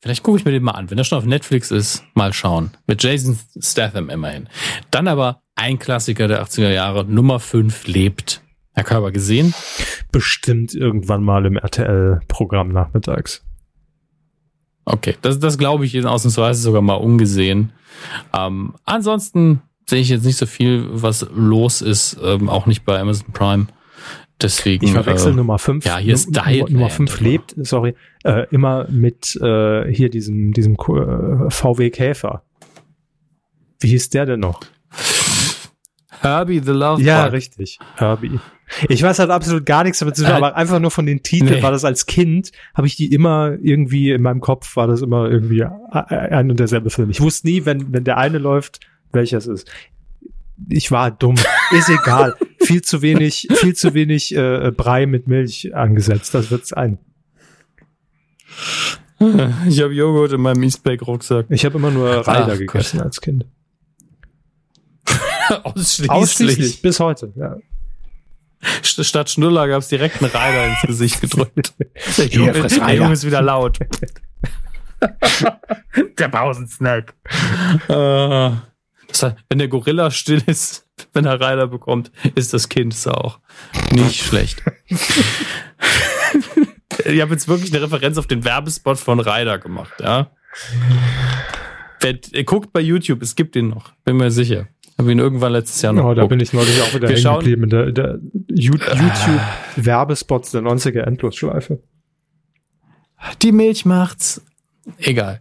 Vielleicht 0.03 0.24
gucke 0.24 0.37
ich 0.37 0.45
mir 0.45 0.51
den 0.51 0.65
mal 0.65 0.73
an. 0.73 0.91
Wenn 0.91 0.99
er 0.99 1.05
schon 1.05 1.19
auf 1.19 1.24
Netflix 1.24 1.70
ist, 1.70 2.03
mal 2.15 2.33
schauen. 2.33 2.73
Mit 2.89 3.05
Jason 3.05 3.39
Statham 3.61 4.11
immerhin. 4.11 4.49
Dann 4.91 5.07
aber 5.07 5.43
ein 5.55 5.79
Klassiker 5.79 6.27
der 6.27 6.45
80er 6.45 6.70
Jahre, 6.70 7.05
Nummer 7.05 7.39
5 7.39 7.87
lebt. 7.87 8.43
Herr 8.74 8.85
Körber 8.85 9.12
gesehen? 9.12 9.55
Bestimmt 10.12 10.74
irgendwann 10.74 11.23
mal 11.23 11.44
im 11.47 11.57
RTL-Programm 11.57 12.69
nachmittags. 12.69 13.44
Okay, 14.85 15.16
das, 15.23 15.39
das 15.39 15.59
glaube 15.59 15.85
ich 15.85 15.97
ausnahmsweise 16.05 16.61
sogar 16.61 16.82
mal 16.82 16.94
ungesehen. 16.94 17.73
Ähm, 18.36 18.74
ansonsten 18.85 19.62
sehe 19.89 20.01
ich 20.01 20.09
jetzt 20.09 20.24
nicht 20.24 20.36
so 20.39 20.47
viel, 20.47 20.86
was 20.90 21.27
los 21.35 21.82
ist, 21.82 22.19
ähm, 22.23 22.49
auch 22.49 22.66
nicht 22.66 22.85
bei 22.85 22.99
Amazon 22.99 23.32
Prime. 23.32 23.66
Deswegen. 24.40 24.85
Ich 24.86 24.93
verwechsel 24.93 25.32
äh, 25.32 25.36
Nummer 25.36 25.59
5. 25.59 25.85
ja, 25.85 25.99
hier 25.99 26.15
ist 26.15 26.35
Diet 26.35 26.69
Nummer 26.70 26.86
Land, 26.86 26.93
5 26.94 27.15
aber- 27.15 27.23
lebt, 27.23 27.55
sorry, 27.59 27.94
äh, 28.24 28.47
immer 28.51 28.89
mit 28.90 29.36
äh, 29.36 29.93
hier 29.93 30.09
diesem, 30.11 30.53
diesem 30.53 30.74
äh, 30.74 31.51
VW 31.51 31.90
Käfer. 31.90 32.43
Wie 33.81 33.89
hieß 33.89 34.11
der 34.11 34.27
denn 34.27 34.40
noch? 34.40 34.61
Herbie 36.20 36.61
the 36.65 36.70
Love 36.73 37.03
Ja, 37.03 37.24
Bug. 37.24 37.32
richtig. 37.35 37.78
Herbie. 37.97 38.40
Ich 38.89 39.03
weiß 39.03 39.19
halt 39.19 39.31
absolut 39.31 39.66
gar 39.66 39.85
nichts 39.85 39.99
damit 39.99 40.16
zu 40.16 40.23
tun, 40.23 40.32
Äh, 40.32 40.36
aber 40.36 40.57
einfach 40.57 40.78
nur 40.78 40.90
von 40.90 41.07
den 41.07 41.23
Titeln 41.23 41.57
nee. 41.57 41.62
war 41.62 41.70
das 41.70 41.85
als 41.85 42.07
Kind, 42.07 42.53
habe 42.74 42.86
ich 42.86 42.97
die 42.97 43.12
immer 43.12 43.57
irgendwie 43.61 44.11
in 44.11 44.23
meinem 44.23 44.40
Kopf, 44.40 44.77
war 44.77 44.86
das 44.86 45.03
immer 45.03 45.31
irgendwie 45.31 45.61
äh, 45.61 45.69
ein 45.93 46.51
und 46.51 46.59
derselbe 46.61 46.90
Film. 46.90 47.11
Ich 47.11 47.20
wusste 47.20 47.47
nie, 47.47 47.65
wenn, 47.65 47.93
wenn 47.93 48.05
der 48.05 48.19
eine 48.19 48.39
läuft, 48.39 48.81
welcher 49.12 49.39
es 49.39 49.47
ist. 49.47 49.70
Ich 50.69 50.90
war 50.90 51.11
dumm. 51.11 51.35
Ist 51.73 51.89
egal. 51.89 52.36
viel 52.61 52.82
zu 52.82 53.03
wenig, 53.03 53.49
viel 53.55 53.74
zu 53.74 53.94
wenig 53.94 54.35
äh, 54.35 54.70
Brei 54.70 55.07
mit 55.07 55.27
Milch 55.27 55.74
angesetzt. 55.74 56.35
Das 56.35 56.51
wird's 56.51 56.73
ein. 56.73 56.99
Ich 59.69 59.81
habe 59.81 59.94
Joghurt 59.94 60.32
in 60.32 60.40
meinem 60.40 60.62
Eastbake-Rucksack. 60.62 61.47
Ich 61.51 61.65
habe 61.65 61.78
immer 61.78 61.90
nur 61.90 62.09
Reider 62.11 62.53
Ach 62.55 62.59
gegessen 62.59 63.01
als 63.01 63.20
Kind. 63.20 63.47
Ausschließlich. 65.62 66.11
Ausschließlich. 66.11 66.82
Bis 66.82 67.01
heute. 67.01 67.32
Ja. 67.36 67.57
St- 68.82 69.05
Statt 69.05 69.30
Schnuller 69.30 69.66
gab's 69.68 69.89
direkt 69.89 70.22
einen 70.22 70.30
Reiter 70.30 70.66
ins 70.68 70.80
Gesicht 70.82 71.20
gedrückt. 71.20 71.74
Der 72.16 72.26
Junge, 72.26 72.52
der. 72.52 72.94
Junge 72.94 73.12
ist 73.12 73.24
wieder 73.26 73.43
laut. 73.43 73.78
der 76.18 76.28
Pausensnack. 76.28 77.14
Äh, 77.89 78.51
das 79.09 79.22
heißt, 79.22 79.36
wenn 79.48 79.59
der 79.59 79.68
Gorilla 79.68 80.10
still 80.10 80.43
ist, 80.47 80.86
wenn 81.12 81.24
er 81.24 81.40
Reiter 81.40 81.66
bekommt, 81.66 82.12
ist 82.34 82.55
das 82.55 82.68
Kind 82.68 82.94
es 82.94 83.06
auch. 83.06 83.40
Nicht 83.90 84.22
schlecht. 84.24 84.62
ich 87.05 87.20
habe 87.20 87.32
jetzt 87.32 87.48
wirklich 87.48 87.72
eine 87.74 87.82
Referenz 87.82 88.16
auf 88.18 88.26
den 88.26 88.44
Werbespot 88.44 88.98
von 88.98 89.20
Ryder 89.20 89.59
gemacht, 89.59 89.93
ja. 90.01 90.30
Guckt 92.47 92.72
bei 92.72 92.80
YouTube, 92.80 93.22
es 93.22 93.36
gibt 93.36 93.55
ihn 93.56 93.68
noch, 93.68 93.93
bin 94.05 94.16
mir 94.16 94.30
sicher. 94.30 94.68
Habe 95.03 95.12
ihn 95.12 95.19
irgendwann 95.19 95.53
letztes 95.53 95.83
Jahr 95.83 95.93
noch 95.93 96.05
Oh, 96.05 96.15
da 96.15 96.27
bin 96.27 96.41
ich 96.41 96.53
neulich 96.53 96.81
auch 96.83 96.95
wieder 96.95 97.09
Wir 97.09 97.16
hängen 97.16 97.39
geblieben 97.39 97.65
in 97.65 97.70
der, 97.70 97.93
der 97.93 98.19
Ju- 98.51 98.79
YouTube-Werbespots 99.77 100.53
der 100.53 100.62
90er 100.62 101.01
Endlosschleife. 101.03 101.81
Die 103.43 103.53
Milch 103.53 103.85
macht's. 103.85 104.43
Egal. 104.99 105.41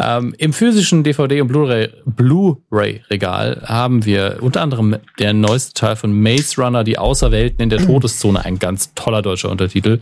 Ähm, 0.00 0.34
Im 0.38 0.52
physischen 0.52 1.04
DVD- 1.04 1.40
und 1.40 1.46
Blu-ray- 1.48 1.90
Blu-ray-Regal 2.04 3.62
haben 3.64 4.04
wir 4.04 4.38
unter 4.40 4.60
anderem 4.60 4.96
der 5.20 5.34
neueste 5.34 5.72
Teil 5.74 5.94
von 5.94 6.12
Maze 6.20 6.60
Runner, 6.60 6.82
die 6.82 6.98
Außerwelten 6.98 7.60
in 7.60 7.70
der 7.70 7.78
Todeszone, 7.86 8.44
ein 8.44 8.58
ganz 8.58 8.92
toller 8.94 9.22
deutscher 9.22 9.50
Untertitel. 9.50 10.00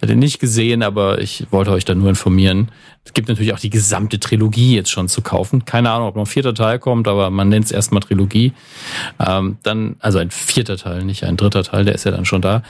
Hätte 0.00 0.14
nicht 0.14 0.40
gesehen, 0.40 0.82
aber 0.82 1.20
ich 1.22 1.46
wollte 1.50 1.70
euch 1.70 1.86
da 1.86 1.94
nur 1.94 2.10
informieren. 2.10 2.70
Es 3.04 3.14
gibt 3.14 3.28
natürlich 3.28 3.52
auch 3.52 3.58
die 3.58 3.70
gesamte 3.70 4.20
Trilogie 4.20 4.76
jetzt 4.76 4.90
schon 4.90 5.08
zu 5.08 5.22
kaufen. 5.22 5.64
Keine 5.64 5.90
Ahnung, 5.90 6.08
ob 6.08 6.14
noch 6.14 6.22
ein 6.22 6.26
vierter 6.26 6.54
Teil 6.54 6.78
kommt, 6.78 7.08
aber 7.08 7.30
man 7.30 7.48
nennt 7.48 7.64
es 7.64 7.72
erstmal 7.72 8.00
Trilogie. 8.00 8.52
Ähm, 9.18 9.58
dann, 9.64 9.96
also 9.98 10.18
ein 10.18 10.30
vierter 10.30 10.76
Teil, 10.76 11.04
nicht 11.04 11.24
ein 11.24 11.36
dritter 11.36 11.64
Teil, 11.64 11.84
der 11.84 11.96
ist 11.96 12.04
ja 12.04 12.12
dann 12.12 12.24
schon 12.24 12.42
da. 12.42 12.62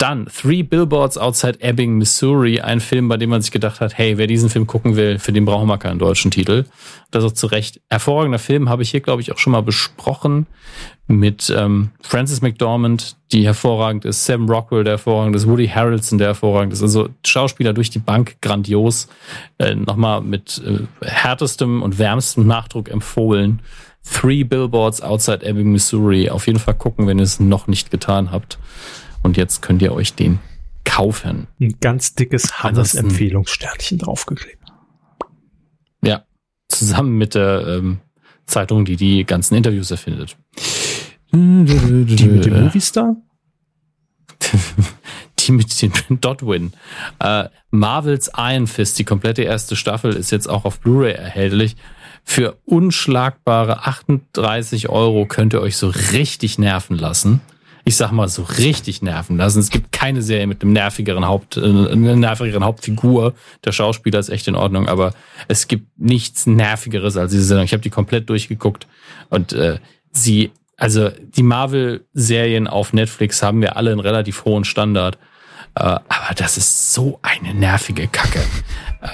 Dann 0.00 0.24
Three 0.34 0.62
Billboards 0.62 1.18
Outside 1.18 1.60
Ebbing, 1.60 1.98
Missouri, 1.98 2.58
ein 2.58 2.80
Film, 2.80 3.08
bei 3.08 3.18
dem 3.18 3.28
man 3.28 3.42
sich 3.42 3.50
gedacht 3.50 3.82
hat, 3.82 3.98
hey, 3.98 4.16
wer 4.16 4.26
diesen 4.26 4.48
Film 4.48 4.66
gucken 4.66 4.96
will, 4.96 5.18
für 5.18 5.30
den 5.30 5.44
brauchen 5.44 5.68
wir 5.68 5.76
keinen 5.76 5.98
deutschen 5.98 6.30
Titel. 6.30 6.64
Das 7.10 7.22
ist 7.22 7.32
auch 7.32 7.34
zu 7.34 7.46
Recht. 7.48 7.82
Hervorragender 7.90 8.38
Film, 8.38 8.70
habe 8.70 8.82
ich 8.82 8.88
hier, 8.88 9.00
glaube 9.00 9.20
ich, 9.20 9.30
auch 9.30 9.36
schon 9.36 9.50
mal 9.50 9.60
besprochen 9.60 10.46
mit 11.06 11.52
ähm, 11.54 11.90
Frances 12.00 12.40
McDormand, 12.40 13.16
die 13.30 13.44
hervorragend 13.44 14.06
ist, 14.06 14.24
Sam 14.24 14.48
Rockwell, 14.48 14.84
der 14.84 14.92
hervorragend 14.92 15.36
ist, 15.36 15.46
Woody 15.46 15.68
Harrelson, 15.68 16.16
der 16.16 16.28
hervorragend 16.28 16.72
ist. 16.72 16.80
Also 16.80 17.10
Schauspieler 17.26 17.74
durch 17.74 17.90
die 17.90 17.98
Bank, 17.98 18.36
grandios. 18.40 19.06
Äh, 19.58 19.74
Nochmal 19.74 20.22
mit 20.22 20.62
äh, 20.64 20.78
härtestem 21.06 21.82
und 21.82 21.98
wärmstem 21.98 22.46
Nachdruck 22.46 22.90
empfohlen. 22.90 23.60
Three 24.02 24.44
Billboards 24.44 25.02
Outside 25.02 25.44
Ebbing, 25.44 25.72
Missouri. 25.72 26.30
Auf 26.30 26.46
jeden 26.46 26.58
Fall 26.58 26.72
gucken, 26.72 27.06
wenn 27.06 27.18
ihr 27.18 27.24
es 27.24 27.38
noch 27.38 27.66
nicht 27.66 27.90
getan 27.90 28.30
habt. 28.30 28.58
Und 29.22 29.36
jetzt 29.36 29.62
könnt 29.62 29.82
ihr 29.82 29.92
euch 29.92 30.14
den 30.14 30.38
kaufen. 30.84 31.46
Ein 31.60 31.76
ganz 31.80 32.14
dickes 32.14 32.62
Hannes-Empfehlungssternchen 32.62 33.98
draufgeklebt. 33.98 34.64
Ja, 36.02 36.24
zusammen 36.68 37.16
mit 37.18 37.34
der 37.34 37.66
ähm, 37.66 38.00
Zeitung, 38.46 38.84
die 38.84 38.96
die 38.96 39.24
ganzen 39.24 39.54
Interviews 39.54 39.90
erfindet. 39.90 40.36
Die 41.32 41.38
mit 41.38 42.44
dem 42.44 42.64
Movistar? 42.64 43.16
die 45.38 45.52
mit 45.52 45.80
dem 45.80 46.20
Dotwin. 46.20 46.72
Äh, 47.20 47.48
Marvels 47.70 48.30
Iron 48.36 48.66
Fist, 48.66 48.98
die 48.98 49.04
komplette 49.04 49.42
erste 49.42 49.76
Staffel, 49.76 50.12
ist 50.12 50.32
jetzt 50.32 50.48
auch 50.48 50.64
auf 50.64 50.80
Blu-ray 50.80 51.12
erhältlich. 51.12 51.76
Für 52.24 52.58
unschlagbare 52.64 53.86
38 53.86 54.88
Euro 54.88 55.26
könnt 55.26 55.52
ihr 55.52 55.60
euch 55.60 55.76
so 55.76 55.88
richtig 55.88 56.58
nerven 56.58 56.96
lassen. 56.96 57.40
Ich 57.90 57.96
sag 57.96 58.12
mal, 58.12 58.28
so 58.28 58.44
richtig 58.44 59.02
nerven 59.02 59.36
lassen. 59.36 59.58
Es 59.58 59.68
gibt 59.68 59.90
keine 59.90 60.22
Serie 60.22 60.46
mit 60.46 60.62
einem 60.62 60.72
nervigeren 60.72 61.26
Haupt, 61.26 61.56
äh, 61.56 61.60
einer 61.60 62.14
nervigeren 62.14 62.62
Hauptfigur. 62.62 63.34
Der 63.64 63.72
Schauspieler 63.72 64.20
ist 64.20 64.28
echt 64.28 64.46
in 64.46 64.54
Ordnung, 64.54 64.86
aber 64.86 65.12
es 65.48 65.66
gibt 65.66 65.98
nichts 65.98 66.46
nervigeres 66.46 67.16
als 67.16 67.32
diese 67.32 67.42
Sendung. 67.42 67.64
Ich 67.64 67.72
habe 67.72 67.82
die 67.82 67.90
komplett 67.90 68.30
durchgeguckt 68.30 68.86
und 69.28 69.52
äh, 69.54 69.80
sie, 70.12 70.52
also 70.76 71.08
die 71.08 71.42
Marvel-Serien 71.42 72.68
auf 72.68 72.92
Netflix 72.92 73.42
haben 73.42 73.60
wir 73.60 73.76
alle 73.76 73.90
einen 73.90 73.98
relativ 73.98 74.44
hohen 74.44 74.62
Standard. 74.62 75.18
Äh, 75.74 75.80
aber 75.82 76.34
das 76.36 76.58
ist 76.58 76.92
so 76.94 77.18
eine 77.22 77.54
nervige 77.54 78.06
Kacke. 78.06 78.44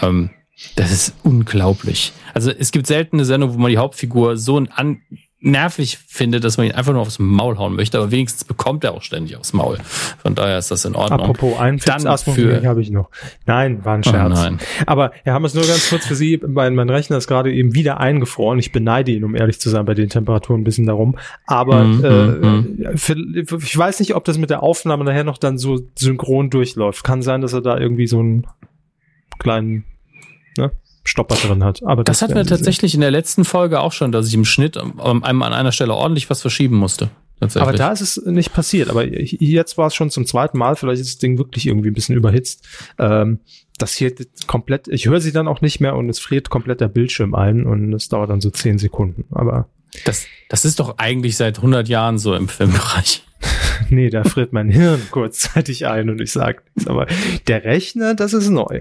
Ähm, 0.02 0.28
das 0.74 0.92
ist 0.92 1.14
unglaublich. 1.22 2.12
Also 2.34 2.50
es 2.50 2.72
gibt 2.72 2.86
selten 2.86 3.16
eine 3.16 3.24
Sendung, 3.24 3.54
wo 3.54 3.58
man 3.58 3.70
die 3.70 3.78
Hauptfigur 3.78 4.36
so 4.36 4.58
an 4.58 5.00
nervig 5.38 5.98
findet, 6.08 6.44
dass 6.44 6.56
man 6.56 6.66
ihn 6.66 6.72
einfach 6.72 6.94
nur 6.94 7.02
aufs 7.02 7.18
Maul 7.18 7.58
hauen 7.58 7.76
möchte, 7.76 7.98
aber 7.98 8.10
wenigstens 8.10 8.44
bekommt 8.44 8.82
er 8.84 8.94
auch 8.94 9.02
ständig 9.02 9.36
aufs 9.36 9.52
Maul. 9.52 9.76
Von 10.22 10.34
daher 10.34 10.56
ist 10.58 10.70
das 10.70 10.84
in 10.86 10.96
Ordnung. 10.96 11.20
Apropos 11.20 11.58
einen 11.58 11.78
Dann 11.78 12.00
für- 12.18 12.66
habe 12.66 12.80
ich 12.80 12.90
noch. 12.90 13.10
Nein, 13.44 13.84
war 13.84 13.94
ein 13.94 14.02
Oh 14.06 14.10
Scherz. 14.10 14.34
nein. 14.34 14.58
Aber 14.86 15.12
wir 15.24 15.34
haben 15.34 15.44
es 15.44 15.52
nur 15.54 15.64
ganz 15.66 15.90
kurz 15.90 16.06
für 16.06 16.14
Sie. 16.14 16.40
Mein, 16.46 16.74
mein 16.74 16.88
Rechner 16.88 17.18
ist 17.18 17.26
gerade 17.28 17.52
eben 17.52 17.74
wieder 17.74 18.00
eingefroren. 18.00 18.58
Ich 18.58 18.72
beneide 18.72 19.12
ihn, 19.12 19.24
um 19.24 19.36
ehrlich 19.36 19.60
zu 19.60 19.68
sein, 19.68 19.84
bei 19.84 19.94
den 19.94 20.08
Temperaturen 20.08 20.62
ein 20.62 20.64
bisschen 20.64 20.86
darum. 20.86 21.16
Aber 21.46 21.84
Mhm, 21.84 22.82
äh, 22.84 22.96
für, 22.96 23.14
ich 23.58 23.76
weiß 23.76 24.00
nicht, 24.00 24.14
ob 24.14 24.24
das 24.24 24.38
mit 24.38 24.48
der 24.50 24.62
Aufnahme 24.62 25.04
nachher 25.04 25.24
noch 25.24 25.38
dann 25.38 25.58
so 25.58 25.80
synchron 25.96 26.48
durchläuft. 26.48 27.04
Kann 27.04 27.20
sein, 27.20 27.42
dass 27.42 27.52
er 27.52 27.60
da 27.60 27.78
irgendwie 27.78 28.06
so 28.06 28.18
einen 28.20 28.46
kleinen 29.38 29.84
ne, 30.56 30.72
Stopper 31.06 31.36
drin 31.36 31.64
hat. 31.64 31.82
Aber 31.84 32.04
Das 32.04 32.22
hatten 32.22 32.34
wir 32.34 32.44
tatsächlich 32.44 32.94
in 32.94 33.00
der 33.00 33.10
letzten 33.10 33.44
Folge 33.44 33.80
auch 33.80 33.92
schon, 33.92 34.12
dass 34.12 34.28
ich 34.28 34.34
im 34.34 34.44
Schnitt 34.44 34.76
ähm, 34.76 35.24
einem 35.24 35.42
an 35.42 35.52
einer 35.52 35.72
Stelle 35.72 35.94
ordentlich 35.94 36.28
was 36.30 36.40
verschieben 36.40 36.76
musste. 36.76 37.10
Aber 37.40 37.72
da 37.72 37.92
ist 37.92 38.00
es 38.00 38.16
nicht 38.24 38.54
passiert. 38.54 38.88
Aber 38.88 39.06
jetzt 39.06 39.76
war 39.76 39.88
es 39.88 39.94
schon 39.94 40.10
zum 40.10 40.26
zweiten 40.26 40.56
Mal. 40.56 40.74
Vielleicht 40.74 41.02
ist 41.02 41.14
das 41.14 41.18
Ding 41.18 41.36
wirklich 41.36 41.66
irgendwie 41.66 41.90
ein 41.90 41.94
bisschen 41.94 42.16
überhitzt. 42.16 42.66
Ähm, 42.98 43.40
das 43.78 43.92
hier 43.92 44.14
komplett, 44.46 44.88
ich 44.88 45.06
höre 45.06 45.20
sie 45.20 45.32
dann 45.32 45.48
auch 45.48 45.60
nicht 45.60 45.80
mehr 45.80 45.96
und 45.96 46.08
es 46.08 46.18
friert 46.18 46.48
komplett 46.48 46.80
der 46.80 46.88
Bildschirm 46.88 47.34
ein 47.34 47.66
und 47.66 47.92
es 47.92 48.08
dauert 48.08 48.30
dann 48.30 48.40
so 48.40 48.50
zehn 48.50 48.78
Sekunden. 48.78 49.26
Aber 49.32 49.68
das, 50.04 50.26
das 50.48 50.64
ist 50.64 50.80
doch 50.80 50.96
eigentlich 50.96 51.36
seit 51.36 51.58
100 51.58 51.88
Jahren 51.88 52.18
so 52.18 52.34
im 52.34 52.48
Filmbereich. 52.48 53.22
nee, 53.90 54.08
da 54.08 54.24
friert 54.24 54.54
mein 54.54 54.70
Hirn 54.70 55.02
kurzzeitig 55.10 55.86
ein 55.86 56.08
und 56.08 56.20
ich 56.22 56.32
sage 56.32 56.62
nichts. 56.74 56.88
Aber 56.88 57.06
der 57.46 57.64
Rechner, 57.64 58.14
das 58.14 58.32
ist 58.32 58.48
neu. 58.48 58.80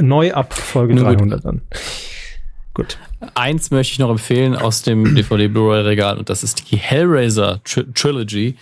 Neu 0.00 0.32
ab 0.32 0.54
Folge 0.54 0.94
Nun 0.94 1.04
gut. 1.04 1.18
300 1.18 1.44
dann. 1.44 1.62
Gut. 2.74 2.98
Eins 3.34 3.70
möchte 3.70 3.92
ich 3.92 3.98
noch 3.98 4.10
empfehlen 4.10 4.56
aus 4.56 4.82
dem 4.82 5.14
DVD-Blu-ray-Regal 5.16 6.18
und 6.18 6.28
das 6.28 6.42
ist 6.42 6.70
die 6.70 6.76
Hellraiser 6.76 7.60
Tri 7.64 7.84
Trilogy, 7.94 8.56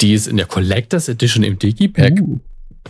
die 0.00 0.14
es 0.14 0.26
in 0.26 0.36
der 0.38 0.46
Collectors 0.46 1.08
Edition 1.08 1.44
im 1.44 1.58
Digipack, 1.58 2.20
Uh. 2.20 2.40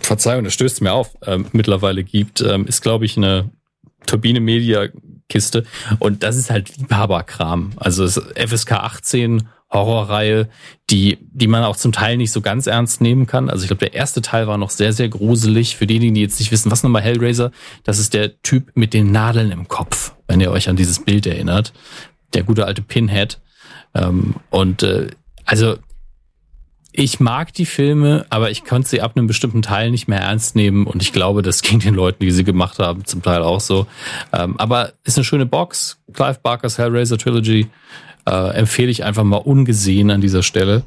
Verzeihung, 0.01 0.45
das 0.45 0.55
stößt 0.55 0.81
mir 0.81 0.93
auf, 0.93 1.19
ähm, 1.27 1.47
mittlerweile 1.53 2.03
gibt, 2.03 2.41
ähm, 2.41 2.67
ist 2.67 2.81
glaube 2.81 3.05
ich 3.05 3.17
eine 3.17 3.51
Turbine 4.07 4.41
Media 4.41 4.89
Kiste 5.29 5.65
und 5.99 6.23
das 6.23 6.37
ist 6.37 6.51
halt 6.51 6.77
Liebhaberkram. 6.77 7.73
Also 7.77 8.07
FSK 8.07 8.73
18 8.73 9.49
Horrorreihe, 9.73 10.49
die, 10.91 11.19
die 11.33 11.47
man 11.47 11.65
auch 11.65 11.77
zum 11.77 11.93
Teil 11.93 12.17
nicht 12.17 12.31
so 12.31 12.41
ganz 12.41 12.67
ernst 12.67 13.01
nehmen 13.01 13.27
kann. 13.27 13.49
Also 13.49 13.65
ich 13.65 13.69
glaube, 13.69 13.81
der 13.81 13.95
erste 13.95 14.21
Teil 14.21 14.47
war 14.47 14.59
noch 14.59 14.71
sehr, 14.71 14.93
sehr 14.93 15.09
gruselig. 15.09 15.77
Für 15.77 15.87
diejenigen, 15.87 16.15
die 16.15 16.21
jetzt 16.21 16.39
nicht 16.39 16.53
wissen, 16.53 16.71
was 16.71 16.83
nochmal 16.83 17.03
Hellraiser, 17.03 17.51
das 17.85 17.99
ist 17.99 18.15
der 18.15 18.41
Typ 18.43 18.73
mit 18.75 18.93
den 18.93 19.13
Nadeln 19.13 19.51
im 19.51 19.69
Kopf, 19.69 20.15
wenn 20.29 20.41
ihr 20.41 20.51
euch 20.51 20.69
an 20.69 20.77
dieses 20.77 21.03
Bild 21.03 21.27
erinnert. 21.27 21.73
Der 22.35 22.43
gute 22.43 22.67
alte 22.67 22.83
Pinhead. 22.83 23.41
Ähm, 23.95 24.35
und 24.51 24.83
äh, 24.83 25.09
also 25.45 25.77
ich 26.95 27.21
mag 27.21 27.55
die 27.55 27.65
Filme, 27.65 28.27
aber 28.29 28.51
ich 28.51 28.65
konnte 28.65 28.89
sie 28.89 29.01
ab 29.01 29.17
einem 29.17 29.27
bestimmten 29.27 29.63
Teil 29.63 29.91
nicht 29.91 30.09
mehr 30.09 30.21
ernst 30.21 30.57
nehmen 30.57 30.87
und 30.87 31.03
ich 31.03 31.15
glaube, 31.15 31.41
das 31.41 31.63
ging 31.63 31.79
den 31.79 31.95
Leuten, 31.95 32.23
die 32.23 32.31
sie 32.31 32.45
gemacht 32.45 32.79
haben, 32.79 33.07
zum 33.07 33.23
Teil 33.23 33.43
auch 33.43 33.61
so. 33.61 33.87
Ähm, 34.33 34.57
aber 34.59 34.93
ist 35.05 35.17
eine 35.17 35.25
schöne 35.25 35.47
Box. 35.47 35.99
Clive 36.13 36.41
Barkers 36.43 36.77
Hellraiser 36.77 37.17
Trilogy 37.17 37.71
äh, 38.27 38.55
empfehle 38.55 38.91
ich 38.91 39.05
einfach 39.05 39.25
mal 39.25 39.37
ungesehen 39.37 40.11
an 40.11 40.21
dieser 40.21 40.43
Stelle. 40.43 40.85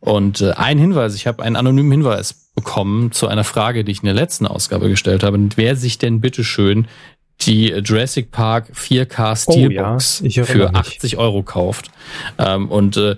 Und 0.00 0.40
äh, 0.40 0.52
ein 0.52 0.78
Hinweis, 0.78 1.14
ich 1.14 1.26
habe 1.26 1.42
einen 1.42 1.56
anonymen 1.56 1.90
Hinweis 1.90 2.50
bekommen 2.54 3.12
zu 3.12 3.28
einer 3.28 3.44
Frage, 3.44 3.84
die 3.84 3.92
ich 3.92 4.02
in 4.02 4.06
der 4.06 4.14
letzten 4.14 4.46
Ausgabe 4.46 4.88
gestellt 4.88 5.22
habe. 5.22 5.38
Wer 5.56 5.76
sich 5.76 5.98
denn 5.98 6.20
bitteschön 6.20 6.86
die 7.42 7.68
Jurassic 7.68 8.30
Park 8.30 8.70
4K 8.74 9.36
Steelbox 9.36 10.22
Oh 10.22 10.26
ja, 10.26 10.44
für 10.44 10.68
mich. 10.68 10.76
80 10.76 11.16
Euro 11.18 11.42
kauft. 11.42 11.90
Ähm, 12.36 12.68
und 12.68 12.96
äh, 12.96 13.16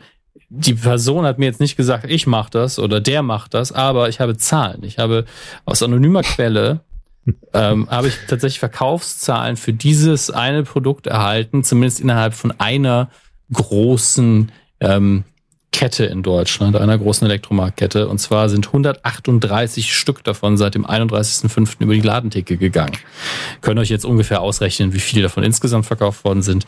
die 0.50 0.74
Person 0.74 1.24
hat 1.24 1.38
mir 1.38 1.46
jetzt 1.46 1.60
nicht 1.60 1.76
gesagt, 1.76 2.04
ich 2.08 2.26
mache 2.26 2.50
das 2.50 2.78
oder 2.78 3.00
der 3.00 3.22
macht 3.22 3.54
das, 3.54 3.72
aber 3.72 4.08
ich 4.08 4.20
habe 4.20 4.36
Zahlen. 4.36 4.82
Ich 4.82 4.98
habe 4.98 5.24
aus 5.64 5.82
anonymer 5.82 6.22
Quelle 6.22 6.80
ähm, 7.54 7.88
habe 7.90 8.08
ich 8.08 8.14
tatsächlich 8.28 8.58
Verkaufszahlen 8.58 9.56
für 9.56 9.72
dieses 9.72 10.30
eine 10.30 10.64
Produkt 10.64 11.06
erhalten, 11.06 11.62
zumindest 11.62 12.00
innerhalb 12.00 12.34
von 12.34 12.52
einer 12.58 13.10
großen 13.52 14.52
ähm, 14.80 15.24
Kette 15.72 16.04
in 16.04 16.22
Deutschland, 16.22 16.76
einer 16.76 16.98
großen 16.98 17.26
Elektromarktkette. 17.26 18.08
Und 18.08 18.18
zwar 18.18 18.48
sind 18.48 18.66
138 18.66 19.94
Stück 19.94 20.24
davon 20.24 20.56
seit 20.56 20.74
dem 20.74 20.84
31.05. 20.84 21.76
über 21.80 21.94
die 21.94 22.00
Ladentheke 22.00 22.56
gegangen. 22.56 22.96
Könnt 23.60 23.78
euch 23.78 23.88
jetzt 23.88 24.04
ungefähr 24.04 24.40
ausrechnen, 24.40 24.92
wie 24.92 24.98
viele 25.00 25.22
davon 25.22 25.44
insgesamt 25.44 25.86
verkauft 25.86 26.24
worden 26.24 26.42
sind. 26.42 26.66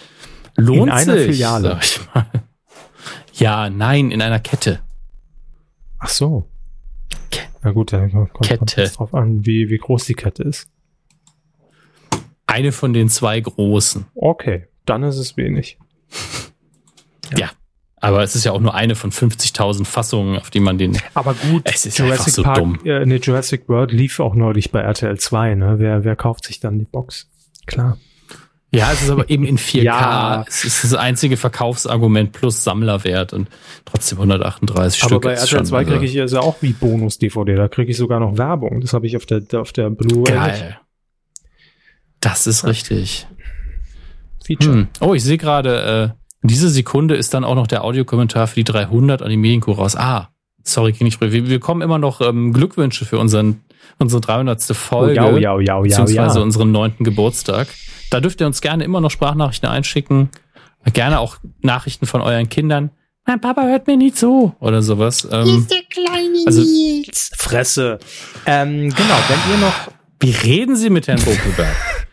Lohnt 0.57 0.89
In 0.89 0.91
einer 0.91 1.17
sich, 1.19 1.27
Filiale. 1.27 1.69
sag 1.69 1.85
ich 1.85 2.01
mal. 2.15 2.27
Ja, 3.35 3.71
nein, 3.71 4.11
in 4.11 4.23
einer 4.23 4.39
Kette. 4.39 4.81
Ach 5.99 6.09
so. 6.09 6.47
Na 7.63 7.71
gut, 7.73 7.93
dann 7.93 8.11
kommt, 8.11 8.43
Kette. 8.43 8.89
drauf 8.89 9.15
an, 9.15 9.47
wie, 9.47 9.69
wie 9.71 9.79
groß 9.79 10.05
die 10.05 10.15
Kette 10.15 10.43
ist. 10.43 10.69
Eine 12.47 12.73
von 12.73 12.93
den 12.93 13.09
zwei 13.09 13.41
großen. 13.41 14.07
Okay, 14.15 14.67
dann 14.85 15.03
ist 15.03 15.17
es 15.17 15.37
wenig. 15.37 15.79
Ja. 17.39 17.51
Aber 17.97 18.23
es 18.25 18.35
ist 18.35 18.43
ja 18.45 18.51
auch 18.51 18.61
nur 18.61 18.75
eine 18.75 18.97
von 18.97 19.13
50.000 19.13 19.85
Fassungen, 19.85 20.37
auf 20.37 20.51
die 20.51 20.59
man 20.59 20.77
den. 20.77 20.99
Aber 21.15 21.35
gut, 21.35 21.63
Es 21.65 21.87
ist 21.87 22.01
einfach 22.01 22.15
Jurassic 22.17 22.35
so 22.35 22.43
Park, 22.43 22.59
dumm. 22.59 22.79
Äh, 22.85 23.07
nee, 23.07 23.21
Jurassic 23.23 23.69
World 23.69 23.93
lief 23.93 24.19
auch 24.19 24.35
neulich 24.35 24.73
bei 24.73 24.81
RTL 24.81 25.19
2, 25.19 25.55
ne? 25.55 25.75
Wer, 25.79 26.03
wer 26.03 26.17
kauft 26.17 26.45
sich 26.45 26.59
dann 26.59 26.81
die 26.81 26.85
Box? 26.85 27.31
Klar. 27.67 27.99
Ja, 28.75 28.91
es 28.91 29.03
ist 29.03 29.11
aber 29.11 29.29
eben 29.31 29.45
in 29.45 29.57
4K. 29.59 29.83
Ja. 29.85 30.45
Es 30.49 30.65
ist 30.65 30.83
das 30.83 30.95
einzige 30.95 31.37
Verkaufsargument 31.37 32.33
plus 32.33 32.65
Sammlerwert 32.65 33.35
und 33.35 33.49
trotzdem 33.85 34.19
138 34.19 35.03
Aber 35.03 35.09
Stück. 35.11 35.23
bei 35.23 35.35
ist 35.35 35.43
RTL 35.43 35.59
schon, 35.59 35.67
2 35.67 35.77
also, 35.79 35.91
kriege 35.93 36.05
ich 36.07 36.21
also 36.21 36.41
auch 36.41 36.57
wie 36.61 36.73
Bonus-DVD, 36.73 37.55
da 37.55 37.69
kriege 37.69 37.91
ich 37.91 37.97
sogar 37.97 38.19
noch 38.19 38.37
Werbung. 38.37 38.81
Das 38.81 38.95
habe 38.95 39.07
ich 39.07 39.17
auf 39.17 39.27
der, 39.27 39.43
auf 39.61 39.73
der 39.73 39.91
Blu-ray. 39.91 40.35
Geil. 40.35 40.81
Das 42.19 42.47
ist 42.47 42.65
richtig. 42.65 43.27
Feature. 44.45 44.75
Hm. 44.75 44.89
Oh, 45.01 45.15
ich 45.15 45.23
sehe 45.23 45.39
gerade, 45.39 46.15
äh, 46.17 46.22
diese 46.43 46.69
Sekunde 46.69 47.15
ist 47.15 47.35
dann 47.35 47.45
auch 47.45 47.55
noch 47.55 47.67
der 47.67 47.85
Audiokommentar 47.85 48.47
für 48.47 48.57
die 48.57 48.65
300 48.65 49.23
an 49.23 49.31
die 49.31 49.37
Medienkuh 49.37 49.73
raus. 49.73 49.97
Ah, 49.97 50.31
sorry, 50.65 50.93
ging 50.93 51.05
nicht 51.05 51.21
wir, 51.21 51.33
wir 51.33 51.43
bekommen 51.43 51.83
immer 51.83 51.99
noch 51.99 52.21
ähm, 52.21 52.53
Glückwünsche 52.53 53.05
für 53.05 53.19
unseren, 53.19 53.61
unsere 53.99 54.21
300. 54.21 54.63
Folge. 54.63 55.21
Oh, 55.21 55.37
ja, 55.37 55.59
ja, 55.59 55.61
ja, 55.61 55.81
beziehungsweise 55.81 56.39
ja. 56.39 56.45
unseren 56.45 56.73
neunten 56.73 57.05
Geburtstag. 57.05 57.69
Da 58.11 58.21
dürft 58.21 58.41
ihr 58.41 58.47
uns 58.47 58.61
gerne 58.61 58.85
immer 58.85 59.01
noch 59.01 59.11
Sprachnachrichten 59.11 59.69
einschicken. 59.69 60.31
Gerne 60.93 61.21
auch 61.21 61.37
Nachrichten 61.61 62.07
von 62.07 62.21
euren 62.21 62.49
Kindern. 62.49 62.91
Mein 63.25 63.41
Papa 63.41 63.63
hört 63.63 63.87
mir 63.87 63.97
nie 63.97 64.13
zu. 64.13 64.55
Oder 64.59 64.83
sowas. 64.83 65.29
Ähm, 65.31 65.45
Hier 65.45 65.59
ist 65.59 65.71
der 65.71 65.83
kleine 65.89 66.39
also, 66.45 66.61
Nils. 66.61 67.31
Fresse. 67.37 68.01
Ähm, 68.47 68.91
genau, 68.91 69.15
wenn 69.29 69.55
ihr 69.55 69.61
noch. 69.61 69.93
Wie 70.19 70.33
reden 70.33 70.75
Sie 70.75 70.91
mit 70.91 71.07
Herrn 71.07 71.21
Bokelberg? 71.21 71.77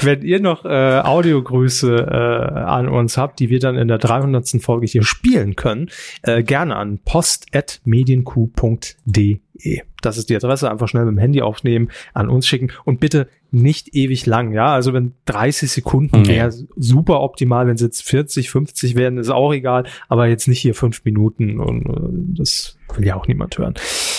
Wenn 0.00 0.22
ihr 0.22 0.40
noch 0.40 0.64
äh, 0.64 1.02
Audiogrüße 1.04 1.96
äh, 1.96 2.60
an 2.60 2.88
uns 2.88 3.16
habt, 3.16 3.38
die 3.40 3.50
wir 3.50 3.60
dann 3.60 3.76
in 3.76 3.88
der 3.88 3.98
300. 3.98 4.48
Folge 4.60 4.86
hier 4.86 5.04
spielen 5.04 5.56
können, 5.56 5.90
äh, 6.22 6.42
gerne 6.42 6.76
an 6.76 6.98
post.medienq.de. 7.04 9.40
Das 10.02 10.18
ist 10.18 10.28
die 10.28 10.36
Adresse. 10.36 10.70
Einfach 10.70 10.88
schnell 10.88 11.04
mit 11.04 11.14
dem 11.14 11.18
Handy 11.18 11.40
aufnehmen, 11.40 11.90
an 12.12 12.28
uns 12.28 12.46
schicken 12.46 12.70
und 12.84 13.00
bitte 13.00 13.28
nicht 13.50 13.94
ewig 13.94 14.26
lang. 14.26 14.52
Ja, 14.52 14.74
also 14.74 14.92
wenn 14.92 15.14
30 15.26 15.70
Sekunden 15.70 16.20
mhm. 16.20 16.26
wäre 16.26 16.52
super 16.76 17.20
optimal. 17.20 17.66
Wenn 17.66 17.76
es 17.76 17.80
jetzt 17.80 18.02
40, 18.02 18.50
50 18.50 18.96
werden, 18.96 19.18
ist 19.18 19.30
auch 19.30 19.52
egal. 19.52 19.84
Aber 20.08 20.26
jetzt 20.26 20.48
nicht 20.48 20.60
hier 20.60 20.74
fünf 20.74 21.04
Minuten 21.04 21.60
und 21.60 21.86
äh, 21.86 22.42
das 22.42 22.76
will 22.94 23.06
ja 23.06 23.16
auch 23.16 23.28
niemand 23.28 23.56
hören. 23.56 23.74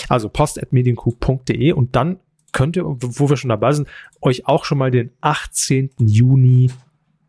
Also 0.09 0.29
post.medienq.de 0.29 1.73
und 1.73 1.95
dann 1.95 2.17
könnt 2.55 2.77
ihr, 2.77 2.85
wo 2.85 3.29
wir 3.29 3.35
schon 3.35 3.49
dabei 3.49 3.73
sind, 3.73 3.87
euch 4.21 4.47
auch 4.47 4.63
schon 4.63 4.77
mal 4.77 4.89
den 4.89 5.11
18. 5.19 5.91
Juni 5.99 6.71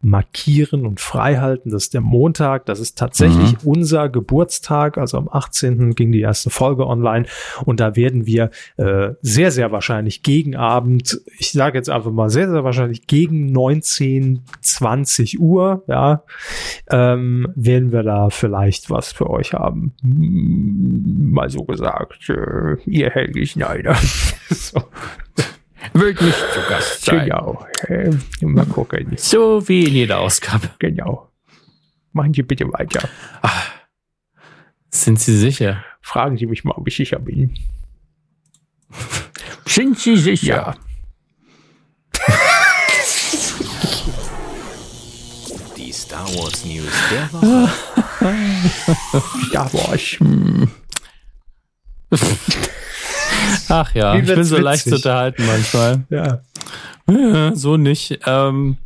markieren 0.03 0.87
und 0.87 1.01
freihalten. 1.01 1.73
Das 1.73 1.85
ist 1.85 1.95
der 1.95 2.01
Montag. 2.01 2.67
Das 2.67 2.81
ist 2.81 2.99
tatsächlich 2.99 3.53
mhm. 3.53 3.71
unser 3.71 4.09
Geburtstag. 4.09 4.99
Also 4.99 5.19
am 5.19 5.29
18. 5.29 5.95
ging 5.95 6.13
die 6.13 6.21
erste 6.21 6.51
Folge 6.51 6.87
online 6.87 7.27
und 7.65 7.81
da 7.81 7.97
werden 7.97 8.27
wir 8.27 8.51
äh, 8.77 9.11
sehr, 9.23 9.51
sehr 9.51 9.73
wahrscheinlich 9.73 10.23
gegen 10.23 10.57
Abend, 10.57 11.21
ich 11.39 11.53
sage 11.53 11.79
jetzt 11.79 11.91
einfach 11.91 12.13
mal 12.13 12.31
sehr, 12.31 12.51
sehr 12.51 12.65
wahrscheinlich 12.65 13.07
gegen 13.07 13.53
19, 13.53 14.43
20 14.61 15.41
Uhr, 15.41 15.85
ja, 15.89 16.23
ähm, 16.91 17.49
werden 17.55 17.93
wir 17.93 18.03
da 18.03 18.31
vielleicht 18.31 18.91
was 18.91 19.13
für 19.13 19.31
euch 19.31 19.55
haben. 19.55 19.95
Mal 20.03 21.51
so 21.51 21.65
gesagt, 21.65 22.29
äh, 22.29 22.77
ihr 22.87 23.11
Helge 23.11 23.47
Schneider. 23.47 23.95
so 24.51 24.83
wird 25.93 26.21
nicht 26.21 26.37
zu 26.53 26.61
Gast 26.69 27.05
sein. 27.05 27.27
Genau. 27.27 27.65
Äh, 27.89 28.11
mal 28.43 28.67
gucken. 28.67 29.13
So 29.17 29.67
wie 29.69 29.85
in 29.85 29.95
jeder 29.95 30.19
Ausgabe. 30.21 30.71
Genau. 30.79 31.31
Machen 32.13 32.35
Sie 32.35 32.43
bitte 32.43 32.71
weiter. 32.73 33.09
Ach, 33.43 33.71
sind 34.91 35.21
Sie 35.21 35.37
sicher? 35.37 35.85
Fragen 36.01 36.39
Sie 36.39 36.47
mich 36.47 36.65
mal, 36.65 36.73
ob 36.73 36.89
ich 36.89 36.97
sicher 36.97 37.19
bin. 37.19 37.55
sind 39.67 39.99
Sie 39.99 40.17
sicher? 40.17 40.47
Ja. 40.47 40.75
Die 45.77 45.93
Star 45.93 46.27
Wars 46.35 46.65
News 46.65 46.91
der 47.11 47.31
Woche. 47.33 47.71
Star 49.49 49.71
Wars. 49.75 50.17
Ach 53.69 53.95
ja, 53.95 54.15
ich 54.15 54.27
bin 54.27 54.45
so 54.45 54.57
witzig. 54.57 54.65
leicht 54.65 54.85
zu 54.85 54.95
unterhalten 54.97 55.47
manchmal. 55.47 56.05
Ja. 56.11 56.41
ja 57.09 57.55
so 57.55 57.77
nicht. 57.77 58.21
Ähm, 58.27 58.77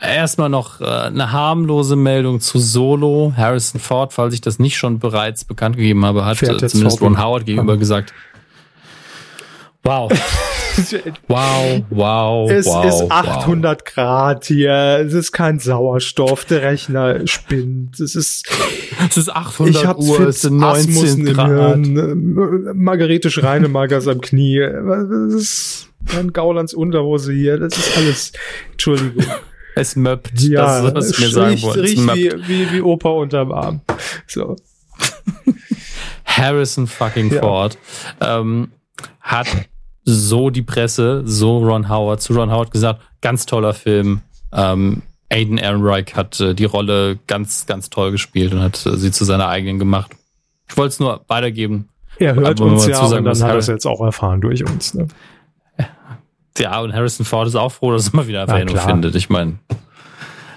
erstmal 0.00 0.48
noch 0.48 0.80
äh, 0.80 0.84
eine 0.84 1.32
harmlose 1.32 1.96
Meldung 1.96 2.40
zu 2.40 2.58
Solo. 2.58 3.32
Harrison 3.36 3.80
Ford, 3.80 4.12
falls 4.12 4.34
ich 4.34 4.40
das 4.40 4.58
nicht 4.58 4.76
schon 4.76 4.98
bereits 4.98 5.44
bekannt 5.44 5.76
gegeben 5.76 6.04
habe, 6.04 6.24
hat 6.24 6.42
äh, 6.42 6.68
zumindest 6.68 7.00
Ron 7.00 7.22
Howard 7.22 7.46
gegenüber 7.46 7.76
gesagt, 7.76 8.12
wow. 9.82 10.10
Wow, 11.28 11.84
wow, 11.90 12.50
es 12.50 12.66
wow. 12.66 12.84
Es 12.84 13.00
ist 13.00 13.10
800 13.10 13.80
wow. 13.80 13.94
Grad 13.94 14.44
hier. 14.46 15.02
Es 15.04 15.12
ist 15.12 15.32
kein 15.32 15.58
Sauerstoff. 15.58 16.44
Der 16.44 16.62
Rechner 16.62 17.26
spinnt. 17.26 18.00
Es 18.00 18.14
ist, 18.14 18.48
es 19.08 19.16
ist 19.16 19.30
800 19.30 19.76
ich 19.76 20.08
Uhr. 20.08 20.20
Es 20.20 20.42
sind 20.42 20.56
19 20.56 21.24
Grad. 21.24 21.48
Hirn. 21.48 22.72
Margarete 22.74 23.30
Schreinemagers 23.30 24.08
am 24.08 24.20
Knie. 24.20 24.60
Das 24.60 25.34
ist 25.34 25.88
ein 26.16 26.32
Gaulands 26.32 26.74
Unterhose 26.74 27.32
hier. 27.32 27.58
Das 27.58 27.76
ist 27.76 27.96
alles. 27.96 28.32
Entschuldigung. 28.72 29.24
Es 29.74 29.94
möppt. 29.94 30.40
Ja, 30.40 30.90
das 30.90 31.06
ist, 31.06 31.12
was 31.12 31.20
mir 31.20 31.28
sagen 31.28 31.62
wollte. 31.62 31.82
Riecht 31.82 32.14
wie, 32.14 32.32
wie, 32.48 32.72
wie 32.72 32.80
Opa 32.80 33.10
unterm 33.10 33.52
Arm. 33.52 33.80
So. 34.26 34.56
Harrison 36.24 36.86
fucking 36.86 37.32
ja. 37.32 37.40
Ford 37.40 37.78
ähm, 38.20 38.72
hat 39.20 39.48
so 40.10 40.48
die 40.48 40.62
Presse, 40.62 41.22
so 41.26 41.58
Ron 41.58 41.90
Howard, 41.90 42.22
zu 42.22 42.32
Ron 42.32 42.50
Howard 42.50 42.70
gesagt, 42.70 43.02
ganz 43.20 43.44
toller 43.44 43.74
Film. 43.74 44.22
Ähm, 44.52 45.02
Aiden 45.30 45.58
Ehrenreich 45.58 46.16
hat 46.16 46.40
äh, 46.40 46.54
die 46.54 46.64
Rolle 46.64 47.18
ganz, 47.26 47.66
ganz 47.66 47.90
toll 47.90 48.10
gespielt 48.10 48.54
und 48.54 48.62
hat 48.62 48.86
äh, 48.86 48.96
sie 48.96 49.10
zu 49.10 49.26
seiner 49.26 49.48
eigenen 49.48 49.78
gemacht. 49.78 50.12
Ich 50.66 50.76
wollte 50.78 50.88
es 50.94 51.00
nur 51.00 51.20
weitergeben. 51.28 51.90
Er 52.18 52.34
hört 52.34 52.58
uns 52.60 52.86
ja 52.86 52.94
sagen, 52.96 53.18
und 53.18 53.24
dann 53.26 53.42
hat 53.42 53.50
er 53.50 53.58
es 53.58 53.66
jetzt 53.66 53.86
auch 53.86 54.00
erfahren 54.00 54.40
durch 54.40 54.64
uns. 54.64 54.94
Ne? 54.94 55.08
Ja, 56.58 56.80
und 56.80 56.92
Harrison 56.92 57.24
Ford 57.24 57.46
ist 57.46 57.54
auch 57.54 57.70
froh, 57.70 57.92
dass 57.92 58.08
er 58.08 58.16
mal 58.16 58.26
wieder 58.26 58.40
Erwähnung 58.40 58.74
ja, 58.74 58.80
findet. 58.80 59.14
Ich 59.14 59.30
meine, 59.30 59.60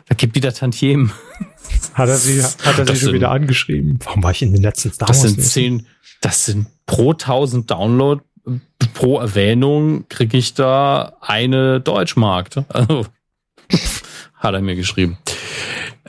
da 0.07 0.15
gibt 0.15 0.33
wieder 0.33 0.51
Tantiemen. 0.51 1.11
Hat 1.93 2.09
er 2.09 2.17
sie, 2.17 2.41
hat 2.41 2.79
er 2.79 2.85
sie 2.87 2.95
schon 2.95 2.95
sind, 2.95 3.13
wieder 3.13 3.29
angeschrieben? 3.29 3.99
Warum 4.03 4.23
war 4.23 4.31
ich 4.31 4.41
in 4.41 4.51
den 4.51 4.63
letzten 4.63 4.91
Star 4.91 5.07
Das 5.07 5.21
sind 5.21 5.41
zehn, 5.41 5.85
das 6.21 6.45
sind 6.45 6.67
pro 6.87 7.13
tausend 7.13 7.69
Download 7.69 8.21
pro 8.93 9.19
Erwähnung 9.19 10.05
kriege 10.09 10.37
ich 10.37 10.53
da 10.53 11.17
eine 11.21 11.81
Deutschmarkt. 11.81 12.63
Also, 12.69 13.05
hat 14.35 14.53
er 14.53 14.61
mir 14.61 14.75
geschrieben. 14.75 15.17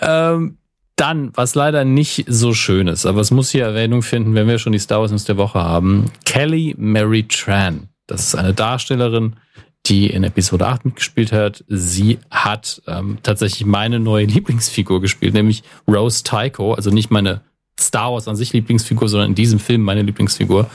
Ähm, 0.01 0.59
dann, 0.97 1.33
was 1.35 1.55
leider 1.55 1.85
nicht 1.85 2.25
so 2.29 2.55
schön 2.55 2.87
ist, 2.87 3.07
aber 3.07 3.21
es 3.21 3.31
muss 3.31 3.51
hier 3.51 3.65
Erwähnung 3.65 4.03
finden, 4.03 4.35
wenn 4.35 4.47
wir 4.47 4.59
schon 4.59 4.73
die 4.73 4.79
Star 4.79 5.01
Wars 5.01 5.11
News 5.11 5.25
der 5.25 5.37
Woche 5.37 5.61
haben. 5.61 6.11
Kelly 6.25 6.75
Mary 6.79 7.27
Tran. 7.27 7.89
Das 8.07 8.27
ist 8.27 8.35
eine 8.35 8.53
Darstellerin, 8.53 9.37
die 9.87 10.09
in 10.09 10.23
Episode 10.23 10.67
8 10.67 10.85
mitgespielt 10.85 11.33
hat. 11.33 11.65
Sie 11.67 12.19
hat 12.31 12.83
ähm, 12.87 13.19
tatsächlich 13.23 13.67
meine 13.67 13.99
neue 13.99 14.27
Lieblingsfigur 14.27 15.01
gespielt, 15.01 15.35
nämlich 15.35 15.63
Rose 15.89 16.23
Tycho, 16.23 16.75
also 16.75 16.91
nicht 16.91 17.11
meine 17.11 17.41
Star 17.81 18.13
Wars 18.13 18.29
an 18.29 18.37
sich 18.37 18.53
Lieblingsfigur, 18.53 19.09
sondern 19.09 19.31
in 19.31 19.35
diesem 19.35 19.59
Film 19.59 19.83
meine 19.83 20.03
Lieblingsfigur. 20.03 20.69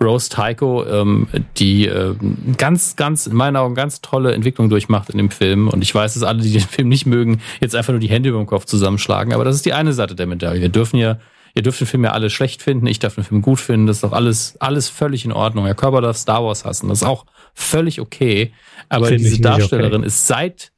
Rose 0.00 0.28
Tycho, 0.28 0.84
ähm, 0.86 1.28
die 1.56 1.86
äh, 1.86 2.14
ganz, 2.56 2.96
ganz, 2.96 3.26
in 3.26 3.34
meinen 3.34 3.56
Augen 3.56 3.74
ganz 3.74 4.00
tolle 4.00 4.34
Entwicklung 4.34 4.68
durchmacht 4.68 5.10
in 5.10 5.18
dem 5.18 5.30
Film. 5.30 5.68
Und 5.68 5.82
ich 5.82 5.94
weiß, 5.94 6.14
dass 6.14 6.22
alle, 6.22 6.42
die 6.42 6.52
den 6.52 6.60
Film 6.60 6.88
nicht 6.88 7.06
mögen, 7.06 7.40
jetzt 7.60 7.74
einfach 7.74 7.92
nur 7.92 8.00
die 8.00 8.10
Hände 8.10 8.28
über 8.28 8.38
den 8.38 8.46
Kopf 8.46 8.64
zusammenschlagen. 8.64 9.32
Aber 9.32 9.44
das 9.44 9.56
ist 9.56 9.66
die 9.66 9.72
eine 9.72 9.92
Seite 9.92 10.14
der 10.14 10.26
Medaille. 10.26 10.60
Wir 10.60 10.68
dürfen 10.68 10.96
ja, 10.96 11.18
ihr 11.54 11.62
dürft 11.62 11.80
den 11.80 11.86
Film 11.86 12.04
ja 12.04 12.12
alle 12.12 12.30
schlecht 12.30 12.62
finden, 12.62 12.86
ich 12.86 12.98
darf 12.98 13.14
den 13.14 13.24
Film 13.24 13.42
gut 13.42 13.60
finden. 13.60 13.86
Das 13.86 13.98
ist 13.98 14.04
doch 14.04 14.12
alles, 14.12 14.56
alles 14.60 14.88
völlig 14.88 15.24
in 15.24 15.32
Ordnung. 15.32 15.66
Herr 15.66 15.74
Körper 15.74 16.00
darf 16.00 16.16
Star 16.16 16.44
Wars 16.44 16.64
hassen. 16.64 16.88
Das 16.88 17.02
ist 17.02 17.06
auch 17.06 17.26
völlig 17.54 18.00
okay. 18.00 18.52
Aber 18.88 19.06
Find 19.06 19.20
diese 19.20 19.40
Darstellerin 19.40 20.00
okay. 20.00 20.06
ist 20.06 20.26
seit, 20.26 20.72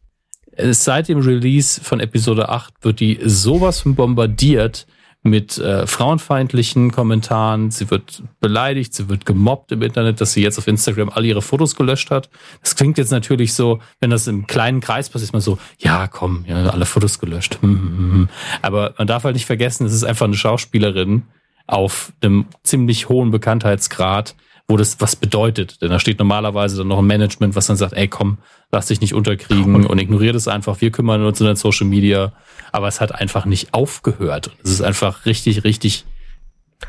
ist 0.53 0.85
seit 0.85 1.09
dem 1.09 1.20
Release 1.20 1.81
von 1.81 1.99
Episode 1.99 2.51
8 2.51 2.74
wird 2.82 3.01
die 3.01 3.19
sowas 3.24 3.81
von 3.81 3.94
bombardiert 3.94 4.86
mit 5.23 5.57
äh, 5.59 5.86
frauenfeindlichen 5.86 6.90
Kommentaren. 6.90 7.70
Sie 7.70 7.90
wird 7.90 8.23
beleidigt, 8.40 8.93
sie 8.93 9.09
wird 9.09 9.24
gemobbt 9.24 9.70
im 9.70 9.82
Internet, 9.82 10.20
dass 10.20 10.32
sie 10.32 10.43
jetzt 10.43 10.59
auf 10.59 10.66
Instagram 10.66 11.11
all 11.11 11.24
ihre 11.24 11.43
Fotos 11.43 11.77
gelöscht 11.77 12.11
hat. 12.11 12.28
Das 12.61 12.74
klingt 12.74 12.99
jetzt 12.99 13.12
natürlich 13.12 13.55
so, 13.55 13.81
wenn 14.01 14.11
das 14.11 14.27
im 14.27 14.47
kleinen 14.47 14.81
Kreis 14.81 15.09
passiert, 15.09 15.28
ist 15.28 15.32
man 15.32 15.43
so, 15.43 15.59
ja, 15.78 16.09
komm, 16.09 16.44
ja, 16.49 16.70
alle 16.70 16.86
Fotos 16.86 17.20
gelöscht. 17.20 17.59
Hm, 17.61 17.70
hm, 17.70 18.12
hm, 18.12 18.28
Aber 18.62 18.94
man 18.99 19.07
darf 19.07 19.23
halt 19.23 19.35
nicht 19.35 19.47
vergessen, 19.47 19.86
es 19.86 19.93
ist 19.93 20.05
einfach 20.05 20.27
eine 20.27 20.36
Schauspielerin 20.36 21.23
auf 21.69 22.12
einem 22.20 22.47
ziemlich 22.65 23.09
hohen 23.09 23.31
Bekanntheitsgrad, 23.31 24.35
wo 24.68 24.76
das 24.76 25.01
was 25.01 25.16
bedeutet. 25.16 25.82
Denn 25.82 25.90
da 25.90 25.98
steht 25.98 26.18
normalerweise 26.18 26.78
dann 26.78 26.89
noch 26.89 26.98
ein 26.98 27.06
Management, 27.06 27.55
was 27.55 27.66
dann 27.66 27.76
sagt, 27.76 27.93
ey 27.94 28.09
komm, 28.09 28.39
lass 28.70 28.86
dich 28.86 29.01
nicht 29.01 29.14
unterkriegen 29.14 29.86
und 29.86 29.98
ignoriere 29.98 30.32
das 30.32 30.48
einfach. 30.48 30.80
Wir 30.80 30.90
kümmern 30.90 31.24
uns 31.24 31.40
um 31.40 31.47
den 31.47 31.56
Social 31.56 31.86
Media. 31.86 32.32
Aber 32.70 32.89
es 32.89 33.01
hat 33.01 33.14
einfach 33.14 33.44
nicht 33.44 33.74
aufgehört. 33.74 34.51
Es 34.64 34.70
ist 34.70 34.82
einfach 34.82 35.26
richtig, 35.26 35.64
richtig 35.64 36.05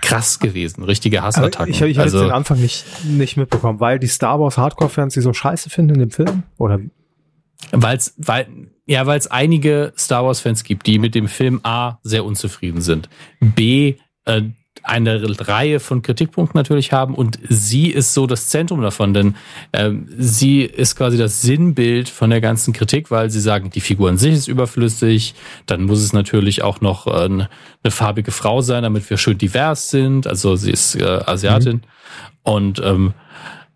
krass 0.02 0.40
gewesen. 0.40 0.84
Richtige 0.84 1.22
Hassattacken. 1.22 1.70
ich 1.70 1.82
ich 1.82 1.98
habe 1.98 2.06
also, 2.06 2.22
den 2.22 2.32
Anfang 2.32 2.60
nicht, 2.60 2.86
nicht 3.04 3.38
mitbekommen, 3.38 3.80
weil 3.80 4.00
die 4.00 4.08
Star 4.08 4.40
Wars 4.40 4.58
Hardcore-Fans 4.58 5.14
die 5.14 5.22
so 5.22 5.34
scheiße 5.34 5.70
finden 5.70 5.96
in 5.96 6.00
dem 6.00 6.12
Film? 6.12 6.44
Oder? 6.58 6.80
Weil's, 7.72 8.14
weil, 8.18 8.48
ja, 8.86 9.06
weil 9.06 9.18
es 9.18 9.28
einige 9.28 9.94
Star 9.98 10.26
Wars-Fans 10.26 10.64
gibt, 10.64 10.88
die 10.88 11.00
mit 11.00 11.16
dem 11.16 11.28
Film 11.28 11.60
A 11.64 12.00
sehr 12.04 12.26
unzufrieden 12.26 12.82
sind. 12.82 13.10
B, 13.40 13.96
äh, 14.26 14.42
eine 14.82 15.22
Reihe 15.48 15.80
von 15.80 16.02
Kritikpunkten 16.02 16.58
natürlich 16.58 16.92
haben 16.92 17.16
und 17.16 17.40
sie 17.48 17.90
ist 17.90 18.14
so 18.14 18.28
das 18.28 18.50
Zentrum 18.50 18.82
davon, 18.82 19.14
denn 19.14 19.36
ähm, 19.72 20.08
sie 20.18 20.64
ist 20.64 20.96
quasi 20.96 21.18
das 21.18 21.42
Sinnbild 21.42 22.10
von 22.10 22.30
der 22.30 22.42
ganzen 22.42 22.74
Kritik, 22.74 23.10
weil 23.10 23.30
sie 23.30 23.40
sagen, 23.40 23.70
die 23.70 23.82
Figur 23.82 24.10
an 24.10 24.18
sich 24.18 24.34
ist 24.34 24.48
überflüssig, 24.48 25.36
dann 25.68 25.84
muss 25.84 26.00
es 26.00 26.12
natürlich 26.12 26.64
auch 26.64 26.82
noch 26.82 27.08
äh, 27.08 27.12
eine 27.12 27.50
farbige 27.88 28.32
Frau 28.32 28.62
sein, 28.62 28.84
damit 28.84 29.10
wir 29.10 29.18
schön 29.18 29.38
divers 29.38 29.90
sind, 29.90 30.28
also 30.28 30.56
sie 30.56 30.72
ist 30.72 30.96
äh, 30.96 31.04
Asiatin 31.04 31.76
mhm. 31.76 31.82
und 32.44 32.82
ähm, 32.84 33.14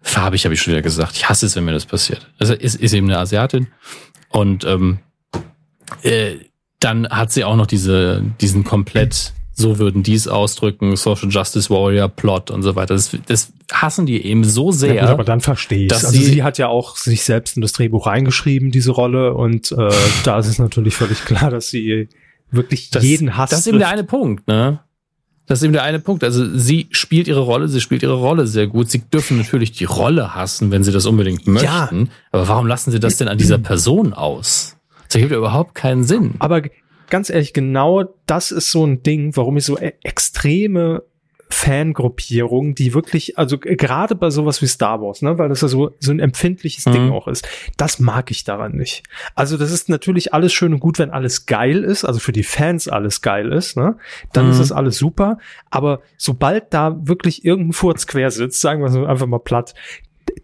farbig 0.02 0.46
habe 0.46 0.56
ich 0.56 0.62
schon 0.62 0.74
wieder 0.74 0.82
gesagt, 0.82 1.16
ich 1.16 1.30
hasse 1.30 1.46
es, 1.46 1.56
wenn 1.56 1.66
mir 1.66 1.74
das 1.74 1.86
passiert. 1.86 2.28
Also 2.38 2.54
ist, 2.54 2.76
ist 2.76 2.94
eben 2.94 3.08
eine 3.08 3.20
Asiatin 3.20 3.68
und 4.30 4.66
ähm, 4.66 5.00
äh, 6.02 6.36
dann 6.80 7.08
hat 7.10 7.32
sie 7.32 7.44
auch 7.44 7.56
noch 7.56 7.66
diese, 7.68 8.24
diesen 8.42 8.64
komplett 8.64 9.34
so 9.60 9.80
würden 9.80 10.04
die 10.04 10.14
es 10.14 10.28
ausdrücken, 10.28 10.96
Social 10.96 11.30
Justice 11.30 11.72
Warrior 11.72 12.08
Plot 12.10 12.52
und 12.52 12.62
so 12.62 12.76
weiter. 12.76 12.94
Das, 12.94 13.18
das 13.26 13.52
hassen 13.72 14.06
die 14.06 14.24
eben 14.24 14.44
so 14.44 14.72
sehr. 14.72 14.94
Ja, 14.94 15.02
gut, 15.02 15.10
aber 15.10 15.24
dann 15.24 15.42
verstehe 15.42 15.88
ich 15.88 15.94
Also 15.94 16.10
sie, 16.10 16.24
sie, 16.24 16.44
hat 16.44 16.60
ja 16.60 16.68
auch 16.68 16.96
sich 16.96 17.24
selbst 17.24 17.58
in 17.58 17.64
das 17.64 17.74
Drehbuch 17.74 18.06
reingeschrieben, 18.06 18.70
diese 18.70 18.92
Rolle, 18.92 19.34
und 19.34 19.72
äh, 19.72 19.90
da 20.24 20.38
ist 20.38 20.46
es 20.46 20.60
natürlich 20.60 20.94
völlig 20.94 21.26
klar, 21.26 21.50
dass 21.50 21.70
sie 21.70 22.08
wirklich 22.52 22.92
das, 22.92 23.04
jeden 23.04 23.36
hasst. 23.36 23.52
Das 23.52 23.62
ist 23.62 23.68
eben 23.68 23.80
der 23.80 23.90
eine 23.90 24.04
Punkt, 24.04 24.48
ne? 24.48 24.80
Das 25.48 25.60
ist 25.60 25.64
eben 25.64 25.74
der 25.74 25.84
eine 25.84 26.00
Punkt. 26.00 26.24
Also 26.24 26.46
sie 26.56 26.88
spielt 26.92 27.28
ihre 27.28 27.40
Rolle, 27.40 27.68
sie 27.68 27.82
spielt 27.82 28.04
ihre 28.04 28.16
Rolle 28.16 28.46
sehr 28.46 28.68
gut. 28.68 28.92
Sie 28.92 29.00
dürfen 29.00 29.38
natürlich 29.38 29.72
die 29.72 29.86
Rolle 29.86 30.36
hassen, 30.36 30.72
wenn 30.72 30.84
sie 30.84 30.92
das 30.92 31.06
unbedingt 31.06 31.48
möchten. 31.48 31.66
Ja. 32.00 32.14
Aber 32.32 32.48
warum 32.50 32.68
lassen 32.68 32.92
sie 32.92 33.00
das 33.00 33.16
denn 33.16 33.30
an 33.30 33.38
dieser 33.38 33.58
Person 33.58 34.14
aus? 34.14 34.78
Das 35.06 35.16
ergibt 35.16 35.32
ja 35.32 35.38
überhaupt 35.38 35.74
keinen 35.74 36.04
Sinn. 36.04 36.36
Aber 36.40 36.62
ganz 37.10 37.30
ehrlich, 37.30 37.54
genau 37.54 38.06
das 38.26 38.52
ist 38.52 38.72
so 38.72 38.86
ein 38.86 39.04
Ding, 39.04 39.36
warum 39.36 39.58
ich 39.58 39.66
so 39.66 39.78
e 39.78 39.94
extreme 40.04 41.04
Fangruppierungen, 41.50 42.76
die 42.76 42.94
wirklich, 42.94 43.38
also 43.38 43.58
gerade 43.58 44.16
bei 44.16 44.30
sowas 44.30 44.62
wie 44.62 44.68
Star 44.68 45.02
Wars, 45.02 45.22
ne, 45.22 45.38
weil 45.38 45.48
das 45.48 45.62
ja 45.62 45.70
so, 45.70 45.96
so 46.00 46.12
ein 46.12 46.20
empfindliches 46.20 46.86
mhm. 46.86 46.92
Ding 46.92 47.12
auch 47.12 47.28
ist, 47.28 47.48
das 47.78 48.00
mag 48.00 48.32
ich 48.32 48.44
daran 48.44 48.74
nicht. 48.74 49.04
Also 49.34 49.58
das 49.58 49.72
ist 49.72 49.88
natürlich 49.88 50.34
alles 50.34 50.52
schön 50.52 50.74
und 50.74 50.80
gut, 50.80 51.00
wenn 51.00 51.10
alles 51.10 51.46
geil 51.46 51.84
ist, 51.84 52.04
also 52.04 52.20
für 52.20 52.34
die 52.34 52.44
Fans 52.44 52.90
alles 52.90 53.22
geil 53.22 53.54
ist, 53.54 53.78
ne, 53.78 53.98
dann 54.34 54.46
mhm. 54.46 54.52
ist 54.52 54.60
das 54.60 54.72
alles 54.74 54.98
super. 54.98 55.38
Aber 55.70 56.02
sobald 56.18 56.74
da 56.74 56.98
wirklich 57.08 57.46
irgendein 57.46 57.74
Furz 57.74 58.08
quer 58.08 58.30
sitzt, 58.30 58.60
sagen 58.60 58.82
wir 58.82 58.90
so 58.90 59.06
einfach 59.06 59.28
mal 59.28 59.40
platt, 59.40 59.74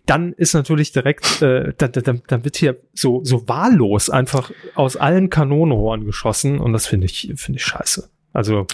dann 0.05 0.33
ist 0.33 0.53
natürlich 0.53 0.91
direkt, 0.91 1.41
äh, 1.41 1.73
dann, 1.77 1.91
dann, 1.91 2.21
dann 2.27 2.43
wird 2.43 2.57
hier 2.57 2.77
so, 2.93 3.23
so 3.23 3.47
wahllos 3.47 4.09
einfach 4.09 4.51
aus 4.75 4.97
allen 4.97 5.29
Kanonenrohren 5.29 6.05
geschossen 6.05 6.59
und 6.59 6.73
das 6.73 6.87
finde 6.87 7.05
ich, 7.05 7.31
finde 7.35 7.57
ich 7.57 7.65
scheiße. 7.65 8.09
Also 8.33 8.65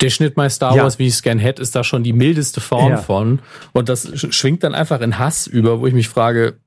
der 0.00 0.10
Schnitt 0.10 0.36
bei 0.36 0.48
Star 0.48 0.76
Wars, 0.76 0.94
ja. 0.94 0.98
wie 1.00 1.06
ich 1.08 1.14
es 1.14 1.22
gern 1.22 1.38
hätte, 1.38 1.60
ist 1.60 1.74
da 1.74 1.82
schon 1.82 2.04
die 2.04 2.12
mildeste 2.12 2.60
Form 2.60 2.92
ja. 2.92 2.96
von. 2.98 3.40
Und 3.72 3.88
das 3.88 4.08
schwingt 4.34 4.62
dann 4.62 4.74
einfach 4.74 5.00
in 5.00 5.18
Hass 5.18 5.48
über, 5.48 5.80
wo 5.80 5.86
ich 5.86 5.94
mich 5.94 6.08
frage, 6.08 6.60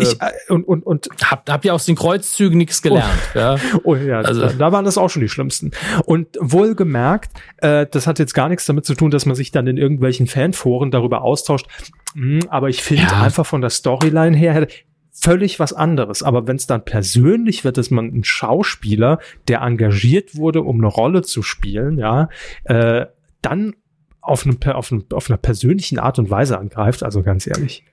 ich, 0.00 0.20
äh, 0.20 0.30
und, 0.48 0.64
und, 0.64 0.84
und 0.84 1.08
habt, 1.24 1.50
habt 1.50 1.64
ihr 1.64 1.74
aus 1.74 1.86
den 1.86 1.96
Kreuzzügen 1.96 2.58
nichts 2.58 2.82
gelernt? 2.82 3.10
Oh, 3.34 3.38
ja, 3.38 3.56
oh, 3.84 3.94
ja 3.96 4.20
also, 4.20 4.42
da, 4.42 4.52
da, 4.52 4.72
waren 4.72 4.84
das 4.84 4.98
auch 4.98 5.08
schon 5.08 5.22
die 5.22 5.28
schlimmsten. 5.28 5.70
Und 6.04 6.36
wohlgemerkt, 6.40 7.30
äh, 7.58 7.86
das 7.90 8.06
hat 8.06 8.18
jetzt 8.18 8.34
gar 8.34 8.48
nichts 8.48 8.66
damit 8.66 8.84
zu 8.84 8.94
tun, 8.94 9.10
dass 9.10 9.26
man 9.26 9.34
sich 9.34 9.50
dann 9.50 9.66
in 9.66 9.78
irgendwelchen 9.78 10.26
Fanforen 10.26 10.90
darüber 10.90 11.22
austauscht, 11.22 11.66
hm, 12.14 12.40
aber 12.48 12.68
ich 12.68 12.82
finde 12.82 13.04
ja. 13.04 13.22
einfach 13.22 13.46
von 13.46 13.60
der 13.60 13.70
Storyline 13.70 14.36
her 14.36 14.66
völlig 15.10 15.60
was 15.60 15.72
anderes. 15.72 16.22
Aber 16.22 16.46
wenn 16.46 16.56
es 16.56 16.66
dann 16.66 16.84
persönlich 16.84 17.64
wird, 17.64 17.76
dass 17.76 17.90
man 17.90 18.06
ein 18.06 18.24
Schauspieler, 18.24 19.18
der 19.48 19.60
engagiert 19.60 20.36
wurde, 20.36 20.62
um 20.62 20.78
eine 20.78 20.88
Rolle 20.88 21.22
zu 21.22 21.42
spielen, 21.42 21.98
ja, 21.98 22.28
äh, 22.64 23.06
dann 23.40 23.74
auf, 24.20 24.46
einem, 24.46 24.58
auf, 24.62 24.92
einem, 24.92 25.04
auf 25.12 25.30
einer 25.30 25.36
persönlichen 25.36 25.98
Art 25.98 26.18
und 26.18 26.30
Weise 26.30 26.58
angreift, 26.58 27.02
also 27.02 27.22
ganz 27.22 27.46
ehrlich, 27.46 27.84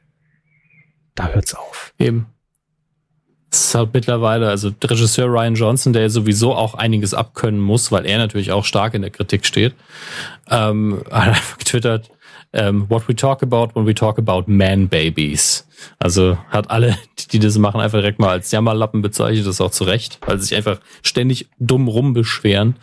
da 1.20 1.28
hört's 1.28 1.54
auf. 1.54 1.94
Eben. 2.00 2.28
Es 3.52 3.66
ist 3.66 3.76
halt 3.76 3.94
mittlerweile, 3.94 4.48
also 4.48 4.72
Regisseur 4.84 5.28
Ryan 5.28 5.56
Johnson, 5.56 5.92
der 5.92 6.10
sowieso 6.10 6.54
auch 6.54 6.76
einiges 6.76 7.14
abkönnen 7.14 7.60
muss, 7.60 7.92
weil 7.92 8.06
er 8.06 8.20
natürlich 8.20 8.52
auch 8.52 8.64
stark 8.64 8.94
in 8.94 9.02
der 9.02 9.12
Kritik 9.12 9.46
steht, 9.46 9.74
ähm, 10.50 11.04
hat 11.12 11.28
einfach 11.36 11.58
getwittert, 11.58 12.10
ähm, 12.54 12.90
what 12.90 13.08
we 13.08 13.16
talk 13.16 13.44
about 13.44 13.76
when 13.76 13.86
we 13.86 13.94
talk 13.94 14.18
about 14.18 14.46
man 14.48 14.88
babies. 14.88 15.66
Also 15.98 16.38
hat 16.50 16.72
alle, 16.72 16.98
die 17.32 17.40
das 17.40 17.58
machen, 17.58 17.80
einfach 17.80 18.00
direkt 18.00 18.20
mal 18.20 18.30
als 18.30 18.52
Jammerlappen 18.52 19.02
bezeichnet, 19.02 19.48
das 19.48 19.62
auch 19.62 19.72
zu 19.72 19.84
Recht, 19.84 20.20
weil 20.26 20.38
sie 20.38 20.48
sich 20.48 20.58
einfach 20.58 20.80
ständig 21.04 21.50
dumm 21.58 21.88
rumbeschweren. 21.88 22.76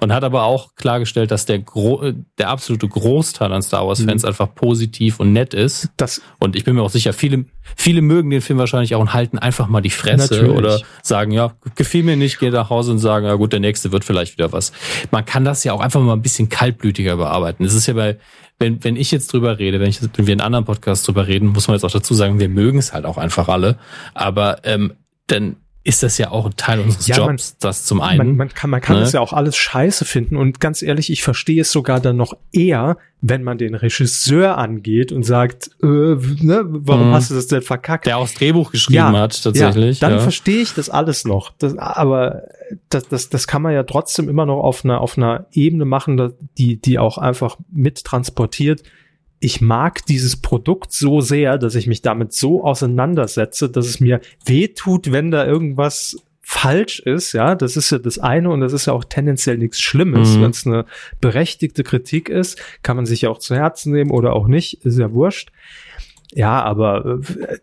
Und 0.00 0.12
hat 0.12 0.24
aber 0.24 0.44
auch 0.44 0.74
klargestellt, 0.74 1.30
dass 1.30 1.46
der, 1.46 1.60
Gro 1.60 2.12
der 2.38 2.48
absolute 2.48 2.88
Großteil 2.88 3.52
an 3.52 3.62
Star 3.62 3.86
Wars-Fans 3.86 4.22
mhm. 4.22 4.28
einfach 4.28 4.54
positiv 4.54 5.20
und 5.20 5.32
nett 5.32 5.54
ist. 5.54 5.88
Das 5.96 6.20
und 6.38 6.56
ich 6.56 6.64
bin 6.64 6.74
mir 6.74 6.82
auch 6.82 6.90
sicher, 6.90 7.12
viele, 7.12 7.46
viele 7.76 8.02
mögen 8.02 8.30
den 8.30 8.42
Film 8.42 8.58
wahrscheinlich 8.58 8.94
auch 8.94 9.00
und 9.00 9.14
halten 9.14 9.38
einfach 9.38 9.68
mal 9.68 9.80
die 9.80 9.90
Fresse 9.90 10.34
natürlich. 10.34 10.56
oder 10.56 10.80
sagen, 11.02 11.32
ja, 11.32 11.54
gefiel 11.74 12.02
mir 12.02 12.16
nicht, 12.16 12.38
geh 12.38 12.50
nach 12.50 12.70
Hause 12.70 12.92
und 12.92 12.98
sagen, 12.98 13.26
ja 13.26 13.34
gut, 13.34 13.52
der 13.52 13.60
nächste 13.60 13.92
wird 13.92 14.04
vielleicht 14.04 14.36
wieder 14.36 14.52
was. 14.52 14.72
Man 15.10 15.24
kann 15.24 15.44
das 15.44 15.64
ja 15.64 15.72
auch 15.72 15.80
einfach 15.80 16.00
mal 16.00 16.12
ein 16.12 16.22
bisschen 16.22 16.48
kaltblütiger 16.48 17.16
bearbeiten. 17.16 17.64
Es 17.64 17.74
ist 17.74 17.86
ja 17.86 17.94
bei 17.94 18.18
wenn, 18.62 18.82
wenn 18.84 18.96
ich 18.96 19.10
jetzt 19.10 19.32
drüber 19.32 19.58
rede, 19.58 19.80
wenn, 19.80 19.90
ich, 19.90 20.00
wenn 20.14 20.26
wir 20.26 20.32
in 20.32 20.40
anderen 20.40 20.64
Podcasts 20.64 21.04
drüber 21.04 21.26
reden, 21.26 21.48
muss 21.48 21.66
man 21.66 21.74
jetzt 21.74 21.84
auch 21.84 21.90
dazu 21.90 22.14
sagen, 22.14 22.38
wir 22.38 22.48
mögen 22.48 22.78
es 22.78 22.92
halt 22.92 23.04
auch 23.04 23.18
einfach 23.18 23.48
alle. 23.48 23.76
Aber 24.14 24.58
ähm, 24.62 24.92
dann 25.26 25.56
ist 25.84 26.02
das 26.02 26.16
ja 26.18 26.30
auch 26.30 26.46
ein 26.46 26.56
Teil 26.56 26.80
unseres 26.80 27.08
ja, 27.08 27.16
Jobs, 27.16 27.26
man, 27.26 27.56
das 27.60 27.84
zum 27.84 28.00
einen. 28.00 28.18
Man, 28.18 28.36
man 28.36 28.48
kann, 28.48 28.70
man 28.70 28.80
kann 28.80 28.96
ne? 28.96 29.02
das 29.02 29.12
ja 29.12 29.20
auch 29.20 29.32
alles 29.32 29.56
scheiße 29.56 30.04
finden 30.04 30.36
und 30.36 30.60
ganz 30.60 30.80
ehrlich, 30.82 31.10
ich 31.10 31.22
verstehe 31.22 31.62
es 31.62 31.72
sogar 31.72 31.98
dann 31.98 32.16
noch 32.16 32.34
eher, 32.52 32.98
wenn 33.20 33.42
man 33.42 33.58
den 33.58 33.74
Regisseur 33.74 34.58
angeht 34.58 35.10
und 35.10 35.24
sagt, 35.24 35.70
äh, 35.82 35.86
ne, 35.86 36.64
warum 36.64 37.08
mhm. 37.08 37.14
hast 37.14 37.30
du 37.30 37.34
das 37.34 37.48
denn 37.48 37.62
verkackt? 37.62 38.06
Der 38.06 38.18
auch 38.18 38.22
das 38.22 38.34
Drehbuch 38.34 38.70
geschrieben 38.70 38.96
ja, 38.96 39.12
hat, 39.12 39.42
tatsächlich. 39.42 40.00
Ja, 40.00 40.08
dann 40.08 40.18
ja. 40.18 40.22
verstehe 40.22 40.62
ich 40.62 40.74
das 40.74 40.88
alles 40.88 41.24
noch. 41.24 41.52
Das, 41.58 41.76
aber 41.76 42.42
das, 42.88 43.08
das, 43.08 43.28
das 43.28 43.46
kann 43.48 43.62
man 43.62 43.72
ja 43.72 43.82
trotzdem 43.82 44.28
immer 44.28 44.46
noch 44.46 44.60
auf 44.60 44.84
einer, 44.84 45.00
auf 45.00 45.18
einer 45.18 45.46
Ebene 45.52 45.84
machen, 45.84 46.32
die, 46.58 46.80
die 46.80 46.98
auch 47.00 47.18
einfach 47.18 47.56
mit 47.72 48.04
transportiert 48.04 48.82
ich 49.42 49.60
mag 49.60 50.06
dieses 50.06 50.36
Produkt 50.36 50.92
so 50.92 51.20
sehr, 51.20 51.58
dass 51.58 51.74
ich 51.74 51.88
mich 51.88 52.00
damit 52.00 52.32
so 52.32 52.62
auseinandersetze, 52.62 53.68
dass 53.68 53.86
es 53.86 53.98
mir 53.98 54.20
wehtut, 54.46 55.10
wenn 55.10 55.32
da 55.32 55.44
irgendwas 55.44 56.16
falsch 56.42 57.00
ist, 57.00 57.32
ja, 57.32 57.56
das 57.56 57.76
ist 57.76 57.90
ja 57.90 57.98
das 57.98 58.20
eine 58.20 58.50
und 58.50 58.60
das 58.60 58.72
ist 58.72 58.86
ja 58.86 58.92
auch 58.92 59.04
tendenziell 59.04 59.58
nichts 59.58 59.80
Schlimmes. 59.80 60.36
Mhm. 60.36 60.42
Wenn 60.42 60.50
es 60.50 60.66
eine 60.66 60.84
berechtigte 61.20 61.82
Kritik 61.82 62.28
ist, 62.28 62.60
kann 62.84 62.94
man 62.94 63.04
sich 63.04 63.22
ja 63.22 63.30
auch 63.30 63.38
zu 63.38 63.56
Herzen 63.56 63.92
nehmen 63.92 64.12
oder 64.12 64.32
auch 64.34 64.46
nicht, 64.46 64.84
ist 64.84 64.98
ja 64.98 65.12
wurscht. 65.12 65.50
Ja, 66.32 66.62
aber 66.62 67.20
äh, 67.48 67.58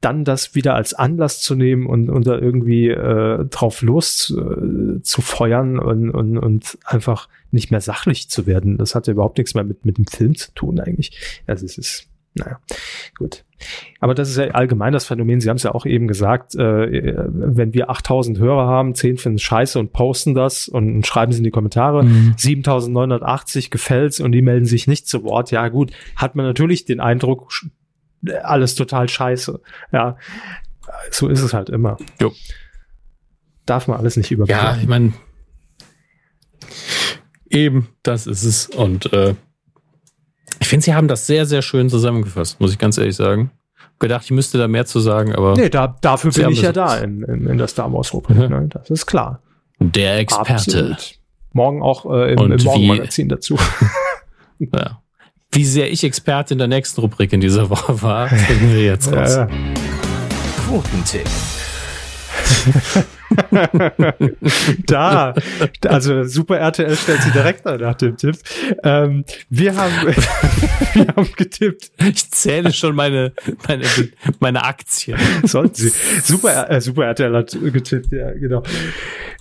dann 0.00 0.24
das 0.24 0.56
wieder 0.56 0.74
als 0.74 0.92
Anlass 0.92 1.40
zu 1.40 1.54
nehmen 1.54 1.86
und, 1.86 2.10
und 2.10 2.26
da 2.26 2.36
irgendwie 2.36 2.88
äh, 2.88 3.44
drauf 3.46 3.80
los 3.82 4.34
äh, 4.36 5.00
zu 5.02 5.22
feuern 5.22 5.78
und, 5.78 6.10
und, 6.10 6.36
und 6.36 6.78
einfach 6.84 7.28
nicht 7.52 7.70
mehr 7.70 7.80
sachlich 7.80 8.28
zu 8.28 8.46
werden, 8.46 8.78
das 8.78 8.94
hat 8.94 9.06
ja 9.06 9.12
überhaupt 9.12 9.38
nichts 9.38 9.54
mehr 9.54 9.64
mit, 9.64 9.84
mit 9.84 9.98
dem 9.98 10.06
Film 10.06 10.34
zu 10.34 10.52
tun 10.54 10.80
eigentlich. 10.80 11.42
Also 11.46 11.64
es 11.66 11.78
ist, 11.78 12.08
naja, 12.34 12.58
gut. 13.16 13.44
Aber 14.00 14.14
das 14.14 14.30
ist 14.30 14.36
ja 14.36 14.48
allgemein 14.48 14.92
das 14.92 15.06
Phänomen. 15.06 15.40
Sie 15.40 15.48
haben 15.48 15.56
es 15.56 15.62
ja 15.62 15.72
auch 15.72 15.86
eben 15.86 16.08
gesagt, 16.08 16.54
äh, 16.54 17.14
wenn 17.28 17.74
wir 17.74 17.90
8000 17.90 18.38
Hörer 18.38 18.66
haben, 18.66 18.94
10 18.94 19.18
finden 19.18 19.38
scheiße 19.38 19.78
und 19.78 19.92
posten 19.92 20.34
das 20.34 20.68
und 20.68 21.06
schreiben 21.06 21.32
sie 21.32 21.38
in 21.38 21.44
die 21.44 21.50
Kommentare, 21.50 22.02
mhm. 22.02 22.34
7980 22.36 23.70
gefällt's 23.70 24.20
und 24.20 24.32
die 24.32 24.42
melden 24.42 24.66
sich 24.66 24.86
nicht 24.86 25.06
zu 25.06 25.22
Wort. 25.24 25.50
Ja 25.50 25.68
gut, 25.68 25.92
hat 26.16 26.34
man 26.34 26.46
natürlich 26.46 26.84
den 26.84 27.00
Eindruck, 27.00 27.52
alles 28.42 28.74
total 28.74 29.08
scheiße. 29.08 29.60
Ja, 29.92 30.16
so 31.10 31.28
ist 31.28 31.42
es 31.42 31.54
halt 31.54 31.70
immer. 31.70 31.96
Jo. 32.20 32.32
Darf 33.66 33.86
man 33.86 33.98
alles 33.98 34.16
nicht 34.16 34.30
überblicken. 34.30 34.64
Ja, 34.64 34.76
ich 34.80 34.88
meine, 34.88 35.12
eben, 37.52 37.88
das 38.02 38.26
ist 38.26 38.44
es. 38.44 38.66
Und 38.66 39.12
äh, 39.12 39.34
ich 40.60 40.68
finde, 40.68 40.84
sie 40.84 40.94
haben 40.94 41.08
das 41.08 41.26
sehr, 41.26 41.46
sehr 41.46 41.62
schön 41.62 41.88
zusammengefasst, 41.88 42.60
muss 42.60 42.72
ich 42.72 42.78
ganz 42.78 42.98
ehrlich 42.98 43.16
sagen. 43.16 43.50
Gedacht, 43.98 44.24
ich 44.24 44.30
müsste 44.32 44.58
da 44.58 44.66
mehr 44.66 44.84
zu 44.84 44.98
sagen, 45.00 45.34
aber. 45.34 45.54
Nee, 45.54 45.68
da, 45.68 45.96
dafür 46.00 46.32
bin 46.32 46.50
ich 46.50 46.62
ja 46.62 46.72
da 46.72 46.98
in, 46.98 47.22
in, 47.22 47.46
in 47.46 47.58
der 47.58 47.68
Star 47.68 47.92
Wars 47.92 48.12
Rubrik. 48.12 48.36
Mhm. 48.36 48.48
Ne? 48.48 48.68
Das 48.68 48.90
ist 48.90 49.06
klar. 49.06 49.40
Der 49.78 50.18
Experte. 50.18 50.54
Absolut. 50.54 51.18
Morgen 51.52 51.82
auch 51.82 52.06
äh, 52.06 52.32
im, 52.32 52.50
im 52.52 52.62
Morgenmagazin 52.62 53.28
dazu. 53.28 53.58
ja. 54.58 55.02
Wie 55.50 55.64
sehr 55.64 55.92
ich 55.92 56.02
Experte 56.02 56.54
in 56.54 56.58
der 56.58 56.68
nächsten 56.68 57.00
Rubrik 57.00 57.32
in 57.32 57.40
dieser 57.40 57.68
Woche 57.68 58.00
war, 58.02 58.28
finden 58.28 58.72
wir 58.72 58.84
jetzt 58.84 59.12
raus. 59.12 59.36
Ja. 59.36 59.48
Quotentipp. 60.66 61.28
da, 64.86 65.34
also 65.86 66.24
Super 66.24 66.58
RTL 66.58 66.96
stellt 66.96 67.22
sie 67.22 67.30
direkt 67.30 67.64
nach 67.64 67.94
dem 67.94 68.16
Tipp. 68.16 68.36
Ähm, 68.82 69.24
wir 69.48 69.76
haben, 69.76 69.92
wir 70.94 71.06
haben 71.08 71.30
getippt. 71.36 71.92
Ich 71.98 72.30
zähle 72.30 72.72
schon 72.72 72.94
meine, 72.94 73.32
meine, 73.66 73.84
meine 74.40 74.64
Aktien. 74.64 75.18
Sollten 75.44 75.74
Sie. 75.74 75.92
Super, 76.22 76.70
äh, 76.70 76.80
Super 76.80 77.06
RTL 77.06 77.34
hat 77.34 77.56
getippt, 77.60 78.12
ja, 78.12 78.32
genau. 78.32 78.62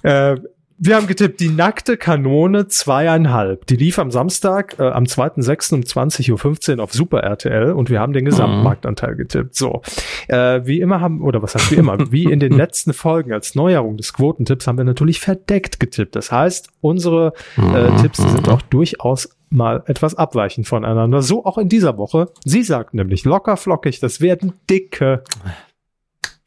Äh, 0.03 0.38
Wir 0.83 0.95
haben 0.95 1.05
getippt, 1.05 1.39
die 1.39 1.49
nackte 1.49 1.95
Kanone 1.95 2.67
zweieinhalb. 2.67 3.67
Die 3.67 3.75
lief 3.75 3.99
am 3.99 4.09
Samstag, 4.09 4.79
äh, 4.79 4.89
am 4.89 5.03
2.6. 5.03 5.75
um 5.75 5.81
20.15 5.81 6.77
Uhr 6.77 6.83
auf 6.83 6.91
Super 6.91 7.19
RTL 7.19 7.73
und 7.73 7.91
wir 7.91 7.99
haben 7.99 8.13
den 8.13 8.25
Gesamtmarktanteil 8.25 9.15
getippt. 9.15 9.53
So. 9.55 9.83
Äh, 10.27 10.61
wie 10.65 10.81
immer 10.81 10.99
haben, 10.99 11.21
oder 11.21 11.43
was 11.43 11.53
heißt 11.53 11.69
wie 11.69 11.75
immer, 11.75 11.99
wie 12.11 12.23
in 12.23 12.39
den 12.39 12.53
letzten 12.53 12.93
Folgen 12.93 13.31
als 13.31 13.53
Neuerung 13.53 13.95
des 13.95 14.11
Quotentipps 14.11 14.65
haben 14.65 14.79
wir 14.79 14.83
natürlich 14.83 15.19
verdeckt 15.19 15.79
getippt. 15.79 16.15
Das 16.15 16.31
heißt, 16.31 16.69
unsere 16.81 17.33
äh, 17.57 18.01
Tipps 18.01 18.17
sind 18.17 18.49
auch 18.49 18.63
durchaus 18.63 19.37
mal 19.51 19.83
etwas 19.85 20.15
abweichend 20.15 20.67
voneinander. 20.67 21.21
So 21.21 21.45
auch 21.45 21.59
in 21.59 21.69
dieser 21.69 21.99
Woche. 21.99 22.31
Sie 22.43 22.63
sagt 22.63 22.95
nämlich 22.95 23.23
locker 23.23 23.55
flockig, 23.55 23.99
das 23.99 24.19
werden 24.19 24.53
dicke 24.67 25.23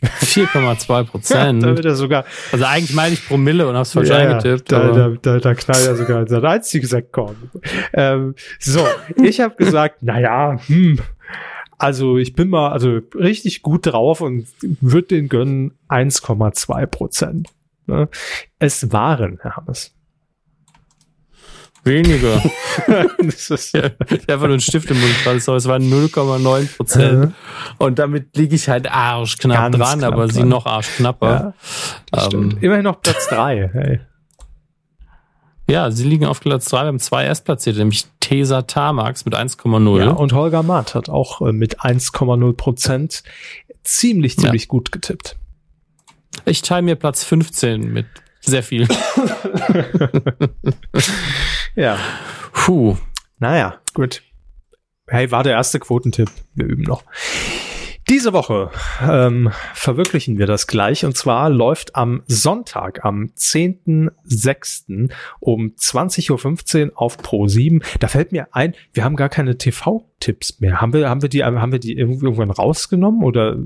4,2 0.04 1.04
Prozent. 1.04 1.62
da 1.62 1.76
wird 1.76 1.84
er 1.84 1.94
sogar. 1.94 2.24
Also 2.52 2.64
eigentlich 2.64 2.94
meine 2.94 3.14
ich 3.14 3.26
Promille 3.26 3.66
und 3.68 3.76
hab's 3.76 3.92
falsch 3.92 4.08
Ja, 4.08 4.16
eingetippt. 4.16 4.70
Da, 4.70 4.92
da, 4.92 5.08
da, 5.20 5.38
da 5.38 5.54
knallt 5.54 5.86
er 5.86 5.96
sogar 5.96 6.26
sein 6.26 6.44
einziges 6.44 6.90
Sektkorn. 6.90 7.36
Ähm, 7.92 8.34
so, 8.58 8.86
ich 9.22 9.40
habe 9.40 9.54
gesagt, 9.56 10.02
naja, 10.02 10.58
hm, 10.66 10.98
also 11.78 12.18
ich 12.18 12.34
bin 12.34 12.48
mal 12.48 12.70
also 12.70 13.00
richtig 13.14 13.62
gut 13.62 13.86
drauf 13.86 14.20
und 14.20 14.46
würde 14.80 15.08
den 15.08 15.28
gönnen 15.28 15.72
1,2 15.88 16.86
Prozent. 16.86 17.48
Ne? 17.86 18.08
Es 18.58 18.92
waren, 18.92 19.38
Herr 19.42 19.56
Hammes. 19.56 19.94
Weniger. 21.84 22.42
das 23.18 23.50
ist, 23.50 23.74
ich 23.74 23.82
hab 23.82 24.00
einfach 24.10 24.38
nur 24.38 24.50
einen 24.50 24.60
Stift 24.60 24.90
im 24.90 25.00
Mund 25.00 25.12
gerade, 25.22 25.40
so, 25.40 25.54
es 25.54 25.66
waren 25.66 25.82
0,9 25.82 26.76
Prozent. 26.76 27.34
Und 27.78 27.98
damit 27.98 28.36
liege 28.36 28.54
ich 28.56 28.68
halt 28.68 28.90
arschknapp 28.90 29.72
Ganz 29.72 29.76
dran, 29.76 29.98
knapp 29.98 30.12
aber 30.14 30.28
sie 30.28 30.40
dran. 30.40 30.48
noch 30.48 30.66
arschknapper. 30.66 31.54
das 32.10 32.32
Ähm. 32.32 32.56
Immerhin 32.60 32.84
noch 32.84 33.00
Platz 33.02 33.28
drei. 33.28 33.70
Hey. 33.72 34.00
Ja, 35.68 35.90
sie 35.90 36.04
liegen 36.04 36.26
auf 36.26 36.40
Platz 36.40 36.66
2, 36.66 36.82
wir 36.82 36.86
haben 36.88 36.98
zwei 36.98 37.24
Erstplatzierte, 37.24 37.78
nämlich 37.78 38.04
Tesa 38.20 38.62
Tamax 38.62 39.24
mit 39.24 39.34
1,0. 39.34 39.98
Ja, 39.98 40.10
und 40.10 40.34
Holger 40.34 40.62
Matt 40.62 40.94
hat 40.94 41.08
auch 41.08 41.40
äh, 41.40 41.52
mit 41.52 41.80
1,0 41.80 42.52
Prozent 42.54 43.22
ziemlich, 43.82 44.38
ziemlich 44.38 44.68
gut 44.68 44.92
getippt. 44.92 45.36
Ich 46.44 46.62
teile 46.62 46.82
mir 46.82 46.96
Platz 46.96 47.24
15 47.24 47.92
mit 47.92 48.06
sehr 48.40 48.62
viel. 48.62 48.86
Ja. 51.76 51.98
Puh. 52.52 52.96
Naja, 53.38 53.80
gut. 53.94 54.22
Hey, 55.08 55.30
war 55.30 55.42
der 55.42 55.52
erste 55.54 55.80
Quotentipp. 55.80 56.30
Wir 56.54 56.66
üben 56.66 56.82
noch. 56.82 57.04
Diese 58.08 58.32
Woche 58.34 58.70
ähm, 59.02 59.50
verwirklichen 59.72 60.38
wir 60.38 60.46
das 60.46 60.66
gleich. 60.66 61.04
Und 61.06 61.16
zwar 61.16 61.48
läuft 61.48 61.96
am 61.96 62.22
Sonntag, 62.26 63.04
am 63.04 63.30
10.06. 63.36 65.10
um 65.40 65.72
20.15 65.78 66.90
Uhr 66.90 66.92
auf 67.00 67.16
Pro 67.18 67.48
7. 67.48 67.82
Da 68.00 68.08
fällt 68.08 68.30
mir 68.32 68.48
ein, 68.52 68.74
wir 68.92 69.04
haben 69.04 69.16
gar 69.16 69.30
keine 69.30 69.56
TV-Tipps 69.56 70.60
mehr. 70.60 70.82
Haben 70.82 70.92
wir, 70.92 71.08
haben 71.08 71.22
wir 71.22 71.30
die, 71.30 71.42
haben 71.44 71.72
wir 71.72 71.78
die 71.78 71.94
irgendwann 71.94 72.50
rausgenommen 72.50 73.24
oder? 73.24 73.56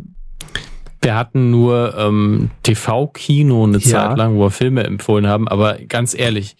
Wir 1.00 1.14
hatten 1.16 1.50
nur 1.50 1.96
ähm, 1.96 2.50
TV-Kino 2.62 3.64
eine 3.64 3.78
Ja. 3.78 4.08
Zeit 4.08 4.18
lang, 4.18 4.36
wo 4.36 4.42
wir 4.44 4.50
Filme 4.50 4.84
empfohlen 4.84 5.26
haben, 5.26 5.46
aber 5.48 5.78
ganz 5.88 6.14
ehrlich, 6.14 6.56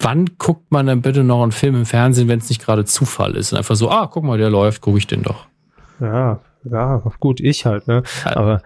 wann 0.00 0.26
guckt 0.38 0.70
man 0.70 0.86
dann 0.86 1.02
bitte 1.02 1.24
noch 1.24 1.42
einen 1.42 1.52
Film 1.52 1.74
im 1.74 1.86
Fernsehen, 1.86 2.28
wenn 2.28 2.38
es 2.38 2.48
nicht 2.48 2.64
gerade 2.64 2.84
Zufall 2.84 3.36
ist? 3.36 3.52
Und 3.52 3.58
einfach 3.58 3.76
so, 3.76 3.90
ah, 3.90 4.06
guck 4.06 4.24
mal, 4.24 4.38
der 4.38 4.50
läuft, 4.50 4.80
gucke 4.80 4.98
ich 4.98 5.06
den 5.06 5.22
doch. 5.22 5.46
Ja, 6.00 6.40
ja, 6.70 7.02
gut, 7.20 7.40
ich 7.40 7.66
halt, 7.66 7.86
ne? 7.88 8.02
Aber 8.24 8.62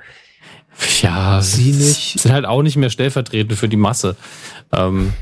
Ja, 1.02 1.40
Sie 1.42 1.72
nicht. 1.72 2.20
Sind 2.20 2.32
halt 2.32 2.46
auch 2.46 2.62
nicht 2.62 2.76
mehr 2.76 2.90
stellvertretend 2.90 3.58
für 3.58 3.68
die 3.68 3.76
Masse. 3.76 4.16
Ähm, 4.72 5.12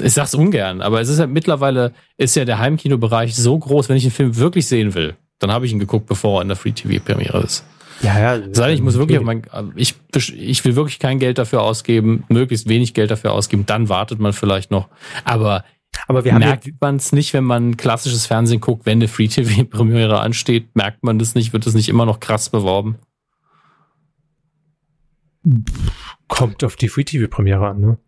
ich 0.00 0.12
sag's 0.12 0.34
ungern, 0.34 0.80
aber 0.80 1.00
es 1.00 1.08
ist 1.08 1.18
halt 1.18 1.30
mittlerweile, 1.30 1.92
ist 2.16 2.36
ja 2.36 2.44
der 2.44 2.58
Heimkinobereich 2.58 3.34
so 3.34 3.58
groß, 3.58 3.88
wenn 3.88 3.96
ich 3.96 4.04
einen 4.04 4.12
Film 4.12 4.36
wirklich 4.36 4.66
sehen 4.66 4.94
will, 4.94 5.16
dann 5.38 5.50
habe 5.50 5.66
ich 5.66 5.72
ihn 5.72 5.78
geguckt, 5.78 6.06
bevor 6.06 6.38
er 6.38 6.42
in 6.42 6.48
der 6.48 6.56
Free-TV-Premiere 6.56 7.42
ist. 7.42 7.64
Ja, 8.02 8.36
ja. 8.36 8.42
Sei 8.52 8.72
ich 8.72 8.82
muss 8.82 8.96
wirklich 8.96 9.18
auf 9.18 9.24
mein, 9.24 9.42
ich, 9.74 9.94
ich 10.14 10.64
will 10.64 10.76
wirklich 10.76 10.98
kein 10.98 11.18
Geld 11.18 11.38
dafür 11.38 11.62
ausgeben, 11.62 12.24
möglichst 12.28 12.68
wenig 12.68 12.94
Geld 12.94 13.10
dafür 13.10 13.32
ausgeben, 13.32 13.66
dann 13.66 13.88
wartet 13.88 14.18
man 14.18 14.32
vielleicht 14.32 14.70
noch. 14.70 14.88
Aber 15.24 15.64
Aber 16.06 16.24
wir 16.24 16.34
haben 16.34 16.42
ja, 16.42 16.48
merkt 16.48 16.68
man 16.80 16.96
es 16.96 17.12
nicht, 17.12 17.32
wenn 17.34 17.44
man 17.44 17.76
klassisches 17.76 18.26
Fernsehen 18.26 18.60
guckt, 18.60 18.86
wenn 18.86 18.98
eine 18.98 19.08
Free-TV-Premiere 19.08 20.20
ansteht, 20.20 20.74
merkt 20.74 21.02
man 21.02 21.18
das 21.18 21.34
nicht, 21.34 21.52
wird 21.52 21.66
das 21.66 21.74
nicht 21.74 21.88
immer 21.88 22.06
noch 22.06 22.20
krass 22.20 22.50
beworben? 22.50 22.96
Kommt 26.28 26.62
auf 26.62 26.76
die 26.76 26.88
Free-TV-Premiere 26.88 27.68
an, 27.68 27.80
ne? 27.80 27.98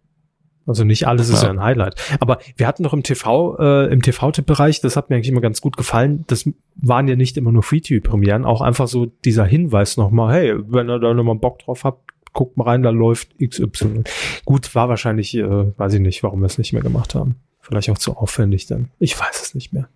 Also 0.70 0.84
nicht 0.84 1.08
alles 1.08 1.28
ist 1.28 1.42
Ja. 1.42 1.48
ja 1.48 1.50
ein 1.54 1.62
Highlight. 1.62 1.96
Aber 2.20 2.38
wir 2.56 2.66
hatten 2.68 2.84
doch 2.84 2.92
im 2.92 3.02
TV, 3.02 3.56
äh, 3.58 3.92
im 3.92 4.02
TV-Tipp-Bereich, 4.02 4.80
das 4.80 4.96
hat 4.96 5.10
mir 5.10 5.16
eigentlich 5.16 5.28
immer 5.28 5.40
ganz 5.40 5.60
gut 5.60 5.76
gefallen, 5.76 6.24
das 6.28 6.48
waren 6.76 7.08
ja 7.08 7.16
nicht 7.16 7.36
immer 7.36 7.50
nur 7.50 7.64
Free-TV-Premieren, 7.64 8.44
auch 8.44 8.60
einfach 8.60 8.86
so 8.86 9.06
dieser 9.06 9.44
Hinweis 9.44 9.96
nochmal, 9.96 10.32
hey, 10.32 10.54
wenn 10.68 10.88
ihr 10.88 11.00
da 11.00 11.12
nochmal 11.12 11.34
Bock 11.34 11.58
drauf 11.58 11.82
habt, 11.82 12.08
guckt 12.32 12.56
mal 12.56 12.64
rein, 12.64 12.82
da 12.84 12.90
läuft 12.90 13.30
XY. 13.44 14.04
Gut, 14.44 14.72
war 14.76 14.88
wahrscheinlich, 14.88 15.36
äh, 15.36 15.76
weiß 15.76 15.94
ich 15.94 16.00
nicht, 16.00 16.22
warum 16.22 16.40
wir 16.40 16.46
es 16.46 16.58
nicht 16.58 16.72
mehr 16.72 16.82
gemacht 16.82 17.16
haben. 17.16 17.34
Vielleicht 17.60 17.90
auch 17.90 17.98
zu 17.98 18.16
aufwendig 18.16 18.66
dann. 18.66 18.90
Ich 19.00 19.18
weiß 19.18 19.42
es 19.42 19.54
nicht 19.56 19.72
mehr. 19.72 19.88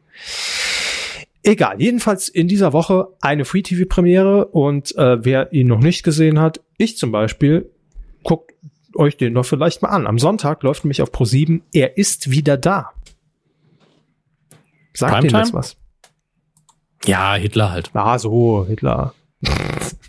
Egal, 1.45 1.81
jedenfalls 1.81 2.29
in 2.29 2.49
dieser 2.49 2.73
Woche 2.73 3.09
eine 3.21 3.45
Free-TV-Premiere 3.45 4.47
und 4.47 4.97
äh, 4.97 5.25
wer 5.25 5.53
ihn 5.53 5.69
noch 5.69 5.79
nicht 5.81 6.03
gesehen 6.03 6.41
hat, 6.41 6.61
ich 6.79 6.97
zum 6.97 7.13
Beispiel, 7.13 7.71
guckt 8.23 8.53
euch 8.97 9.17
den 9.17 9.35
doch 9.35 9.45
vielleicht 9.45 9.83
mal 9.83 9.89
an. 9.89 10.07
Am 10.07 10.19
Sonntag 10.19 10.63
läuft 10.63 10.85
nämlich 10.85 11.03
auf 11.03 11.11
Pro7, 11.11 11.63
er 11.73 11.97
ist 11.99 12.31
wieder 12.31 12.57
da. 12.57 12.91
Sagt 14.93 15.13
Primetime? 15.13 15.43
das 15.43 15.53
was? 15.53 15.77
Ja, 17.05 17.35
Hitler 17.35 17.71
halt. 17.71 17.91
Ah, 17.95 18.19
so, 18.19 18.65
Hitler. 18.67 19.15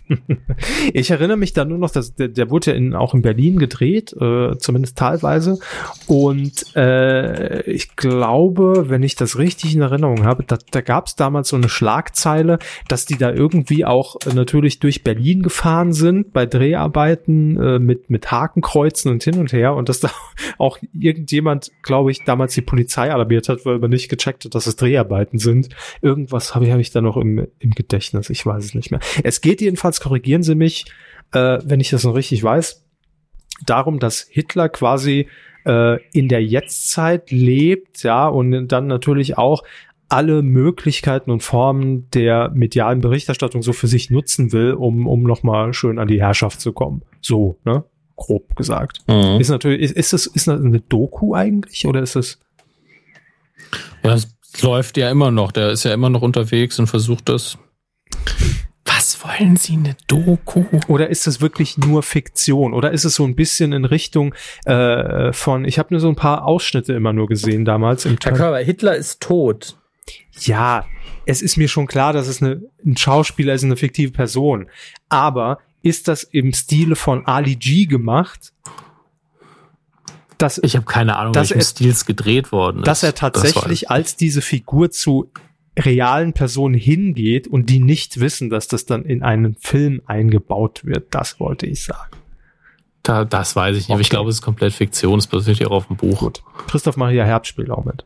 ich 0.92 1.10
erinnere 1.10 1.36
mich 1.36 1.52
da 1.52 1.64
nur 1.64 1.78
noch, 1.78 1.90
dass 1.90 2.14
der, 2.14 2.28
der 2.28 2.50
wurde 2.50 2.70
ja 2.70 2.76
in, 2.76 2.94
auch 2.94 3.14
in 3.14 3.22
Berlin 3.22 3.58
gedreht, 3.58 4.14
äh, 4.20 4.56
zumindest 4.58 4.98
teilweise. 4.98 5.58
Und 6.06 6.76
äh, 6.76 7.62
ich 7.70 7.96
glaube, 7.96 8.88
wenn 8.88 9.02
ich 9.02 9.16
das 9.16 9.38
richtig 9.38 9.74
in 9.74 9.82
Erinnerung 9.82 10.24
habe, 10.24 10.44
da, 10.44 10.58
da 10.70 10.80
gab 10.80 11.06
es 11.06 11.16
damals 11.16 11.48
so 11.48 11.56
eine 11.56 11.68
Schlagzeile, 11.68 12.58
dass 12.88 13.06
die 13.06 13.16
da 13.16 13.32
irgendwie 13.32 13.84
auch 13.84 14.16
natürlich 14.32 14.78
durch 14.78 15.02
Berlin 15.02 15.42
gefahren 15.42 15.92
sind 15.92 16.32
bei 16.32 16.46
Dreharbeiten 16.46 17.60
äh, 17.60 17.78
mit, 17.78 18.10
mit 18.10 18.30
Hakenkreuzen 18.30 19.10
und 19.10 19.22
hin 19.22 19.38
und 19.38 19.52
her 19.52 19.74
und 19.74 19.88
dass 19.88 20.00
da 20.00 20.10
auch 20.58 20.78
irgendjemand, 20.92 21.72
glaube 21.82 22.10
ich, 22.10 22.24
damals 22.24 22.54
die 22.54 22.62
Polizei 22.62 23.12
alarmiert 23.12 23.48
hat, 23.48 23.64
weil 23.64 23.78
man 23.78 23.90
nicht 23.90 24.08
gecheckt 24.08 24.44
hat, 24.44 24.54
dass 24.54 24.66
es 24.66 24.76
Dreharbeiten 24.76 25.38
sind. 25.38 25.68
Irgendwas 26.00 26.54
habe 26.54 26.66
ich, 26.66 26.72
hab 26.72 26.78
ich 26.78 26.90
da 26.90 27.00
noch 27.00 27.16
im, 27.16 27.46
im 27.58 27.70
Gedächtnis, 27.70 28.30
ich 28.30 28.44
weiß 28.46 28.64
es 28.64 28.74
nicht 28.74 28.90
mehr. 28.90 29.00
Es 29.24 29.40
geht 29.40 29.60
jedenfalls, 29.60 29.95
korrigieren 30.00 30.42
Sie 30.42 30.54
mich, 30.54 30.86
äh, 31.32 31.58
wenn 31.64 31.80
ich 31.80 31.90
das 31.90 32.04
noch 32.04 32.14
richtig 32.14 32.42
weiß, 32.42 32.84
darum, 33.64 33.98
dass 33.98 34.26
Hitler 34.28 34.68
quasi 34.68 35.28
äh, 35.64 36.00
in 36.12 36.28
der 36.28 36.42
Jetztzeit 36.44 37.30
lebt, 37.30 38.02
ja, 38.02 38.28
und 38.28 38.68
dann 38.68 38.86
natürlich 38.86 39.38
auch 39.38 39.62
alle 40.08 40.42
Möglichkeiten 40.42 41.30
und 41.30 41.42
Formen 41.42 42.08
der 42.10 42.50
medialen 42.50 43.00
Berichterstattung 43.00 43.62
so 43.62 43.72
für 43.72 43.88
sich 43.88 44.10
nutzen 44.10 44.52
will, 44.52 44.72
um, 44.72 45.06
um 45.06 45.24
nochmal 45.24 45.74
schön 45.74 45.98
an 45.98 46.06
die 46.06 46.20
Herrschaft 46.20 46.60
zu 46.60 46.72
kommen. 46.72 47.02
So, 47.20 47.58
ne? 47.64 47.84
Grob 48.14 48.54
gesagt. 48.56 49.00
Mhm. 49.08 49.40
Ist 49.40 49.50
natürlich, 49.50 49.82
ist, 49.82 49.96
ist 49.96 50.12
das, 50.12 50.26
ist 50.26 50.48
das 50.48 50.60
eine 50.60 50.80
Doku 50.80 51.34
eigentlich 51.34 51.86
oder 51.86 52.00
ist 52.00 52.16
es? 52.16 52.38
Ja, 54.02 54.14
es 54.14 54.28
läuft 54.62 54.96
ja 54.96 55.10
immer 55.10 55.30
noch. 55.30 55.52
Der 55.52 55.70
ist 55.70 55.84
ja 55.84 55.92
immer 55.92 56.08
noch 56.08 56.22
unterwegs 56.22 56.78
und 56.78 56.86
versucht 56.86 57.28
das. 57.28 57.58
Wollen 59.26 59.56
Sie, 59.56 59.74
eine 59.74 59.96
Doku? 60.06 60.64
Oder 60.88 61.08
ist 61.10 61.26
es 61.26 61.40
wirklich 61.40 61.78
nur 61.78 62.02
Fiktion? 62.02 62.72
Oder 62.74 62.92
ist 62.92 63.04
es 63.04 63.14
so 63.16 63.24
ein 63.24 63.34
bisschen 63.34 63.72
in 63.72 63.84
Richtung 63.84 64.34
äh, 64.64 65.32
von, 65.32 65.64
ich 65.64 65.78
habe 65.78 65.88
nur 65.92 66.00
so 66.00 66.08
ein 66.08 66.16
paar 66.16 66.44
Ausschnitte 66.44 66.92
immer 66.92 67.12
nur 67.12 67.26
gesehen 67.26 67.64
damals 67.64 68.04
im 68.04 68.16
Herr 68.22 68.32
Körber, 68.32 68.58
Hitler 68.58 68.94
ist 68.96 69.20
tot. 69.20 69.76
Ja, 70.40 70.84
es 71.24 71.42
ist 71.42 71.56
mir 71.56 71.68
schon 71.68 71.86
klar, 71.86 72.12
dass 72.12 72.28
es 72.28 72.40
eine, 72.42 72.62
ein 72.84 72.96
Schauspieler 72.96 73.54
ist, 73.54 73.64
eine 73.64 73.76
fiktive 73.76 74.12
Person. 74.12 74.68
Aber 75.08 75.58
ist 75.82 76.08
das 76.08 76.22
im 76.22 76.52
Stile 76.52 76.94
von 76.94 77.26
Ali 77.26 77.56
G 77.56 77.86
gemacht? 77.86 78.52
Dass, 80.38 80.58
Ich 80.62 80.76
habe 80.76 80.84
keine 80.84 81.16
Ahnung, 81.16 81.32
Dass 81.32 81.50
welchem 81.50 81.60
er- 81.60 81.64
Stils 81.64 82.04
gedreht 82.04 82.52
worden 82.52 82.78
ist. 82.80 82.86
dass 82.86 83.02
er 83.02 83.12
Das 83.12 83.20
tatsächlich 83.20 83.90
als 83.90 84.16
diese 84.16 84.42
Figur 84.42 84.90
zu 84.90 85.30
realen 85.78 86.32
Personen 86.32 86.74
hingeht 86.74 87.46
und 87.48 87.68
die 87.70 87.80
nicht 87.80 88.20
wissen, 88.20 88.50
dass 88.50 88.68
das 88.68 88.86
dann 88.86 89.04
in 89.04 89.22
einen 89.22 89.56
Film 89.56 90.02
eingebaut 90.06 90.84
wird. 90.84 91.14
Das 91.14 91.38
wollte 91.40 91.66
ich 91.66 91.84
sagen. 91.84 92.16
Da, 93.02 93.24
das 93.24 93.54
weiß 93.54 93.76
ich 93.76 93.84
nicht. 93.84 93.90
aber 93.92 94.00
Ich 94.00 94.08
Okay. 94.08 94.16
glaube, 94.16 94.30
es 94.30 94.36
ist 94.36 94.42
komplett 94.42 94.72
Fiktion. 94.72 95.18
Es 95.18 95.26
basiert 95.26 95.58
ja 95.58 95.66
auch 95.68 95.72
auf 95.72 95.86
dem 95.88 95.96
Buch. 95.96 96.20
Gut. 96.20 96.42
Christoph 96.66 96.96
Maria 96.96 97.24
Herbst 97.24 97.50
spielt 97.50 97.70
auch 97.70 97.84
mit. 97.84 98.04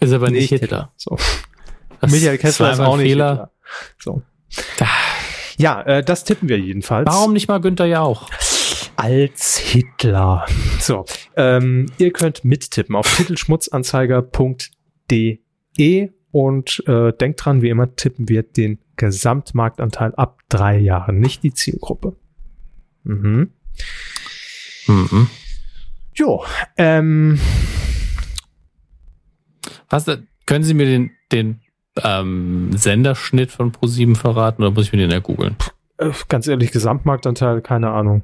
Ist 0.00 0.12
aber 0.12 0.30
nicht, 0.30 0.48
Hitler. 0.48 0.92
So. 0.96 1.16
Das 2.00 2.10
Michael 2.10 2.38
Kessler 2.38 2.72
ist 2.72 2.80
auch 2.80 2.96
nicht 2.96 3.06
Fehler. 3.08 3.30
Hitler. 3.30 3.50
So. 3.98 4.22
Ja, 5.58 5.82
äh, 5.82 6.02
das 6.02 6.24
tippen 6.24 6.48
wir 6.48 6.58
jedenfalls. 6.58 7.06
Warum 7.08 7.32
nicht 7.32 7.46
mal 7.48 7.60
Günther 7.60 7.86
Jauch? 7.86 8.28
als 8.96 9.56
Hitler. 9.58 10.46
So, 10.78 11.04
ähm, 11.36 11.86
ihr 11.98 12.12
könnt 12.12 12.44
mittippen 12.44 12.94
auf 12.96 13.16
titelschmutzanzeiger.de 13.16 15.38
und 16.30 16.82
äh, 16.86 17.12
denkt 17.12 17.44
dran, 17.44 17.62
wie 17.62 17.68
immer 17.68 17.94
tippen 17.96 18.28
wir 18.28 18.42
den 18.42 18.78
Gesamtmarktanteil 18.96 20.14
ab 20.14 20.40
drei 20.48 20.78
Jahren, 20.78 21.18
nicht 21.20 21.42
die 21.42 21.52
Zielgruppe. 21.54 22.16
Mhm. 23.04 23.50
Mhm. 24.86 25.28
Jo, 26.14 26.44
ähm, 26.76 27.38
Was, 29.88 30.06
äh, 30.08 30.18
können 30.46 30.64
Sie 30.64 30.74
mir 30.74 30.86
den, 30.86 31.10
den 31.30 31.60
ähm, 32.02 32.70
Senderschnitt 32.76 33.50
von 33.50 33.72
ProSieben 33.72 34.14
verraten 34.16 34.62
oder 34.62 34.70
muss 34.72 34.86
ich 34.86 34.92
mir 34.92 34.98
den 34.98 35.10
ja 35.10 35.18
googeln? 35.20 35.56
äh, 35.98 36.10
ganz 36.28 36.46
ehrlich, 36.46 36.70
Gesamtmarktanteil, 36.72 37.60
keine 37.62 37.90
Ahnung. 37.90 38.22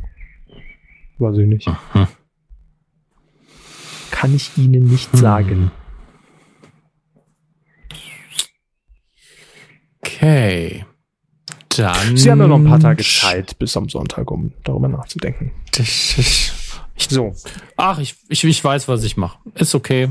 Weiß 1.19 1.37
ich 1.39 1.47
nicht. 1.47 1.66
Mhm. 1.95 2.07
Kann 4.11 4.35
ich 4.35 4.57
Ihnen 4.57 4.85
nicht 4.89 5.12
Hm. 5.12 5.19
sagen. 5.19 5.70
Okay. 10.19 10.85
Dann. 11.77 12.16
Sie 12.16 12.31
haben 12.31 12.40
ja 12.40 12.49
noch 12.49 12.59
ein 12.59 12.65
paar 12.65 12.81
Tage 12.81 13.05
Zeit 13.05 13.57
bis 13.59 13.77
am 13.77 13.89
Sonntag, 13.89 14.31
um 14.31 14.53
darüber 14.65 14.89
nachzudenken. 14.89 15.53
So, 16.97 17.32
Ach, 17.77 18.01
ich, 18.01 18.16
ich, 18.28 18.43
ich 18.43 18.65
weiß, 18.65 18.89
was 18.89 19.05
ich 19.05 19.16
mache. 19.16 19.39
Ist 19.55 19.77
okay. 19.77 20.11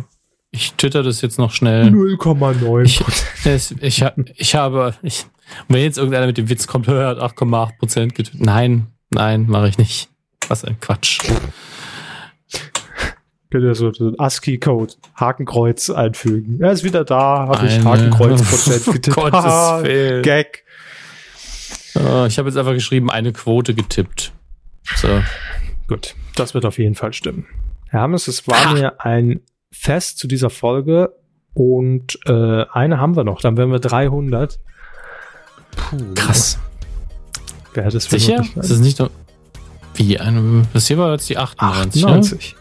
Ich 0.52 0.74
twitter 0.74 1.04
das 1.04 1.22
jetzt 1.22 1.38
noch 1.38 1.52
schnell. 1.52 1.88
0,9. 1.88 2.84
Ich, 2.86 3.04
es, 3.46 3.72
ich, 3.82 4.06
ich 4.36 4.56
habe, 4.56 4.96
ich, 5.02 5.26
wenn 5.68 5.82
jetzt 5.82 5.98
irgendeiner 5.98 6.28
mit 6.28 6.38
dem 6.38 6.48
Witz 6.48 6.68
kommt, 6.68 6.88
hört 6.88 7.20
8,8 7.20 7.78
Prozent 7.78 8.16
getwittert. 8.16 8.46
Nein, 8.46 8.88
nein, 9.10 9.46
mache 9.48 9.68
ich 9.68 9.78
nicht. 9.78 10.10
Was 10.48 10.64
ein 10.64 10.80
Quatsch. 10.80 11.20
Könnt 13.50 13.64
ihr 13.64 13.76
so 13.76 13.94
so 13.94 14.10
ein 14.10 14.20
ASCII-Code, 14.20 14.94
Hakenkreuz 15.16 15.90
einfügen. 15.90 16.60
Er 16.62 16.72
ist 16.74 16.84
wieder 16.84 17.06
da, 17.06 17.48
habe 17.48 17.66
ich 17.68 17.74
Eine- 17.76 17.84
Hakenkreuz 17.86 18.42
Prozent 18.44 18.88
Um 18.88 18.94
getippt. 18.94 19.16
Gottes 19.16 19.44
Willen. 19.84 20.22
Gag. 20.24 20.64
Äh, 21.96 22.28
Ich 22.28 22.38
habe 22.38 22.50
jetzt 22.50 22.58
einfach 22.58 22.74
geschrieben, 22.74 23.10
eine 23.10 23.32
Quote 23.32 23.74
getippt. 23.74 24.34
So. 24.98 25.08
Gut, 25.88 26.16
das 26.36 26.54
wird 26.54 26.66
auf 26.66 26.78
jeden 26.78 26.96
Fall 26.96 27.14
stimmen. 27.14 27.46
Herr 27.90 28.02
Hammes, 28.02 28.28
es 28.28 28.48
war 28.48 28.66
Ha. 28.66 28.74
mir 28.74 29.02
ein 29.06 29.40
Fest 29.72 30.18
zu 30.18 30.28
dieser 30.28 30.50
Folge 30.50 31.14
und 31.54 32.20
äh, 32.26 32.66
eine 32.72 33.00
haben 33.00 33.16
wir 33.16 33.24
noch, 33.24 33.40
dann 33.42 33.56
wären 33.56 33.72
wir 33.72 33.80
300. 33.80 34.60
Puh, 35.76 35.98
Krass. 36.16 36.60
Wer 37.74 37.86
hätte 37.86 37.98
es 37.98 38.08
für 38.08 38.20
Sicher? 38.20 38.38
möglich 38.40 38.58
Ist 38.58 38.72
das 38.72 38.80
nicht 38.80 39.00
noch. 39.00 39.10
Wie? 39.96 40.20
Eine, 40.20 40.64
das 40.74 40.88
hier 40.88 40.98
war 40.98 41.12
jetzt 41.14 41.30
die 41.30 41.38
98. 41.38 42.04
98. 42.06 42.56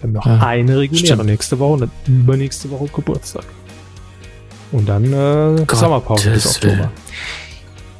Wir 0.00 0.02
haben 0.02 0.12
noch 0.12 0.26
Ja, 0.26 0.46
eine 0.46 0.78
reguläre 0.78 1.06
stimmt. 1.06 1.24
nächste 1.26 1.58
Woche 1.58 1.72
und 1.74 1.80
dann 1.80 1.90
übernächste 2.06 2.70
Woche 2.70 2.86
Geburtstag. 2.94 3.44
Und 4.72 4.88
dann 4.88 5.04
äh, 5.04 5.64
Sommerpause 5.74 6.30
bis 6.30 6.46
Oktober. 6.46 6.76
Willen. 6.76 6.88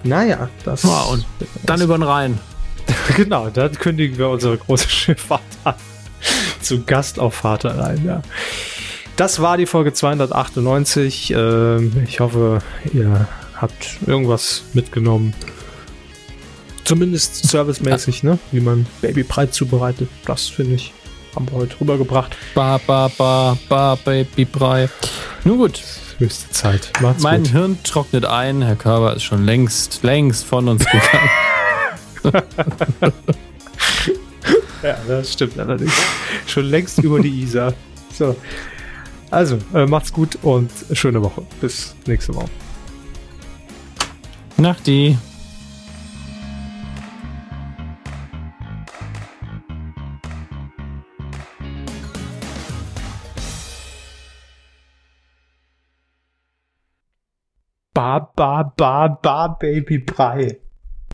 Naja, 0.04 0.48
das. 0.64 0.82
Ja, 0.84 1.02
und 1.10 1.24
Dann 1.64 1.80
über 1.80 1.96
den 1.98 2.02
Rhein. 2.04 2.38
genau, 3.16 3.48
dann 3.50 3.72
kündigen 3.72 4.16
wir 4.18 4.28
unsere 4.28 4.56
große 4.58 4.88
Schifffahrt 4.88 5.42
an. 5.64 5.74
Zu 6.60 6.82
Gast 6.84 7.18
auf 7.18 7.34
Vaterrhein, 7.34 8.04
ja. 8.04 8.22
Das 9.16 9.40
war 9.40 9.56
die 9.56 9.66
Folge 9.66 9.92
298. 9.92 11.32
Ähm, 11.36 11.92
ich 12.06 12.20
hoffe, 12.20 12.60
ihr 12.92 13.26
habt 13.56 13.98
irgendwas 14.06 14.62
mitgenommen. 14.74 15.34
Zumindest 16.84 17.48
servicemäßig, 17.48 18.22
ne? 18.22 18.38
Wie 18.52 18.60
man 18.60 18.86
Babybrei 19.02 19.46
zubereitet. 19.46 20.08
Das 20.24 20.46
finde 20.46 20.74
ich, 20.76 20.92
haben 21.34 21.48
wir 21.50 21.58
heute 21.58 21.80
rübergebracht. 21.80 22.36
Ba, 22.54 22.80
ba, 22.86 23.10
ba, 23.16 23.56
ba, 23.68 23.98
Baby 24.04 24.44
Brei. 24.44 24.88
Nun 25.44 25.58
gut. 25.58 25.82
Höchste 26.18 26.50
Zeit. 26.50 26.92
Macht's 27.00 27.22
Mein 27.22 27.42
gut. 27.44 27.52
Hirn 27.52 27.78
trocknet 27.84 28.24
ein. 28.24 28.62
Herr 28.62 28.76
Körber 28.76 29.14
ist 29.14 29.22
schon 29.22 29.44
längst, 29.44 30.02
längst 30.02 30.44
von 30.44 30.68
uns 30.68 30.84
gegangen. 30.84 31.30
Ja, 34.82 34.96
das 35.08 35.32
stimmt 35.32 35.58
allerdings. 35.58 35.92
Schon 36.46 36.66
längst 36.66 36.98
über 36.98 37.20
die 37.20 37.42
Isar. 37.42 37.74
So. 38.12 38.36
Also, 39.30 39.58
äh, 39.74 39.86
macht's 39.86 40.12
gut 40.12 40.38
und 40.42 40.70
schöne 40.92 41.22
Woche. 41.22 41.42
Bis 41.60 41.94
nächste 42.06 42.34
Woche. 42.34 42.48
Nach 44.56 44.80
Ba, 57.98 58.30
ba, 58.36 58.62
ba, 58.78 59.08
ba, 59.08 59.58
Baby 59.58 59.98
Brei. 59.98 60.67